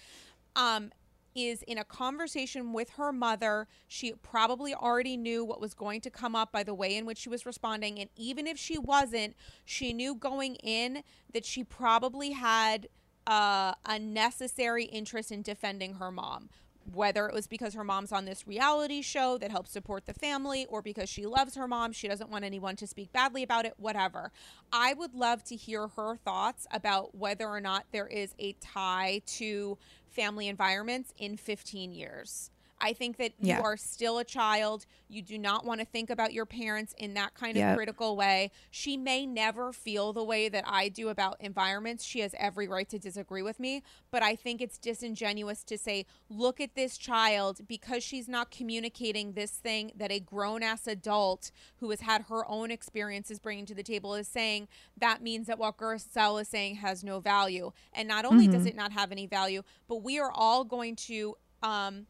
um, 0.55 0.91
is 1.35 1.63
in 1.63 1.79
a 1.79 1.83
conversation 1.83 2.73
with 2.73 2.91
her 2.91 3.11
mother. 3.11 3.67
She 3.87 4.13
probably 4.21 4.75
already 4.75 5.17
knew 5.17 5.43
what 5.43 5.59
was 5.59 5.73
going 5.73 6.01
to 6.01 6.11
come 6.11 6.35
up 6.35 6.51
by 6.51 6.61
the 6.61 6.75
way 6.75 6.95
in 6.95 7.07
which 7.07 7.17
she 7.17 7.29
was 7.29 7.45
responding. 7.45 7.99
And 7.99 8.09
even 8.15 8.45
if 8.45 8.57
she 8.57 8.77
wasn't, 8.77 9.35
she 9.65 9.93
knew 9.93 10.13
going 10.13 10.55
in 10.57 11.03
that 11.33 11.43
she 11.43 11.63
probably 11.63 12.31
had 12.31 12.87
uh, 13.25 13.73
a 13.85 13.97
necessary 13.97 14.85
interest 14.85 15.31
in 15.31 15.41
defending 15.41 15.95
her 15.95 16.11
mom. 16.11 16.49
Whether 16.91 17.27
it 17.27 17.34
was 17.34 17.47
because 17.47 17.73
her 17.73 17.84
mom's 17.84 18.11
on 18.11 18.25
this 18.25 18.47
reality 18.47 19.01
show 19.01 19.38
that 19.38 19.51
helps 19.51 19.71
support 19.71 20.05
the 20.05 20.13
family, 20.13 20.65
or 20.67 20.81
because 20.81 21.09
she 21.09 21.25
loves 21.25 21.55
her 21.55 21.67
mom, 21.67 21.91
she 21.91 22.07
doesn't 22.07 22.29
want 22.29 22.43
anyone 22.43 22.75
to 22.77 22.88
speak 22.88 23.11
badly 23.11 23.43
about 23.43 23.65
it, 23.65 23.73
whatever. 23.77 24.31
I 24.71 24.93
would 24.93 25.13
love 25.13 25.43
to 25.45 25.55
hear 25.55 25.88
her 25.89 26.17
thoughts 26.17 26.67
about 26.71 27.15
whether 27.15 27.47
or 27.47 27.61
not 27.61 27.86
there 27.91 28.07
is 28.07 28.36
a 28.38 28.53
tie 28.59 29.21
to 29.27 29.77
family 30.09 30.47
environments 30.47 31.13
in 31.17 31.38
15 31.38 31.93
years. 31.93 32.51
I 32.84 32.91
think 32.93 33.15
that 33.17 33.31
Yeah. 33.39 33.57
you 33.59 33.63
are 33.63 33.77
still 33.77 34.17
a 34.19 34.25
child. 34.25 34.86
You 35.07 35.21
do 35.21 35.38
not 35.38 35.63
want 35.65 35.79
to 35.79 35.86
think 35.86 36.09
about 36.09 36.34
your 36.34 36.45
parents 36.45 36.93
in 36.97 37.13
that 37.13 37.34
kind 37.34 37.57
of 37.57 37.77
critical 37.77 38.17
way. 38.17 38.51
She 38.71 38.97
may 38.97 39.25
never 39.25 39.71
feel 39.71 40.11
the 40.11 40.23
way 40.23 40.49
that 40.49 40.65
I 40.67 40.89
do 40.89 41.07
about 41.07 41.38
environments. 41.39 42.03
She 42.03 42.19
has 42.19 42.36
every 42.38 42.67
right 42.67 42.89
to 42.89 42.99
disagree 42.99 43.41
with 43.41 43.57
me, 43.59 43.84
but 44.11 44.21
I 44.21 44.36
think 44.36 44.59
it's 44.61 44.77
disingenuous 44.77 45.63
to 45.63 45.77
say, 45.77 46.05
look 46.29 46.59
at 46.59 46.75
this 46.75 46.97
child 46.97 47.67
because 47.67 48.03
she's 48.03 48.27
not 48.27 48.51
communicating 48.51 49.31
this 49.31 49.51
thing 49.51 49.93
that 49.95 50.11
a 50.11 50.19
grown 50.19 50.61
ass 50.61 50.86
adult 50.86 51.51
who 51.77 51.89
has 51.89 52.01
had 52.01 52.23
her 52.23 52.45
own 52.49 52.69
experiences 52.69 53.39
bringing 53.39 53.65
to 53.67 53.73
the 53.75 53.84
table 53.84 54.13
is 54.13 54.27
saying. 54.27 54.67
That 54.97 55.21
means 55.21 55.47
that 55.47 55.57
what 55.57 55.77
Garcelle 55.77 56.41
is 56.41 56.49
saying 56.49 56.75
has 56.75 57.01
no 57.03 57.21
value. 57.21 57.71
And 57.93 58.09
not 58.09 58.25
only 58.25 58.47
does 58.47 58.65
it 58.65 58.75
not 58.75 58.91
have 58.91 59.11
any 59.13 59.25
value, 59.25 59.63
but 59.88 60.03
we 60.03 60.19
are 60.19 60.31
all 60.31 60.65
going 60.65 60.97
to. 61.07 61.38
Um, 61.61 62.07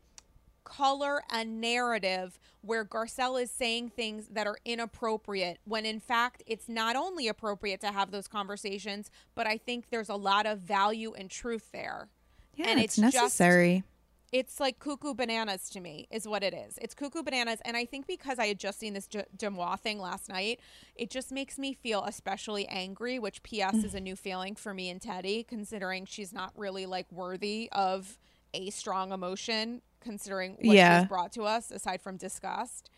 color 0.64 1.22
a 1.32 1.44
narrative 1.46 2.40
where 2.62 2.86
Garcelle 2.86 3.42
is 3.42 3.52
saying 3.52 3.90
things 3.90 4.28
that 4.30 4.48
are 4.48 4.58
inappropriate 4.66 5.60
when 5.66 5.86
in 5.86 6.00
fact 6.00 6.44
it's 6.48 6.70
not 6.70 6.96
only 6.96 7.28
appropriate 7.28 7.82
to 7.82 7.88
have 7.88 8.12
those 8.12 8.28
conversations, 8.28 9.10
but 9.36 9.48
I 9.48 9.58
think 9.58 9.90
there's 9.90 10.10
a 10.10 10.16
lot 10.16 10.46
of 10.46 10.60
value 10.60 11.14
and 11.14 11.30
truth 11.30 11.72
there. 11.72 12.10
Yeah, 12.56 12.70
And 12.70 12.80
it's, 12.80 12.98
it's 12.98 13.12
just- 13.12 13.16
necessary. 13.16 13.84
It's 14.32 14.60
like 14.60 14.80
cuckoo 14.80 15.14
bananas 15.14 15.70
to 15.70 15.80
me, 15.80 16.08
is 16.10 16.28
what 16.28 16.42
it 16.42 16.56
is. 16.56 16.80
It's 16.82 16.96
cuckoo 16.96 17.22
bananas. 17.22 17.60
And 17.66 17.78
I 17.78 17.86
think 17.86 18.08
because 18.08 18.40
I 18.40 18.48
had 18.48 18.58
just 18.58 18.80
seen 18.80 18.94
this 18.94 19.06
J- 19.06 19.26
Deuxmoi 19.38 19.80
thing 19.80 20.00
last 20.00 20.28
night, 20.28 20.60
it 20.96 21.12
just 21.12 21.32
makes 21.32 21.60
me 21.60 21.74
feel 21.76 22.04
especially 22.06 22.66
angry, 22.68 23.20
which 23.20 23.44
P.S. 23.44 23.76
is 23.84 23.94
a 23.94 24.00
new 24.00 24.16
feeling 24.16 24.56
for 24.56 24.74
me 24.74 24.90
and 24.90 25.00
Teddi, 25.00 25.46
considering 25.48 26.06
she's 26.08 26.34
not 26.34 26.52
really 26.58 26.88
like 26.88 27.12
worthy 27.12 27.70
of 27.74 28.18
a 28.56 28.72
strong 28.72 29.12
emotion, 29.12 29.84
considering 30.04 30.58
what 30.62 30.76
Yeah. 30.76 31.02
she's 31.02 31.08
brought 31.10 31.32
to 31.34 31.44
us 31.44 31.72
aside 31.72 32.02
from 32.02 32.18
disgust. 32.18 32.90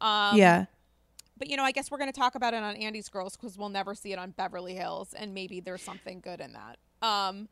Um, 0.00 0.36
yeah. 0.36 0.66
But, 1.36 1.48
you 1.48 1.56
know, 1.56 1.64
I 1.64 1.72
guess 1.72 1.90
we're 1.90 1.98
going 1.98 2.12
to 2.12 2.18
talk 2.18 2.34
about 2.34 2.52
it 2.54 2.62
on 2.62 2.76
Andy's 2.76 3.08
Girls 3.08 3.36
because 3.36 3.56
we'll 3.56 3.70
never 3.70 3.94
see 3.94 4.12
it 4.12 4.18
on 4.18 4.30
Beverly 4.32 4.74
Hills. 4.74 5.14
And 5.14 5.32
maybe 5.34 5.60
there's 5.60 5.80
something 5.82 6.20
good 6.20 6.40
in 6.40 6.52
that. 6.52 6.78
Um, 7.06 7.48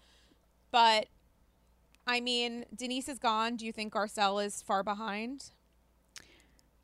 but 0.71 1.07
I 2.07 2.21
mean, 2.21 2.67
Denise 2.75 3.09
is 3.09 3.19
gone. 3.19 3.57
Do 3.57 3.65
you 3.67 3.73
think 3.73 3.93
Garcelle 3.95 4.45
is 4.45 4.61
far 4.63 4.83
behind? 4.83 5.51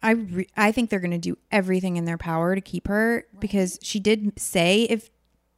I 0.02 0.10
re- 0.12 0.48
I 0.56 0.70
think 0.72 0.90
they're 0.90 1.00
going 1.00 1.10
to 1.12 1.18
do 1.18 1.38
everything 1.50 1.96
in 1.96 2.04
their 2.04 2.18
power 2.18 2.54
to 2.54 2.60
keep 2.60 2.88
her 2.88 3.26
because 3.38 3.78
she 3.82 4.00
did 4.00 4.38
say 4.38 4.82
if 4.84 5.10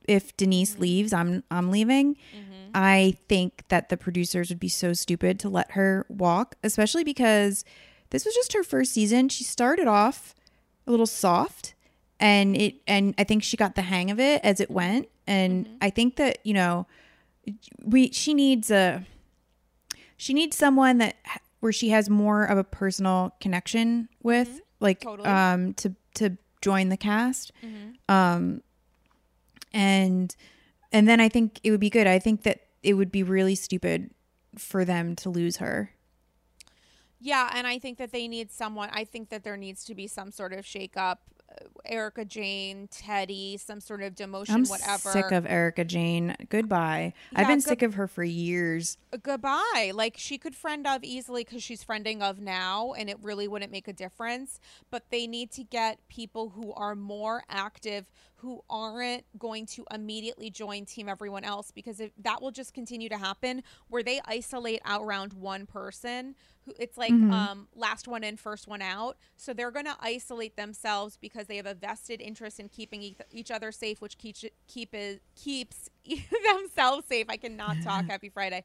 if 0.07 0.37
Denise 0.37 0.73
Mm-hmm. 0.75 0.83
leaves, 0.83 1.13
I'm 1.13 1.43
I'm 1.51 1.71
leaving. 1.73 2.17
I 2.79 3.17
think 3.27 3.65
that 3.69 3.89
the 3.89 3.97
producers 3.97 4.51
would 4.51 4.61
be 4.61 4.69
so 4.69 4.93
stupid 4.93 5.41
to 5.41 5.49
let 5.49 5.71
her 5.71 6.05
walk, 6.11 6.57
especially 6.63 7.05
because 7.05 7.65
this 8.11 8.27
was 8.27 8.35
just 8.35 8.53
her 8.53 8.63
first 8.63 8.93
season. 8.93 9.31
She 9.31 9.45
started 9.45 9.89
off 9.89 10.35
a 10.87 10.91
little 10.91 11.07
soft 11.07 11.75
and 12.21 12.55
it 12.55 12.75
and 12.87 13.15
I 13.17 13.25
think 13.25 13.43
she 13.43 13.57
got 13.57 13.77
the 13.77 13.83
hang 13.83 14.11
of 14.11 14.21
it 14.21 14.43
as 14.45 14.61
it 14.61 14.71
went. 14.71 15.09
And 15.27 15.79
I 15.81 15.89
think 15.89 16.17
that, 16.17 16.39
you 16.45 16.53
know, 16.53 16.87
we 17.83 18.13
she 18.13 18.35
needs 18.35 18.71
a 18.71 19.07
she 20.19 20.35
needs 20.35 20.55
someone 20.55 20.99
that 20.99 21.17
where 21.61 21.73
she 21.73 21.89
has 21.89 22.11
more 22.11 22.45
of 22.45 22.59
a 22.59 22.65
personal 22.65 23.35
connection 23.41 24.11
with 24.23 24.61
like 24.81 25.01
Totally. 25.01 25.27
um 25.27 25.73
to 25.75 25.95
to 26.17 26.37
join 26.61 26.91
the 26.91 26.99
cast. 26.99 27.53
Um 28.07 28.61
and 29.73 30.37
and 30.93 31.09
then 31.09 31.21
i 31.21 31.29
think 31.29 31.59
it 31.65 31.71
would 31.71 31.81
be 31.81 31.91
good. 31.91 32.07
I 32.07 32.19
think 32.19 32.43
that 32.43 32.66
it 32.87 32.95
would 32.95 33.11
be 33.11 33.25
really 33.25 33.57
stupid 33.57 34.11
for 34.57 34.85
them 34.85 35.17
to 35.17 35.29
lose 35.29 35.57
her 35.57 35.91
Yeah, 37.19 37.51
and 37.55 37.67
I 37.67 37.79
think 37.79 37.99
that 37.99 38.13
they 38.13 38.29
need 38.29 38.53
someone. 38.53 38.91
I 38.93 39.05
think 39.05 39.31
that 39.31 39.43
there 39.43 39.57
needs 39.57 39.85
to 39.87 39.95
be 39.95 40.07
some 40.07 40.31
sort 40.31 40.53
of 40.53 40.65
shakeup. 40.65 41.19
Uh, 41.49 41.65
Erika 41.85 42.25
Jayne, 42.25 42.89
Teddi, 42.89 43.61
some 43.61 43.81
sort 43.81 44.03
of 44.03 44.15
demotion, 44.15 44.51
i'm 44.51 44.65
whatever. 44.65 45.11
sick 45.11 45.31
of 45.31 45.47
erika 45.47 45.85
jayne 45.85 46.35
goodbye 46.49 47.13
i've 47.35 47.47
been 47.47 47.59
good- 47.59 47.69
sick 47.69 47.83
of 47.83 47.95
her 47.95 48.09
for 48.09 48.25
years 48.25 48.99
goodbye. 49.23 49.93
Like 49.95 50.15
she 50.19 50.39
could 50.39 50.55
friend 50.55 50.87
of 50.87 51.03
easily 51.03 51.45
because 51.45 51.63
she's 51.63 51.85
friending 51.85 52.21
of 52.21 52.39
now, 52.41 52.93
and 52.93 53.09
it 53.09 53.17
really 53.23 53.49
wouldn't 53.49 53.73
make 53.73 53.89
a 53.89 53.93
difference. 53.93 54.61
But 54.91 55.05
they 55.11 55.27
need 55.27 55.51
to 55.53 55.65
get 55.65 55.99
people 56.09 56.51
who 56.51 56.73
are 56.75 56.95
more 56.95 57.43
active, 57.49 58.11
who 58.37 58.63
aren't 58.69 59.25
going 59.39 59.67
to 59.67 59.85
immediately 59.93 60.51
join 60.51 60.85
Team 60.85 61.09
Everyone 61.09 61.45
Else, 61.45 61.71
because 61.71 62.01
if, 62.01 62.11
that 62.23 62.43
will 62.43 62.51
just 62.51 62.75
continue 62.75 63.09
to 63.09 63.17
happen 63.19 63.63
where 63.89 64.03
they 64.03 64.21
isolate 64.27 64.81
out 64.85 65.03
around 65.03 65.33
one 65.33 65.67
person. 65.67 66.35
It's 66.79 66.99
like 66.99 67.13
um, 67.13 67.69
last 67.75 68.09
one 68.09 68.25
in, 68.25 68.37
first 68.37 68.67
one 68.69 68.83
out. 68.83 69.17
So 69.37 69.53
they're 69.53 69.71
going 69.71 69.87
to 69.87 69.97
isolate 70.01 70.57
themselves 70.57 71.17
because 71.17 71.47
they 71.47 71.57
have 71.57 71.67
a 71.67 71.75
vested 71.75 72.21
interest 72.21 72.61
in 72.61 72.69
keeping 72.69 73.03
each, 73.03 73.19
each 73.31 73.51
other 73.51 73.73
safe, 73.73 74.01
which 74.01 74.19
keeps 74.19 74.45
keep 74.67 74.95
is, 74.95 75.21
keeps 75.35 75.91
themselves 76.53 77.07
safe. 77.07 77.27
I 77.29 77.37
cannot 77.37 77.83
talk. 77.83 78.05
Happy 78.09 78.29
Friday. 78.29 78.65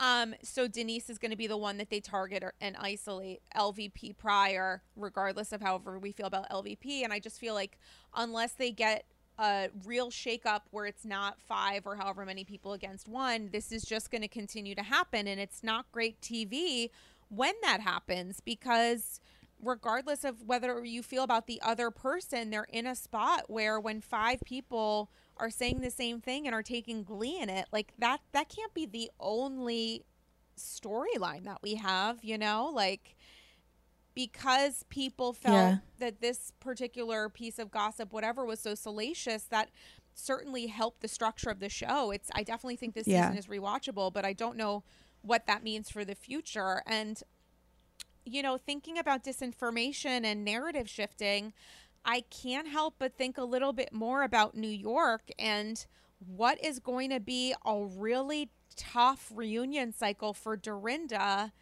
Um, 0.00 0.34
so 0.42 0.66
Denise 0.66 1.10
is 1.10 1.18
going 1.18 1.30
to 1.30 1.36
be 1.36 1.46
the 1.46 1.56
one 1.56 1.78
that 1.78 1.90
they 1.90 2.00
target 2.00 2.42
or, 2.42 2.54
and 2.60 2.76
isolate 2.76 3.40
LVP 3.56 4.16
prior, 4.18 4.82
regardless 4.96 5.52
of 5.52 5.60
however 5.60 5.98
we 5.98 6.12
feel 6.12 6.26
about 6.26 6.48
LVP. 6.50 7.04
And 7.04 7.12
I 7.12 7.20
just 7.20 7.38
feel 7.38 7.54
like 7.54 7.78
unless 8.16 8.52
they 8.52 8.72
get 8.72 9.04
a 9.38 9.70
real 9.84 10.10
shakeup 10.10 10.62
where 10.70 10.86
it's 10.86 11.04
not 11.04 11.40
five 11.40 11.86
or 11.86 11.96
however 11.96 12.24
many 12.26 12.44
people 12.44 12.72
against 12.72 13.08
one, 13.08 13.48
this 13.52 13.72
is 13.72 13.82
just 13.82 14.10
going 14.10 14.22
to 14.22 14.28
continue 14.28 14.74
to 14.74 14.82
happen. 14.82 15.26
And 15.26 15.40
it's 15.40 15.62
not 15.62 15.90
great 15.92 16.20
TV 16.20 16.90
when 17.34 17.54
that 17.62 17.80
happens 17.80 18.40
because 18.40 19.20
regardless 19.62 20.24
of 20.24 20.42
whether 20.42 20.84
you 20.84 21.02
feel 21.02 21.22
about 21.22 21.46
the 21.46 21.60
other 21.62 21.90
person, 21.90 22.50
they're 22.50 22.66
in 22.68 22.86
a 22.86 22.94
spot 22.94 23.44
where 23.48 23.80
when 23.80 24.00
five 24.00 24.40
people 24.44 25.10
are 25.38 25.50
saying 25.50 25.80
the 25.80 25.90
same 25.90 26.20
thing 26.20 26.46
and 26.46 26.54
are 26.54 26.62
taking 26.62 27.02
glee 27.04 27.38
in 27.40 27.48
it, 27.48 27.66
like 27.72 27.92
that 27.98 28.20
that 28.32 28.48
can't 28.48 28.74
be 28.74 28.84
the 28.86 29.10
only 29.20 30.04
storyline 30.58 31.44
that 31.44 31.58
we 31.62 31.76
have, 31.76 32.22
you 32.22 32.36
know? 32.36 32.70
Like 32.74 33.16
because 34.14 34.84
people 34.90 35.32
felt 35.32 35.54
Yeah. 35.54 35.78
that 35.98 36.20
this 36.20 36.52
particular 36.60 37.28
piece 37.28 37.58
of 37.58 37.70
gossip 37.70 38.12
whatever 38.12 38.44
was 38.44 38.60
so 38.60 38.74
salacious 38.74 39.44
that 39.44 39.70
certainly 40.14 40.66
helped 40.66 41.00
the 41.00 41.08
structure 41.08 41.48
of 41.48 41.60
the 41.60 41.70
show. 41.70 42.10
It's 42.10 42.30
I 42.34 42.42
definitely 42.42 42.76
think 42.76 42.94
this 42.94 43.06
Yeah. 43.06 43.30
season 43.30 43.38
is 43.38 43.46
rewatchable, 43.46 44.12
but 44.12 44.24
I 44.26 44.34
don't 44.34 44.56
know 44.58 44.84
what 45.22 45.46
that 45.46 45.62
means 45.62 45.90
for 45.90 46.04
the 46.04 46.14
future 46.14 46.82
and 46.86 47.22
you 48.24 48.42
know, 48.42 48.56
thinking 48.56 48.98
about 48.98 49.24
disinformation 49.24 50.24
and 50.24 50.44
narrative 50.44 50.88
shifting, 50.88 51.52
I 52.04 52.22
can't 52.30 52.68
help 52.68 52.94
but 52.98 53.16
think 53.16 53.38
a 53.38 53.44
little 53.44 53.72
bit 53.72 53.92
more 53.92 54.22
about 54.22 54.56
New 54.56 54.68
York 54.68 55.30
and 55.38 55.84
what 56.24 56.62
is 56.64 56.78
going 56.78 57.10
to 57.10 57.20
be 57.20 57.54
a 57.64 57.82
really 57.84 58.50
tough 58.76 59.30
reunion 59.34 59.92
cycle 59.92 60.32
for 60.32 60.56
Dorinda 60.56 61.52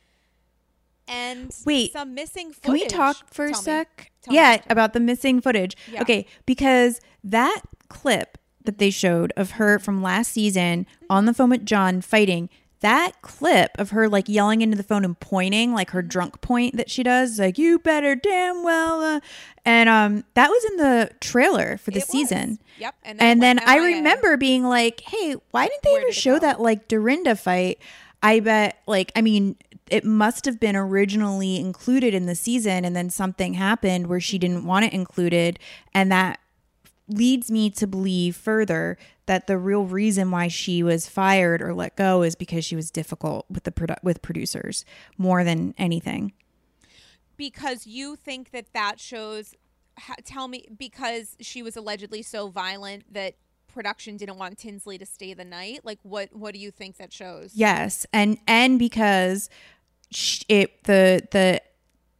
and 1.08 1.52
Wait, 1.66 1.92
some 1.92 2.14
missing 2.14 2.52
footage. 2.52 2.62
Can 2.62 2.72
we 2.72 2.86
talk 2.86 3.16
for 3.32 3.46
a 3.46 3.52
Tell 3.52 3.60
me. 3.60 3.64
sec? 3.64 4.12
Tell 4.22 4.32
me. 4.32 4.36
yeah, 4.36 4.62
about 4.68 4.92
the 4.92 5.00
missing 5.00 5.40
footage. 5.40 5.76
Yeah. 5.90 6.02
Okay, 6.02 6.26
because 6.46 7.00
that 7.24 7.62
clip 7.88 8.38
that 8.64 8.78
they 8.78 8.90
showed 8.90 9.32
of 9.36 9.52
her 9.52 9.78
from 9.78 10.02
last 10.02 10.32
season 10.32 10.86
on 11.08 11.24
the 11.24 11.34
phone 11.34 11.50
with 11.50 11.66
John 11.66 12.00
fighting, 12.00 12.48
that 12.80 13.20
clip 13.22 13.72
of 13.78 13.90
her 13.90 14.08
like 14.08 14.28
yelling 14.28 14.62
into 14.62 14.76
the 14.76 14.82
phone 14.82 15.04
and 15.04 15.18
pointing, 15.18 15.72
like 15.74 15.88
Mm-hmm. 15.88 15.96
her 15.96 16.02
drunk 16.02 16.40
point 16.40 16.76
that 16.76 16.90
she 16.90 17.02
does, 17.02 17.38
like 17.38 17.58
you 17.58 17.78
better 17.78 18.14
damn 18.14 18.62
well, 18.62 19.02
uh, 19.02 19.20
and 19.64 19.88
um, 19.88 20.24
that 20.34 20.48
was 20.48 20.64
in 20.70 20.76
the 20.78 21.10
trailer 21.20 21.76
for 21.76 21.90
the 21.90 21.98
It 21.98 22.04
was. 22.04 22.08
season. 22.10 22.58
Yep. 22.78 22.94
And 23.02 23.20
And 23.20 23.42
then 23.42 23.58
I 23.66 23.76
remember 23.76 24.36
being 24.36 24.64
like, 24.64 25.00
"Hey, 25.02 25.34
why 25.50 25.66
didn't 25.66 25.82
they 25.82 25.90
Where 25.92 26.00
ever 26.00 26.08
did 26.08 26.14
show 26.14 26.34
go? 26.34 26.38
that 26.40 26.60
like 26.60 26.88
Dorinda 26.88 27.36
fight?" 27.36 27.78
I 28.22 28.40
bet, 28.40 28.82
like, 28.86 29.12
I 29.16 29.22
mean, 29.22 29.56
it 29.90 30.04
must 30.04 30.44
have 30.44 30.60
been 30.60 30.76
originally 30.76 31.56
included 31.56 32.12
in 32.14 32.26
the 32.26 32.34
season, 32.34 32.84
and 32.84 32.94
then 32.94 33.08
something 33.10 33.54
happened 33.54 34.06
where 34.08 34.20
she 34.20 34.38
didn't 34.38 34.64
want 34.66 34.84
it 34.84 34.92
included, 34.92 35.58
and 35.94 36.12
that 36.12 36.38
leads 37.08 37.50
me 37.50 37.70
to 37.70 37.86
believe 37.86 38.36
further 38.36 38.96
that 39.30 39.46
the 39.46 39.56
real 39.56 39.84
reason 39.84 40.32
why 40.32 40.48
she 40.48 40.82
was 40.82 41.08
fired 41.08 41.62
or 41.62 41.72
let 41.72 41.94
go 41.94 42.22
is 42.22 42.34
because 42.34 42.64
she 42.64 42.74
was 42.74 42.90
difficult 42.90 43.46
with 43.48 43.62
the 43.62 43.70
produ- 43.70 44.02
with 44.02 44.20
producers 44.22 44.84
more 45.16 45.44
than 45.44 45.72
anything. 45.78 46.32
because 47.36 47.86
you 47.86 48.16
think 48.16 48.50
that 48.50 48.66
that 48.74 48.98
shows 48.98 49.54
tell 50.24 50.48
me 50.48 50.66
because 50.76 51.36
she 51.40 51.62
was 51.62 51.76
allegedly 51.76 52.22
so 52.22 52.48
violent 52.48 53.04
that 53.14 53.34
production 53.72 54.16
didn't 54.16 54.36
want 54.36 54.58
Tinsley 54.58 54.98
to 54.98 55.06
stay 55.06 55.32
the 55.32 55.44
night 55.44 55.80
like 55.84 56.00
what 56.02 56.34
what 56.34 56.52
do 56.52 56.58
you 56.58 56.72
think 56.72 56.96
that 56.96 57.12
shows 57.12 57.52
Yes, 57.54 58.04
and 58.12 58.36
and 58.48 58.80
because 58.80 59.48
it 60.48 60.82
the 60.84 61.22
the 61.30 61.62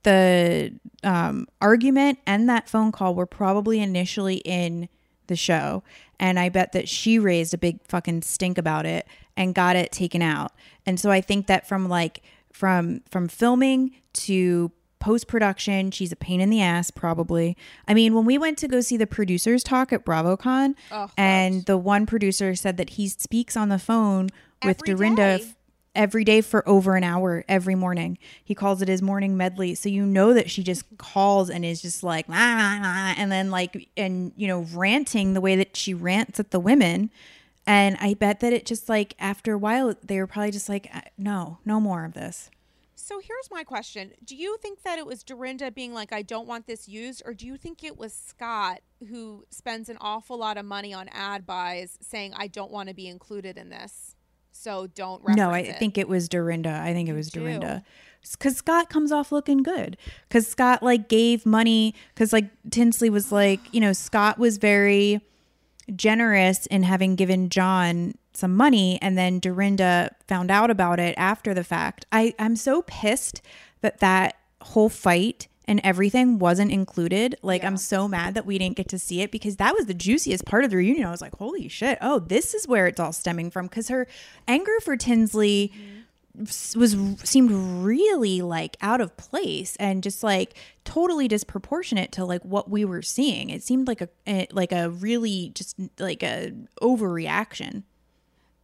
the 0.05 0.79
um, 1.03 1.49
argument 1.61 2.21
and 2.25 2.49
that 2.49 2.69
phone 2.69 2.93
call 2.93 3.17
were 3.17 3.27
probably 3.27 3.81
initially 3.81 4.37
in 4.45 4.89
the 5.27 5.37
show, 5.37 5.83
and 6.21 6.39
I 6.39 6.51
bet 6.51 6.73
that 6.73 6.89
she 6.89 7.19
raised 7.19 7.53
a 7.55 7.59
big 7.59 7.81
fucking 7.89 8.23
stink 8.23 8.59
about 8.59 8.87
it 8.87 9.09
and 9.37 9.55
got 9.55 9.75
it 9.75 9.91
taken 9.91 10.23
out. 10.23 10.53
And 10.87 11.01
so 11.01 11.11
I 11.11 11.21
think 11.21 11.47
that 11.49 11.67
from 11.67 11.89
like 11.89 12.23
from 12.53 13.01
from 13.11 13.27
filming 13.27 13.93
to 14.13 14.71
post 15.01 15.27
production, 15.27 15.91
she's 15.91 16.13
a 16.13 16.17
pain 16.17 16.43
in 16.43 16.51
the 16.51 16.61
ass. 16.61 16.91
Probably. 16.91 17.57
I 17.89 17.95
mean, 17.95 18.15
when 18.15 18.27
we 18.27 18.37
went 18.37 18.59
to 18.59 18.69
go 18.69 18.83
see 18.83 18.99
the 18.99 19.07
producers 19.07 19.65
talk 19.65 19.93
at 19.93 20.05
BravoCon, 20.05 20.75
Oh, 20.93 21.11
and 21.17 21.65
the 21.65 21.79
one 21.79 22.05
producer 22.05 22.55
said 22.55 22.77
that 22.77 22.91
he 22.91 23.09
speaks 23.09 23.57
on 23.57 23.71
the 23.71 23.79
phone 23.79 24.29
with 24.63 24.83
Every 24.83 24.95
Dorinda 24.95 25.39
day. 25.39 25.55
Every 25.95 26.25
day 26.25 26.41
for 26.41 26.67
over 26.69 26.97
an 26.97 27.05
hour 27.05 27.45
every 27.49 27.75
morning. 27.75 28.19
He 28.43 28.55
calls 28.55 28.81
it 28.83 28.89
his 28.89 29.03
morning 29.03 29.37
medley. 29.37 29.75
So 29.75 29.89
you 29.89 30.07
know 30.07 30.33
that 30.35 30.51
she 30.51 30.63
just 30.63 30.85
calls 30.99 31.51
and 31.51 31.65
is 31.65 31.83
just 31.83 32.03
like, 32.03 32.27
and 32.29 33.31
then 33.33 33.51
like, 33.51 33.89
and 33.97 34.33
you 34.37 34.47
know, 34.47 34.67
ranting 34.73 35.35
the 35.35 35.41
way 35.41 35.57
that 35.57 35.77
she 35.77 35.95
rants 35.95 36.39
at 36.39 36.51
the 36.51 36.61
women. 36.61 37.11
And 37.67 37.97
I 38.01 38.15
bet 38.15 38.41
that 38.41 38.53
it 38.53 38.67
just 38.67 38.89
like 38.89 39.15
after 39.19 39.53
a 39.53 39.59
while, 39.59 39.95
they 40.03 40.19
were 40.19 40.27
probably 40.27 40.51
just 40.51 40.69
like, 40.69 40.89
"Uh, 40.95 41.03
no, 41.19 41.59
no 41.65 41.79
more 41.81 42.05
of 42.05 42.15
this. 42.15 42.51
so 42.95 43.19
here's 43.19 43.51
my 43.51 43.65
question 43.65 44.13
do 44.25 44.37
you 44.37 44.57
think 44.59 44.83
that 44.83 44.99
it 44.99 45.07
was 45.07 45.23
Dorinda 45.23 45.71
being 45.71 45.93
like 45.93 46.13
I 46.13 46.23
don't 46.23 46.47
want 46.47 46.67
this 46.67 46.89
used 46.89 47.23
or 47.25 47.35
do 47.35 47.47
you 47.47 47.57
think 47.57 47.83
it 47.83 47.97
was 47.97 48.13
Scott 48.13 48.81
who 49.09 49.45
spends 49.51 49.89
an 49.89 49.97
awful 50.01 50.39
lot 50.39 50.57
of 50.59 50.65
money 50.65 50.93
on 50.95 51.09
ad 51.09 51.47
buys 51.47 51.99
saying 52.01 52.35
I 52.37 52.47
don't 52.47 52.71
want 52.71 52.89
to 52.89 52.95
be 52.95 53.09
included 53.09 53.57
in 53.57 53.69
this 53.71 54.15
so 54.53 54.87
don't 54.89 55.23
No, 55.29 55.51
I 55.51 55.61
it. 55.61 55.79
think 55.79 55.99
it 55.99 56.09
was 56.09 56.29
Dorinda. 56.29 56.81
I 56.83 56.93
think 56.93 57.09
it 57.09 57.13
You 57.13 57.17
was 57.17 57.31
do. 57.31 57.41
Dorinda. 57.41 57.83
Because 58.33 58.57
Scott 58.57 58.91
comes 58.91 59.13
off 59.13 59.33
looking 59.33 59.63
good. 59.63 59.97
Because 60.29 60.47
Scott 60.47 60.83
like 60.83 61.09
gave 61.09 61.47
money. 61.47 61.95
Because 62.15 62.33
like 62.33 62.47
Tinsley 62.71 63.09
was 63.11 63.33
like, 63.33 63.61
you 63.73 63.81
know, 63.81 63.93
Scott 63.93 64.39
was 64.39 64.59
very 64.59 65.21
generous 65.97 66.67
in 66.67 66.83
having 66.83 67.17
given 67.17 67.49
John 67.49 68.15
some 68.33 68.55
money, 68.57 68.99
and 69.03 69.19
then 69.19 69.41
Dorinda 69.41 70.15
found 70.29 70.51
out 70.51 70.71
about 70.71 71.01
it 71.01 71.15
after 71.19 71.53
the 71.53 71.65
fact. 71.65 72.07
I 72.13 72.35
I'm 72.39 72.57
so 72.57 72.83
pissed 72.83 73.43
that 73.81 73.99
that 73.99 74.37
whole 74.61 74.89
fight 74.89 75.49
and 75.71 75.81
everything 75.85 76.41
wasn't 76.41 76.73
included. 76.73 77.37
Like 77.43 77.63
I'm 77.63 77.77
so 77.77 78.09
mad 78.09 78.35
that 78.35 78.45
we 78.45 78.59
didn't 78.59 78.77
get 78.77 78.89
to 78.89 78.99
see 78.99 79.21
it 79.21 79.31
because 79.31 79.57
that 79.59 79.73
was 79.73 79.87
the 79.87 79.95
juiciest 79.95 80.45
part 80.45 80.65
of 80.65 80.71
the 80.71 80.77
reunion. 80.77 81.07
I 81.07 81.13
was 81.13 81.21
like, 81.21 81.37
holy 81.37 81.69
shit! 81.69 81.97
Oh, 82.01 82.19
this 82.19 82.53
is 82.55 82.67
where 82.67 82.89
it's 82.89 82.99
all 82.99 83.13
stemming 83.13 83.53
from. 83.53 83.67
Because 83.69 83.87
her 83.89 84.09
anger 84.49 84.81
for 84.83 84.97
Tinsley 84.97 85.73
s- 86.41 86.75
was 86.75 86.97
seemed 87.23 87.53
really 87.53 88.43
like 88.43 88.77
out 88.83 89.01
of 89.01 89.17
place 89.17 89.77
and 89.77 90.03
just 90.03 90.25
like 90.25 90.55
totally 90.85 91.29
disproportionate 91.29 92.11
to 92.13 92.25
like 92.25 92.43
what 92.45 92.69
we 92.69 92.85
were 92.85 93.01
seeing. 93.03 93.49
It 93.49 93.63
seemed 93.63 93.87
like 93.87 94.01
a 94.01 94.09
eh, 94.27 94.47
like 94.51 94.73
a 94.73 94.91
really 94.91 95.53
just 95.55 95.77
like 96.01 96.25
a 96.25 96.53
overreaction. 96.83 97.85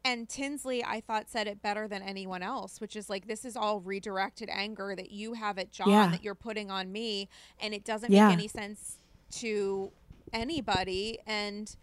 And 0.07 0.28
Tinsley, 0.28 0.85
I 0.85 1.01
thought, 1.01 1.28
said 1.28 1.49
it 1.49 1.61
better 1.61 1.89
than 1.89 2.01
anyone 2.01 2.41
else, 2.43 2.81
which 2.81 2.95
is 2.95 3.11
like, 3.11 3.27
this 3.27 3.45
is 3.45 3.57
all 3.57 3.81
redirected 3.81 4.49
anger 4.53 4.95
that 4.95 5.11
you 5.11 5.33
have 5.33 5.59
at 5.59 5.73
John 5.73 5.89
Yeah. 5.89 6.11
that 6.12 6.23
you're 6.23 6.37
putting 6.37 6.70
on 6.70 6.93
me. 6.93 7.28
And 7.61 7.74
it 7.74 7.85
doesn't 7.85 8.12
Yeah. 8.12 8.28
make 8.28 8.35
any 8.35 8.47
sense 8.49 8.99
to 9.33 9.91
anybody. 10.33 11.19
And 11.27 11.74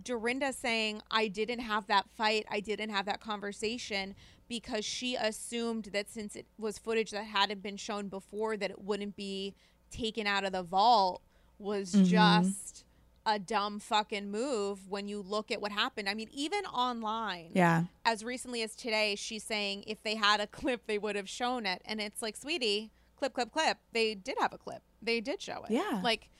Dorinda 0.00 0.52
saying, 0.52 1.02
I 1.10 1.26
didn't 1.26 1.58
have 1.58 1.88
that 1.88 2.08
fight, 2.16 2.46
I 2.48 2.60
didn't 2.60 2.90
have 2.90 3.04
that 3.06 3.20
conversation 3.20 4.14
because 4.48 4.84
she 4.84 5.16
assumed 5.16 5.86
that 5.86 6.08
since 6.08 6.36
it 6.36 6.46
was 6.56 6.78
footage 6.78 7.10
that 7.10 7.24
hadn't 7.24 7.62
been 7.64 7.76
shown 7.76 8.08
before, 8.08 8.56
that 8.56 8.70
it 8.70 8.80
wouldn't 8.82 9.16
be 9.16 9.54
taken 9.90 10.26
out 10.26 10.44
of 10.44 10.52
the 10.52 10.62
vault 10.62 11.20
was 11.58 11.92
Mm-hmm. 11.92 12.04
just 12.04 12.84
a 13.28 13.38
dumb 13.40 13.80
fucking 13.80 14.30
move 14.30 14.88
when 14.88 15.08
you 15.08 15.20
look 15.20 15.50
at 15.50 15.60
what 15.60 15.72
happened. 15.72 16.08
I 16.08 16.14
mean, 16.14 16.28
even 16.32 16.64
online, 16.66 17.50
Yeah. 17.54 17.84
as 18.04 18.22
recently 18.22 18.62
as 18.62 18.76
today, 18.76 19.16
she's 19.16 19.42
saying 19.42 19.82
if 19.86 20.00
they 20.02 20.14
had 20.14 20.40
a 20.40 20.46
clip, 20.58 20.86
they 20.86 20.96
would 20.96 21.16
have 21.16 21.28
shown 21.28 21.66
it. 21.66 21.82
And 21.84 22.00
it's 22.00 22.22
like, 22.22 22.36
sweetie, 22.36 22.92
clip, 23.16 23.32
clip, 23.34 23.50
clip. 23.50 23.78
They 23.92 24.14
did 24.14 24.36
have 24.38 24.52
a 24.52 24.58
clip. 24.58 24.82
They 25.02 25.20
did 25.20 25.42
show 25.42 25.64
it. 25.64 25.72
Yeah. 25.72 26.00
Like, 26.04 26.30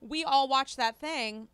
we 0.00 0.24
all 0.24 0.48
watched 0.48 0.76
that 0.78 0.96
thing. 0.98 1.46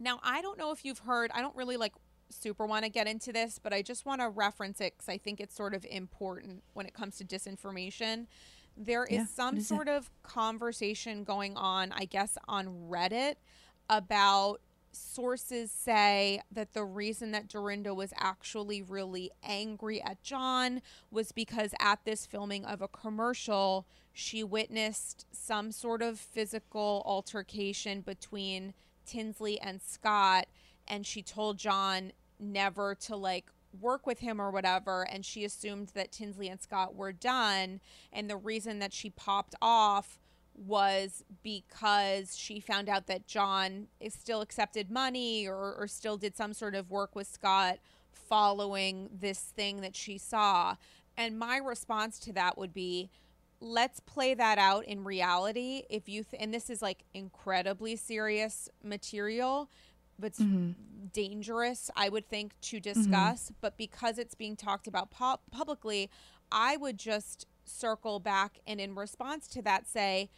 Now, 0.00 0.18
I 0.24 0.42
don't 0.42 0.58
know 0.58 0.72
if 0.72 0.84
you've 0.84 0.98
heard, 0.98 1.30
I 1.32 1.40
don't 1.40 1.54
really 1.54 1.76
like 1.76 1.92
super 2.30 2.66
want 2.66 2.84
to 2.84 2.90
get 2.90 3.06
into 3.06 3.32
this, 3.32 3.60
but 3.62 3.72
I 3.72 3.80
just 3.80 4.04
want 4.04 4.20
to 4.22 4.28
reference 4.28 4.80
it 4.80 4.94
because 4.96 5.08
I 5.08 5.18
think 5.18 5.38
it's 5.40 5.54
sort 5.54 5.72
of 5.72 5.84
important 5.88 6.64
when 6.72 6.84
it 6.84 6.94
comes 6.94 7.16
to 7.18 7.24
disinformation. 7.24 8.26
There 8.76 9.04
is 9.04 9.12
Yeah, 9.12 9.26
some 9.26 9.58
is 9.58 9.68
sort 9.68 9.88
of 9.88 10.10
conversation 10.24 11.22
going 11.22 11.56
on, 11.56 11.92
I 11.92 12.06
guess, 12.06 12.36
on 12.48 12.66
Reddit 12.90 13.36
about 13.88 14.60
sources 14.92 15.70
say 15.70 16.40
that 16.52 16.72
the 16.72 16.84
reason 16.84 17.32
that 17.32 17.48
Dorinda 17.48 17.94
was 17.94 18.12
actually 18.16 18.82
really 18.82 19.30
angry 19.42 20.02
at 20.02 20.22
John 20.22 20.80
was 21.10 21.32
because 21.32 21.74
at 21.80 22.04
this 22.04 22.26
filming 22.26 22.64
of 22.64 22.80
a 22.80 22.88
commercial, 22.88 23.86
she 24.12 24.44
witnessed 24.44 25.26
some 25.32 25.72
sort 25.72 26.02
of 26.02 26.18
physical 26.18 27.02
altercation 27.04 28.00
between 28.00 28.74
Tinsley 29.04 29.60
and 29.60 29.82
Scott, 29.82 30.46
and 30.86 31.04
she 31.06 31.22
told 31.22 31.58
John 31.58 32.12
never 32.38 32.94
to 32.94 33.16
like 33.16 33.46
work 33.80 34.06
with 34.06 34.20
him 34.20 34.40
or 34.40 34.50
whatever 34.50 35.02
and 35.10 35.24
she 35.24 35.44
assumed 35.44 35.88
that 35.94 36.12
Tinsley 36.12 36.48
and 36.48 36.60
Scott 36.60 36.94
were 36.94 37.12
done 37.12 37.80
and 38.12 38.30
the 38.30 38.36
reason 38.36 38.78
that 38.78 38.92
she 38.92 39.10
popped 39.10 39.54
off 39.60 40.18
was 40.54 41.24
because 41.42 42.36
she 42.36 42.60
found 42.60 42.88
out 42.88 43.06
that 43.06 43.26
John 43.26 43.88
is 44.00 44.14
still 44.14 44.40
accepted 44.40 44.90
money 44.90 45.46
or, 45.46 45.74
or 45.74 45.86
still 45.88 46.16
did 46.16 46.36
some 46.36 46.52
sort 46.52 46.74
of 46.74 46.90
work 46.90 47.14
with 47.14 47.26
Scott 47.26 47.78
following 48.12 49.10
this 49.12 49.40
thing 49.40 49.80
that 49.80 49.96
she 49.96 50.18
saw. 50.18 50.76
And 51.16 51.38
my 51.38 51.58
response 51.58 52.18
to 52.20 52.32
that 52.32 52.56
would 52.56 52.72
be 52.72 53.10
let's 53.60 54.00
play 54.00 54.34
that 54.34 54.58
out 54.58 54.84
in 54.84 55.04
reality. 55.04 55.82
If 55.88 56.08
you, 56.08 56.24
th- 56.24 56.42
and 56.42 56.52
this 56.52 56.70
is 56.70 56.82
like 56.82 57.04
incredibly 57.14 57.96
serious 57.96 58.68
material, 58.82 59.70
but 60.18 60.28
it's 60.28 60.40
mm-hmm. 60.40 60.72
dangerous, 61.12 61.90
I 61.96 62.08
would 62.08 62.28
think, 62.28 62.52
to 62.62 62.76
mm-hmm. 62.76 63.00
discuss. 63.00 63.52
But 63.60 63.76
because 63.76 64.18
it's 64.18 64.34
being 64.34 64.56
talked 64.56 64.86
about 64.86 65.10
pu- 65.10 65.40
publicly, 65.50 66.10
I 66.52 66.76
would 66.76 66.98
just 66.98 67.46
circle 67.64 68.20
back 68.20 68.58
and, 68.66 68.80
in 68.80 68.94
response 68.94 69.46
to 69.48 69.62
that, 69.62 69.86
say, 69.86 70.30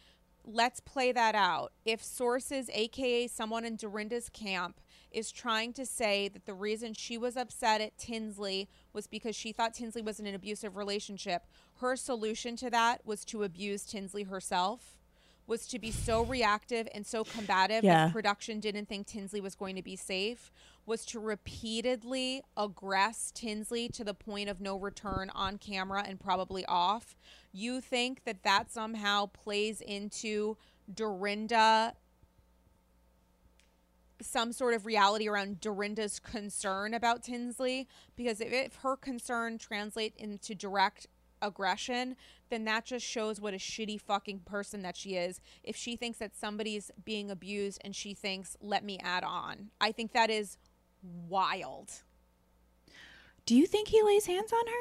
let's 0.43 0.79
play 0.79 1.11
that 1.11 1.35
out. 1.35 1.73
If 1.85 2.03
sources, 2.03 2.69
aka 2.73 3.27
someone 3.27 3.65
in 3.65 3.75
Dorinda's 3.75 4.29
camp, 4.29 4.79
is 5.11 5.31
trying 5.31 5.73
to 5.73 5.85
say 5.85 6.27
that 6.27 6.45
the 6.45 6.53
reason 6.53 6.93
she 6.93 7.17
was 7.17 7.37
upset 7.37 7.81
at 7.81 7.97
Tinsley 7.97 8.69
was 8.93 9.07
because 9.07 9.35
she 9.35 9.51
thought 9.51 9.73
Tinsley 9.73 10.01
was 10.01 10.19
in 10.19 10.25
an 10.25 10.35
abusive 10.35 10.75
relationship, 10.75 11.43
her 11.75 11.95
solution 11.95 12.55
to 12.57 12.69
that 12.69 13.05
was 13.05 13.23
to 13.25 13.43
abuse 13.43 13.85
Tinsley 13.85 14.23
herself. 14.23 14.96
Was 15.47 15.65
to 15.67 15.79
be 15.79 15.91
so 15.91 16.23
reactive 16.23 16.87
and 16.93 17.05
so 17.07 17.23
combative 17.23 17.83
Yeah. 17.83 18.05
that 18.07 18.13
production 18.13 18.59
didn't 18.59 18.87
think 18.87 19.07
Tinsley 19.07 19.39
was 19.41 19.55
going 19.55 19.75
to 19.77 19.81
be 19.81 19.95
safe, 19.95 20.51
was 20.85 21.05
to 21.05 21.19
repeatedly 21.19 22.43
aggress 22.57 23.31
Tinsley 23.33 23.87
to 23.89 24.03
the 24.03 24.13
point 24.13 24.49
of 24.49 24.59
no 24.61 24.77
return 24.77 25.29
on 25.31 25.57
camera 25.57 26.03
and 26.05 26.19
probably 26.19 26.65
off. 26.65 27.15
You 27.53 27.81
think 27.81 28.25
that 28.25 28.43
that 28.43 28.71
somehow 28.71 29.27
plays 29.27 29.81
into 29.81 30.57
Dorinda 30.93 31.95
some 34.19 34.51
sort 34.51 34.73
of 34.73 34.85
reality 34.85 35.27
around 35.27 35.61
Dorinda's 35.61 36.19
concern 36.19 36.93
about 36.93 37.21
Tinsley 37.23 37.87
because 38.15 38.41
if, 38.41 38.51
if 38.51 38.75
her 38.77 38.95
concern 38.97 39.59
translate 39.59 40.15
into 40.17 40.55
direct 40.55 41.05
aggression, 41.41 42.15
then 42.49 42.65
that 42.65 42.85
just 42.85 43.05
shows 43.05 43.39
what 43.41 43.53
a 43.53 43.57
shitty 43.57 43.99
fucking 44.01 44.39
person 44.39 44.81
that 44.83 44.95
she 44.97 45.15
is. 45.15 45.39
If 45.63 45.75
she 45.75 45.95
thinks 45.95 46.17
that 46.19 46.35
somebody's 46.35 46.91
being 47.05 47.29
abused 47.31 47.79
and 47.83 47.95
she 47.95 48.13
thinks, 48.13 48.55
let 48.61 48.83
me 48.83 48.99
add 49.03 49.23
on. 49.23 49.69
I 49.81 49.91
think 49.91 50.13
that 50.13 50.29
is 50.29 50.57
wild. 51.29 51.91
Do 53.45 53.55
you 53.55 53.65
think 53.65 53.87
he 53.89 54.01
lays 54.03 54.25
hands 54.25 54.51
on 54.51 54.67
her? 54.67 54.73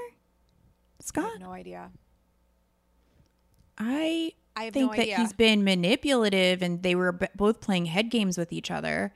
I 1.01 1.02
Scott? 1.05 1.32
have 1.32 1.40
no 1.40 1.52
idea. 1.52 1.90
I 3.78 4.32
I 4.56 4.64
have 4.64 4.74
think 4.74 4.90
no 4.93 4.97
that 4.97 5.02
idea. 5.02 5.16
he's 5.18 5.32
been 5.32 5.62
manipulative 5.64 6.62
and 6.62 6.82
they 6.82 6.94
were 6.94 7.12
b- 7.12 7.26
both 7.34 7.60
playing 7.60 7.86
head 7.86 8.10
games 8.10 8.38
with 8.38 8.52
each 8.52 8.70
other. 8.70 9.12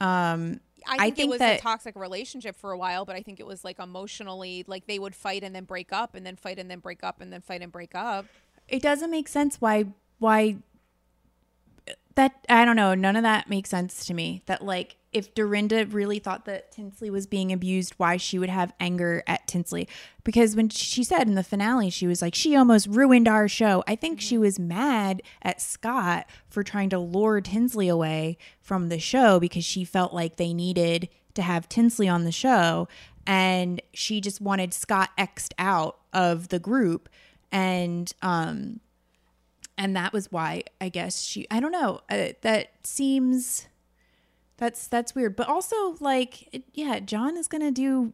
Um, 0.00 0.60
I 0.86 0.94
I 0.94 0.96
think, 1.04 1.16
think 1.16 1.26
it 1.26 1.30
was 1.30 1.38
that- 1.40 1.58
a 1.58 1.62
toxic 1.62 1.96
relationship 1.96 2.56
for 2.56 2.72
a 2.72 2.78
while, 2.78 3.04
but 3.04 3.16
I 3.16 3.22
think 3.22 3.40
it 3.40 3.46
was 3.46 3.64
like 3.64 3.78
emotionally, 3.78 4.64
like 4.66 4.86
they 4.86 4.98
would 4.98 5.14
fight 5.14 5.42
and 5.42 5.54
then 5.54 5.64
break 5.64 5.92
up 5.92 6.14
and 6.14 6.24
then 6.26 6.36
fight 6.36 6.58
and 6.58 6.70
then 6.70 6.78
break 6.80 7.02
up 7.04 7.20
and 7.20 7.32
then 7.32 7.40
fight 7.40 7.62
and 7.62 7.70
break 7.72 7.94
up. 7.94 8.26
it 8.68 8.80
doesn't 8.82 9.10
make 9.10 9.28
sense 9.28 9.60
why 9.60 9.84
why 10.18 10.56
that 12.14 12.44
I 12.48 12.64
don't 12.64 12.76
know. 12.76 12.94
None 12.94 13.16
of 13.16 13.22
that 13.22 13.48
makes 13.48 13.70
sense 13.70 14.04
to 14.06 14.14
me. 14.14 14.42
That 14.46 14.64
like 14.64 14.96
if 15.12 15.34
Dorinda 15.34 15.86
really 15.86 16.18
thought 16.18 16.46
that 16.46 16.72
Tinsley 16.72 17.10
was 17.10 17.26
being 17.26 17.52
abused, 17.52 17.94
why 17.98 18.16
she 18.16 18.38
would 18.38 18.48
have 18.48 18.72
anger 18.80 19.22
at 19.26 19.46
Tinsley? 19.46 19.86
Because 20.24 20.56
when 20.56 20.70
she 20.70 21.04
said 21.04 21.28
in 21.28 21.34
the 21.34 21.42
finale, 21.42 21.90
she 21.90 22.06
was 22.06 22.22
like, 22.22 22.34
she 22.34 22.56
almost 22.56 22.86
ruined 22.86 23.28
our 23.28 23.46
show. 23.46 23.84
I 23.86 23.94
think 23.94 24.20
she 24.20 24.38
was 24.38 24.58
mad 24.58 25.22
at 25.42 25.60
Scott 25.60 26.26
for 26.48 26.62
trying 26.62 26.88
to 26.90 26.98
lure 26.98 27.40
Tinsley 27.40 27.88
away 27.88 28.38
from 28.60 28.88
the 28.88 28.98
show 28.98 29.38
because 29.38 29.64
she 29.64 29.84
felt 29.84 30.14
like 30.14 30.36
they 30.36 30.54
needed 30.54 31.10
to 31.34 31.42
have 31.42 31.68
Tinsley 31.68 32.08
on 32.08 32.24
the 32.24 32.32
show. 32.32 32.88
And 33.26 33.82
she 33.92 34.20
just 34.20 34.40
wanted 34.40 34.72
Scott 34.72 35.10
X'd 35.18 35.54
out 35.58 35.98
of 36.12 36.48
the 36.48 36.58
group. 36.58 37.08
And, 37.50 38.10
um, 38.22 38.80
and 39.82 39.96
that 39.96 40.12
was 40.12 40.30
why 40.30 40.62
I 40.80 40.88
guess 40.88 41.22
she 41.22 41.44
I 41.50 41.58
don't 41.58 41.72
know 41.72 42.00
uh, 42.08 42.28
that 42.42 42.70
seems 42.84 43.66
that's 44.56 44.86
that's 44.86 45.12
weird. 45.12 45.34
But 45.34 45.48
also 45.48 45.96
like 45.98 46.48
it, 46.54 46.62
yeah 46.72 47.00
John 47.00 47.36
is 47.36 47.48
to 47.62 47.72
do 47.72 48.12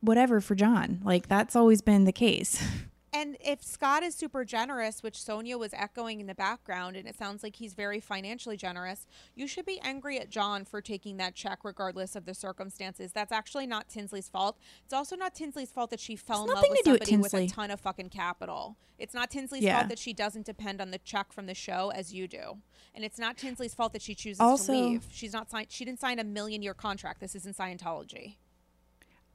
whatever 0.00 0.40
for 0.40 0.54
John. 0.54 1.00
Like 1.02 1.26
that's 1.26 1.56
always 1.56 1.82
been 1.82 2.04
the 2.04 2.12
case 2.12 2.62
And 3.12 3.36
if 3.40 3.60
Scott 3.64 4.04
is 4.04 4.14
super 4.14 4.44
generous, 4.44 5.02
which 5.02 5.16
Sonja 5.18 5.58
was 5.58 5.74
echoing 5.74 6.20
in 6.20 6.28
the 6.28 6.34
background, 6.34 6.94
and 6.94 7.08
it 7.08 7.16
sounds 7.18 7.42
like 7.42 7.56
he's 7.56 7.74
very 7.74 7.98
financially 7.98 8.56
generous, 8.56 9.04
you 9.34 9.48
should 9.48 9.66
be 9.66 9.80
angry 9.80 10.20
at 10.20 10.30
John 10.30 10.64
for 10.64 10.80
taking 10.80 11.16
that 11.16 11.34
check 11.34 11.60
regardless 11.64 12.14
of 12.14 12.24
the 12.24 12.34
circumstances. 12.34 13.10
That's 13.12 13.32
actually 13.32 13.66
not 13.66 13.88
Tinsley's 13.88 14.28
fault. 14.28 14.58
It's 14.84 14.92
also 14.94 15.16
not 15.16 15.34
Tinsley's 15.34 15.72
fault 15.72 15.90
that 15.90 15.98
she 15.98 16.14
fell 16.14 16.44
in 16.44 16.50
It's 16.50 16.54
love 16.54 16.62
to 16.62 16.68
do 16.84 16.90
with 16.92 17.08
somebody 17.08 17.42
with, 17.44 17.52
a 17.52 17.54
ton 17.54 17.70
of 17.72 17.80
fucking 17.80 18.10
capital. 18.10 18.76
It's 18.96 19.14
not 19.14 19.28
Tinsley's 19.30 19.64
Yeah. 19.64 19.78
fault 19.78 19.88
that 19.88 19.98
she 19.98 20.12
doesn't 20.12 20.46
depend 20.46 20.80
on 20.80 20.92
the 20.92 20.98
check 20.98 21.32
from 21.32 21.46
the 21.46 21.54
show 21.54 21.90
as 21.90 22.14
you 22.14 22.28
do. 22.28 22.58
And 22.94 23.04
it's 23.04 23.18
not 23.18 23.36
Tinsley's 23.36 23.74
fault 23.74 23.92
that 23.94 24.02
she 24.02 24.14
chooses 24.14 24.40
Also- 24.40 24.72
to 24.72 24.78
leave. 24.78 25.08
She's 25.10 25.32
not 25.32 25.50
signed 25.50 25.66
she 25.70 25.84
didn't 25.84 25.98
sign 26.00 26.20
a 26.20 26.24
million 26.24 26.62
year 26.62 26.74
contract. 26.74 27.18
This 27.20 27.34
isn't 27.34 27.56
Scientology. 27.56 28.36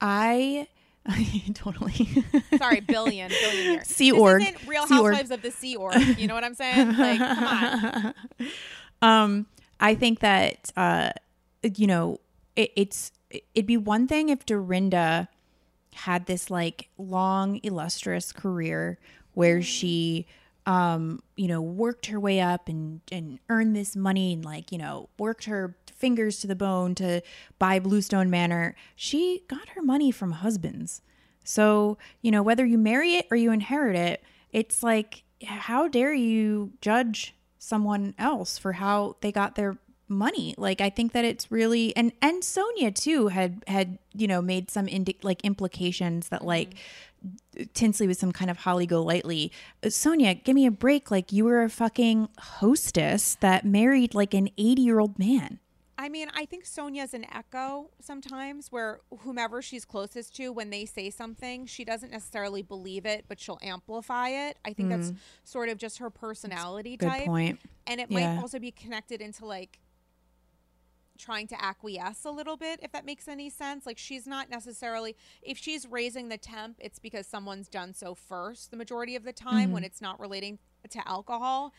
I 0.00 0.68
totally 1.54 2.24
Sorry, 2.58 2.80
billion, 2.80 3.28
billion 3.28 3.72
years. 3.72 3.86
Sea 3.86 4.10
this 4.10 4.20
Org. 4.20 4.42
isn't 4.42 4.66
Real 4.66 4.86
Sea 4.86 4.98
Org. 4.98 5.14
Housewives 5.14 5.30
of 5.30 5.42
the 5.42 5.50
Sea 5.50 5.76
Org. 5.76 6.18
You 6.18 6.26
know 6.26 6.34
what 6.34 6.44
I'm 6.44 6.54
saying? 6.54 6.96
Like, 6.96 7.18
come 7.18 7.44
on. 7.44 8.14
um 9.02 9.46
I 9.78 9.94
think 9.94 10.20
that 10.20 10.72
uh 10.76 11.10
you 11.62 11.86
know 11.86 12.20
it, 12.54 12.72
it's 12.76 13.12
it'd 13.54 13.66
be 13.66 13.76
one 13.76 14.06
thing 14.06 14.28
if 14.28 14.46
Dorinda 14.46 15.28
had 15.94 16.26
this 16.26 16.50
like 16.50 16.88
long 16.98 17.60
illustrious 17.62 18.32
career 18.32 18.98
where 19.34 19.62
she 19.62 20.26
um 20.66 21.20
you 21.36 21.48
know 21.48 21.60
worked 21.60 22.06
her 22.06 22.18
way 22.18 22.40
up 22.40 22.68
and 22.68 23.00
and 23.12 23.38
earned 23.48 23.74
this 23.76 23.94
money 23.96 24.32
and 24.32 24.44
like 24.44 24.72
you 24.72 24.78
know 24.78 25.08
worked 25.18 25.44
her 25.44 25.76
fingers 25.96 26.38
to 26.40 26.46
the 26.46 26.54
bone 26.56 26.94
to 26.96 27.22
buy 27.58 27.78
Bluestone 27.78 28.30
Manor. 28.30 28.74
She 28.94 29.42
got 29.48 29.70
her 29.70 29.82
money 29.82 30.10
from 30.10 30.32
husbands. 30.32 31.02
So 31.44 31.96
you 32.22 32.30
know 32.30 32.42
whether 32.42 32.64
you 32.66 32.78
marry 32.78 33.14
it 33.16 33.26
or 33.30 33.36
you 33.36 33.50
inherit 33.52 33.96
it 33.96 34.22
it's 34.52 34.82
like 34.82 35.22
how 35.44 35.86
dare 35.88 36.14
you 36.14 36.72
judge 36.80 37.34
someone 37.58 38.14
else 38.18 38.56
for 38.58 38.72
how 38.72 39.16
they 39.20 39.30
got 39.30 39.54
their 39.54 39.76
money? 40.08 40.54
Like 40.56 40.80
i 40.80 40.88
think 40.90 41.12
that 41.12 41.24
it's 41.24 41.50
really 41.50 41.94
and 41.96 42.12
and 42.22 42.42
sonja 42.42 42.94
too 42.94 43.28
had 43.28 43.62
had 43.66 43.98
you 44.14 44.26
know 44.26 44.40
made 44.40 44.70
some 44.70 44.88
indi- 44.88 45.18
like 45.22 45.40
implications 45.44 46.28
that 46.28 46.44
like 46.44 46.74
tinsley 47.74 48.06
was 48.06 48.18
some 48.18 48.32
kind 48.32 48.50
of 48.50 48.58
holly 48.58 48.86
golightly 48.86 49.50
Uh, 49.82 49.88
sonja 49.88 50.42
give 50.44 50.54
me 50.54 50.66
a 50.66 50.70
break. 50.70 51.10
Like 51.10 51.32
you 51.32 51.44
were 51.44 51.62
a 51.62 51.68
fucking 51.68 52.28
hostess 52.38 53.34
that 53.40 53.64
married 53.64 54.14
like 54.14 54.32
an 54.34 54.48
80 54.58 54.82
year 54.82 54.98
old 55.00 55.18
man 55.18 55.58
I 55.98 56.08
mean, 56.10 56.28
I 56.34 56.44
think 56.44 56.64
Sonja's 56.66 57.14
an 57.14 57.24
echo 57.34 57.90
sometimes 58.00 58.70
where 58.70 59.00
whomever 59.20 59.62
she's 59.62 59.84
closest 59.86 60.36
to, 60.36 60.50
when 60.52 60.68
they 60.70 60.84
say 60.84 61.08
something, 61.08 61.64
she 61.66 61.84
doesn't 61.84 62.12
necessarily 62.12 62.62
believe 62.62 63.06
it, 63.06 63.24
but 63.28 63.40
she'll 63.40 63.58
amplify 63.62 64.28
it. 64.28 64.58
I 64.64 64.74
think 64.74 64.90
that's 64.90 65.12
sort 65.42 65.70
of 65.70 65.78
just 65.78 65.98
her 65.98 66.10
personality 66.10 66.96
Mm. 66.96 67.00
good 67.00 67.08
type. 67.08 67.26
point 67.26 67.60
And 67.86 68.00
it 68.00 68.10
Yeah. 68.10 68.34
might 68.34 68.42
also 68.42 68.58
be 68.58 68.70
connected 68.72 69.20
into 69.22 69.46
like 69.46 69.78
trying 71.18 71.46
to 71.46 71.64
acquiesce 71.64 72.26
a 72.26 72.30
little 72.30 72.58
bit, 72.58 72.78
if 72.82 72.92
that 72.92 73.06
makes 73.06 73.26
any 73.26 73.48
sense. 73.48 73.86
Like 73.86 73.96
she's 73.96 74.26
not 74.26 74.50
necessarily, 74.50 75.16
if 75.40 75.56
she's 75.56 75.86
raising 75.86 76.28
the 76.28 76.36
temp, 76.36 76.76
it's 76.78 76.98
because 76.98 77.26
someone's 77.26 77.68
done 77.68 77.94
so 77.94 78.14
first 78.14 78.70
the 78.70 78.76
majority 78.76 79.16
of 79.16 79.24
the 79.24 79.32
time 79.32 79.72
when 79.72 79.82
it's 79.82 80.02
not 80.02 80.20
relating 80.20 80.58
to 80.90 81.08
alcohol. 81.08 81.72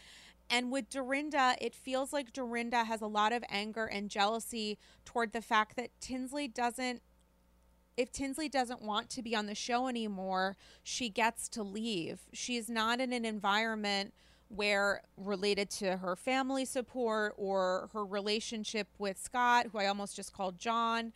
And 0.49 0.71
with 0.71 0.89
Dorinda, 0.89 1.55
it 1.59 1.75
feels 1.75 2.13
like 2.13 2.31
Dorinda 2.31 2.85
has 2.85 3.01
a 3.01 3.07
lot 3.07 3.33
of 3.33 3.43
anger 3.49 3.85
and 3.85 4.09
jealousy 4.09 4.77
toward 5.03 5.33
the 5.33 5.41
fact 5.41 5.75
that 5.75 5.89
Tinsley 5.99 6.47
doesn't 6.47 7.01
if 7.97 8.11
Tinsley 8.11 8.47
doesn't 8.47 8.83
want 8.83 9.09
to 9.09 9.23
be 9.23 9.35
on 9.35 9.47
the 9.47 9.55
show 9.55 9.87
anymore, 9.87 10.55
she 10.83 11.09
gets 11.09 11.49
to 11.49 11.63
leave. 11.63 12.19
She's 12.31 12.69
not 12.69 13.01
in 13.01 13.11
an 13.11 13.25
environment 13.25 14.13
where 14.49 15.01
related 15.17 15.69
to 15.69 15.97
her 15.97 16.15
family 16.15 16.63
support 16.63 17.33
or 17.37 17.89
her 17.93 18.05
relationship 18.05 18.87
with 18.99 19.17
Scott, 19.17 19.67
who 19.71 19.79
I 19.79 19.87
almost 19.87 20.15
just 20.15 20.31
called 20.31 20.59
John, 20.59 21.11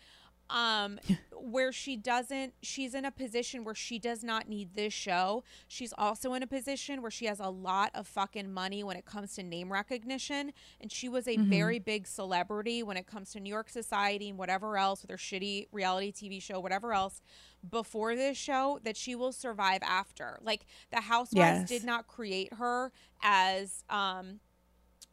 um, 0.52 0.99
where 1.32 1.72
she 1.72 1.95
doesn't, 1.98 2.53
she's 2.61 2.94
in 2.94 3.06
a 3.06 3.11
position 3.11 3.64
where 3.64 3.73
she 3.76 3.98
does 3.99 4.23
not 4.23 4.48
need 4.48 4.76
this 4.76 4.94
show. 4.94 5.44
She's 5.68 5.94
also 5.98 6.34
in 6.34 6.44
a 6.44 6.48
position 6.48 7.02
where 7.02 7.11
she 7.11 7.26
has 7.26 7.40
a 7.40 7.49
lot 7.49 7.91
of 7.95 8.07
fucking 8.07 8.52
money 8.52 8.84
when 8.84 8.98
it 8.98 9.06
comes 9.06 9.36
to 9.36 9.44
name 9.44 9.72
recognition. 9.72 10.52
And 10.80 10.91
she 10.91 11.10
was 11.10 11.28
a 11.28 11.38
very 11.38 11.80
big 11.80 12.07
celebrity 12.07 12.84
when 12.84 12.98
it 12.98 13.07
comes 13.07 13.32
to 13.32 13.40
New 13.40 13.49
York 13.49 13.69
society 13.69 14.30
and 14.30 14.38
whatever 14.38 14.78
else 14.78 15.02
with 15.02 15.11
her 15.11 15.18
shitty 15.18 15.68
reality 15.72 16.11
TV 16.11 16.41
show, 16.41 16.60
whatever 16.60 16.94
else 16.94 17.22
before 17.69 18.15
this 18.15 18.38
show 18.38 18.80
that 18.84 18.98
she 18.98 19.15
will 19.15 19.32
survive 19.32 19.82
after. 19.84 20.40
Like 20.41 20.65
the 20.91 21.02
Housewives 21.02 21.61
Yes. 21.61 21.69
did 21.69 21.84
not 21.84 22.07
create 22.07 22.53
her 22.56 22.91
as 23.23 23.84
um 23.90 24.40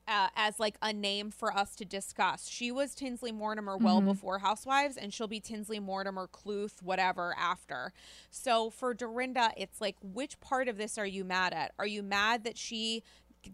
uh, 0.09 0.28
as 0.35 0.59
like 0.59 0.76
a 0.80 0.93
name 0.93 1.30
for 1.30 1.55
us 1.56 1.76
to 1.76 1.85
discuss. 1.85 2.48
She 2.48 2.72
was 2.72 2.94
Tinsley 2.94 3.30
Mortimer 3.30 3.76
well 3.76 4.01
before 4.01 4.39
Housewives, 4.39 4.97
and 4.97 5.12
she'll 5.12 5.28
be 5.28 5.40
Tinsley 5.40 5.78
Mortimer 5.78 6.26
Kluth, 6.26 6.82
whatever, 6.82 7.35
after. 7.39 7.93
So 8.30 8.70
for 8.70 8.94
Dorinda, 8.94 9.52
it's 9.56 9.80
like, 9.80 9.97
which 10.02 10.40
part 10.40 10.66
of 10.66 10.78
this 10.78 10.97
are 10.97 11.06
you 11.06 11.24
mad 11.24 11.52
at? 11.52 11.72
Are 11.78 11.86
you 11.86 12.02
mad 12.02 12.44
that 12.44 12.56
she 12.56 13.02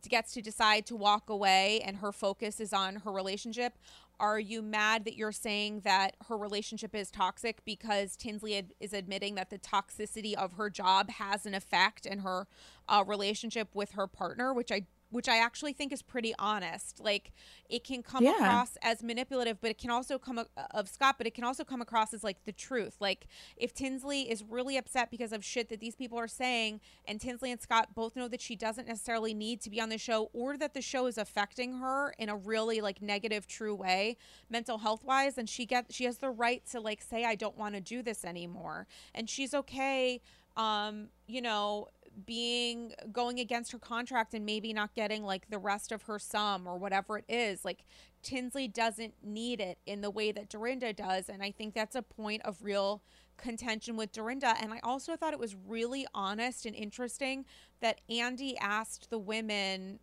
gets 0.09 0.33
to 0.33 0.41
decide 0.41 0.87
to 0.87 0.97
walk 0.97 1.29
away 1.29 1.81
and 1.85 1.99
her 1.99 2.13
focus 2.13 2.61
is 2.61 2.73
on 2.73 2.97
her 2.97 3.13
relationship? 3.13 3.77
Are 4.21 4.39
you 4.39 4.63
mad 4.63 5.05
that 5.07 5.17
you're 5.17 5.33
saying 5.33 5.81
that 5.81 6.17
her 6.29 6.37
relationship 6.37 6.95
is 6.95 7.11
toxic 7.11 7.65
because 7.65 8.17
Tinsley 8.17 8.57
ad- 8.57 8.73
is 8.79 8.93
admitting 8.93 9.35
that 9.35 9.51
the 9.51 9.59
toxicity 9.59 10.35
of 10.35 10.53
her 10.53 10.71
job 10.71 11.11
has 11.11 11.47
an 11.47 11.55
effect 11.55 12.07
in 12.07 12.21
her 12.21 12.47
uh, 12.89 13.03
relationship 13.05 13.75
with 13.75 13.93
her 13.93 14.07
partner, 14.07 14.55
which 14.55 14.71
I 14.71 14.87
which 15.15 15.29
I 15.29 15.37
actually 15.39 15.73
think 15.73 15.93
is 15.93 16.03
pretty 16.03 16.35
honest. 16.41 16.99
Like 16.99 17.31
it 17.71 17.85
can 17.85 18.03
come 18.03 18.25
Yeah. 18.25 18.33
across 18.33 18.77
as 18.83 19.01
manipulative, 19.01 19.61
but 19.61 19.71
it 19.71 19.79
can 19.79 19.91
also 19.91 20.19
come 20.19 20.39
a- 20.39 20.49
of 20.73 20.89
Scott, 20.89 21.15
but 21.19 21.27
it 21.29 21.35
can 21.35 21.45
also 21.45 21.63
come 21.63 21.81
across 21.81 22.13
as 22.13 22.25
like 22.25 22.43
the 22.45 22.51
truth. 22.53 22.97
Like 23.01 23.29
if 23.57 23.73
Tinsley 23.73 24.29
is 24.29 24.43
really 24.43 24.77
upset 24.77 25.13
because 25.13 25.33
of 25.33 25.45
shit 25.45 25.69
that 25.69 25.79
these 25.79 25.95
people 25.95 26.19
are 26.19 26.27
saying, 26.27 26.81
and 27.07 27.21
Tinsley 27.21 27.53
and 27.53 27.61
Scott 27.61 27.95
both 27.95 28.17
know 28.17 28.27
that 28.27 28.41
she 28.41 28.57
doesn't 28.57 28.89
necessarily 28.89 29.35
need 29.35 29.61
to 29.61 29.71
be 29.71 29.81
on 29.81 29.89
the 29.89 29.99
show, 29.99 30.31
or 30.33 30.57
that 30.57 30.75
the 30.75 30.83
show 30.83 31.07
is 31.07 31.17
affecting 31.17 31.75
her 31.79 32.13
in 32.19 32.29
a 32.29 32.37
really 32.37 32.81
like 32.81 33.01
negative, 33.01 33.47
true 33.47 33.75
way, 33.75 34.17
mental 34.51 34.79
health 34.79 35.05
wise, 35.05 35.39
and 35.39 35.49
she 35.49 35.65
gets 35.65 35.95
she 35.95 36.05
has 36.07 36.19
the 36.19 36.31
right 36.31 36.67
to 36.73 36.81
like 36.81 37.01
say 37.01 37.25
I 37.25 37.37
don't 37.37 37.57
want 37.57 37.77
to 37.77 37.81
do 37.81 38.03
this 38.03 38.25
anymore, 38.25 38.89
and 39.15 39.31
she's 39.31 39.55
okay. 39.55 40.21
Um, 40.57 41.09
you 41.27 41.43
know, 41.43 41.89
being 42.27 42.93
going 43.13 43.41
against 43.41 43.73
her 43.73 43.79
contract 43.79 44.35
and 44.35 44.45
maybe 44.45 44.73
not 44.73 44.95
getting 44.95 45.25
like 45.25 45.49
the 45.51 45.59
rest 45.59 45.93
of 45.93 46.03
her 46.03 46.19
sum 46.19 46.67
or 46.67 46.77
whatever 46.77 47.19
it 47.19 47.25
is. 47.29 47.65
Like 47.65 47.85
Tinsley 48.23 48.69
doesn't 48.69 49.15
need 49.23 49.61
it 49.61 49.79
in 49.87 50.01
the 50.01 50.11
way 50.11 50.33
that 50.33 50.49
Dorinda 50.49 50.93
does. 50.93 51.29
And 51.29 51.43
I 51.43 51.51
think 51.51 51.75
that's 51.75 51.97
a 51.97 52.03
point 52.03 52.43
of 52.45 52.63
real 52.63 53.03
contention 53.37 53.97
with 53.97 54.13
Dorinda. 54.13 54.55
And 54.61 54.73
I 54.73 54.81
also 54.83 55.17
thought 55.17 55.33
it 55.33 55.39
was 55.39 55.57
really 55.67 56.07
honest 56.15 56.67
and 56.67 56.75
interesting 56.75 57.45
that 57.81 58.01
Andy 58.09 58.57
asked 58.59 59.11
the 59.11 59.19
women 59.19 59.99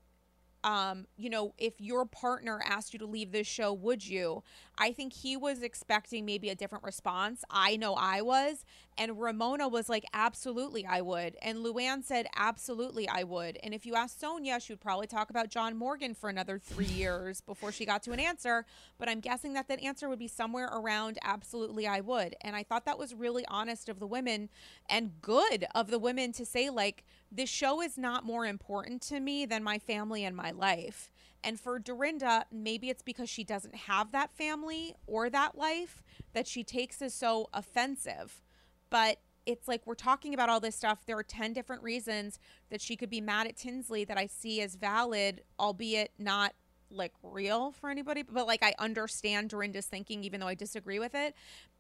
um, 0.64 1.08
you 1.18 1.30
know, 1.30 1.54
if 1.58 1.82
your 1.82 2.06
partner 2.06 2.62
asked 2.66 2.94
you 2.94 3.00
to 3.00 3.06
leave 3.06 3.32
this 3.32 3.48
show, 3.48 3.74
would 3.74 4.08
you? 4.08 4.44
I 4.82 4.94
think 4.94 5.14
he 5.14 5.38
was 5.38 5.62
expecting 5.62 6.26
maybe 6.26 6.50
a 6.50 6.56
different 6.56 6.84
response. 6.84 7.44
I 7.52 7.78
know 7.78 7.94
I 7.94 8.24
was. 8.24 8.66
And 8.98 9.22
Ramona 9.22 9.68
was 9.68 9.88
like, 9.90 10.04
absolutely, 10.12 10.88
I 10.88 11.02
would. 11.02 11.38
And 11.44 11.60
Luann 11.60 12.04
said, 12.04 12.26
absolutely, 12.36 13.08
I 13.08 13.24
would. 13.24 13.60
And 13.62 13.76
if 13.76 13.86
you 13.86 13.94
asked 13.94 14.20
Sonja, 14.20 14.60
she 14.60 14.74
would 14.74 14.82
probably 14.82 15.06
talk 15.06 15.30
about 15.30 15.50
John 15.50 15.78
Morgan 15.78 16.16
for 16.16 16.32
another 16.32 16.58
three 16.58 16.88
years 16.88 17.42
before 17.42 17.72
she 17.72 17.86
got 17.86 18.02
to 18.04 18.12
an 18.12 18.20
answer. 18.20 18.66
But 18.98 19.08
I'm 19.08 19.20
guessing 19.20 19.54
that 19.54 19.68
that 19.68 19.84
answer 19.84 20.10
would 20.10 20.18
be 20.18 20.28
somewhere 20.28 20.70
around, 20.74 21.20
absolutely, 21.24 21.86
I 21.86 22.00
would. 22.00 22.36
And 22.42 22.56
I 22.56 22.64
thought 22.64 22.86
that 22.86 22.98
was 22.98 23.14
really 23.14 23.46
honest 23.48 23.88
of 23.88 24.00
the 24.00 24.08
women 24.08 24.50
and 24.90 25.12
good 25.22 25.68
of 25.76 25.92
the 25.92 26.00
women 26.00 26.32
to 26.34 26.46
say, 26.46 26.72
like, 26.72 27.06
this 27.32 27.52
show 27.52 27.84
is 27.84 28.00
not 28.00 28.26
more 28.26 28.48
important 28.48 29.04
to 29.04 29.20
me 29.20 29.46
than 29.46 29.64
my 29.64 29.78
family 29.78 30.26
and 30.26 30.36
my 30.36 30.50
life. 30.50 31.12
And 31.44 31.60
for 31.60 31.80
Dorinda, 31.80 32.46
maybe 32.52 32.90
it's 32.90 33.02
because 33.02 33.30
she 33.30 33.44
doesn't 33.44 33.76
have 33.76 34.12
that 34.12 34.32
family 34.32 34.96
or 35.08 35.30
that 35.30 35.58
life 35.58 36.04
that 36.34 36.48
she 36.48 36.64
takes 36.64 37.02
as 37.02 37.14
so 37.14 37.50
offensive. 37.54 38.42
But 38.90 39.20
it's 39.46 39.68
like 39.68 39.82
we're 39.86 39.96
talking 39.96 40.34
about 40.34 40.50
all 40.50 40.60
this 40.60 40.76
stuff. 40.76 41.00
There 41.06 41.18
are 41.18 41.24
10 41.24 41.54
different 41.54 41.82
reasons 41.82 42.38
that 42.70 42.80
she 42.80 42.96
could 42.96 43.10
be 43.10 43.22
mad 43.22 43.48
at 43.48 43.58
Tinsley 43.58 44.04
that 44.06 44.18
I 44.18 44.28
see 44.28 44.62
as 44.62 44.76
valid, 44.76 45.42
albeit 45.60 46.12
not 46.20 46.54
like 46.92 47.14
real 47.24 47.72
for 47.72 47.90
anybody. 47.90 48.22
But 48.22 48.46
like 48.46 48.62
I 48.62 48.76
understand 48.78 49.50
Dorinda's 49.50 49.88
thinking, 49.88 50.24
even 50.24 50.40
though 50.40 50.48
I 50.48 50.56
disagree 50.56 51.00
with 51.00 51.16
it. 51.16 51.34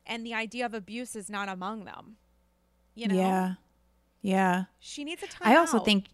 And 0.06 0.26
the 0.26 0.34
idea 0.34 0.66
of 0.66 0.74
abuse 0.74 1.16
is 1.16 1.30
not 1.30 1.50
among 1.50 1.86
them. 1.86 2.16
You 2.96 3.10
know? 3.10 3.16
Yeah. 3.16 3.54
Yeah. 4.22 4.64
She 4.80 5.04
needs 5.04 5.22
a 5.22 5.28
time. 5.28 5.48
I 5.48 5.56
also 5.58 5.78
out. 5.78 5.86
think 5.86 6.06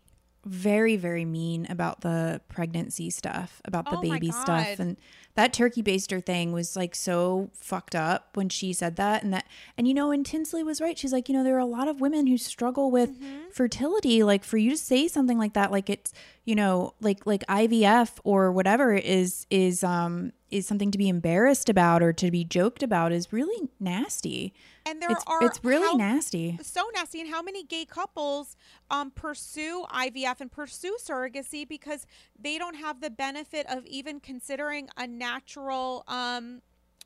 very, 0.47 0.95
very 0.95 1.25
mean 1.25 1.67
about 1.69 2.01
the 2.01 2.41
pregnancy 2.49 3.09
stuff, 3.09 3.61
about 3.65 3.89
the 3.89 3.97
Oh 3.97 4.01
baby 4.01 4.31
stuff. 4.31 4.79
And 4.79 4.97
that 5.35 5.53
turkey 5.53 5.83
baster 5.83 6.23
thing 6.25 6.51
was 6.51 6.75
like 6.75 6.95
so 6.95 7.51
fucked 7.53 7.93
up 7.95 8.35
when 8.35 8.49
she 8.49 8.73
said 8.73 8.95
that. 8.95 9.23
And 9.23 9.31
that, 9.33 9.45
and 9.77 9.87
you 9.87 9.93
know, 9.93 10.11
and 10.11 10.25
Tinsley 10.25 10.63
was 10.63 10.81
right. 10.81 10.97
She's 10.97 11.13
like, 11.13 11.29
you 11.29 11.35
know, 11.35 11.43
there 11.43 11.55
are 11.55 11.59
a 11.59 11.65
lot 11.65 11.87
of 11.87 12.01
women 12.01 12.25
who 12.27 12.37
struggle 12.37 12.89
with 12.91 13.09
Mm-hmm. 13.19 13.49
fertility. 13.51 14.23
Like 14.23 14.43
for 14.43 14.57
you 14.57 14.71
to 14.71 14.77
say 14.77 15.07
something 15.07 15.37
like 15.37 15.53
that, 15.53 15.71
like 15.71 15.89
it's, 15.89 16.11
you 16.45 16.55
know, 16.55 16.93
like, 17.01 17.25
like 17.25 17.45
IVF 17.47 18.11
or 18.23 18.51
whatever 18.51 18.93
is, 18.93 19.45
is, 19.49 19.83
um, 19.83 20.31
is 20.49 20.65
something 20.65 20.91
to 20.91 20.97
be 20.97 21.09
embarrassed 21.09 21.67
about 21.69 22.01
or 22.01 22.13
to 22.13 22.31
be 22.31 22.43
joked 22.43 22.81
about 22.81 23.11
is 23.11 23.33
really 23.33 23.69
nasty. 23.79 24.53
and 24.85 25.01
there 25.01 25.11
It's, 25.11 25.23
are 25.27 25.43
it's 25.43 25.59
really 25.63 25.87
how- 25.87 25.95
nasty. 25.95 26.57
so 26.61 26.89
nasty 26.93 27.19
and 27.21 27.29
how 27.29 27.41
many 27.41 27.63
gay 27.63 27.85
couples 27.85 28.55
um, 28.89 29.11
pursue 29.11 29.85
IVF 29.93 30.39
and 30.39 30.51
pursue 30.51 30.95
surrogacy 31.03 31.67
because 31.67 32.05
they 32.39 32.57
don't 32.57 32.75
have 32.75 33.01
the 33.01 33.09
benefit 33.09 33.65
of 33.69 33.85
even 33.85 34.19
considering 34.21 34.87
a 34.95 35.05
natural 35.05 36.03
um, 36.07 36.61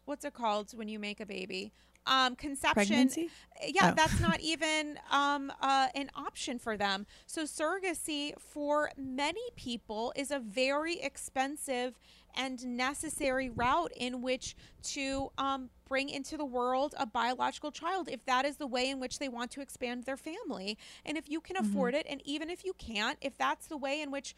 what's 0.05 0.25
it 0.25 0.33
called 0.33 0.71
when 0.77 0.87
you 0.87 0.99
make 0.99 1.19
a 1.19 1.25
baby 1.25 1.71
um, 2.07 2.35
conception 2.35 2.73
Pregnancy? 2.87 3.29
yeah 3.67 3.91
Oh. 3.91 3.93
that's 3.95 4.19
not 4.19 4.39
even 4.53 4.97
um, 5.11 5.51
uh, 5.61 5.87
an 5.95 6.09
option 6.15 6.57
for 6.59 6.75
them 6.77 7.05
so 7.27 7.43
surrogacy 7.43 8.33
for 8.39 8.91
many 8.97 9.41
people 9.55 10.11
is 10.15 10.31
a 10.31 10.39
very 10.39 10.99
expensive 10.99 11.99
and 12.35 12.63
necessary 12.65 13.49
route 13.49 13.91
in 13.95 14.21
which 14.21 14.55
to 14.83 15.31
um, 15.37 15.69
bring 15.87 16.09
into 16.09 16.37
the 16.37 16.45
world 16.45 16.95
a 16.97 17.05
biological 17.05 17.71
child 17.71 18.07
if 18.09 18.23
that 18.25 18.45
is 18.45 18.57
the 18.57 18.67
way 18.67 18.89
in 18.89 18.99
which 18.99 19.19
they 19.19 19.29
want 19.29 19.51
to 19.51 19.61
expand 19.61 20.03
their 20.03 20.17
family. 20.17 20.77
And 21.05 21.17
if 21.17 21.29
you 21.29 21.41
can 21.41 21.57
afford 21.57 21.93
it 21.93 22.05
and 22.09 22.21
even 22.25 22.49
if 22.49 22.63
you 22.65 22.73
can't 22.73 23.17
if 23.21 23.37
that's 23.37 23.67
the 23.67 23.77
way 23.77 24.01
in 24.01 24.11
which 24.11 24.35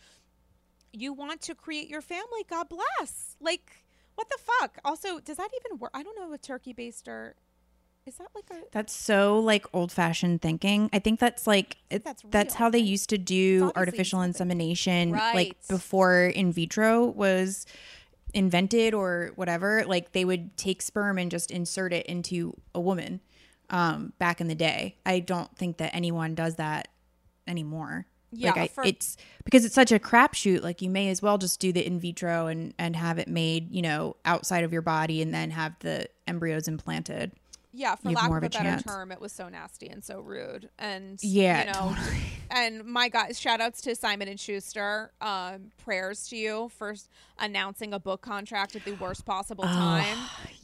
you 0.91 1.14
want 1.14 1.41
to 1.41 1.56
create 1.56 1.88
your 1.88 2.02
family 2.02 2.44
god 2.49 2.68
bless. 2.70 3.36
Like 3.40 3.84
what 4.15 4.30
the 4.30 4.38
fuck? 4.38 4.78
Also 4.86 5.20
does 5.20 5.38
that 5.38 5.49
even 5.65 5.80
work 5.80 5.91
i 5.94 6.03
don't 6.03 6.18
know 6.18 6.34
a 6.34 6.38
turkey 6.38 6.74
baster 6.74 7.34
is 8.06 8.16
that 8.18 8.28
like 8.36 8.46
a 8.52 8.64
That's 8.72 8.94
so 8.94 9.40
like 9.40 9.66
old 9.74 9.92
fashioned 9.92 10.42
thinking. 10.42 10.90
I 10.94 11.00
think 11.00 11.20
that's 11.20 11.48
like 11.48 11.78
it, 11.90 12.04
that's 12.04 12.24
that's, 12.30 12.54
real, 12.56 12.60
how 12.60 12.70
they 12.70 12.80
right? 12.80 12.86
used 12.88 13.10
to 13.10 13.18
do 13.18 13.72
artificial 13.76 14.18
something. 14.20 14.30
insemination 14.30 15.12
Right. 15.12 15.36
like 15.36 15.68
before 15.68 16.26
in 16.26 16.52
vitro 16.52 17.06
was 17.06 17.66
invented 18.34 18.94
or 18.94 19.32
whatever. 19.36 19.84
Like 19.88 20.12
they 20.12 20.26
would 20.26 20.58
take 20.58 20.82
sperm 20.82 21.18
and 21.18 21.30
just 21.32 21.52
insert 21.52 21.94
it 21.94 22.06
into 22.08 22.56
a 22.76 22.82
woman 22.82 23.22
um 23.70 24.14
back 24.20 24.42
in 24.42 24.48
the 24.48 24.56
day. 24.56 24.98
I 25.06 25.20
don't 25.20 25.56
think 25.58 25.78
that 25.78 25.96
anyone 25.96 26.36
does 26.36 26.56
that 26.56 26.90
anymore. 27.48 28.06
Yeah, 28.36 28.50
like 28.50 28.58
I, 28.58 28.68
for- 28.68 28.84
it's 28.84 29.16
because 29.46 29.64
it's 29.64 29.76
such 29.76 29.92
a 29.92 30.00
crapshoot. 30.00 30.64
Like 30.64 30.82
you 30.82 30.90
may 30.90 31.10
as 31.10 31.22
well 31.22 31.38
just 31.38 31.60
do 31.60 31.72
the 31.72 31.86
in 31.86 32.00
vitro 32.00 32.48
and 32.48 32.74
and 32.80 32.96
have 32.96 33.20
it 33.20 33.28
made, 33.28 33.72
you 33.72 33.82
know, 33.84 34.16
outside 34.26 34.64
of 34.64 34.74
your 34.74 34.82
body, 34.82 35.22
and 35.22 35.32
then 35.34 35.52
have 35.52 35.76
the 35.80 36.08
embryos 36.28 36.68
implanted. 36.68 37.32
Yeah, 37.76 37.95
for 37.95 38.12
lack 38.12 38.30
of 38.30 38.38
a 38.38 38.41
better 38.41 38.64
chance. 38.64 38.84
term, 38.84 39.12
it 39.12 39.20
was 39.20 39.32
so 39.32 39.50
nasty 39.50 39.88
and 39.90 40.04
so 40.04 40.20
rude. 40.20 40.70
And 40.78 41.18
Yeah, 41.24 41.66
you 41.66 41.74
know, 41.74 41.95
and 42.52 42.86
my 42.86 43.10
God, 43.10 43.36
shout 43.36 43.62
outs 43.62 43.82
to 43.82 43.95
Simon 43.95 44.28
and 44.28 44.40
Schuster. 44.40 45.12
Um, 45.20 45.72
prayers 45.84 46.28
to 46.30 46.38
you 46.38 46.70
for 46.78 46.95
announcing 47.40 47.91
a 47.94 48.00
book 48.00 48.22
contract 48.22 48.76
at 48.76 48.86
the 48.86 48.91
worst 48.94 49.26
possible 49.26 49.64
time, 49.64 50.18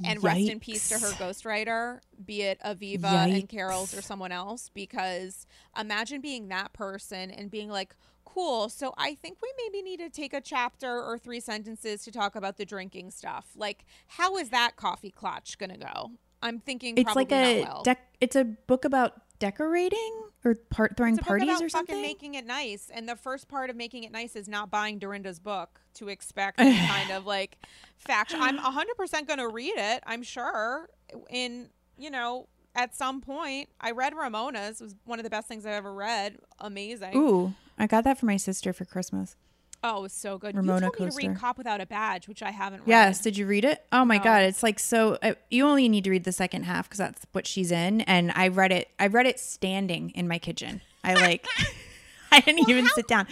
and 0.06 0.24
rest 0.24 0.42
in 0.42 0.60
peace 0.60 0.88
to 0.90 1.00
her 1.00 1.12
ghostwriter, 1.14 2.00
be 2.24 2.44
it 2.44 2.60
Aviva 2.64 3.34
and 3.34 3.50
Carole's 3.50 3.98
or 3.98 4.04
someone 4.04 4.32
else. 4.32 4.70
Because 4.72 5.48
imagine 5.78 6.22
being 6.22 6.50
that 6.50 6.74
person 6.74 7.32
and 7.32 7.50
being 7.50 7.70
like. 7.70 7.96
Cool. 8.26 8.70
So 8.70 8.94
I 8.96 9.16
think 9.16 9.40
we 9.42 9.52
maybe 9.58 9.82
need 9.82 9.98
to 10.02 10.10
take 10.10 10.34
a 10.34 10.40
chapter 10.40 11.02
or 11.02 11.18
three 11.18 11.40
sentences 11.40 12.04
to 12.04 12.12
talk 12.12 12.36
about 12.36 12.58
the 12.58 12.66
drinking 12.66 13.10
stuff. 13.10 13.48
Like, 13.56 13.86
how 14.06 14.38
is 14.38 14.50
that 14.50 14.76
coffee 14.76 15.10
clutch 15.10 15.58
gonna 15.58 15.80
go? 15.80 16.12
I'm 16.42 16.60
thinking 16.60 16.98
it's 16.98 17.04
probably 17.06 17.24
like 17.24 17.32
a 17.32 17.62
well. 17.64 17.84
dec- 17.86 17.98
it's 18.22 18.36
a 18.36 18.44
book 18.46 18.86
about 18.86 19.14
decorating 19.40 20.24
or 20.46 20.56
part 20.70 20.96
throwing 20.96 21.14
It's 21.14 21.20
a 21.22 21.24
book 21.24 21.40
parties 21.40 21.62
or 21.62 21.70
something. 21.70 22.02
making 22.02 22.36
it 22.36 22.46
nice, 22.46 22.90
and 22.94 23.08
the 23.08 23.16
first 23.16 23.48
part 23.48 23.70
of 23.70 23.76
making 23.76 24.04
it 24.04 24.12
nice 24.12 24.36
is 24.36 24.48
not 24.48 24.70
buying 24.70 25.00
Dorinda's 25.00 25.40
book 25.40 25.82
to 25.96 26.10
expect 26.10 26.58
kind 26.58 27.12
of 27.12 27.26
like 27.26 27.58
fact. 27.98 28.34
I'm 28.38 28.56
100 28.56 28.96
percent 28.96 29.28
going 29.28 29.40
to 29.40 29.50
read 29.50 29.74
it. 29.76 30.04
I'm 30.06 30.24
sure 30.24 30.90
in 31.30 31.70
you 31.98 32.10
know 32.10 32.48
at 32.76 32.96
some 32.96 33.22
point. 33.22 33.70
I 33.82 33.92
read 33.92 34.14
Ramona's. 34.16 34.80
It 34.82 34.84
was 34.84 34.96
one 35.06 35.20
of 35.20 35.24
the 35.24 35.30
best 35.30 35.48
things 35.48 35.66
I've 35.66 35.74
ever 35.74 35.94
read. 35.94 36.38
Amazing. 36.60 37.16
Ooh, 37.16 37.54
I 37.78 37.88
got 37.88 38.04
that 38.06 38.20
for 38.20 38.26
my 38.26 38.38
sister 38.38 38.74
for 38.74 38.86
Christmas. 38.86 39.36
Oh, 39.82 40.00
it 40.00 40.02
was 40.02 40.14
so 40.14 40.38
good. 40.38 40.56
Ramona 40.56 40.88
you 40.88 40.92
told 40.92 41.16
me 41.16 41.24
to 41.24 41.28
read. 41.30 41.38
Cop 41.38 41.58
Without 41.58 41.80
a 41.80 41.86
Badge, 41.86 42.28
which 42.28 42.44
I 42.44 42.52
haven't 42.52 42.82
read. 42.82 42.90
Yes, 42.90 43.22
did 43.22 43.38
you 43.38 43.46
read 43.46 43.64
it? 43.64 43.86
Oh 43.94 44.04
my 44.04 44.18
No. 44.18 44.24
god, 44.24 44.44
it's 44.44 44.62
like 44.62 44.78
so. 44.80 45.18
Uh, 45.24 45.36
you 45.50 45.66
only 45.66 45.88
need 45.88 46.04
to 46.04 46.10
read 46.12 46.26
the 46.26 46.32
second 46.34 46.64
half 46.64 46.88
because 46.90 46.98
that's 46.98 47.26
what 47.32 47.48
she's 47.48 47.72
in, 47.72 48.02
and 48.02 48.32
I 48.36 48.50
read 48.50 48.72
it. 48.74 48.90
I 49.00 49.08
read 49.08 49.26
it 49.26 49.40
standing 49.40 50.10
in 50.12 50.28
my 50.28 50.38
kitchen. 50.38 50.82
I 51.04 51.14
like. 51.14 51.46
I 52.32 52.42
didn't 52.42 52.70
even 52.70 52.86
how- 52.86 52.92
sit 52.96 53.08
down. 53.08 53.28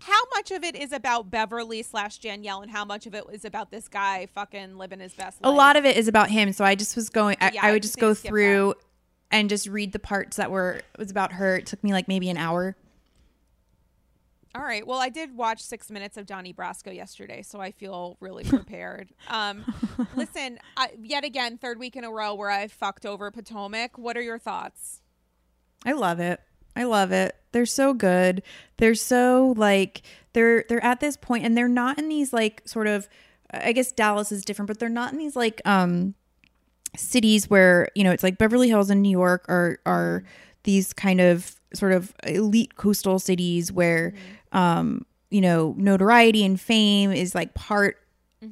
How 0.00 0.20
much 0.34 0.50
of 0.50 0.64
it 0.64 0.74
is 0.74 0.90
about 0.90 1.30
Beverly 1.30 1.80
slash 1.84 2.18
Danielle, 2.18 2.60
and 2.62 2.70
how 2.72 2.84
much 2.84 3.06
of 3.06 3.14
it 3.14 3.22
is 3.32 3.44
about 3.44 3.70
this 3.70 3.86
guy 3.86 4.26
fucking 4.34 4.76
living 4.76 4.98
his 4.98 5.14
best 5.14 5.38
A 5.44 5.50
lot 5.52 5.76
of 5.76 5.84
it 5.84 5.96
is 5.96 6.08
about 6.08 6.28
him, 6.28 6.52
so 6.52 6.64
I 6.64 6.74
just 6.74 6.96
was 6.96 7.08
going. 7.08 7.36
I, 7.40 7.52
Yeah, 7.54 7.60
I 7.64 7.70
would 7.70 7.82
just 7.82 7.94
just 7.94 8.00
go 8.00 8.12
through 8.12 8.74
and 9.30 9.48
just 9.48 9.68
read 9.68 9.92
the 9.92 10.00
parts 10.00 10.38
that 10.38 10.50
were 10.50 10.80
was 10.98 11.12
about 11.12 11.34
her. 11.34 11.54
It 11.58 11.66
took 11.66 11.84
me 11.84 11.92
like 11.92 12.08
maybe 12.08 12.28
an 12.30 12.36
hour. 12.36 12.74
All 14.54 14.62
right. 14.62 14.86
Well, 14.86 14.98
I 14.98 15.08
did 15.08 15.34
watch 15.34 15.62
six 15.62 15.90
minutes 15.90 16.16
of 16.16 16.26
Donnie 16.26 16.52
Brasco 16.52 16.94
yesterday, 16.94 17.42
so 17.42 17.60
I 17.60 17.70
feel 17.70 18.18
really 18.20 18.44
prepared. 18.44 19.10
um, 19.28 19.64
listen, 20.16 20.58
I, 20.76 20.90
yet 21.02 21.24
again, 21.24 21.56
third 21.56 21.78
week 21.78 21.96
in 21.96 22.04
a 22.04 22.10
row 22.10 22.34
where 22.34 22.50
I 22.50 22.68
fucked 22.68 23.06
over 23.06 23.30
Potomac. 23.30 23.96
What 23.96 24.16
are 24.16 24.22
your 24.22 24.38
thoughts? 24.38 25.00
I 25.86 25.92
love 25.92 26.20
it. 26.20 26.40
I 26.76 26.84
love 26.84 27.12
it. 27.12 27.36
They're 27.52 27.66
so 27.66 27.94
good. 27.94 28.42
They're 28.78 28.94
so 28.94 29.54
like 29.56 30.02
they're 30.32 30.64
they're 30.68 30.84
at 30.84 31.00
this 31.00 31.16
point 31.16 31.44
and 31.44 31.56
they're 31.56 31.68
not 31.68 31.98
in 31.98 32.08
these 32.08 32.32
like 32.32 32.62
sort 32.64 32.86
of 32.86 33.08
I 33.50 33.72
guess 33.72 33.92
Dallas 33.92 34.32
is 34.32 34.44
different, 34.44 34.68
but 34.68 34.78
they're 34.78 34.88
not 34.88 35.12
in 35.12 35.18
these 35.18 35.36
like 35.36 35.60
um 35.64 36.14
cities 36.96 37.48
where, 37.48 37.88
you 37.94 38.04
know, 38.04 38.10
it's 38.10 38.22
like 38.22 38.38
Beverly 38.38 38.68
Hills 38.68 38.90
and 38.90 39.02
New 39.02 39.10
York 39.10 39.44
are 39.48 39.78
are 39.86 40.24
these 40.64 40.92
kind 40.92 41.20
of 41.20 41.56
sort 41.74 41.92
of 41.92 42.14
elite 42.26 42.76
coastal 42.76 43.18
cities 43.18 43.72
where 43.72 44.14
um 44.52 45.06
you 45.30 45.40
know, 45.40 45.74
notoriety 45.78 46.44
and 46.44 46.60
fame 46.60 47.10
is 47.10 47.34
like 47.34 47.54
part 47.54 47.96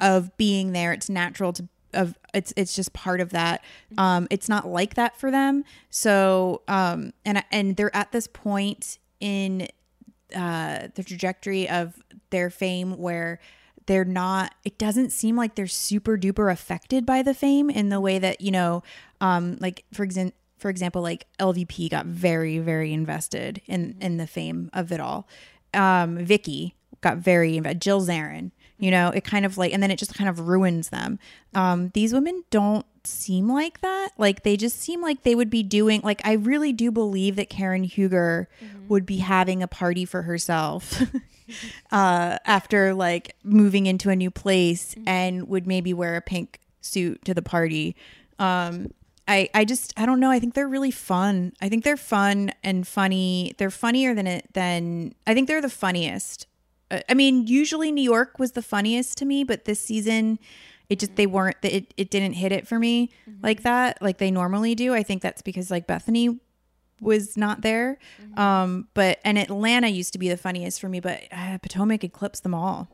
of 0.00 0.34
being 0.38 0.72
there. 0.72 0.92
It's 0.92 1.08
natural 1.10 1.52
to 1.54 1.68
of 1.92 2.16
it's 2.32 2.52
it's 2.56 2.74
just 2.74 2.92
part 2.92 3.20
of 3.20 3.30
that. 3.30 3.62
Um 3.98 4.26
it's 4.30 4.48
not 4.48 4.66
like 4.66 4.94
that 4.94 5.16
for 5.18 5.30
them. 5.30 5.64
So 5.90 6.62
um 6.68 7.12
and 7.24 7.44
and 7.50 7.76
they're 7.76 7.94
at 7.94 8.12
this 8.12 8.26
point 8.26 8.98
in 9.20 9.68
uh 10.34 10.88
the 10.94 11.02
trajectory 11.02 11.68
of 11.68 12.02
their 12.30 12.50
fame 12.50 12.96
where 12.96 13.40
they're 13.86 14.04
not 14.04 14.54
it 14.64 14.78
doesn't 14.78 15.10
seem 15.10 15.34
like 15.34 15.56
they're 15.56 15.66
super 15.66 16.16
duper 16.16 16.52
affected 16.52 17.04
by 17.04 17.22
the 17.22 17.34
fame 17.34 17.68
in 17.68 17.88
the 17.88 18.00
way 18.00 18.20
that 18.20 18.40
you 18.40 18.52
know 18.52 18.82
um 19.20 19.56
like 19.60 19.84
for 19.92 20.04
example 20.04 20.36
for 20.58 20.68
example 20.70 21.02
like 21.02 21.26
lvp 21.40 21.90
got 21.90 22.06
very 22.06 22.58
very 22.58 22.92
invested 22.92 23.60
in 23.66 23.96
in 24.00 24.16
the 24.16 24.26
fame 24.28 24.70
of 24.72 24.92
it 24.92 25.00
all 25.00 25.26
um 25.74 26.18
vicki 26.18 26.74
got 27.00 27.18
very 27.18 27.58
inv- 27.58 27.78
jill 27.78 28.00
zarin 28.00 28.50
you 28.78 28.90
know 28.90 29.10
it 29.10 29.24
kind 29.24 29.44
of 29.46 29.56
like 29.58 29.72
and 29.72 29.82
then 29.82 29.90
it 29.90 29.98
just 29.98 30.14
kind 30.14 30.28
of 30.28 30.48
ruins 30.48 30.88
them. 30.88 31.18
Um 31.54 31.90
these 31.94 32.12
women 32.12 32.44
don't 32.50 32.86
seem 33.04 33.48
like 33.50 33.80
that. 33.82 34.10
Like 34.18 34.42
they 34.42 34.56
just 34.56 34.80
seem 34.80 35.00
like 35.02 35.22
they 35.22 35.34
would 35.34 35.50
be 35.50 35.62
doing 35.62 36.00
like 36.02 36.20
i 36.24 36.32
really 36.32 36.72
do 36.72 36.90
believe 36.90 37.36
that 37.36 37.48
karen 37.50 37.84
huger 37.84 38.48
would 38.88 39.06
be 39.06 39.18
having 39.18 39.62
a 39.62 39.68
party 39.68 40.04
for 40.04 40.22
herself 40.22 41.00
uh 41.92 42.38
after 42.44 42.94
like 42.94 43.36
moving 43.44 43.86
into 43.86 44.10
a 44.10 44.16
new 44.16 44.30
place 44.30 44.94
and 45.06 45.46
would 45.48 45.66
maybe 45.66 45.92
wear 45.92 46.16
a 46.16 46.20
pink 46.22 46.58
suit 46.80 47.22
to 47.24 47.34
the 47.34 47.42
party. 47.42 47.94
Um 48.38 48.92
I, 49.30 49.48
I 49.54 49.64
just 49.64 49.94
I 49.96 50.06
don't 50.06 50.18
know. 50.18 50.30
I 50.30 50.40
think 50.40 50.54
they're 50.54 50.68
really 50.68 50.90
fun. 50.90 51.52
I 51.60 51.68
think 51.68 51.84
they're 51.84 51.96
fun 51.96 52.50
and 52.64 52.86
funny. 52.86 53.54
They're 53.58 53.70
funnier 53.70 54.12
than 54.12 54.26
it 54.26 54.52
than 54.54 55.14
I 55.24 55.34
think 55.34 55.46
they're 55.46 55.62
the 55.62 55.70
funniest. 55.70 56.48
Uh, 56.90 57.00
I 57.08 57.14
mean, 57.14 57.46
usually 57.46 57.92
New 57.92 58.02
York 58.02 58.40
was 58.40 58.52
the 58.52 58.62
funniest 58.62 59.16
to 59.18 59.24
me, 59.24 59.44
but 59.44 59.66
this 59.66 59.78
season 59.78 60.40
it 60.88 60.98
just 60.98 61.14
they 61.14 61.28
weren't 61.28 61.56
it 61.62 61.94
it 61.96 62.10
didn't 62.10 62.32
hit 62.32 62.50
it 62.50 62.66
for 62.66 62.80
me 62.80 63.10
like 63.44 63.62
that 63.62 64.02
like 64.02 64.18
they 64.18 64.32
normally 64.32 64.74
do. 64.74 64.92
I 64.94 65.04
think 65.04 65.22
that's 65.22 65.42
because 65.42 65.70
like 65.70 65.86
Bethany 65.86 66.40
was 67.00 67.36
not 67.36 67.60
there. 67.60 67.98
Um 68.36 68.88
but 68.94 69.20
and 69.24 69.38
Atlanta 69.38 69.86
used 69.86 70.12
to 70.14 70.18
be 70.18 70.28
the 70.28 70.36
funniest 70.36 70.80
for 70.80 70.88
me, 70.88 70.98
but 70.98 71.22
uh, 71.30 71.58
Potomac 71.58 72.02
eclipsed 72.02 72.42
them 72.42 72.54
all. 72.54 72.88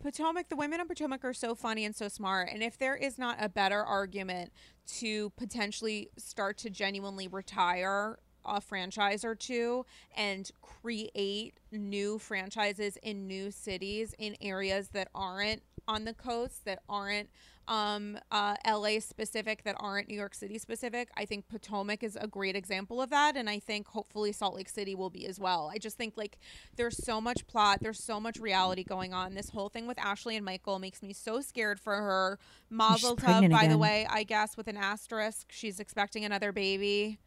Potomac, 0.00 0.48
the 0.48 0.56
women 0.56 0.80
of 0.80 0.88
Potomac 0.88 1.24
are 1.24 1.34
so 1.34 1.54
funny 1.54 1.84
and 1.84 1.94
so 1.94 2.08
smart. 2.08 2.48
And 2.52 2.62
if 2.62 2.78
there 2.78 2.96
is 2.96 3.18
not 3.18 3.36
a 3.38 3.48
better 3.48 3.84
argument 3.84 4.50
to 4.98 5.30
potentially 5.30 6.10
start 6.16 6.56
to 6.58 6.70
genuinely 6.70 7.28
retire 7.28 8.18
a 8.46 8.60
franchise 8.60 9.24
or 9.24 9.34
two 9.34 9.84
and 10.16 10.50
create 10.62 11.54
new 11.70 12.18
franchises 12.18 12.96
in 13.02 13.26
new 13.26 13.50
cities 13.50 14.14
in 14.18 14.36
areas 14.40 14.88
that 14.88 15.08
aren't 15.14 15.62
on 15.86 16.04
the 16.04 16.14
coast, 16.14 16.64
that 16.64 16.80
aren't 16.88 17.28
um, 17.68 18.18
uh, 18.32 18.56
LA 18.66 18.98
specific, 18.98 19.62
that 19.64 19.76
aren't 19.78 20.08
New 20.08 20.16
York 20.16 20.34
City 20.34 20.58
specific, 20.58 21.08
I 21.16 21.24
think 21.24 21.48
Potomac 21.48 22.02
is 22.02 22.16
a 22.20 22.26
great 22.26 22.56
example 22.56 23.00
of 23.00 23.10
that. 23.10 23.36
And 23.36 23.48
I 23.48 23.58
think 23.60 23.86
hopefully 23.86 24.32
Salt 24.32 24.56
Lake 24.56 24.68
City 24.68 24.94
will 24.94 25.10
be 25.10 25.26
as 25.26 25.38
well. 25.38 25.70
I 25.72 25.78
just 25.78 25.96
think 25.96 26.14
like 26.16 26.38
there's 26.76 26.96
so 27.04 27.20
much 27.20 27.46
plot, 27.46 27.78
there's 27.80 28.02
so 28.02 28.18
much 28.18 28.38
reality 28.38 28.82
going 28.82 29.14
on. 29.14 29.34
This 29.34 29.50
whole 29.50 29.68
thing 29.68 29.86
with 29.86 29.98
Ashley 30.00 30.34
and 30.36 30.44
Michael 30.44 30.78
makes 30.78 31.02
me 31.02 31.12
so 31.12 31.40
scared 31.40 31.78
for 31.78 31.94
her. 31.94 32.38
Mazel 32.70 33.16
tov, 33.16 33.50
by 33.50 33.66
the 33.68 33.78
way, 33.78 34.06
I 34.10 34.24
guess 34.24 34.56
with 34.56 34.66
an 34.66 34.76
asterisk. 34.76 35.46
She's 35.50 35.78
expecting 35.78 36.24
another 36.24 36.50
baby. 36.52 37.18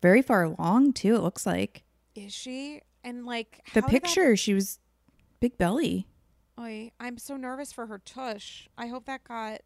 Very 0.00 0.22
far 0.22 0.42
along 0.44 0.94
too, 0.94 1.14
it 1.16 1.20
looks 1.22 1.46
like. 1.46 1.82
Is 2.14 2.32
she? 2.32 2.80
And 3.04 3.26
like 3.26 3.62
The 3.74 3.80
did 3.80 3.84
that- 3.84 3.90
picture, 3.90 4.36
she 4.36 4.54
was 4.54 4.78
big 5.40 5.58
belly. 5.58 6.06
Oy, 6.60 6.92
I'm 7.00 7.18
so 7.18 7.36
nervous 7.36 7.72
for 7.72 7.86
her 7.86 7.98
tush. 7.98 8.68
I 8.76 8.86
hope 8.88 9.06
that 9.06 9.24
got 9.24 9.60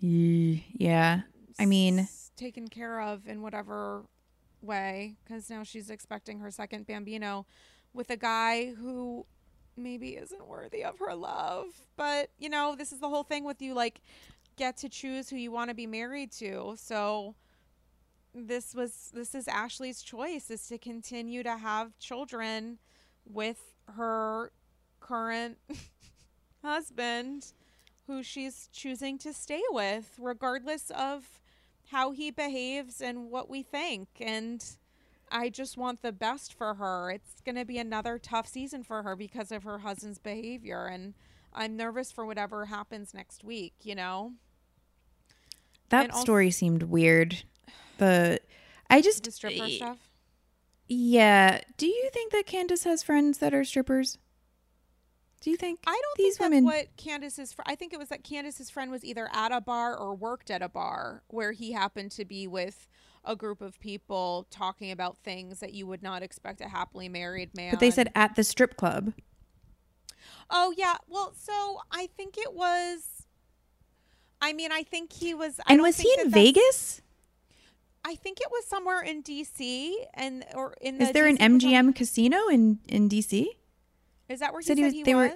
Yeah. 0.00 1.22
I 1.58 1.66
mean, 1.66 2.00
s- 2.00 2.30
taken 2.36 2.68
care 2.68 3.00
of 3.00 3.26
in 3.26 3.40
whatever 3.42 4.04
way 4.60 5.16
because 5.24 5.48
now 5.50 5.62
she's 5.62 5.90
expecting 5.90 6.40
her 6.40 6.50
second 6.50 6.86
bambino 6.86 7.46
with 7.92 8.10
a 8.10 8.16
guy 8.16 8.72
who 8.72 9.24
maybe 9.76 10.10
isn't 10.16 10.46
worthy 10.46 10.82
of 10.84 10.98
her 11.00 11.14
love 11.14 11.66
but 11.96 12.30
you 12.38 12.48
know 12.48 12.74
this 12.78 12.92
is 12.92 13.00
the 13.00 13.08
whole 13.08 13.24
thing 13.24 13.44
with 13.44 13.60
you 13.60 13.74
like 13.74 14.00
get 14.56 14.76
to 14.76 14.88
choose 14.88 15.28
who 15.28 15.36
you 15.36 15.50
want 15.50 15.68
to 15.68 15.74
be 15.74 15.86
married 15.86 16.30
to 16.32 16.74
so 16.78 17.34
this 18.34 18.74
was 18.74 19.10
this 19.12 19.34
is 19.34 19.46
ashley's 19.48 20.00
choice 20.00 20.48
is 20.50 20.66
to 20.68 20.78
continue 20.78 21.42
to 21.42 21.56
have 21.58 21.98
children 21.98 22.78
with 23.26 23.74
her 23.96 24.50
current 25.04 25.58
husband 26.64 27.52
who 28.06 28.22
she's 28.22 28.68
choosing 28.72 29.18
to 29.18 29.32
stay 29.32 29.62
with 29.70 30.14
regardless 30.18 30.90
of 30.90 31.40
how 31.90 32.10
he 32.12 32.30
behaves 32.30 33.00
and 33.00 33.30
what 33.30 33.50
we 33.50 33.62
think 33.62 34.08
and 34.20 34.76
I 35.30 35.48
just 35.48 35.76
want 35.76 36.02
the 36.02 36.12
best 36.12 36.54
for 36.54 36.74
her. 36.74 37.10
It's 37.10 37.40
going 37.40 37.56
to 37.56 37.64
be 37.64 37.78
another 37.78 38.18
tough 38.18 38.46
season 38.46 38.84
for 38.84 39.02
her 39.02 39.16
because 39.16 39.50
of 39.50 39.64
her 39.64 39.78
husband's 39.80 40.18
behavior 40.18 40.86
and 40.86 41.14
I'm 41.52 41.76
nervous 41.76 42.12
for 42.12 42.24
whatever 42.24 42.66
happens 42.66 43.14
next 43.14 43.42
week, 43.44 43.74
you 43.82 43.94
know. 43.94 44.32
that 45.88 46.04
and 46.04 46.12
also- 46.12 46.24
story 46.24 46.50
seemed 46.50 46.84
weird. 46.84 47.44
The 47.98 48.40
I 48.90 49.00
just 49.00 49.24
The 49.24 49.30
stripper 49.30 49.68
stuff. 49.68 49.98
Yeah. 50.88 51.60
Do 51.76 51.86
you 51.86 52.10
think 52.12 52.32
that 52.32 52.46
Candiace 52.46 52.84
has 52.84 53.02
friends 53.02 53.38
that 53.38 53.54
are 53.54 53.64
strippers? 53.64 54.18
Do 55.44 55.50
you 55.50 55.58
think 55.58 55.80
I 55.86 55.90
don't 55.90 56.16
these 56.16 56.38
think 56.38 56.50
women 56.52 56.64
that's 56.64 56.74
what 56.74 56.96
Candiace's 56.96 57.52
fr- 57.52 57.60
I 57.66 57.74
think 57.74 57.92
it 57.92 57.98
was 57.98 58.08
that 58.08 58.24
Candiace's 58.24 58.70
friend 58.70 58.90
was 58.90 59.04
either 59.04 59.28
at 59.30 59.52
a 59.52 59.60
bar 59.60 59.94
or 59.94 60.14
worked 60.14 60.50
at 60.50 60.62
a 60.62 60.70
bar 60.70 61.22
where 61.28 61.52
he 61.52 61.72
happened 61.72 62.12
to 62.12 62.24
be 62.24 62.46
with 62.46 62.88
a 63.26 63.36
group 63.36 63.60
of 63.60 63.78
people 63.78 64.46
talking 64.50 64.90
about 64.90 65.18
things 65.18 65.60
that 65.60 65.74
you 65.74 65.86
would 65.86 66.02
not 66.02 66.22
expect 66.22 66.62
a 66.62 66.68
happily 66.68 67.10
married 67.10 67.54
man. 67.54 67.72
But 67.72 67.80
they 67.80 67.90
said 67.90 68.10
at 68.14 68.36
the 68.36 68.42
strip 68.42 68.78
club. 68.78 69.12
Oh 70.48 70.72
yeah. 70.78 70.94
Well, 71.08 71.34
so 71.38 71.80
I 71.92 72.08
think 72.16 72.38
it 72.38 72.54
was. 72.54 73.26
I 74.40 74.54
mean, 74.54 74.72
I 74.72 74.82
think 74.82 75.12
he 75.12 75.34
was. 75.34 75.60
I 75.66 75.74
And 75.74 75.82
was 75.82 75.98
he 75.98 76.10
in 76.20 76.30
that 76.30 76.38
Vegas? 76.38 77.02
I 78.02 78.14
think 78.14 78.40
it 78.40 78.48
was 78.50 78.64
somewhere 78.64 79.02
in 79.02 79.20
D.C. 79.20 80.06
and 80.14 80.42
or 80.54 80.74
in 80.80 80.96
the. 80.96 81.04
Is 81.04 81.12
there 81.12 81.26
an 81.26 81.36
DC 81.36 81.60
Potomac- 81.60 81.60
MGM 81.60 81.94
casino 81.94 82.48
in 82.48 82.78
in 82.88 83.10
DC? 83.10 83.46
Is 84.28 84.40
that 84.40 84.52
where 84.52 84.60
he 84.60 84.66
said 84.66 84.78
he 84.78 84.82
he 84.82 84.88
was- 84.88 84.94
was? 84.96 85.04
they 85.04 85.14
were- 85.14 85.34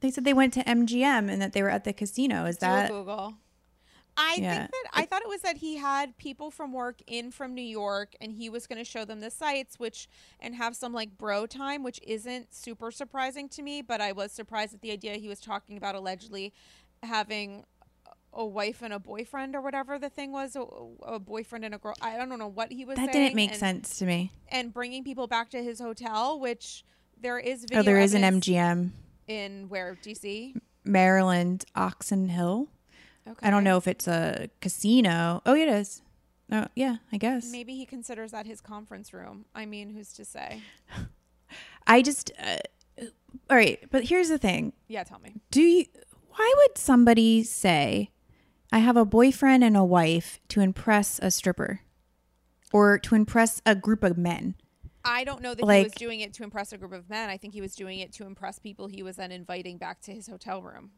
They 0.00 0.10
said 0.10 0.24
they 0.24 0.32
went 0.34 0.52
to 0.54 0.64
MGM 0.68 1.28
and 1.30 1.40
that 1.40 1.52
they 1.52 1.62
were 1.62 1.70
at 1.70 1.84
the 1.84 1.92
casino. 1.92 2.44
Is 2.46 2.56
Do 2.56 2.66
that 2.66 2.90
Google. 2.90 3.34
I 4.16 4.34
Yeah. 4.38 4.58
think 4.58 4.70
that 4.72 4.84
I 4.92 5.06
thought 5.06 5.22
it 5.22 5.28
was 5.28 5.40
that 5.42 5.56
he 5.58 5.76
had 5.76 6.18
people 6.18 6.50
from 6.50 6.72
work 6.72 7.00
in 7.06 7.30
from 7.30 7.54
New 7.54 7.62
York 7.62 8.14
and 8.20 8.32
he 8.32 8.50
was 8.50 8.66
going 8.66 8.78
to 8.78 8.84
show 8.84 9.04
them 9.06 9.20
the 9.20 9.30
sites 9.30 9.78
which 9.78 10.08
and 10.40 10.54
have 10.56 10.76
some 10.76 10.92
like 10.92 11.16
bro 11.16 11.46
time 11.46 11.82
which 11.82 11.98
isn't 12.02 12.52
super 12.52 12.90
surprising 12.90 13.48
to 13.50 13.62
me 13.62 13.80
but 13.80 14.02
I 14.02 14.12
was 14.12 14.30
surprised 14.32 14.74
at 14.74 14.82
the 14.82 14.90
idea 14.90 15.14
he 15.14 15.28
was 15.28 15.40
talking 15.40 15.78
about 15.78 15.94
allegedly 15.94 16.52
having 17.02 17.64
a 18.34 18.44
wife 18.44 18.82
and 18.82 18.92
a 18.92 18.98
boyfriend 18.98 19.54
or 19.54 19.62
whatever 19.62 19.98
the 19.98 20.10
thing 20.10 20.30
was 20.32 20.56
a, 20.56 20.64
a 21.04 21.18
boyfriend 21.18 21.64
and 21.64 21.74
a 21.74 21.78
girl 21.78 21.94
I 22.02 22.16
don't 22.18 22.38
know 22.38 22.48
what 22.48 22.70
he 22.70 22.84
was 22.84 22.96
that 22.96 23.12
didn't 23.12 23.34
make 23.34 23.50
and, 23.52 23.58
sense 23.60 23.98
to 24.00 24.04
me? 24.04 24.30
and 24.48 24.74
bringing 24.74 25.04
people 25.04 25.26
back 25.26 25.48
to 25.50 25.62
his 25.62 25.78
hotel 25.80 26.38
which 26.38 26.84
there 27.22 27.38
is 27.38 27.62
video 27.62 27.78
Oh, 27.80 27.82
there 27.82 27.98
is 28.00 28.14
an 28.14 28.22
MGM. 28.22 28.90
in 29.28 29.68
where 29.68 29.96
DC 30.02 30.54
Maryland, 30.84 31.64
Oxon 31.74 32.28
Hill. 32.28 32.68
okay 33.26 33.46
I 33.46 33.50
don't 33.50 33.64
know 33.64 33.76
if 33.76 33.86
it's 33.86 34.08
a 34.08 34.48
casino. 34.60 35.40
Oh, 35.46 35.54
it 35.54 35.68
is. 35.68 36.02
Oh, 36.50 36.66
yeah, 36.74 36.96
I 37.12 37.16
guess. 37.16 37.50
Maybe 37.50 37.76
he 37.76 37.86
considers 37.86 38.32
that 38.32 38.46
his 38.46 38.60
conference 38.60 39.12
room. 39.14 39.46
I 39.54 39.64
mean, 39.64 39.90
who's 39.90 40.12
to 40.14 40.24
say? 40.24 40.60
I 41.86 42.02
just. 42.02 42.30
Uh, 42.38 42.56
all 43.48 43.56
right, 43.56 43.78
but 43.90 44.04
here's 44.04 44.28
the 44.28 44.38
thing. 44.38 44.72
Yeah, 44.88 45.04
tell 45.04 45.18
me. 45.20 45.36
Do 45.50 45.62
you? 45.62 45.86
Why 46.36 46.52
would 46.58 46.76
somebody 46.78 47.42
say, 47.44 48.10
"I 48.70 48.78
have 48.80 48.96
a 48.96 49.04
boyfriend 49.04 49.64
and 49.64 49.76
a 49.76 49.84
wife" 49.84 50.40
to 50.48 50.60
impress 50.60 51.18
a 51.22 51.30
stripper, 51.30 51.80
or 52.72 52.98
to 52.98 53.14
impress 53.14 53.62
a 53.64 53.74
group 53.74 54.02
of 54.02 54.18
men? 54.18 54.54
I 55.04 55.24
don't 55.24 55.42
know 55.42 55.54
that 55.54 55.64
he 55.64 55.82
was 55.82 55.92
doing 55.92 56.20
it 56.20 56.32
to 56.34 56.44
impress 56.44 56.72
a 56.72 56.78
group 56.78 56.92
of 56.92 57.08
men. 57.10 57.28
I 57.28 57.36
think 57.36 57.54
he 57.54 57.60
was 57.60 57.74
doing 57.74 57.98
it 57.98 58.12
to 58.14 58.26
impress 58.26 58.58
people 58.58 58.86
he 58.86 59.02
was 59.02 59.16
then 59.16 59.32
inviting 59.32 59.78
back 59.78 60.00
to 60.02 60.12
his 60.12 60.26
hotel 60.28 60.62
room. 60.62 60.92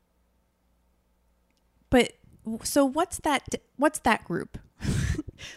But 1.91 2.13
so 2.63 2.85
what's 2.85 3.19
that? 3.21 3.55
What's 3.77 4.01
that 4.01 4.25
group? 4.25 4.59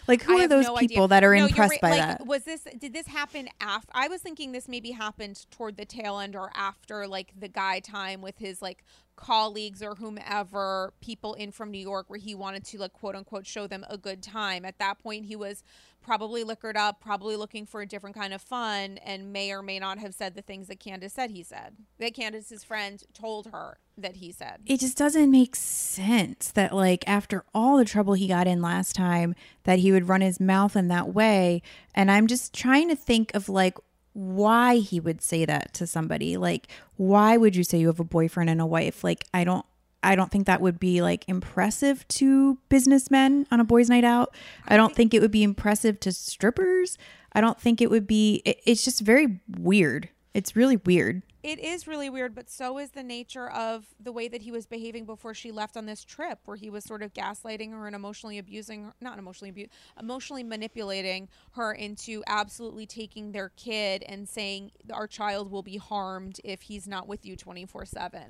Like, 0.08 0.24
who 0.24 0.38
I 0.40 0.46
are 0.46 0.48
those 0.48 0.66
no 0.66 0.76
people 0.76 1.04
idea. 1.04 1.08
that 1.10 1.24
are 1.24 1.36
No, 1.36 1.46
impressed 1.46 1.72
right. 1.72 1.82
by 1.82 1.90
like, 1.92 2.00
that? 2.00 2.26
Was 2.26 2.44
this 2.44 2.68
did 2.78 2.94
this 2.94 3.08
happen 3.08 3.50
after? 3.62 3.90
I 3.94 4.08
was 4.08 4.22
thinking 4.22 4.52
this 4.52 4.68
maybe 4.68 4.92
happened 4.92 5.46
toward 5.52 5.78
the 5.78 5.86
tail 5.86 6.20
end 6.20 6.36
or 6.36 6.52
after 6.56 7.08
like 7.08 7.34
the 7.38 7.48
guy 7.48 7.80
time 7.80 8.22
with 8.22 8.38
his 8.38 8.62
like 8.62 8.84
colleagues 9.18 9.84
or 9.84 9.96
whomever 9.96 10.94
people 11.02 11.34
in 11.34 11.52
from 11.52 11.72
New 11.72 11.78
York 11.80 12.06
where 12.08 12.20
he 12.20 12.34
wanted 12.34 12.64
to 12.66 12.78
like 12.78 12.94
quote 12.94 13.16
unquote 13.16 13.46
show 13.46 13.68
them 13.68 13.86
a 13.90 13.98
good 13.98 14.24
time. 14.24 14.64
At 14.64 14.80
that 14.80 15.00
point 15.00 15.26
he 15.26 15.36
was 15.36 15.64
probably 16.02 16.46
liquored 16.46 16.78
up, 16.78 17.02
probably 17.02 17.36
looking 17.36 17.66
for 17.66 17.82
a 17.82 17.86
different 17.86 18.16
kind 18.16 18.34
of 18.34 18.42
fun 18.42 18.98
and 19.00 19.34
may 19.34 19.52
or 19.52 19.62
may 19.62 19.78
not 19.80 19.98
have 19.98 20.14
said 20.14 20.36
the 20.36 20.42
things 20.42 20.68
that 20.70 20.80
Candiace 20.80 21.12
said 21.14 21.32
he 21.32 21.44
said. 21.44 21.76
That 22.00 22.14
Candiace's 22.14 22.64
friend 22.64 23.04
told 23.14 23.48
her 23.48 23.80
that 23.98 24.18
he 24.18 24.32
said. 24.32 24.62
it 24.68 24.80
just 24.80 24.96
doesn't 24.96 25.32
make 25.32 25.56
sense 25.56 26.52
that 26.52 26.72
like 26.72 27.04
after 27.08 27.44
all 27.54 27.78
the 27.78 27.84
trouble 27.86 28.14
he 28.14 28.28
got 28.28 28.46
in 28.46 28.62
last 28.62 28.96
time 28.96 29.34
that 29.64 29.80
he 29.80 29.92
would 29.92 30.08
run 30.08 30.22
his 30.22 30.40
mouth 30.40 30.76
in 30.76 30.88
that 30.88 31.12
way 31.16 31.64
and 31.96 32.12
i'm 32.12 32.28
just 32.28 32.54
trying 32.54 32.88
to 32.88 32.96
think 32.96 33.34
of 33.34 33.50
like 33.50 33.76
why 34.18 34.78
he 34.78 35.00
would 35.00 35.22
say 35.22 35.46
that 35.46 35.76
to 35.76 35.86
somebody. 35.86 36.38
Like 36.38 36.68
why 36.96 37.38
would 37.38 37.56
you 37.56 37.64
say 37.64 37.78
you 37.78 37.86
have 37.86 38.00
a 38.00 38.04
boyfriend 38.04 38.50
and 38.50 38.60
a 38.60 38.66
wife? 38.66 39.04
Like 39.04 39.26
i 39.32 39.44
don't 39.44 39.66
i 40.02 40.16
don't 40.16 40.32
think 40.32 40.48
that 40.48 40.60
would 40.60 40.80
be 40.80 41.04
like 41.04 41.24
impressive 41.28 42.08
to 42.08 42.58
businessmen 42.68 43.46
on 43.52 43.60
a 43.60 43.64
boys 43.64 43.90
night 43.90 44.04
out. 44.04 44.34
I 44.68 44.76
don't 44.76 44.96
think 44.96 45.14
it 45.14 45.22
would 45.22 45.32
be 45.32 45.44
impressive 45.44 46.00
to 46.00 46.12
strippers. 46.12 46.98
I 47.34 47.42
don't 47.42 47.62
think 47.62 47.80
it 47.80 47.92
would 47.92 48.08
be 48.08 48.42
it, 48.44 48.60
it's 48.66 48.84
just 48.84 49.02
very 49.02 49.40
weird. 49.48 50.10
It's 50.34 50.56
really 50.56 50.78
weird 50.78 51.22
It 51.44 51.60
is 51.60 51.88
really 51.88 52.10
weird, 52.10 52.34
but 52.34 52.50
so 52.50 52.78
is 52.78 52.92
the 52.92 53.04
nature 53.04 53.50
of 53.50 53.86
the 54.00 54.12
way 54.12 54.28
that 54.28 54.42
he 54.42 54.52
was 54.52 54.66
behaving 54.66 55.06
before 55.06 55.34
she 55.34 55.52
left 55.52 55.78
on 55.78 55.86
this 55.86 56.04
trip, 56.04 56.40
where 56.46 56.58
he 56.58 56.70
was 56.70 56.84
sort 56.84 57.04
of 57.04 57.14
gaslighting 57.14 57.72
her 57.72 57.86
and 57.86 57.96
emotionally 57.96 58.38
abusing 58.38 58.86
her, 58.86 58.94
not 59.00 59.20
emotionally 59.20 59.50
abuse, 59.50 59.70
emotionally 60.00 60.44
manipulating 60.44 61.30
her 61.52 61.74
into 61.74 62.24
absolutely 62.28 62.86
taking 62.86 63.32
their 63.32 63.50
kid 63.50 64.04
and 64.08 64.28
saying 64.28 64.72
our 64.92 65.08
child 65.08 65.52
will 65.52 65.64
be 65.64 65.78
harmed 65.78 66.42
if 66.44 66.64
he's 66.64 66.88
not 66.88 67.08
with 67.08 67.26
you 67.26 67.36
24 67.36 67.86
7. 67.86 68.24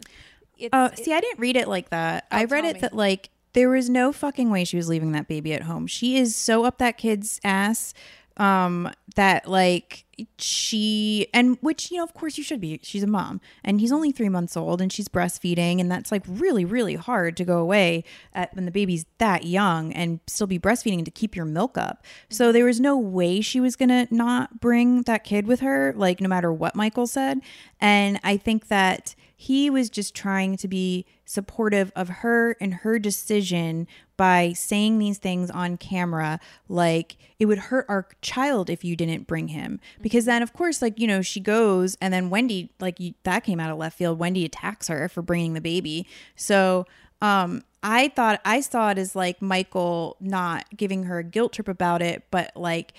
Oh, 0.74 0.90
see, 0.96 1.14
I 1.14 1.22
didn't 1.22 1.40
read 1.40 1.56
it 1.56 1.68
like 1.68 1.90
that. 1.90 2.26
Oh, 2.32 2.38
I 2.38 2.46
read 2.46 2.66
it 2.66 2.76
me. 2.76 2.82
that 2.82 2.94
like 2.94 3.30
there 3.54 3.70
was 3.70 3.90
no 3.90 4.12
fucking 4.12 4.50
way 4.50 4.66
she 4.66 4.78
was 4.78 4.90
leaving 4.90 5.14
that 5.14 5.28
baby 5.28 5.54
at 5.54 5.64
home. 5.64 5.88
She 5.88 6.18
is 6.18 6.36
so 6.36 6.66
up 6.66 6.78
that 6.80 6.98
kid's 6.98 7.40
ass 7.44 7.94
um 8.38 8.91
that 9.15 9.47
like 9.47 10.05
she 10.39 11.27
and 11.34 11.57
which 11.61 11.91
you 11.91 11.97
know 11.97 12.03
of 12.03 12.14
course 12.14 12.38
you 12.38 12.43
should 12.43 12.59
be 12.59 12.80
she's 12.81 13.03
a 13.03 13.07
mom 13.07 13.39
and 13.64 13.80
he's 13.80 13.91
only 13.91 14.11
three 14.11 14.30
months 14.30 14.57
old 14.57 14.81
and 14.81 14.91
she's 14.91 15.07
breastfeeding 15.07 15.80
and 15.80 15.91
that's 15.91 16.11
like 16.11 16.23
really 16.27 16.65
really 16.65 16.95
hard 16.95 17.38
to 17.38 17.45
go 17.45 17.59
away 17.59 18.03
at 18.34 18.53
when 18.55 18.65
the 18.65 18.72
baby's 18.72 19.05
that 19.19 19.45
young 19.45 19.93
and 19.93 20.19
still 20.26 20.47
be 20.47 20.57
breastfeeding 20.57 21.05
to 21.05 21.11
keep 21.11 21.35
your 21.35 21.45
milk 21.45 21.77
up. 21.77 22.03
So 22.30 22.51
there 22.51 22.65
was 22.65 22.80
no 22.80 22.97
way 22.97 23.41
she 23.41 23.59
was 23.59 23.76
gonna 23.76 24.07
not 24.09 24.59
bring 24.59 25.03
that 25.03 25.23
kid 25.23 25.45
with 25.45 25.59
her 25.59 25.93
like 25.95 26.19
no 26.19 26.27
matter 26.30 26.51
what 26.51 26.76
michael 26.76 27.07
said. 27.07 27.39
And 27.80 28.19
i 28.23 28.38
think 28.38 28.68
that 28.69 29.15
he 29.35 29.69
was 29.69 29.89
just 29.91 30.15
trying 30.15 30.57
to 30.57 30.68
be 30.68 31.05
supportive 31.28 31.91
of 31.95 32.08
her 32.10 32.56
and 32.62 32.74
her 32.74 32.98
decision 32.98 33.86
by 34.16 34.54
saying 34.54 34.98
these 34.98 35.18
things 35.18 35.52
on 35.52 35.78
camera 35.78 36.40
like 36.70 37.18
it 37.38 37.45
would 37.45 37.60
hurt 37.60 37.86
our 37.90 38.08
child 38.22 38.70
if 38.70 38.84
you 38.84 38.95
didn't 38.95 39.28
bring 39.28 39.49
him. 39.49 39.80
Because 40.02 40.26
then 40.26 40.41
of 40.41 40.54
course 40.54 40.82
like 40.82 40.99
you 40.99 41.06
know 41.06 41.22
she 41.22 41.40
goes 41.40 41.98
and 42.02 42.14
then 42.14 42.30
wendy 42.30 42.72
like 42.80 42.99
you, 42.99 43.14
that 43.24 43.44
came 43.44 43.60
out 43.60 43.70
of 43.70 43.78
left 43.78 43.98
field. 43.98 44.18
Wendy 44.18 44.45
attacks 44.45 44.88
her 44.88 45.10
for 45.10 45.22
bringing 45.22 45.54
the 45.54 45.62
baby. 45.62 46.08
So 46.36 46.88
um 47.22 47.64
i 47.82 48.10
thought 48.10 48.40
i 48.45 48.60
saw 48.60 48.90
it 48.91 48.98
as 48.98 49.16
like 49.16 49.41
michael 49.41 50.18
not 50.20 50.66
giving 50.76 51.04
her 51.04 51.18
a 51.20 51.24
guilt 51.24 51.54
trip 51.54 51.68
about 51.68 52.02
it 52.02 52.24
but 52.30 52.52
like 52.56 52.94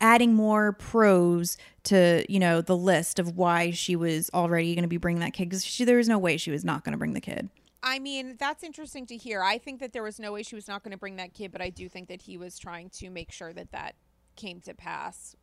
adding 0.00 0.34
more 0.34 0.72
pros 0.72 1.56
to 1.84 2.24
you 2.28 2.38
know 2.38 2.60
the 2.60 2.76
list 2.76 3.18
of 3.18 3.36
why 3.36 3.70
she 3.70 3.96
was 3.96 4.30
already 4.34 4.74
going 4.74 4.82
to 4.82 4.88
be 4.88 4.96
bringing 4.96 5.20
that 5.20 5.32
kid 5.32 5.48
because 5.48 5.78
there 5.78 5.96
was 5.96 6.08
no 6.08 6.18
way 6.18 6.36
she 6.36 6.50
was 6.50 6.64
not 6.64 6.84
going 6.84 6.92
to 6.92 6.98
bring 6.98 7.14
the 7.14 7.20
kid 7.20 7.48
I 7.82 8.00
mean, 8.00 8.36
that's 8.38 8.64
interesting 8.64 9.06
to 9.06 9.16
hear. 9.16 9.42
I 9.42 9.58
think 9.58 9.78
that 9.80 9.92
there 9.92 10.02
was 10.02 10.18
no 10.18 10.32
way 10.32 10.42
she 10.42 10.56
was 10.56 10.66
not 10.66 10.82
going 10.82 10.90
to 10.90 10.98
bring 10.98 11.16
that 11.16 11.32
kid, 11.32 11.52
but 11.52 11.60
I 11.60 11.70
do 11.70 11.88
think 11.88 12.08
that 12.08 12.22
he 12.22 12.36
was 12.36 12.58
trying 12.58 12.90
to 12.90 13.08
make 13.08 13.30
sure 13.30 13.52
that 13.52 13.70
that 13.70 13.94
came 14.34 14.60
to 14.62 14.74
pass. 14.74 15.36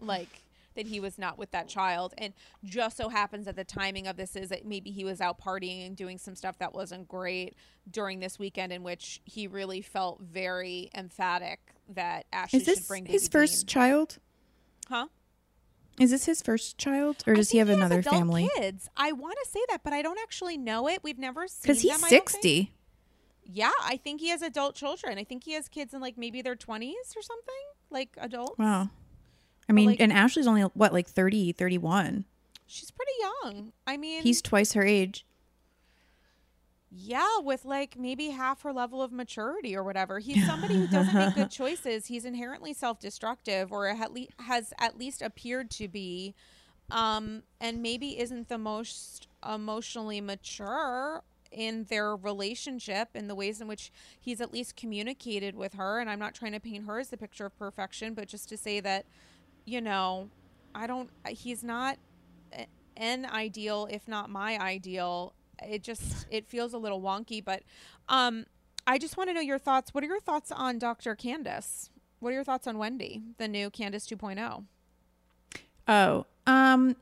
Like, 0.00 0.42
that 0.74 0.86
he 0.86 1.00
was 1.00 1.18
not 1.18 1.38
with 1.38 1.50
that 1.50 1.68
child. 1.68 2.14
And 2.18 2.32
just 2.64 2.96
so 2.96 3.08
happens 3.08 3.44
that 3.46 3.56
the 3.56 3.64
timing 3.64 4.06
of 4.06 4.16
this 4.16 4.36
is 4.36 4.48
that 4.48 4.64
maybe 4.64 4.90
he 4.90 5.04
was 5.04 5.20
out 5.20 5.40
partying 5.40 5.86
and 5.86 5.96
doing 5.96 6.18
some 6.18 6.34
stuff 6.34 6.58
that 6.58 6.72
wasn't 6.72 7.08
great 7.08 7.56
during 7.90 8.20
this 8.20 8.38
weekend, 8.38 8.72
in 8.72 8.82
which 8.82 9.20
he 9.24 9.46
really 9.46 9.82
felt 9.82 10.20
very 10.20 10.90
emphatic 10.94 11.71
that 11.92 12.26
Ashley 12.32 12.60
is 12.60 12.66
this 12.66 12.78
should 12.80 12.88
bring 12.88 13.06
his 13.06 13.28
first 13.28 13.60
Dean. 13.60 13.72
child 13.72 14.18
Huh? 14.88 15.06
is 16.00 16.10
this 16.10 16.24
his 16.26 16.42
first 16.42 16.78
child 16.78 17.22
or 17.26 17.34
does 17.34 17.50
he 17.50 17.58
have 17.58 17.68
another 17.68 17.98
adult 18.00 18.14
family 18.16 18.48
Kids. 18.56 18.88
I 18.96 19.12
want 19.12 19.36
to 19.44 19.50
say 19.50 19.60
that, 19.70 19.82
but 19.84 19.92
I 19.92 20.02
don't 20.02 20.18
actually 20.20 20.56
know 20.56 20.88
it. 20.88 21.00
We've 21.02 21.18
never 21.18 21.46
seen 21.46 21.60
because 21.62 21.82
he's 21.82 22.00
them, 22.00 22.08
60 22.08 22.72
Yeah, 23.44 23.70
I 23.82 23.96
think 23.98 24.20
he 24.20 24.28
has 24.30 24.42
adult 24.42 24.74
children. 24.74 25.18
I 25.18 25.24
think 25.24 25.44
he 25.44 25.52
has 25.52 25.68
kids 25.68 25.92
in 25.94 26.00
like 26.00 26.16
maybe 26.16 26.42
their 26.42 26.56
20s 26.56 26.92
or 27.16 27.22
something, 27.22 27.54
like 27.90 28.16
adults. 28.20 28.58
wow 28.58 28.88
i 29.68 29.72
mean 29.72 29.90
like- 29.90 30.00
and 30.00 30.12
ashley's 30.12 30.46
only 30.48 30.62
what 30.62 30.92
like 30.92 31.06
30 31.08 31.52
31 31.52 32.24
She's 32.66 32.90
pretty 32.90 33.12
young. 33.20 33.72
I 33.86 33.98
mean, 33.98 34.22
he's 34.22 34.40
twice 34.40 34.72
her 34.72 34.82
age 34.82 35.26
yeah, 36.94 37.38
with 37.42 37.64
like 37.64 37.98
maybe 37.98 38.28
half 38.28 38.62
her 38.62 38.72
level 38.72 39.02
of 39.02 39.12
maturity 39.12 39.74
or 39.74 39.82
whatever. 39.82 40.18
He's 40.18 40.44
somebody 40.46 40.74
who 40.74 40.86
doesn't 40.86 41.14
make 41.14 41.34
good 41.34 41.50
choices. 41.50 42.06
He's 42.06 42.24
inherently 42.24 42.74
self-destructive 42.74 43.72
or 43.72 43.88
at 43.88 44.12
le- 44.12 44.26
has 44.40 44.74
at 44.78 44.98
least 44.98 45.22
appeared 45.22 45.70
to 45.70 45.88
be 45.88 46.34
um 46.90 47.42
and 47.60 47.80
maybe 47.80 48.18
isn't 48.18 48.48
the 48.48 48.58
most 48.58 49.28
emotionally 49.48 50.20
mature 50.20 51.22
in 51.50 51.84
their 51.84 52.16
relationship 52.16 53.08
in 53.14 53.28
the 53.28 53.34
ways 53.34 53.60
in 53.60 53.68
which 53.68 53.90
he's 54.20 54.40
at 54.40 54.52
least 54.52 54.76
communicated 54.76 55.54
with 55.54 55.74
her 55.74 56.00
and 56.00 56.10
I'm 56.10 56.18
not 56.18 56.34
trying 56.34 56.52
to 56.52 56.60
paint 56.60 56.86
her 56.86 56.98
as 56.98 57.08
the 57.08 57.16
picture 57.16 57.46
of 57.46 57.56
perfection 57.56 58.14
but 58.14 58.26
just 58.26 58.48
to 58.48 58.56
say 58.56 58.80
that 58.80 59.06
you 59.64 59.80
know 59.80 60.28
I 60.74 60.86
don't 60.86 61.08
he's 61.28 61.62
not 61.62 61.98
an 62.96 63.26
ideal 63.26 63.86
if 63.90 64.08
not 64.08 64.28
my 64.28 64.58
ideal 64.58 65.34
it 65.62 65.82
just 65.82 66.26
it 66.30 66.46
feels 66.46 66.72
a 66.72 66.78
little 66.78 67.00
wonky 67.00 67.44
but 67.44 67.62
um 68.08 68.44
I 68.86 68.98
just 68.98 69.16
want 69.16 69.30
to 69.30 69.34
know 69.34 69.40
your 69.40 69.58
thoughts 69.58 69.94
what 69.94 70.02
are 70.04 70.08
your 70.08 70.20
thoughts 70.20 70.50
on 70.50 70.78
Dr. 70.78 71.14
Candiace 71.14 71.90
what 72.20 72.30
are 72.30 72.34
your 72.34 72.44
thoughts 72.44 72.66
on 72.66 72.78
Wendy 72.78 73.22
the 73.38 73.48
new 73.48 73.70
Candiace 73.70 74.10
oh? 74.12 74.16
2.0 74.16 74.64
Oh, 75.88 76.26
um, 76.46 76.96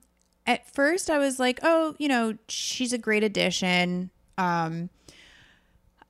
at 0.47 0.69
first 0.73 1.11
I 1.11 1.19
was 1.19 1.39
like, 1.39 1.61
oh, 1.63 1.95
you 1.99 2.09
know, 2.09 2.37
she's 2.49 2.93
a 2.93 2.99
great 2.99 3.23
addition. 3.23 4.11
Um, 4.39 4.91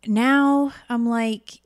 now 0.06 0.72
I'm 0.88 1.06
like, 1.06 1.60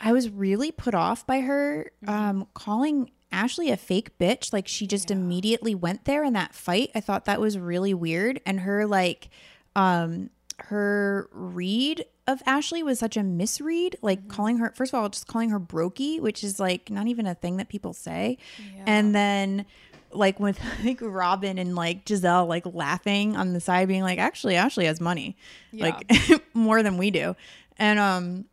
I 0.00 0.12
was 0.12 0.28
really 0.28 0.72
put 0.72 0.94
off 0.94 1.26
by 1.26 1.40
her 1.40 1.90
um, 2.06 2.46
calling 2.54 3.10
Ashley 3.32 3.70
a 3.70 3.76
fake 3.76 4.18
bitch. 4.18 4.52
Like 4.52 4.68
she 4.68 4.86
just 4.86 5.10
immediately 5.10 5.74
went 5.74 6.04
there 6.04 6.24
in 6.24 6.32
that 6.34 6.54
fight. 6.54 6.90
I 6.94 7.00
thought 7.00 7.24
that 7.26 7.40
was 7.40 7.58
really 7.58 7.94
weird. 7.94 8.40
And 8.44 8.60
her 8.60 8.86
like, 8.86 9.30
um, 9.76 10.30
her 10.58 11.28
read 11.32 12.04
of 12.26 12.42
Ashley 12.46 12.82
was 12.82 12.98
such 12.98 13.16
a 13.16 13.22
misread. 13.22 13.96
Like 14.02 14.26
calling 14.26 14.56
her, 14.58 14.72
first 14.74 14.92
of 14.92 14.98
all, 15.00 15.08
just 15.08 15.28
calling 15.28 15.50
her 15.50 15.60
brokey, 15.60 16.20
which 16.20 16.42
is 16.42 16.58
like 16.58 16.90
not 16.90 17.06
even 17.06 17.26
a 17.26 17.34
thing 17.34 17.58
that 17.58 17.68
people 17.68 17.92
say. 17.92 18.38
And 18.86 19.14
then 19.14 19.66
like 20.10 20.40
with 20.40 20.58
like 20.84 20.98
Robin 21.02 21.58
and 21.58 21.76
like 21.76 22.04
Gizelle 22.04 22.48
like 22.48 22.64
laughing 22.66 23.36
on 23.36 23.52
the 23.52 23.60
side, 23.60 23.86
being 23.86 24.02
like, 24.02 24.18
actually, 24.18 24.56
Ashley 24.56 24.86
has 24.86 25.00
money, 25.00 25.36
like 25.72 26.10
more 26.54 26.82
than 26.82 26.96
we 26.96 27.10
do, 27.10 27.36
and 27.76 27.98
um, 27.98 28.46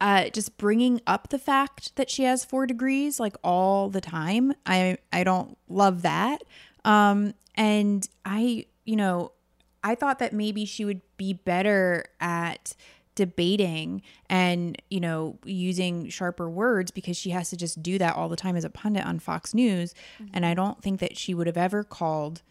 uh, 0.00 0.28
just 0.28 0.58
bringing 0.58 1.00
up 1.06 1.30
the 1.30 1.38
fact 1.38 1.96
that 1.96 2.10
she 2.10 2.24
has 2.24 2.44
four 2.44 2.66
degrees 2.66 3.18
like 3.18 3.36
all 3.42 3.88
the 3.88 4.00
time. 4.00 4.52
I 4.66 4.98
I 5.12 5.24
don't 5.24 5.56
love 5.68 6.02
that. 6.02 6.42
Um, 6.84 7.34
and 7.54 8.06
I 8.24 8.66
you 8.84 8.96
know 8.96 9.32
I 9.84 9.94
thought 9.94 10.18
that 10.20 10.32
maybe 10.32 10.64
she 10.64 10.84
would 10.84 11.00
be 11.16 11.32
better 11.32 12.04
at 12.20 12.74
debating 13.14 14.00
and 14.30 14.80
you 14.88 14.98
know 14.98 15.38
using 15.44 16.08
sharper 16.08 16.48
words 16.48 16.90
because 16.90 17.16
she 17.16 17.30
has 17.30 17.50
to 17.50 17.56
just 17.56 17.82
do 17.82 17.98
that 17.98 18.16
all 18.16 18.28
the 18.28 18.36
time 18.36 18.56
as 18.56 18.64
a 18.64 18.70
pundit 18.70 19.04
on 19.04 19.18
Fox 19.18 19.52
News. 19.52 19.94
And 20.32 20.46
I 20.46 20.54
don't 20.54 20.82
think 20.82 21.00
that 21.00 21.16
she 21.18 21.34
would 21.34 21.46
have 21.46 21.56
ever 21.56 21.84
called 21.84 22.42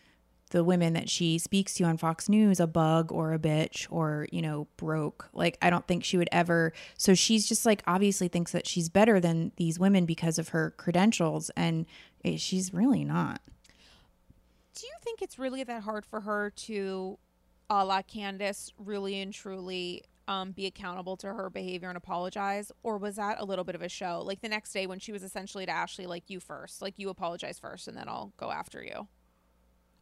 the 0.51 0.63
women 0.63 0.93
that 0.93 1.09
she 1.09 1.37
speaks 1.37 1.73
to 1.75 1.83
on 1.85 1.97
Fox 1.97 2.29
News 2.29 2.59
a 2.59 2.67
bug 2.67 3.11
or 3.11 3.33
a 3.33 3.39
bitch 3.39 3.87
or 3.89 4.27
you 4.31 4.41
know 4.41 4.67
broke. 4.77 5.29
Like 5.33 5.57
I 5.61 5.69
don't 5.69 5.87
think 5.87 6.03
she 6.03 6.17
would 6.17 6.29
ever. 6.31 6.73
So 6.97 7.15
she's 7.15 7.47
just 7.47 7.65
like 7.65 7.81
obviously 7.87 8.27
thinks 8.27 8.51
that 8.51 8.67
she's 8.67 8.89
better 8.89 9.19
than 9.19 9.51
these 9.55 9.79
women 9.79 10.05
because 10.05 10.37
of 10.37 10.49
her 10.49 10.71
credentials. 10.77 11.49
And 11.57 11.85
eh, 12.23 12.37
she's 12.37 12.73
really 12.73 13.03
not 13.03 13.41
do 14.75 14.87
you 14.87 14.93
think 15.03 15.21
it's 15.21 15.37
really 15.37 15.63
that 15.63 15.83
hard 15.83 16.05
for 16.05 16.21
her 16.21 16.51
to 16.51 17.17
a 17.69 17.85
la 17.85 18.01
Candiace 18.01 18.71
really 18.77 19.19
and 19.21 19.33
truly 19.33 20.03
um, 20.27 20.51
be 20.51 20.65
accountable 20.65 21.17
to 21.17 21.27
her 21.33 21.49
behavior 21.49 21.89
and 21.89 21.97
apologize, 21.97 22.71
or 22.83 22.97
was 22.97 23.15
that 23.15 23.39
a 23.39 23.45
little 23.45 23.63
bit 23.65 23.75
of 23.75 23.81
a 23.81 23.89
show? 23.89 24.21
Like 24.25 24.41
the 24.41 24.49
next 24.49 24.71
day 24.71 24.87
when 24.87 24.99
she 24.99 25.11
was 25.11 25.23
essentially 25.23 25.65
to 25.65 25.71
Ashley, 25.71 26.05
like 26.05 26.29
you 26.29 26.39
first, 26.39 26.81
like 26.81 26.93
you 26.97 27.09
apologize 27.09 27.59
first, 27.59 27.87
and 27.87 27.97
then 27.97 28.07
I'll 28.07 28.31
go 28.37 28.51
after 28.51 28.83
you. 28.83 29.07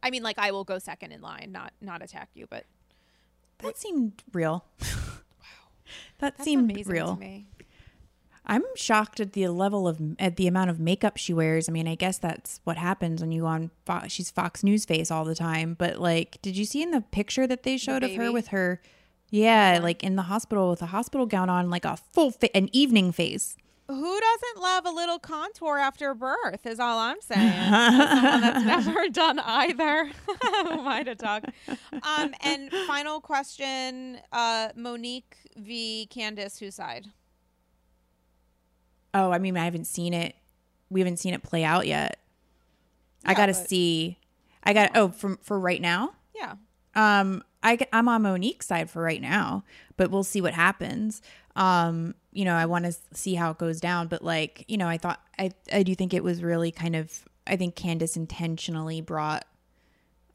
I 0.02 0.10
mean, 0.10 0.22
like 0.22 0.38
I 0.38 0.50
will 0.50 0.64
go 0.64 0.78
second 0.78 1.12
in 1.12 1.20
line, 1.20 1.50
not 1.52 1.72
not 1.80 2.02
attack 2.02 2.30
you, 2.34 2.46
but 2.48 2.64
That 3.58 3.76
seemed 3.78 4.22
real. 4.32 4.64
Wow. 5.40 5.46
That 6.18 6.36
that's 6.36 6.44
seemed 6.44 6.70
amazing 6.70 6.92
real. 6.92 7.14
to 7.14 7.20
me. 7.20 7.48
I'm 8.46 8.64
shocked 8.74 9.20
at 9.20 9.32
the 9.32 9.48
level 9.48 9.86
of 9.86 10.00
at 10.18 10.36
the 10.36 10.46
amount 10.46 10.70
of 10.70 10.80
makeup 10.80 11.16
she 11.16 11.32
wears. 11.32 11.68
I 11.68 11.72
mean, 11.72 11.86
I 11.86 11.94
guess 11.94 12.18
that's 12.18 12.60
what 12.64 12.76
happens 12.76 13.20
when 13.20 13.32
you 13.32 13.42
go 13.42 13.46
on 13.46 13.70
Fox, 13.84 14.12
she's 14.12 14.30
Fox 14.30 14.64
News 14.64 14.84
face 14.84 15.10
all 15.10 15.24
the 15.24 15.34
time. 15.34 15.74
But 15.78 15.98
like, 16.00 16.38
did 16.42 16.56
you 16.56 16.64
see 16.64 16.82
in 16.82 16.90
the 16.90 17.00
picture 17.00 17.46
that 17.46 17.62
they 17.62 17.76
showed 17.76 18.02
of 18.02 18.14
her 18.14 18.32
with 18.32 18.48
her? 18.48 18.80
Yeah, 19.30 19.78
like 19.80 20.02
in 20.02 20.16
the 20.16 20.22
hospital 20.22 20.70
with 20.70 20.82
a 20.82 20.86
hospital 20.86 21.26
gown 21.26 21.48
on, 21.48 21.70
like 21.70 21.84
a 21.84 21.96
full 21.96 22.32
fa- 22.32 22.54
an 22.56 22.68
evening 22.72 23.12
face. 23.12 23.56
Who 23.86 24.20
doesn't 24.20 24.62
love 24.62 24.86
a 24.86 24.90
little 24.90 25.18
contour 25.18 25.78
after 25.78 26.14
birth? 26.14 26.64
Is 26.64 26.78
all 26.78 26.98
I'm 26.98 27.20
saying. 27.20 27.52
Someone 27.52 28.40
that's 28.40 28.64
never 28.86 29.08
done 29.08 29.40
either. 29.40 30.06
Who 30.26 30.70
am 30.70 30.86
I 30.86 31.02
to 31.02 31.14
talk? 31.16 31.44
Um, 31.68 32.32
and 32.40 32.70
final 32.86 33.20
question: 33.20 34.20
uh, 34.32 34.68
Monique 34.76 35.36
v. 35.56 36.06
Candiace, 36.08 36.58
whose 36.58 36.76
side? 36.76 37.06
Oh, 39.14 39.30
I 39.32 39.38
mean, 39.38 39.56
I 39.56 39.64
haven't 39.64 39.86
seen 39.86 40.14
it. 40.14 40.34
We 40.88 41.00
haven't 41.00 41.18
seen 41.18 41.34
it 41.34 41.42
play 41.42 41.64
out 41.64 41.86
yet. 41.86 42.18
I 43.24 43.34
got 43.34 43.46
to 43.46 43.54
see. 43.54 44.18
I 44.64 44.72
got 44.72 44.92
oh 44.94 45.08
from 45.10 45.38
for 45.42 45.58
right 45.58 45.80
now. 45.80 46.14
Yeah. 46.34 46.54
Um, 46.94 47.42
I 47.62 47.78
I'm 47.92 48.08
on 48.08 48.22
Monique's 48.22 48.66
side 48.66 48.90
for 48.90 49.02
right 49.02 49.20
now, 49.20 49.64
but 49.96 50.10
we'll 50.10 50.24
see 50.24 50.40
what 50.40 50.54
happens. 50.54 51.22
Um, 51.56 52.14
you 52.32 52.44
know, 52.44 52.54
I 52.54 52.66
want 52.66 52.84
to 52.86 52.94
see 53.12 53.34
how 53.34 53.50
it 53.50 53.58
goes 53.58 53.80
down, 53.80 54.06
but 54.08 54.22
like, 54.22 54.64
you 54.68 54.76
know, 54.76 54.88
I 54.88 54.98
thought 54.98 55.20
I 55.38 55.50
I 55.72 55.82
do 55.82 55.94
think 55.94 56.14
it 56.14 56.24
was 56.24 56.42
really 56.42 56.70
kind 56.70 56.96
of 56.96 57.24
I 57.46 57.56
think 57.56 57.74
Candiace 57.74 58.16
intentionally 58.16 59.00
brought 59.00 59.44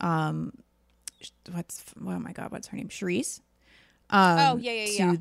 um 0.02 0.54
what's 1.52 1.84
oh 2.00 2.20
my 2.20 2.32
god, 2.34 2.52
what's 2.52 2.68
her 2.68 2.78
name? 2.78 2.90
Charrisse. 2.90 3.40
Um 4.10 4.40
Oh, 4.40 4.58
yeah, 4.58 4.72
yeah, 4.72 4.86
to 4.86 4.94
yeah. 4.94 5.16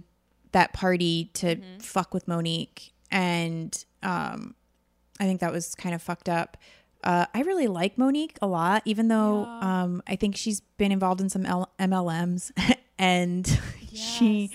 that 0.53 0.73
party 0.73 1.31
to 1.35 1.57
fuck 1.79 2.13
with 2.13 2.29
Monique 2.29 2.93
and 3.15 3.85
um 4.03 4.55
I 5.21 5.25
think 5.25 5.41
that 5.41 5.53
was 5.53 5.75
kind 5.77 5.95
of 5.95 6.03
fucked 6.03 6.29
up. 6.29 6.57
Uh, 7.05 7.27
I 7.33 7.43
really 7.43 7.69
like 7.69 7.97
Monique 7.97 8.37
a 8.43 8.47
lot, 8.49 8.83
even 8.85 9.09
though 9.09 9.45
um, 9.45 10.03
I 10.09 10.17
think 10.17 10.37
she's 10.37 10.61
been 10.79 10.91
involved 10.91 11.21
in 11.21 11.29
some 11.29 11.47
L- 11.47 11.71
MLMs 11.79 12.51
and 12.99 13.47
she 13.95 14.51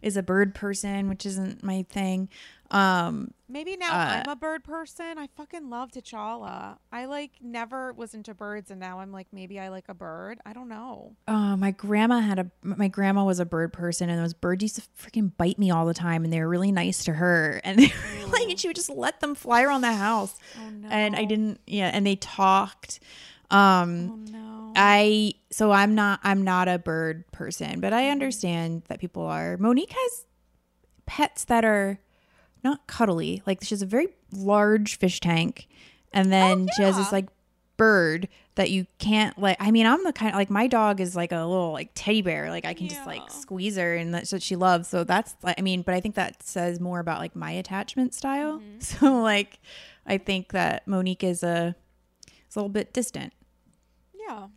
is 0.00 0.16
a 0.16 0.22
bird 0.22 0.54
person, 0.54 1.08
which 1.10 1.26
isn't 1.26 1.62
my 1.62 1.84
thing. 1.90 2.28
Um, 2.70 3.32
Maybe 3.48 3.78
now 3.78 3.92
Uh, 3.94 4.22
I'm 4.24 4.28
a 4.28 4.36
bird 4.36 4.62
person. 4.62 5.16
I 5.16 5.26
fucking 5.36 5.70
love 5.70 5.90
T'Challa. 5.90 6.76
I 6.92 7.06
like 7.06 7.30
never 7.40 7.94
was 7.94 8.12
into 8.12 8.34
birds, 8.34 8.70
and 8.70 8.78
now 8.78 9.00
I'm 9.00 9.10
like 9.10 9.26
maybe 9.32 9.58
I 9.58 9.68
like 9.68 9.86
a 9.88 9.94
bird. 9.94 10.38
I 10.44 10.52
don't 10.52 10.68
know. 10.68 11.16
oh, 11.28 11.56
my 11.56 11.70
grandma 11.70 12.20
had 12.20 12.38
a 12.38 12.50
my 12.62 12.88
grandma 12.88 13.24
was 13.24 13.40
a 13.40 13.46
bird 13.46 13.72
person, 13.72 14.10
and 14.10 14.22
those 14.22 14.34
birds 14.34 14.62
used 14.62 14.76
to 14.76 14.82
freaking 15.00 15.32
bite 15.38 15.58
me 15.58 15.70
all 15.70 15.86
the 15.86 15.94
time, 15.94 16.24
and 16.24 16.32
they 16.32 16.40
were 16.40 16.48
really 16.48 16.70
nice 16.72 17.04
to 17.04 17.14
her, 17.14 17.60
and 17.64 17.78
they 17.78 17.86
were 18.20 18.26
like, 18.30 18.50
and 18.50 18.60
she 18.60 18.68
would 18.68 18.76
just 18.76 18.90
let 18.90 19.20
them 19.20 19.34
fly 19.34 19.62
around 19.62 19.80
the 19.80 19.92
house, 19.94 20.34
Oh 20.62 20.68
no. 20.70 20.88
and 20.90 21.16
I 21.16 21.24
didn't, 21.24 21.60
yeah, 21.66 21.90
and 21.92 22.06
they 22.06 22.16
talked. 22.16 23.00
Um, 23.50 24.10
Oh 24.12 24.30
no. 24.30 24.72
I 24.76 25.32
so 25.50 25.70
I'm 25.72 25.94
not 25.94 26.20
I'm 26.22 26.42
not 26.42 26.68
a 26.68 26.78
bird 26.78 27.24
person, 27.32 27.80
but 27.80 27.94
I 27.94 28.10
understand 28.10 28.82
that 28.88 29.00
people 29.00 29.22
are. 29.22 29.56
Monique 29.56 29.92
has 29.92 30.26
pets 31.06 31.44
that 31.44 31.64
are 31.64 31.98
not 32.64 32.86
cuddly. 32.86 33.42
Like 33.46 33.62
she 33.62 33.74
has 33.74 33.82
a 33.82 33.86
very 33.86 34.08
large 34.32 34.98
fish 34.98 35.20
tank, 35.20 35.68
and 36.12 36.32
then 36.32 36.68
oh, 36.68 36.72
she 36.76 36.82
has 36.82 36.96
this 36.96 37.12
like 37.12 37.28
bird 37.76 38.28
that 38.56 38.70
you 38.70 38.86
can't 38.98 39.38
like. 39.38 39.56
I 39.60 39.70
mean, 39.70 39.86
I'm 39.86 40.02
the 40.04 40.12
kind 40.12 40.32
of 40.32 40.36
like 40.36 40.50
my 40.50 40.66
dog 40.66 41.00
is 41.00 41.16
like 41.16 41.32
a 41.32 41.44
little 41.44 41.72
like 41.72 41.90
teddy 41.94 42.22
bear. 42.22 42.50
Like 42.50 42.64
I 42.64 42.74
can 42.74 42.88
just 42.88 43.06
like 43.06 43.30
squeeze 43.30 43.76
her, 43.76 43.94
and 43.94 44.12
that's 44.12 44.32
what 44.32 44.42
she 44.42 44.56
loves. 44.56 44.88
So 44.88 45.04
that's 45.04 45.34
like 45.42 45.58
I 45.58 45.62
mean, 45.62 45.82
but 45.82 45.94
I 45.94 46.00
think 46.00 46.16
that 46.16 46.42
says 46.42 46.80
more 46.80 47.00
about 47.00 47.20
like 47.20 47.34
my 47.34 47.52
attachment 47.52 48.12
style. 48.12 48.58
Mm-hmm. 48.58 48.78
So 48.98 49.20
like, 49.22 49.60
I 50.06 50.18
think 50.18 50.52
that 50.52 50.86
Monique 50.86 51.24
is 51.24 51.42
a 51.42 51.74
is 52.26 52.56
a 52.56 52.58
little 52.58 52.68
bit 52.68 52.92
distant, 52.92 53.32
yeah. 54.28 54.48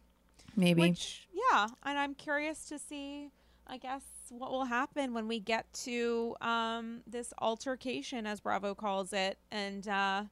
maybe. 0.56 0.82
Which, 0.82 1.28
yeah, 1.34 1.68
and 1.84 2.00
I'm 2.00 2.16
curious 2.16 2.66
to 2.70 2.80
see, 2.80 3.30
I 3.68 3.78
guess, 3.78 4.04
what 4.32 4.52
will 4.52 4.64
happen 4.64 5.14
when 5.14 5.28
we 5.28 5.42
get 5.42 5.72
to 5.74 6.36
um, 6.40 7.02
this 7.06 7.34
altercation, 7.40 8.26
as 8.26 8.40
Bravo 8.40 8.74
calls 8.74 9.12
it, 9.12 9.38
and 9.52 9.86
uh, 9.90 10.24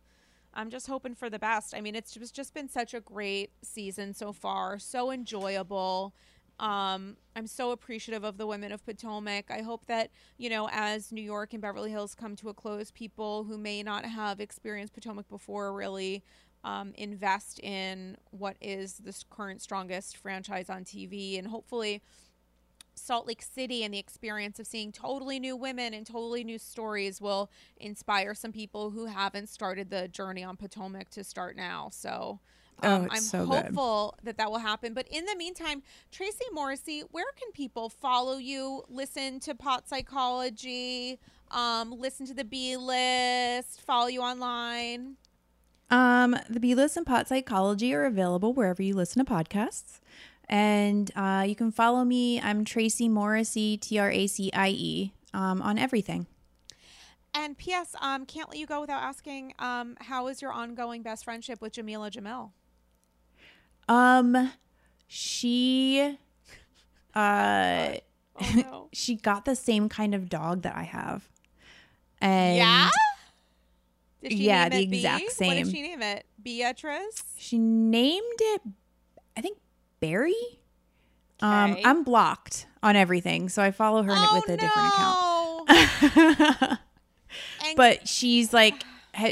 I'm 0.53 0.69
just 0.69 0.88
hoping 0.88 1.15
for 1.15 1.30
the 1.30 1.38
best. 1.38 1.76
I 1.76 1.81
mean, 1.81 1.95
it's 1.95 2.13
just 2.13 2.34
just 2.34 2.53
been 2.53 2.69
such 2.69 2.93
a 2.93 3.01
great 3.01 3.51
season 3.61 4.13
so 4.13 4.31
far, 4.31 4.80
so 4.80 5.11
enjoyable. 5.11 6.15
Um, 6.59 7.17
I'm 7.35 7.47
so 7.47 7.71
appreciative 7.71 8.23
of 8.23 8.38
the 8.38 8.47
women 8.47 8.71
of 8.71 8.85
Potomac. 8.85 9.51
I 9.51 9.61
hope 9.61 9.85
that, 9.88 10.11
you 10.38 10.49
know, 10.49 10.69
as 10.71 11.11
New 11.11 11.21
York 11.21 11.53
and 11.53 11.61
Beverly 11.61 11.91
Hills 11.91 12.15
come 12.15 12.35
to 12.38 12.49
a 12.49 12.53
close, 12.53 12.91
people 12.91 13.43
who 13.43 13.57
may 13.57 13.84
not 13.84 14.05
have 14.05 14.39
experienced 14.39 14.93
Potomac 14.93 15.27
before 15.30 15.73
really 15.73 16.23
um, 16.63 16.93
invest 16.97 17.59
in 17.61 18.17
what 18.31 18.55
is 18.61 18.95
the 18.95 19.13
current 19.30 19.61
strongest 19.61 20.17
franchise 20.17 20.69
on 20.69 20.84
TV. 20.84 21.38
And 21.38 21.47
hopefully, 21.47 22.01
Salt 22.99 23.27
Lake 23.27 23.41
City 23.41 23.84
and 23.84 23.93
the 23.93 23.99
experience 23.99 24.59
of 24.59 24.67
seeing 24.67 24.91
totally 24.91 25.39
new 25.39 25.55
women 25.55 25.93
and 25.93 26.05
totally 26.05 26.43
new 26.43 26.57
stories 26.59 27.19
will 27.21 27.49
inspire 27.77 28.34
some 28.34 28.51
people 28.51 28.91
who 28.91 29.05
haven't 29.05 29.49
started 29.49 29.89
the 29.89 30.07
journey 30.07 30.43
on 30.43 30.57
Potomac 30.57 31.09
to 31.11 31.23
start 31.23 31.55
now. 31.55 31.89
So 31.91 32.39
Oh, 32.81 32.89
um, 32.95 33.05
it's 33.07 33.15
I'm 33.15 33.21
so 33.21 33.45
good. 33.45 33.65
hopeful 33.65 34.15
that 34.23 34.38
that 34.38 34.49
will 34.49 34.59
happen. 34.59 34.93
But 34.93 35.05
in 35.09 35.26
the 35.26 35.35
meantime, 35.35 35.84
Tracie 36.11 36.45
Morrissey, 36.53 37.01
where 37.11 37.26
can 37.38 37.51
people 37.51 37.89
follow 37.89 38.38
you, 38.38 38.84
listen 38.88 39.41
to 39.41 39.53
Pot 39.53 39.89
Psychology, 39.89 41.19
um, 41.51 41.91
listen 41.91 42.26
to 42.27 42.34
the 42.34 42.45
B 42.45 42.77
List, 42.77 43.81
follow 43.81 44.07
you 44.07 44.21
online? 44.21 45.17
Um, 45.89 46.38
the 46.49 46.59
B 46.61 46.73
List 46.76 46.95
and 46.95 47.05
Pot 47.05 47.27
Psychology 47.27 47.93
are 47.93 48.05
available 48.05 48.53
wherever 48.53 48.81
you 48.81 48.95
listen 48.95 49.26
to 49.26 49.30
podcasts. 49.30 49.98
And 50.49 51.11
uh, 51.15 51.45
you 51.47 51.55
can 51.55 51.71
follow 51.71 52.03
me. 52.03 52.41
I'm 52.41 52.65
Tracie 52.65 53.07
Morrissey, 53.07 53.77
T 53.77 53.99
R 53.99 54.09
A 54.09 54.26
C 54.27 54.49
I 54.53 54.69
E, 54.69 55.13
um, 55.34 55.61
on 55.61 55.77
everything. 55.77 56.26
And 57.35 57.55
P.S. 57.57 57.95
Um, 58.01 58.26
can't 58.26 58.49
let 58.49 58.57
you 58.57 58.65
go 58.65 58.81
without 58.81 59.03
asking, 59.03 59.53
um, 59.59 59.95
how 60.01 60.27
is 60.27 60.41
your 60.41 60.51
ongoing 60.51 61.03
best 61.03 61.23
friendship 61.23 61.61
with 61.61 61.73
Jameela 61.73 62.09
Jamil? 62.09 62.49
Um, 63.88 64.51
she, 65.07 66.17
uh, 67.15 67.93
Oh 68.41 68.51
no. 68.55 68.89
she 68.93 69.15
got 69.15 69.45
the 69.45 69.55
same 69.55 69.89
kind 69.89 70.15
of 70.15 70.30
dog 70.30 70.63
that 70.63 70.76
I 70.76 70.84
have. 70.84 71.30
And 72.19 72.57
yeah. 72.57 72.89
Did 74.23 74.34
Yeah, 74.34 74.67
name 74.69 74.89
the 74.89 74.91
B? 74.91 74.97
exact 74.97 75.23
What 75.26 75.34
same. 75.34 75.65
did 75.65 75.71
she 75.76 75.81
name 75.84 76.01
it? 76.01 76.26
Beatrice. 76.41 77.23
she 77.38 77.57
named 77.59 78.23
it, 78.39 78.61
I 79.38 79.41
think, 79.41 79.57
Barry. 79.99 80.34
Um, 81.41 81.71
Okay. 81.73 81.81
I'm 81.85 82.03
blocked 82.03 82.65
on 82.84 82.95
everything, 82.95 83.49
so 83.49 83.61
I 83.63 83.71
follow 83.71 84.03
her 84.03 84.13
oh 84.13 84.34
with 84.35 84.49
a 84.49 84.57
different 84.57 84.88
account. 84.89 86.80
But 87.76 88.07
she's 88.07 88.53
like 88.53 88.84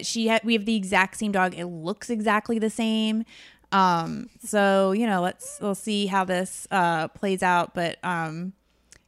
she 0.04 0.28
ha- 0.28 0.40
we 0.44 0.54
have 0.54 0.66
the 0.66 0.76
exact 0.76 1.18
same 1.18 1.32
dog 1.32 1.54
it 1.56 1.66
looks 1.66 2.10
exactly 2.10 2.60
the 2.60 2.70
same 2.70 3.24
um 3.72 4.30
so 4.44 4.92
you 4.92 5.06
know 5.06 5.22
let's 5.22 5.60
we'll 5.62 5.76
see 5.76 6.08
how 6.08 6.24
this 6.26 6.68
uh 6.72 7.08
plays 7.10 7.42
out 7.44 7.74
but 7.74 7.98
um 8.04 8.54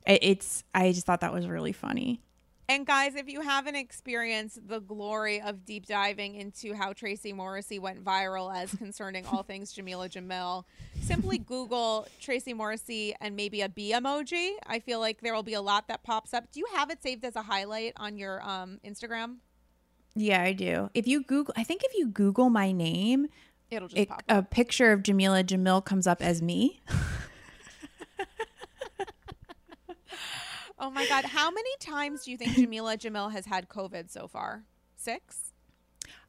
it, 0.05 0.19
it's 0.21 0.63
i 0.73 0.91
just 0.91 1.05
thought 1.05 1.21
that 1.21 1.33
was 1.33 1.47
really 1.47 1.73
funny 1.73 2.21
And 2.69 2.85
guys, 2.85 3.15
if 3.15 3.27
you 3.27 3.41
haven't 3.41 3.75
experienced 3.75 4.67
the 4.67 4.79
glory 4.79 5.41
of 5.41 5.65
deep 5.65 5.87
diving 5.87 6.35
into 6.35 6.75
how 6.75 6.93
Tracie 6.93 7.33
Morrissey 7.33 7.79
went 7.79 8.05
viral 8.05 8.55
as 8.55 8.71
concerning 8.75 9.25
all 9.25 9.41
things 9.51 9.73
Jameela 9.73 10.07
Jamil, 10.07 10.65
simply 11.01 11.39
Google 11.39 12.07
Tracie 12.21 12.53
Morrissey 12.53 13.15
and 13.19 13.35
maybe 13.35 13.61
a 13.61 13.69
B 13.69 13.91
emoji. 13.91 14.51
I 14.67 14.79
feel 14.79 14.99
like 14.99 15.21
there 15.21 15.33
will 15.33 15.41
be 15.41 15.55
a 15.55 15.61
lot 15.61 15.87
that 15.87 16.03
pops 16.03 16.31
up. 16.31 16.51
Do 16.51 16.59
you 16.59 16.67
have 16.75 16.91
it 16.91 17.01
saved 17.01 17.25
as 17.25 17.35
a 17.35 17.41
highlight 17.41 17.93
on 17.97 18.17
your 18.17 18.41
um, 18.47 18.79
Instagram? 18.85 19.37
yeah 20.15 20.41
i 20.41 20.51
do 20.51 20.89
if 20.95 21.07
you 21.07 21.23
google 21.23 21.53
i 21.55 21.63
think 21.63 21.83
if 21.83 21.93
you 21.95 22.07
google 22.07 22.49
my 22.49 22.71
name 22.71 23.27
It'll 23.69 23.87
just 23.87 23.97
it, 24.01 24.09
pop 24.09 24.23
up. 24.27 24.37
a 24.37 24.41
picture 24.41 24.91
of 24.91 25.03
jameela 25.03 25.43
jamil 25.43 25.85
comes 25.85 26.07
up 26.07 26.21
as 26.21 26.41
me 26.41 26.81
Oh 30.79 30.89
my 30.89 31.05
God. 31.07 31.25
How 31.25 31.51
many 31.51 31.69
times 31.79 32.23
do 32.23 32.31
you 32.31 32.37
think 32.37 32.51
Jameela 32.55 32.97
Jamil 32.97 33.31
has 33.31 33.45
had 33.45 33.67
COVID 33.69 34.09
so 34.09 34.27
far? 34.27 34.63
Six? 34.95 35.53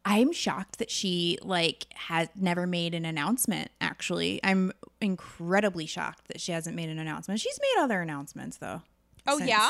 i'm 0.06 0.32
shocked 0.32 0.78
that 0.78 0.90
she 0.90 1.36
like 1.42 1.84
has 1.94 2.26
never 2.34 2.66
made 2.66 2.94
an 2.94 3.04
announcement 3.04 3.70
actually 3.82 4.40
i'm 4.42 4.72
incredibly 5.02 5.84
shocked 5.84 6.26
that 6.28 6.40
she 6.40 6.52
hasn't 6.52 6.74
made 6.74 6.88
an 6.88 6.98
announcement 6.98 7.38
she's 7.38 7.58
made 7.60 7.82
other 7.82 8.00
announcements 8.00 8.56
though 8.56 8.80
Oh, 9.26 9.36
since- 9.36 9.50
yeah? 9.50 9.68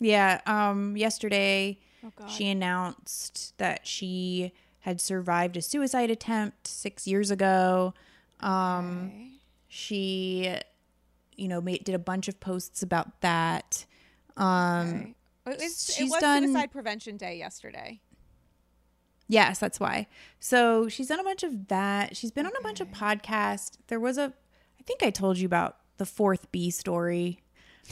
Yeah. 0.00 0.40
Um. 0.46 0.96
Yesterday, 0.96 1.78
Oh 2.02 2.26
she 2.28 2.48
announced 2.48 3.52
that 3.58 3.86
she 3.86 4.52
had 4.80 5.00
survived 5.00 5.56
a 5.58 5.62
suicide 5.62 6.10
attempt 6.10 6.66
six 6.66 7.06
years 7.06 7.30
ago. 7.30 7.92
Um. 8.40 9.10
Okay. 9.12 9.30
She, 9.70 10.56
you 11.38 11.48
know, 11.48 11.60
made 11.60 11.84
did 11.84 11.94
a 11.94 11.98
bunch 11.98 12.28
of 12.28 12.40
posts 12.40 12.82
about 12.82 13.20
that. 13.20 13.86
Um. 14.36 14.88
Okay. 14.88 15.14
It 15.46 15.62
was, 15.62 15.96
it 15.98 16.04
was 16.04 16.20
done- 16.20 16.44
Suicide 16.44 16.70
Prevention 16.70 17.16
Day 17.16 17.38
yesterday. 17.38 18.00
Yes, 19.28 19.58
that's 19.58 19.78
why. 19.78 20.06
So 20.40 20.88
she's 20.88 21.08
done 21.08 21.20
a 21.20 21.24
bunch 21.24 21.42
of 21.42 21.68
that. 21.68 22.16
She's 22.16 22.30
been 22.30 22.46
on 22.46 22.52
a 22.58 22.62
bunch 22.62 22.80
of 22.80 22.88
podcasts. 22.88 23.72
There 23.88 24.00
was 24.00 24.16
a, 24.16 24.32
I 24.80 24.82
think 24.84 25.02
I 25.02 25.10
told 25.10 25.38
you 25.38 25.46
about 25.46 25.76
the 25.98 26.06
fourth 26.06 26.50
B 26.50 26.70
story. 26.70 27.40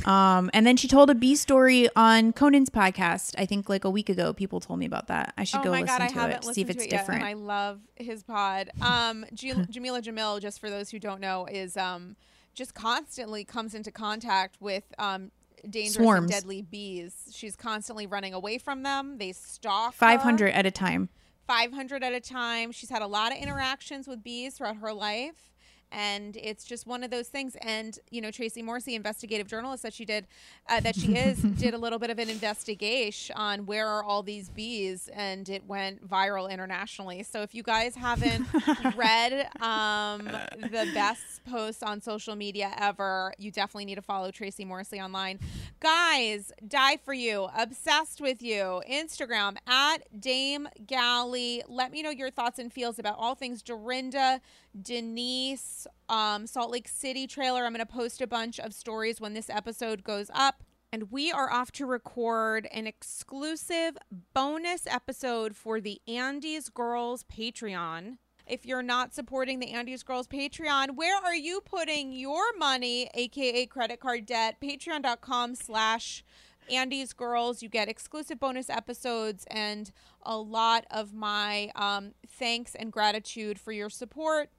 Um, 0.04 0.50
and 0.52 0.66
then 0.66 0.76
she 0.76 0.88
told 0.88 1.08
a 1.08 1.14
B 1.14 1.34
story 1.36 1.88
on 1.96 2.32
Conan's 2.32 2.68
podcast. 2.68 3.34
I 3.38 3.46
think 3.46 3.68
like 3.68 3.84
a 3.84 3.90
week 3.90 4.08
ago. 4.08 4.32
People 4.32 4.60
told 4.60 4.78
me 4.78 4.86
about 4.86 5.06
that. 5.08 5.32
I 5.38 5.44
should 5.44 5.60
oh 5.60 5.64
go 5.64 5.70
listen 5.70 5.86
god, 5.86 6.08
to 6.08 6.30
it, 6.30 6.44
see 6.54 6.60
if 6.60 6.68
it's 6.68 6.84
it 6.84 6.92
yet, 6.92 7.00
different. 7.00 7.22
and 7.22 7.28
I 7.28 7.32
love 7.34 7.80
his 7.94 8.22
pod. 8.22 8.70
Um, 8.82 9.24
Jam- 9.32 9.66
Jameela 9.70 10.02
Jamil, 10.02 10.40
just 10.40 10.60
for 10.60 10.68
those 10.68 10.90
who 10.90 10.98
don't 10.98 11.20
know, 11.20 11.46
is 11.46 11.76
um 11.78 12.16
just 12.56 12.74
constantly 12.74 13.44
comes 13.44 13.74
into 13.74 13.92
contact 13.92 14.56
with 14.60 14.82
um 14.98 15.30
dangerous 15.70 15.94
Swarms. 15.94 16.22
and 16.22 16.30
deadly 16.30 16.62
bees. 16.62 17.30
She's 17.32 17.54
constantly 17.54 18.06
running 18.06 18.34
away 18.34 18.58
from 18.58 18.82
them. 18.82 19.18
They 19.18 19.32
stalk 19.32 19.92
her. 19.92 19.98
Five 19.98 20.22
hundred 20.22 20.52
at 20.52 20.66
a 20.66 20.70
time. 20.72 21.08
500 21.46 22.02
at 22.02 22.12
a 22.12 22.18
time. 22.18 22.72
She's 22.72 22.90
had 22.90 23.02
a 23.02 23.06
lot 23.06 23.30
of 23.30 23.38
interactions 23.38 24.08
with 24.08 24.24
bees 24.24 24.54
throughout 24.54 24.78
her 24.78 24.92
life. 24.92 25.52
And 25.92 26.36
it's 26.36 26.64
just 26.64 26.86
one 26.86 27.02
of 27.02 27.10
those 27.10 27.28
things. 27.28 27.56
And, 27.62 27.98
you 28.10 28.20
know, 28.20 28.30
Tracie 28.30 28.62
Morse, 28.62 28.88
investigative 28.88 29.46
journalist 29.46 29.82
that 29.82 29.94
she 29.94 30.04
did, 30.04 30.26
uh, 30.68 30.80
that 30.80 30.96
she 30.96 31.16
is, 31.16 31.38
did 31.58 31.74
a 31.74 31.78
little 31.78 31.98
bit 31.98 32.10
of 32.10 32.18
an 32.18 32.28
investigation 32.28 33.36
on 33.36 33.66
where 33.66 33.86
are 33.86 34.02
all 34.02 34.22
these 34.22 34.48
bees. 34.48 35.08
And 35.14 35.48
it 35.48 35.66
went 35.66 36.08
viral 36.08 36.50
internationally. 36.50 37.22
So 37.22 37.42
if 37.42 37.54
you 37.54 37.62
guys 37.62 37.94
haven't 37.94 38.46
read 38.96 39.48
um, 39.62 40.24
the 40.60 40.90
best 40.94 41.44
posts 41.44 41.82
on 41.82 42.00
social 42.00 42.36
media 42.36 42.72
ever, 42.78 43.32
you 43.38 43.50
definitely 43.50 43.84
need 43.84 43.96
to 43.96 44.02
follow 44.02 44.30
Tracie 44.30 44.64
Morrissey 44.64 45.00
online. 45.00 45.38
Guys, 45.80 46.52
die 46.66 46.96
for 46.96 47.14
you, 47.14 47.48
obsessed 47.56 48.20
with 48.20 48.42
you. 48.42 48.82
Instagram 48.90 49.56
at 49.66 49.98
Dame 50.20 50.68
Galley. 50.86 51.62
Let 51.68 51.92
me 51.92 52.02
know 52.02 52.10
your 52.10 52.30
thoughts 52.30 52.58
and 52.58 52.72
feels 52.72 52.98
about 52.98 53.16
all 53.18 53.34
things 53.34 53.62
Dorinda, 53.62 54.40
Denise, 54.80 55.75
um, 56.08 56.46
Salt 56.46 56.70
Lake 56.70 56.88
City 56.88 57.26
trailer. 57.26 57.64
I'm 57.64 57.72
going 57.72 57.84
to 57.84 57.92
post 57.92 58.20
a 58.20 58.26
bunch 58.26 58.60
of 58.60 58.72
stories 58.72 59.20
when 59.20 59.34
this 59.34 59.50
episode 59.50 60.04
goes 60.04 60.30
up. 60.32 60.62
And 60.92 61.10
we 61.10 61.32
are 61.32 61.52
off 61.52 61.72
to 61.72 61.86
record 61.86 62.68
an 62.72 62.86
exclusive 62.86 63.98
bonus 64.32 64.86
episode 64.86 65.56
for 65.56 65.80
the 65.80 66.00
Andes 66.06 66.68
Girls 66.68 67.24
Patreon. 67.24 68.18
If 68.46 68.64
you're 68.64 68.82
not 68.82 69.12
supporting 69.12 69.58
the 69.58 69.72
Andes 69.72 70.04
Girls 70.04 70.28
Patreon, 70.28 70.94
where 70.94 71.16
are 71.16 71.34
you 71.34 71.60
putting 71.60 72.12
your 72.12 72.56
money, 72.56 73.10
aka 73.12 73.66
credit 73.66 73.98
card 73.98 74.24
debt? 74.24 74.56
Patreon.com 74.62 75.56
slash 75.56 76.24
Andes 76.70 77.12
Girls. 77.12 77.62
You 77.62 77.68
get 77.68 77.88
exclusive 77.88 78.38
bonus 78.38 78.70
episodes 78.70 79.46
and 79.50 79.90
a 80.22 80.36
lot 80.36 80.86
of 80.90 81.12
my 81.12 81.70
um, 81.74 82.12
thanks 82.26 82.74
and 82.74 82.92
gratitude 82.92 83.58
for 83.58 83.72
your 83.72 83.90
support. 83.90 84.50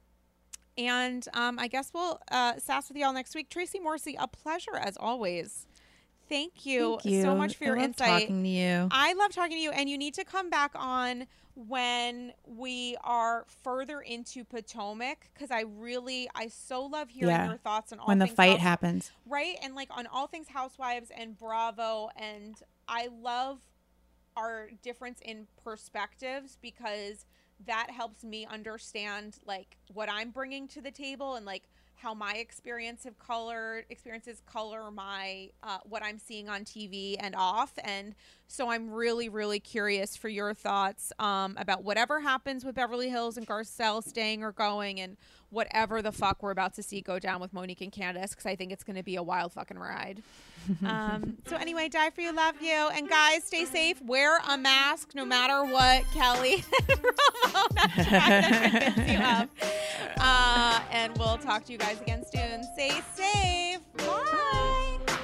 And 0.78 1.26
um, 1.34 1.58
I 1.58 1.66
guess 1.68 1.90
we'll 1.92 2.20
uh, 2.30 2.54
sass 2.58 2.88
with 2.88 2.96
y'all 2.96 3.12
next 3.12 3.34
week. 3.34 3.50
Tracie 3.50 3.80
Morrissey, 3.80 4.16
a 4.18 4.28
pleasure 4.28 4.76
as 4.76 4.96
always. 4.96 5.66
Thank 6.28 6.64
you, 6.66 6.98
Thank 7.02 7.14
you 7.16 7.22
so 7.22 7.34
much 7.34 7.56
for 7.56 7.64
your 7.64 7.76
I 7.76 7.80
love 7.80 7.88
insight. 7.88 8.20
Talking 8.22 8.42
to 8.44 8.48
you. 8.48 8.88
I 8.92 9.14
love 9.14 9.32
talking 9.32 9.56
to 9.56 9.60
you, 9.62 9.70
and 9.72 9.88
you 9.90 9.98
need 9.98 10.14
to 10.14 10.24
come 10.24 10.50
back 10.50 10.70
on 10.76 11.26
when 11.56 12.32
we 12.46 12.96
are 13.02 13.44
further 13.64 14.00
into 14.00 14.44
Potomac 14.44 15.28
because 15.34 15.50
I 15.50 15.62
really, 15.62 16.28
I 16.34 16.46
so 16.48 16.82
love 16.84 17.08
hearing 17.08 17.34
Yeah. 17.34 17.48
your 17.48 17.56
thoughts 17.56 17.92
on 17.92 17.98
all 17.98 18.06
when 18.06 18.18
the 18.20 18.28
fight 18.28 18.52
House- 18.52 18.60
happens. 18.60 19.10
right? 19.26 19.56
And 19.62 19.74
like 19.74 19.88
on 19.90 20.06
all 20.06 20.28
things 20.28 20.46
Housewives 20.48 21.10
and 21.16 21.36
Bravo, 21.36 22.10
and 22.14 22.54
I 22.86 23.08
love 23.20 23.58
our 24.36 24.68
difference 24.82 25.18
in 25.24 25.48
perspectives 25.64 26.58
because 26.62 27.24
that 27.66 27.90
helps 27.90 28.24
me 28.24 28.46
understand 28.46 29.38
like 29.46 29.76
what 29.92 30.08
I'm 30.10 30.30
bringing 30.30 30.68
to 30.68 30.80
the 30.80 30.90
table 30.90 31.34
and 31.34 31.44
like 31.44 31.64
how 31.98 32.14
my 32.14 32.34
experience 32.34 33.06
of 33.06 33.18
color 33.18 33.84
experiences 33.90 34.40
color 34.46 34.90
my 34.90 35.50
uh, 35.64 35.78
what 35.88 36.02
I'm 36.02 36.18
seeing 36.18 36.48
on 36.48 36.64
TV 36.64 37.16
and 37.18 37.34
off. 37.34 37.72
And 37.82 38.14
so 38.46 38.70
I'm 38.70 38.90
really 38.90 39.28
really 39.28 39.58
curious 39.58 40.16
for 40.16 40.28
your 40.28 40.54
thoughts 40.54 41.12
um, 41.18 41.56
about 41.58 41.82
whatever 41.82 42.20
happens 42.20 42.64
with 42.64 42.76
Beverly 42.76 43.08
Hills 43.08 43.36
and 43.36 43.46
Garcelle 43.46 44.02
staying 44.02 44.44
or 44.44 44.52
going 44.52 45.00
and 45.00 45.16
whatever 45.50 46.02
the 46.02 46.12
fuck 46.12 46.42
we're 46.42 46.50
about 46.50 46.74
to 46.74 46.82
see 46.82 47.00
go 47.00 47.18
down 47.18 47.40
with 47.40 47.52
Monique 47.52 47.80
and 47.80 47.92
Candiace 47.92 48.30
because 48.30 48.46
I 48.46 48.56
think 48.56 48.72
it's 48.72 48.84
going 48.84 48.96
to 48.96 49.02
be 49.02 49.16
a 49.16 49.22
wild 49.22 49.52
fucking 49.52 49.78
ride. 49.78 50.22
um, 50.84 51.38
so 51.46 51.56
anyway, 51.56 51.88
die 51.88 52.10
for 52.10 52.20
you, 52.20 52.32
love 52.32 52.60
you, 52.60 52.88
and 52.92 53.08
guys, 53.08 53.44
stay 53.44 53.64
safe. 53.64 54.00
Wear 54.02 54.38
a 54.48 54.58
mask 54.58 55.14
no 55.14 55.24
matter 55.24 55.64
what. 55.64 56.04
Kelly, 56.12 56.64
Ramona 56.88 58.04
tried 58.04 59.08
you 59.08 59.18
of. 59.18 59.48
Uh, 60.20 60.80
and 60.90 61.16
we'll 61.16 61.38
talk 61.38 61.64
to 61.64 61.72
you 61.72 61.78
guys 61.78 62.00
again 62.00 62.24
soon. 62.32 62.62
Stay 62.74 63.00
safe. 63.14 63.80
Bye. 63.96 65.18